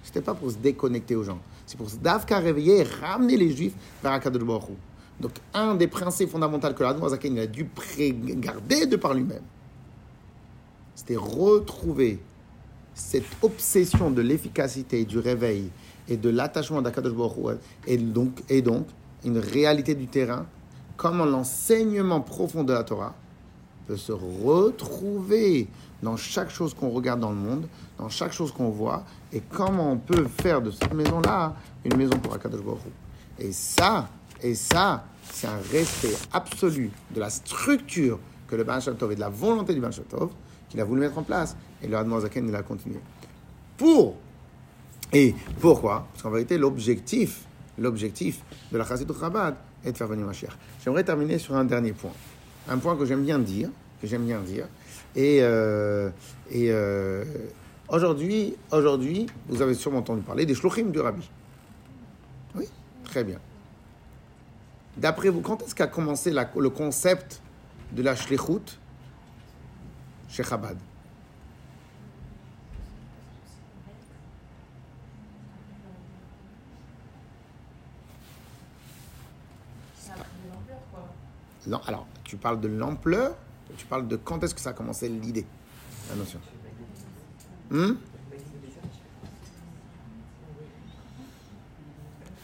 C'était 0.04 0.20
pas 0.20 0.34
pour 0.34 0.52
se 0.52 0.58
déconnecter 0.58 1.16
aux 1.16 1.24
gens. 1.24 1.40
C'est 1.66 1.78
pour 1.78 1.88
Davka 1.88 2.40
réveiller 2.40 2.80
et 2.80 2.84
ramener 2.84 3.38
les 3.38 3.56
Juifs 3.56 3.76
vers 4.04 4.12
Akadosh 4.12 4.44
Baruch. 4.44 4.78
Donc, 5.22 5.32
un 5.54 5.76
des 5.76 5.88
principes 5.88 6.32
fondamentaux 6.32 6.74
que 6.74 6.84
l'Admour 6.84 7.08
Azaken 7.08 7.40
a 7.40 7.48
dû 7.48 7.66
garder 7.98 8.86
de 8.86 8.98
par 8.98 9.14
lui-même, 9.14 9.44
c'était 10.96 11.16
retrouver 11.16 12.20
cette 12.94 13.24
obsession 13.42 14.12
de 14.12 14.22
l'efficacité, 14.22 15.06
du 15.06 15.18
réveil 15.18 15.70
et 16.10 16.18
de 16.18 16.30
l'attachement 16.30 16.82
d'Akadosh 16.82 17.14
Baruch 17.14 17.58
et 17.88 17.98
donc, 17.98 18.42
et 18.50 18.62
donc 18.62 18.86
une 19.24 19.38
réalité 19.38 19.96
du 19.96 20.08
terrain, 20.08 20.46
comment 21.00 21.24
l'enseignement 21.24 22.20
profond 22.20 22.66
de 22.66 22.74
la 22.74 22.84
Torah 22.84 23.16
peut 23.88 23.96
se 23.96 24.12
retrouver 24.12 25.68
dans 26.04 26.18
chaque 26.18 26.50
chose 26.50 26.74
qu'on 26.74 26.90
regarde 26.90 27.22
dans 27.22 27.30
le 27.30 27.38
monde, 27.38 27.68
dans 27.98 28.10
chaque 28.10 28.34
chose 28.34 28.52
qu'on 28.52 28.70
voit, 28.70 29.06
et 29.32 29.40
comment 29.40 29.94
on 29.94 29.98
peut 29.98 30.28
faire 30.28 30.62
de 30.62 30.72
cette 30.72 30.94
maison-là 30.94 31.56
une 31.86 31.96
maison 31.96 32.20
pour 32.20 32.34
Akadosh 32.34 32.62
Baruch 32.62 32.82
Et 33.40 33.54
ça, 33.54 34.10
et 34.44 34.54
ça, 34.54 35.06
c'est 35.32 35.48
un 35.48 35.60
respect 35.72 36.16
absolu 36.34 36.92
de 37.16 37.20
la 37.22 37.30
structure 37.30 38.20
que 38.48 38.58
le 38.58 38.66
Tov 38.66 39.14
et 39.14 39.16
de 39.16 39.22
la 39.22 39.30
volonté 39.30 39.74
du 39.74 39.82
Tov 39.82 40.32
qu'il 40.70 40.82
a 40.82 40.84
voulu 40.84 41.00
mettre 41.00 41.18
en 41.18 41.24
place. 41.24 41.56
Et 41.82 41.88
le 41.88 41.96
Admozaken, 41.98 42.48
il 42.48 42.56
a 42.56 42.62
continué. 42.62 43.00
Pour. 43.78 44.18
Et 45.14 45.34
pourquoi? 45.62 46.08
Parce 46.12 46.24
qu'en 46.24 46.30
vérité, 46.30 46.58
l'objectif, 46.58 47.46
l'objectif 47.78 48.42
de 48.72 48.78
la 48.78 48.86
Chassidut 48.86 49.14
Chabad 49.18 49.56
est 49.86 49.92
de 49.92 49.98
faire 49.98 50.08
venir 50.08 50.26
Mashiach. 50.26 50.52
J'aimerais 50.84 51.04
terminer 51.04 51.38
sur 51.40 51.56
un 51.56 51.64
dernier 51.66 51.94
point. 51.94 52.12
Un 52.68 52.78
point 52.78 52.96
que 52.96 53.06
j'aime 53.06 53.24
bien 53.24 53.40
dire, 53.40 53.70
que 54.02 54.08
j'aime 54.08 54.26
bien 54.26 54.40
dire. 54.42 54.68
Et, 55.16 55.40
euh, 55.42 56.10
et 56.52 56.72
euh, 56.72 57.24
aujourd'hui, 57.88 58.56
aujourd'hui, 58.72 59.26
vous 59.48 59.62
avez 59.62 59.74
sûrement 59.74 60.00
entendu 60.00 60.22
parler 60.22 60.46
des 60.46 60.54
shlochim 60.56 60.86
du 60.92 61.00
Rabbi. 61.00 61.28
Oui, 62.56 62.66
très 63.06 63.24
bien. 63.24 63.40
D'après 64.98 65.30
vous, 65.30 65.42
quand 65.42 65.62
est-ce 65.64 65.74
qu'a 65.76 65.88
commencé 65.88 66.30
la- 66.32 66.50
le 66.58 66.70
concept 66.70 67.42
de 67.94 68.04
la 68.04 68.16
shlichut 68.16 68.78
chez 70.30 70.44
Chabad 70.44 70.78
Ça 79.98 80.14
a 80.14 80.18
pris 80.18 80.26
de 80.46 80.50
l'ampleur, 80.54 80.80
quoi. 80.92 81.02
Non, 81.02 81.14
alors, 81.88 82.08
tu 82.24 82.38
parles 82.38 82.60
de 82.60 82.68
l'ampleur, 82.68 83.36
tu 83.78 83.86
parles 83.86 84.08
de 84.08 84.16
quand 84.16 84.44
est-ce 84.44 84.56
que 84.56 84.62
ça 84.62 84.72
a 84.72 84.74
commencé 84.74 85.10
l'idée, 85.10 85.46
la 86.10 86.16
notion. 86.16 86.40
Hmm? 87.70 87.94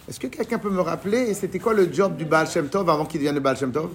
Est-ce 0.07 0.19
que 0.19 0.27
quelqu'un 0.27 0.59
peut 0.59 0.69
me 0.69 0.81
rappeler, 0.81 1.33
c'était 1.33 1.57
quoi 1.57 1.73
le 1.73 1.91
job 1.91 2.15
du 2.15 2.25
Baal 2.25 2.47
Shem 2.47 2.67
Tov 2.67 2.87
avant 2.89 3.05
qu'il 3.05 3.19
devienne 3.19 3.35
le 3.35 3.41
Baal 3.41 3.57
Shem 3.57 3.71
Tov? 3.71 3.89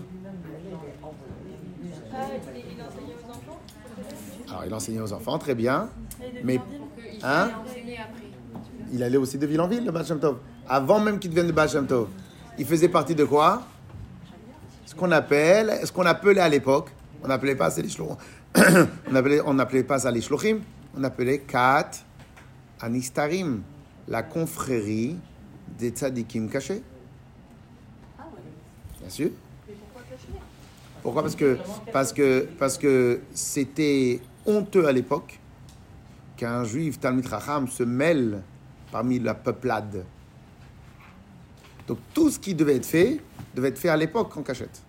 Alors, 4.49 4.65
il 4.67 4.75
enseignait 4.75 5.01
aux 5.01 5.13
enfants, 5.13 5.39
très 5.39 5.55
bien. 5.55 5.89
Mais, 6.43 6.61
hein? 7.23 7.51
Il 8.93 9.05
allait 9.05 9.19
aussi 9.19 9.39
de 9.39 9.47
ville 9.47 9.61
en 9.61 9.69
ville, 9.69 9.85
le 9.85 9.93
Baal 9.93 10.05
Shem 10.05 10.19
Tov. 10.19 10.39
Avant 10.69 10.99
même 10.99 11.21
qu'il 11.21 11.31
devienne 11.31 11.47
le 11.47 11.53
Baal 11.53 11.69
Shem 11.69 11.87
Tov. 11.87 12.09
Il 12.59 12.67
faisait 12.67 12.89
partie 12.89 13.15
de 13.15 13.25
quoi? 13.25 13.63
Ce 14.91 14.97
qu'on 14.97 15.13
appelait 15.13 16.41
à 16.41 16.49
l'époque, 16.49 16.91
on 17.23 17.29
n'appelait 17.29 17.55
pas 17.55 17.71
ça 17.71 17.81
les 17.81 17.89
on 18.01 19.15
appelait, 19.15 19.41
on 19.41 19.55
n'appelait 19.55 19.85
pas 19.85 20.01
ça 20.01 20.11
les 20.11 20.21
on 20.97 21.05
appelait 21.05 21.39
Kat 21.39 21.93
Anistarim, 22.81 23.63
la 24.09 24.25
confrérie 24.25 25.17
des 25.79 25.91
tzadikim 25.91 26.49
cachés. 26.49 26.83
Bien 28.99 29.11
sûr. 29.11 29.31
Pourquoi? 31.05 31.23
Parce 31.23 31.37
que 31.37 31.59
parce 31.93 32.13
que 32.13 32.49
parce 32.59 32.77
que 32.77 33.21
c'était 33.33 34.21
honteux 34.45 34.89
à 34.89 34.93
l'époque 34.93 35.39
qu'un 36.37 36.65
juif 36.65 36.99
Talmid 36.99 37.27
Racham 37.27 37.69
se 37.69 37.85
mêle 37.85 38.43
parmi 38.91 39.21
la 39.21 39.35
peuplade. 39.35 40.05
Donc 41.87 41.99
tout 42.13 42.29
ce 42.29 42.41
qui 42.41 42.57
devait 42.57 42.75
être 42.77 42.87
fait 42.87 43.21
devait 43.55 43.69
être 43.69 43.79
fait 43.79 43.89
à 43.89 43.97
l'époque 43.97 44.37
en 44.37 44.43
cachette. 44.43 44.83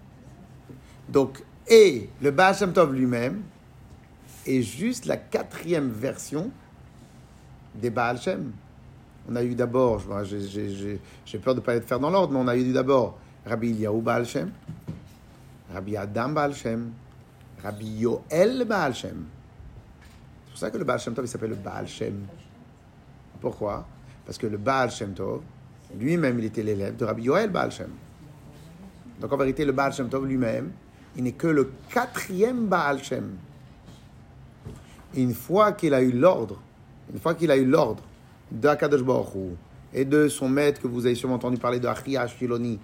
Donc 1.09 1.43
et 1.67 2.09
le 2.21 2.31
Baal 2.31 2.55
Shem 2.55 2.73
Tov 2.73 2.93
lui-même 2.93 3.41
est 4.45 4.61
juste 4.61 5.05
la 5.05 5.17
quatrième 5.17 5.89
version 5.89 6.51
des 7.75 7.89
Baal 7.89 8.19
Shem. 8.19 8.51
On 9.29 9.35
a 9.35 9.43
eu 9.43 9.53
d'abord, 9.53 10.01
j'ai- 10.25 11.39
peur 11.39 11.53
de 11.53 11.59
ne 11.59 11.65
pas 11.65 11.75
les 11.75 11.81
faire 11.81 11.99
dans 11.99 12.09
l'ordre, 12.09 12.33
mais 12.33 12.39
on 12.39 12.47
a 12.47 12.57
eu 12.57 12.73
d'abord 12.73 13.17
Rabbi 13.45 13.69
Eliyahu 13.69 14.01
Baal 14.01 14.25
Shem, 14.25 14.51
Rabbi 15.73 15.95
Adam 15.95 16.29
Baal 16.29 16.55
Shem, 16.55 16.91
Rabbi 17.63 17.85
Yoel 17.99 18.65
Baal 18.65 18.93
Shem. 18.95 19.25
C'est 20.45 20.49
pour 20.49 20.59
ça 20.59 20.71
que 20.71 20.77
le 20.77 20.83
Baal 20.83 20.99
Shem 20.99 21.13
Tov 21.13 21.25
il 21.25 21.27
s'appelle 21.27 21.51
le 21.51 21.55
Baal 21.55 21.87
Shem. 21.87 22.25
Pourquoi? 23.39 23.87
Parce 24.25 24.37
que 24.37 24.47
le 24.47 24.57
Baal 24.57 24.91
Shem 24.91 25.13
Tov, 25.13 25.41
lui-même, 25.97 26.39
il 26.39 26.45
était 26.45 26.63
l'élève 26.63 26.95
de 26.95 27.05
Rabbi 27.05 27.23
Yoel 27.23 27.49
Baal 27.51 27.71
Shem. 27.71 27.89
Donc 29.21 29.31
en 29.31 29.37
vérité, 29.37 29.63
le 29.63 29.71
Baal 29.71 29.93
Shem 29.93 30.09
Tov 30.09 30.25
lui-même, 30.25 30.71
il 31.15 31.23
n'est 31.23 31.31
que 31.33 31.47
le 31.47 31.71
quatrième 31.93 32.65
Baal 32.65 33.03
Shem. 33.03 33.29
Une 35.15 35.33
fois 35.33 35.73
qu'il 35.73 35.93
a 35.93 36.01
eu 36.01 36.11
l'ordre, 36.11 36.59
une 37.13 37.19
fois 37.19 37.35
qu'il 37.35 37.51
a 37.51 37.57
eu 37.57 37.65
l'ordre 37.65 38.03
de 38.51 38.67
Akadosh 38.67 39.03
Baruch 39.03 39.35
Hu 39.35 39.55
et 39.93 40.05
de 40.05 40.27
son 40.27 40.49
maître 40.49 40.81
que 40.81 40.87
vous 40.87 41.05
avez 41.05 41.15
sûrement 41.15 41.35
entendu 41.35 41.57
parler 41.57 41.79
de 41.79 41.87
Achia 41.87 42.25
Shiloni, 42.27 42.79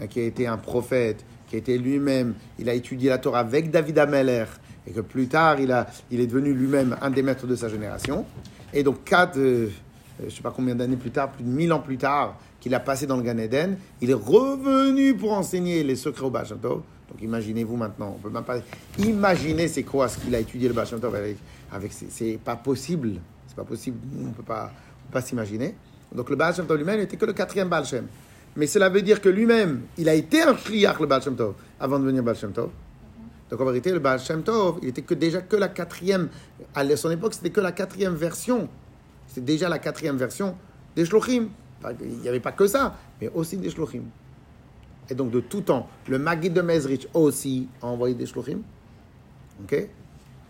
hein, 0.00 0.06
qui 0.06 0.20
a 0.20 0.24
été 0.24 0.46
un 0.46 0.58
prophète, 0.58 1.24
qui 1.48 1.56
a 1.56 1.58
été 1.58 1.76
lui-même, 1.76 2.34
il 2.58 2.68
a 2.68 2.74
étudié 2.74 3.08
la 3.08 3.18
Torah 3.18 3.40
avec 3.40 3.70
David 3.70 3.98
Ameller, 3.98 4.44
et 4.86 4.92
que 4.92 5.00
plus 5.00 5.26
tard 5.26 5.58
il, 5.58 5.72
a, 5.72 5.88
il 6.10 6.20
est 6.20 6.26
devenu 6.26 6.52
lui-même 6.52 6.96
un 7.00 7.10
des 7.10 7.22
maîtres 7.22 7.46
de 7.46 7.56
sa 7.56 7.68
génération. 7.68 8.24
Et 8.72 8.82
donc 8.82 9.02
quatre, 9.04 9.38
euh, 9.38 9.68
je 10.20 10.24
ne 10.26 10.30
sais 10.30 10.42
pas 10.42 10.52
combien 10.54 10.74
d'années 10.74 10.96
plus 10.96 11.10
tard, 11.10 11.30
plus 11.32 11.44
de 11.44 11.48
mille 11.48 11.72
ans 11.72 11.80
plus 11.80 11.96
tard, 11.98 12.36
qu'il 12.60 12.74
a 12.74 12.80
passé 12.80 13.06
dans 13.06 13.16
le 13.16 13.22
Gan 13.22 13.38
Eden, 13.38 13.76
il 14.00 14.10
est 14.10 14.14
revenu 14.14 15.14
pour 15.14 15.32
enseigner 15.32 15.82
les 15.82 15.96
secrets 15.96 16.24
au 16.24 16.30
Baal. 16.30 16.46
Donc 16.60 17.22
imaginez-vous 17.22 17.76
maintenant, 17.76 18.14
on 18.16 18.20
peut 18.20 18.30
même 18.30 18.44
pas 18.44 18.58
imaginer 18.98 19.66
c'est 19.68 19.82
quoi 19.82 20.08
ce 20.08 20.18
qu'il 20.18 20.34
a 20.34 20.38
étudié 20.38 20.68
le 20.68 20.74
Baal 20.74 20.86
avec, 21.72 21.92
c'est- 21.92 22.38
pas 22.38 22.56
possible, 22.56 23.14
c'est 23.46 23.56
pas 23.56 23.64
possible, 23.64 23.98
on 24.26 24.30
peut 24.32 24.42
pas, 24.42 24.72
peut 25.08 25.12
pas 25.12 25.20
s'imaginer. 25.22 25.74
Donc 26.14 26.28
le 26.30 26.36
Baal 26.36 26.54
lui-même 26.76 27.00
n'était 27.00 27.16
que 27.16 27.24
le 27.26 27.32
quatrième 27.32 27.68
Baal 27.68 27.84
Shem. 27.84 28.06
Mais 28.56 28.66
cela 28.66 28.88
veut 28.88 29.02
dire 29.02 29.20
que 29.20 29.28
lui-même, 29.28 29.82
il 29.96 30.08
a 30.08 30.14
été 30.14 30.42
un 30.42 30.56
shliach 30.56 30.98
le 31.00 31.06
Baal 31.06 31.22
avant 31.78 31.98
de 31.98 32.04
devenir 32.04 32.22
Baal. 32.22 32.36
Donc 33.50 33.60
en 33.60 33.64
vérité, 33.64 33.92
le 33.92 33.98
Baal 33.98 34.20
il 34.82 34.88
était 34.88 35.02
que 35.02 35.14
déjà 35.14 35.40
que 35.40 35.56
la 35.56 35.68
quatrième, 35.68 36.28
à 36.74 36.96
son 36.96 37.10
époque, 37.10 37.34
c'était 37.34 37.50
que 37.50 37.60
la 37.60 37.72
quatrième 37.72 38.14
version. 38.14 38.68
C'était 39.30 39.52
déjà 39.52 39.68
la 39.68 39.78
quatrième 39.78 40.16
version 40.16 40.56
des 40.96 41.04
Shlochim. 41.04 41.48
Il 42.00 42.18
n'y 42.18 42.28
avait 42.28 42.40
pas 42.40 42.50
que 42.50 42.66
ça, 42.66 42.96
mais 43.20 43.30
aussi 43.32 43.56
des 43.56 43.70
Shlochim. 43.70 44.02
Et 45.08 45.14
donc 45.14 45.30
de 45.30 45.40
tout 45.40 45.60
temps, 45.60 45.88
le 46.08 46.18
Maguid 46.18 46.52
de 46.52 46.60
Mezrich 46.60 47.08
aussi 47.14 47.68
a 47.80 47.86
envoyé 47.86 48.14
des 48.14 48.26
Shlochim. 48.26 48.58
Ok? 49.62 49.88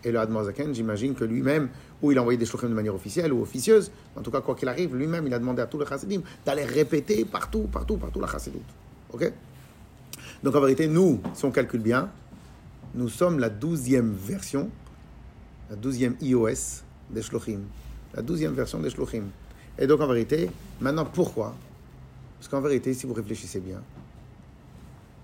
Et 0.03 0.11
le 0.11 0.19
Admor 0.19 0.45
Zaken, 0.45 0.73
j'imagine 0.73 1.13
que 1.13 1.23
lui-même, 1.23 1.69
ou 2.01 2.11
il 2.11 2.17
a 2.17 2.21
envoyé 2.21 2.39
des 2.39 2.45
Shlochim 2.45 2.69
de 2.69 2.73
manière 2.73 2.95
officielle 2.95 3.31
ou 3.31 3.43
officieuse, 3.43 3.91
en 4.15 4.21
tout 4.21 4.31
cas, 4.31 4.41
quoi 4.41 4.55
qu'il 4.55 4.67
arrive, 4.67 4.95
lui-même, 4.95 5.27
il 5.27 5.33
a 5.35 5.37
demandé 5.37 5.61
à 5.61 5.67
tous 5.67 5.77
les 5.77 5.85
Chassidim 5.85 6.21
d'aller 6.43 6.65
répéter 6.65 7.23
partout, 7.23 7.67
partout, 7.71 7.97
partout 7.97 8.19
la 8.19 8.27
Chassidoute. 8.27 8.61
Ok? 9.13 9.31
Donc 10.41 10.55
en 10.55 10.59
vérité, 10.59 10.87
nous, 10.87 11.21
si 11.35 11.45
on 11.45 11.51
calcule 11.51 11.81
bien, 11.81 12.09
nous 12.95 13.09
sommes 13.09 13.37
la 13.37 13.49
douzième 13.49 14.11
version, 14.11 14.71
la 15.69 15.75
douzième 15.75 16.15
iOS 16.19 16.81
des 17.11 17.21
Shlochim, 17.21 17.59
la 18.13 18.21
douzième 18.21 18.53
version 18.53 18.79
des 18.79 18.89
Shlochim. 18.89 19.25
Et 19.77 19.87
donc 19.87 20.01
en 20.01 20.07
vérité, 20.07 20.49
maintenant 20.79 21.05
pourquoi? 21.05 21.55
Parce 22.37 22.49
qu'en 22.49 22.61
vérité, 22.61 22.93
si 22.93 23.05
vous 23.05 23.13
réfléchissez 23.13 23.59
bien, 23.59 23.81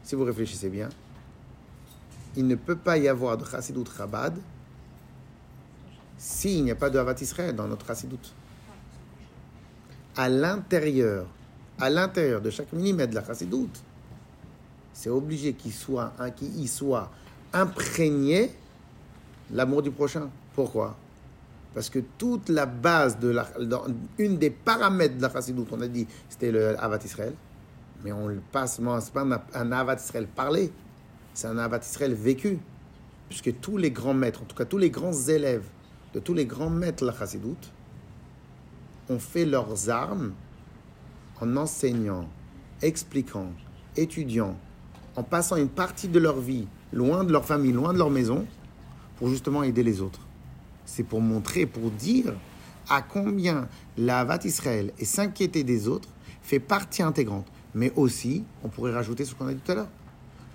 si 0.04 0.16
vous 0.16 0.24
réfléchissez 0.24 0.70
bien, 0.70 0.90
il 2.36 2.48
ne 2.48 2.56
peut 2.56 2.76
pas 2.76 2.98
y 2.98 3.08
avoir 3.08 3.38
de 3.38 3.46
Chassidut 3.46 3.84
Chabad 3.98 4.36
s'il 6.18 6.64
n'y 6.64 6.72
a 6.72 6.76
pas 6.76 6.90
de 6.90 6.98
Havat 6.98 7.16
Israël 7.22 7.56
dans 7.56 7.68
notre 7.68 7.86
Chassidut. 7.86 8.16
À 10.16 10.30
l'intérieur, 10.30 11.28
à 11.80 11.90
l'intérieur 11.90 12.42
de 12.42 12.50
chaque 12.50 12.72
millimètre 12.74 13.12
de 13.12 13.16
la 13.16 13.26
Chassidut, 13.26 13.70
c'est 14.94 15.10
obligé 15.10 15.54
qu'il 15.54 15.74
soit, 15.74 16.14
qu'il 16.36 16.60
y 16.60 16.68
soit 16.68 17.12
imprégné 17.54 18.52
l'amour 19.52 19.82
du 19.82 19.92
prochain. 19.92 20.30
Pourquoi? 20.56 20.96
Parce 21.78 21.92
que 21.92 22.00
toute 22.00 22.50
la 22.50 22.66
base 22.66 23.20
de 23.20 23.28
la, 23.28 23.48
une 24.18 24.40
des 24.40 24.50
paramètres 24.50 25.18
de 25.18 25.22
la 25.22 25.32
Chassidut, 25.32 25.62
on 25.70 25.80
a 25.80 25.88
dit, 25.88 26.08
c'était 26.28 26.52
le 26.52 26.76
Havat 26.82 26.98
Israël, 27.06 27.36
mais 28.04 28.12
on 28.12 28.26
le 28.30 28.42
passe, 28.52 28.82
c'est 29.02 29.14
pas 29.14 29.22
un, 29.22 29.40
un 29.54 29.72
Havat 29.72 29.94
Israël 29.94 30.28
parlé, 30.28 30.74
c'est 31.36 31.46
un 31.46 31.60
Havat 31.60 31.82
Israël 31.82 32.16
vécu, 32.16 32.58
puisque 33.30 33.60
tous 33.62 33.78
les 33.78 33.92
grands 33.92 34.16
maîtres, 34.16 34.42
en 34.42 34.46
tout 34.46 34.56
cas 34.56 34.66
tous 34.66 34.80
les 34.80 34.90
grands 34.90 35.14
élèves 35.28 35.68
de 36.16 36.20
tous 36.20 36.34
les 36.34 36.48
grands 36.48 36.72
maîtres 36.72 37.04
de 37.04 37.12
la 37.12 37.16
Chassidut, 37.16 37.70
ont 39.12 39.20
fait 39.20 39.46
leurs 39.46 39.88
armes 39.88 40.34
en 41.40 41.58
enseignant, 41.58 42.28
expliquant, 42.82 43.52
étudiant, 43.96 44.58
en 45.16 45.22
passant 45.22 45.58
une 45.58 45.70
partie 45.70 46.08
de 46.08 46.18
leur 46.18 46.40
vie 46.40 46.68
loin 46.92 47.24
de 47.24 47.32
leur 47.32 47.46
famille, 47.46 47.72
loin 47.72 47.94
de 47.94 48.00
leur 48.00 48.10
maison, 48.10 48.48
pour 49.18 49.30
justement 49.30 49.62
aider 49.62 49.84
les 49.84 50.02
autres. 50.02 50.27
C'est 50.88 51.04
pour 51.04 51.22
montrer, 51.22 51.68
pour 51.68 51.92
dire 51.92 52.34
à 52.90 53.04
combien 53.04 53.68
la 53.98 54.22
Havat 54.22 54.40
Israël 54.46 54.92
et 54.98 55.06
s'inquiéter 55.06 55.64
des 55.64 55.88
autres 55.88 56.10
fait 56.42 56.60
partie 56.60 57.04
intégrante. 57.04 57.46
Mais 57.76 57.92
aussi, 57.96 58.44
on 58.64 58.70
pourrait 58.70 58.94
rajouter 58.94 59.26
ce 59.26 59.36
qu'on 59.36 59.48
a 59.48 59.54
dit 59.54 59.60
tout 59.64 59.74
à 59.74 59.76
l'heure. 59.76 59.90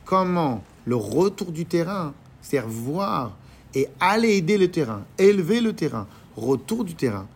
Comment 0.04 0.64
le 0.86 0.96
retour 0.96 1.52
du 1.52 1.66
terrain, 1.66 2.14
c'est-à-dire 2.40 2.68
voir 2.68 3.36
et 3.74 3.86
aller 4.00 4.36
aider 4.36 4.58
le 4.58 4.70
terrain, 4.70 5.04
élever 5.18 5.60
le 5.60 5.72
terrain, 5.74 6.06
retour 6.34 6.84
du 6.84 6.94
terrain, 6.94 7.28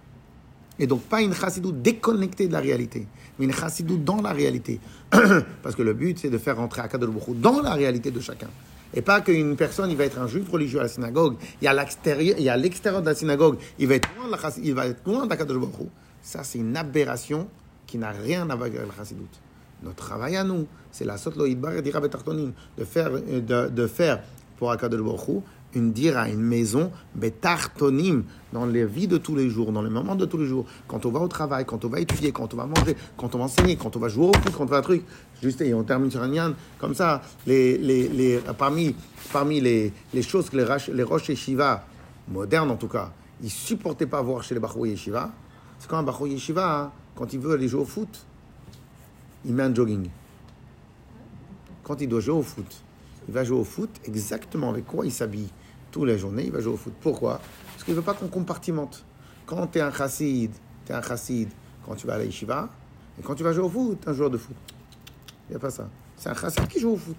et 0.79 0.87
donc 0.87 1.03
pas 1.03 1.23
une 1.23 1.35
chassidou 1.35 1.73
déconnectée 1.73 2.49
de 2.49 2.53
la 2.53 2.61
réalité, 2.61 3.07
mais 3.39 3.47
une 3.47 3.53
chassidou 3.53 3.97
dans 3.97 4.21
la 4.21 4.33
réalité. 4.33 4.81
Parce 5.63 5.75
que 5.75 5.83
le 5.83 5.95
but, 5.95 6.19
c'est 6.19 6.31
de 6.31 6.39
faire 6.39 6.57
rentrer 6.57 6.83
Hu 6.83 7.35
dans 7.35 7.61
la 7.61 7.75
réalité 7.75 8.11
de 8.11 8.21
chacun. 8.21 8.49
Et 8.95 9.03
pas 9.03 9.21
qu'une 9.21 9.57
personne, 9.57 9.91
il 9.91 9.97
va 9.97 10.05
être 10.05 10.19
un 10.19 10.27
juif 10.27 10.49
religieux 10.51 10.81
à 10.81 10.85
la 10.85 10.89
synagogue, 10.89 11.37
il 11.61 11.65
y 11.65 11.69
a 11.69 11.75
l'extérieur, 11.75 12.37
a 12.39 12.57
l'extérieur 12.57 13.03
de 13.03 13.07
la 13.07 13.15
synagogue, 13.15 13.59
il 13.79 13.89
va 13.89 13.95
être 13.95 14.09
loin 14.17 14.27
de 14.27 14.33
la 14.33 14.51
il 14.63 14.75
va 14.75 14.87
être 14.87 15.07
loin. 15.07 15.29
Ça, 16.23 16.43
c'est 16.43 16.59
une 16.59 16.77
aberration 16.77 17.49
qui 17.87 17.99
n'a 17.99 18.11
rien 18.11 18.43
à 18.51 18.57
voir 18.57 18.69
avec 18.69 18.75
la 18.75 18.95
chassidoute. 18.97 19.41
Notre 19.83 19.97
travail 19.97 20.37
à 20.37 20.45
nous, 20.45 20.67
c'est 20.91 21.05
la 21.05 21.19
sot 21.19 21.33
lo 21.37 21.47
idbar 21.47 21.75
et 21.75 21.83
dira 21.83 22.01
de 22.01 22.85
faire, 22.85 23.11
euh, 23.13 23.69
de, 23.69 23.87
faire 23.87 24.23
pour 24.57 24.71
Akadosh 24.71 25.01
Baruch 25.01 25.29
Hu 25.29 25.41
une 25.77 25.93
dira, 25.93 26.29
une 26.29 26.41
maison, 26.41 26.91
betartonim, 27.15 28.25
dans 28.53 28.65
les 28.67 28.87
vies 28.87 29.07
de 29.07 29.19
tous 29.19 29.37
les 29.37 29.51
jours, 29.51 29.71
dans 29.73 29.83
les 29.83 29.91
moments 29.91 30.17
de 30.17 30.25
tous 30.25 30.39
les 30.39 30.47
jours, 30.47 30.65
quand 30.89 31.05
on 31.05 31.11
va 31.11 31.21
au 31.21 31.29
travail, 31.29 31.65
quand 31.67 31.85
on 31.85 31.89
va 31.89 32.01
étudier, 32.01 32.33
quand 32.33 32.53
on 32.55 32.57
va 32.57 32.67
manger, 32.67 32.97
quand 33.17 33.35
on 33.35 33.39
va 33.39 33.45
enseigner, 33.45 33.77
quand 33.77 33.95
on 33.95 34.01
va 34.01 34.09
jouer 34.09 34.27
au 34.29 34.33
foot, 34.33 34.53
quand 34.57 34.65
on 34.65 34.67
va 34.67 34.79
un 34.79 34.83
truc. 34.83 35.05
Juste, 35.43 35.61
et 35.61 35.75
on 35.75 35.85
termine 35.85 36.11
sur 36.11 36.23
un 36.23 36.33
yann, 36.33 36.55
comme 36.79 36.95
ça, 36.95 37.21
les, 37.47 37.77
les, 37.77 38.09
les, 38.09 38.41
parmi, 38.59 38.95
parmi 39.33 39.61
les, 39.61 39.93
les 40.15 40.23
choses 40.23 40.49
que 40.49 40.57
les, 40.57 40.65
rach- 40.65 40.91
les 40.91 41.03
roches 41.03 41.29
yeshiva, 41.29 41.85
modernes 42.29 42.71
en 42.71 42.77
tout 42.77 42.89
cas, 42.89 43.13
ils 43.43 43.51
supportaient 43.51 44.07
pas 44.07 44.23
voir 44.23 44.43
chez 44.43 44.55
les 44.55 44.61
Bachou 44.61 44.87
yeshiva, 44.87 45.31
c'est 45.79 45.89
quand 45.89 45.99
un 45.99 46.03
Bachou 46.03 46.27
yeshiva, 46.27 46.81
hein, 46.81 46.93
quand 47.15 47.33
il 47.35 47.39
veut 47.41 47.53
aller 47.53 47.69
jouer 47.69 47.83
au 47.83 47.85
foot, 47.85 48.25
il 49.45 49.53
met 49.53 49.63
un 49.65 49.75
jogging. 49.75 50.09
Quand 51.85 52.01
il 52.01 52.09
doit 52.09 52.21
jouer 52.21 52.35
au 52.35 52.43
foot, 52.43 52.83
il 53.29 53.35
va 53.35 53.45
jouer 53.45 53.59
au 53.59 53.65
foot 53.65 53.91
exactement 54.05 54.71
avec 54.71 54.87
quoi 54.87 55.05
il 55.05 55.13
s'habille 55.13 55.49
toute 55.97 56.09
la 56.09 56.17
journée, 56.19 56.45
il 56.45 56.53
va 56.53 56.61
jouer 56.61 56.75
au 56.75 56.77
foot. 56.77 56.93
Pourquoi? 57.01 57.41
Parce 57.73 57.85
qu'il 57.85 57.95
ne 57.95 57.99
veut 57.99 58.05
pas 58.05 58.13
qu'on 58.13 58.29
compartimente. 58.29 59.03
Quand 59.47 59.67
tu 59.67 59.79
es 59.79 59.81
un 59.81 59.91
chassid, 59.91 60.51
tu 60.85 60.93
es 60.93 60.95
un 60.95 61.01
chassid 61.01 61.49
quand 61.87 61.95
tu 61.95 62.07
vas 62.07 62.15
à 62.15 62.19
la 62.19 62.25
yeshiva, 62.25 62.69
et 63.19 63.23
quand 63.23 63.35
tu 63.35 63.43
vas 63.43 63.53
jouer 63.53 63.65
au 63.65 63.71
foot, 63.71 63.99
un 64.07 64.13
joueur 64.13 64.29
de 64.29 64.37
foot. 64.37 64.57
Il 65.49 65.53
n'y 65.53 65.57
a 65.57 65.59
pas 65.59 65.71
ça. 65.71 65.89
C'est 66.17 66.29
un 66.29 66.35
chassid 66.35 66.67
qui 66.69 66.81
joue 66.81 66.91
au 66.91 66.97
foot. 66.97 67.17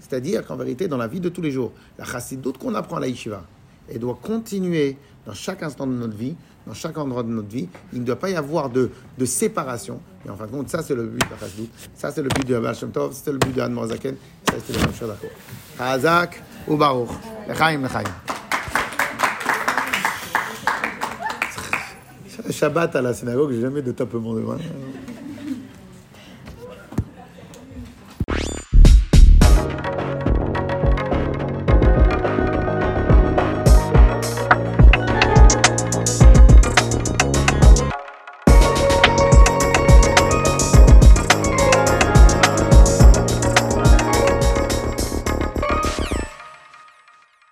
C'est-à-dire 0.00 0.46
qu'en 0.46 0.56
vérité, 0.56 0.88
dans 0.88 0.96
la 0.96 1.06
vie 1.06 1.20
de 1.20 1.28
tous 1.28 1.42
les 1.42 1.50
jours, 1.50 1.72
la 1.98 2.04
chassidoute 2.04 2.56
qu'on 2.56 2.74
apprend 2.74 2.96
à 2.96 3.00
la 3.00 3.08
yeshiva, 3.08 3.44
elle 3.90 3.98
doit 3.98 4.18
continuer 4.22 4.96
dans 5.26 5.34
chaque 5.34 5.62
instant 5.62 5.86
de 5.86 5.92
notre 5.92 6.16
vie, 6.16 6.34
dans 6.66 6.74
chaque 6.74 6.96
endroit 6.96 7.22
de 7.22 7.28
notre 7.28 7.48
vie. 7.48 7.68
Il 7.92 8.00
ne 8.00 8.06
doit 8.06 8.18
pas 8.18 8.30
y 8.30 8.36
avoir 8.36 8.70
de, 8.70 8.90
séparation. 9.26 10.00
Et 10.24 10.30
en 10.30 10.36
fin 10.36 10.46
de 10.46 10.50
compte, 10.52 10.70
ça, 10.70 10.82
c'est 10.82 10.94
le 10.94 11.08
but 11.08 11.18
de 11.18 11.30
la 11.30 11.38
chassidoute. 11.38 11.70
Ça, 11.94 12.10
c'est 12.10 12.22
le 12.22 12.30
but 12.30 12.46
de 12.46 12.54
Abel 12.54 12.74
Shem. 12.74 12.90
C'est 13.12 13.32
le 13.32 13.38
but 13.38 13.54
de 13.54 13.60
Anne 13.60 13.74
Morzaken. 13.74 14.16
Ça, 14.48 14.54
c'est 14.64 15.06
le. 15.06 15.12
Hazak 15.78 16.42
Baruch. 16.68 17.10
Lechaim, 17.48 17.82
lechaim. 17.82 18.04
Shabbat 22.50 22.96
à 22.96 23.02
la 23.02 23.14
synagogue, 23.14 23.52
j'ai 23.52 23.60
jamais 23.60 23.82
de 23.82 23.92
tapement 23.92 24.34
de 24.34 24.40
main. 24.40 24.58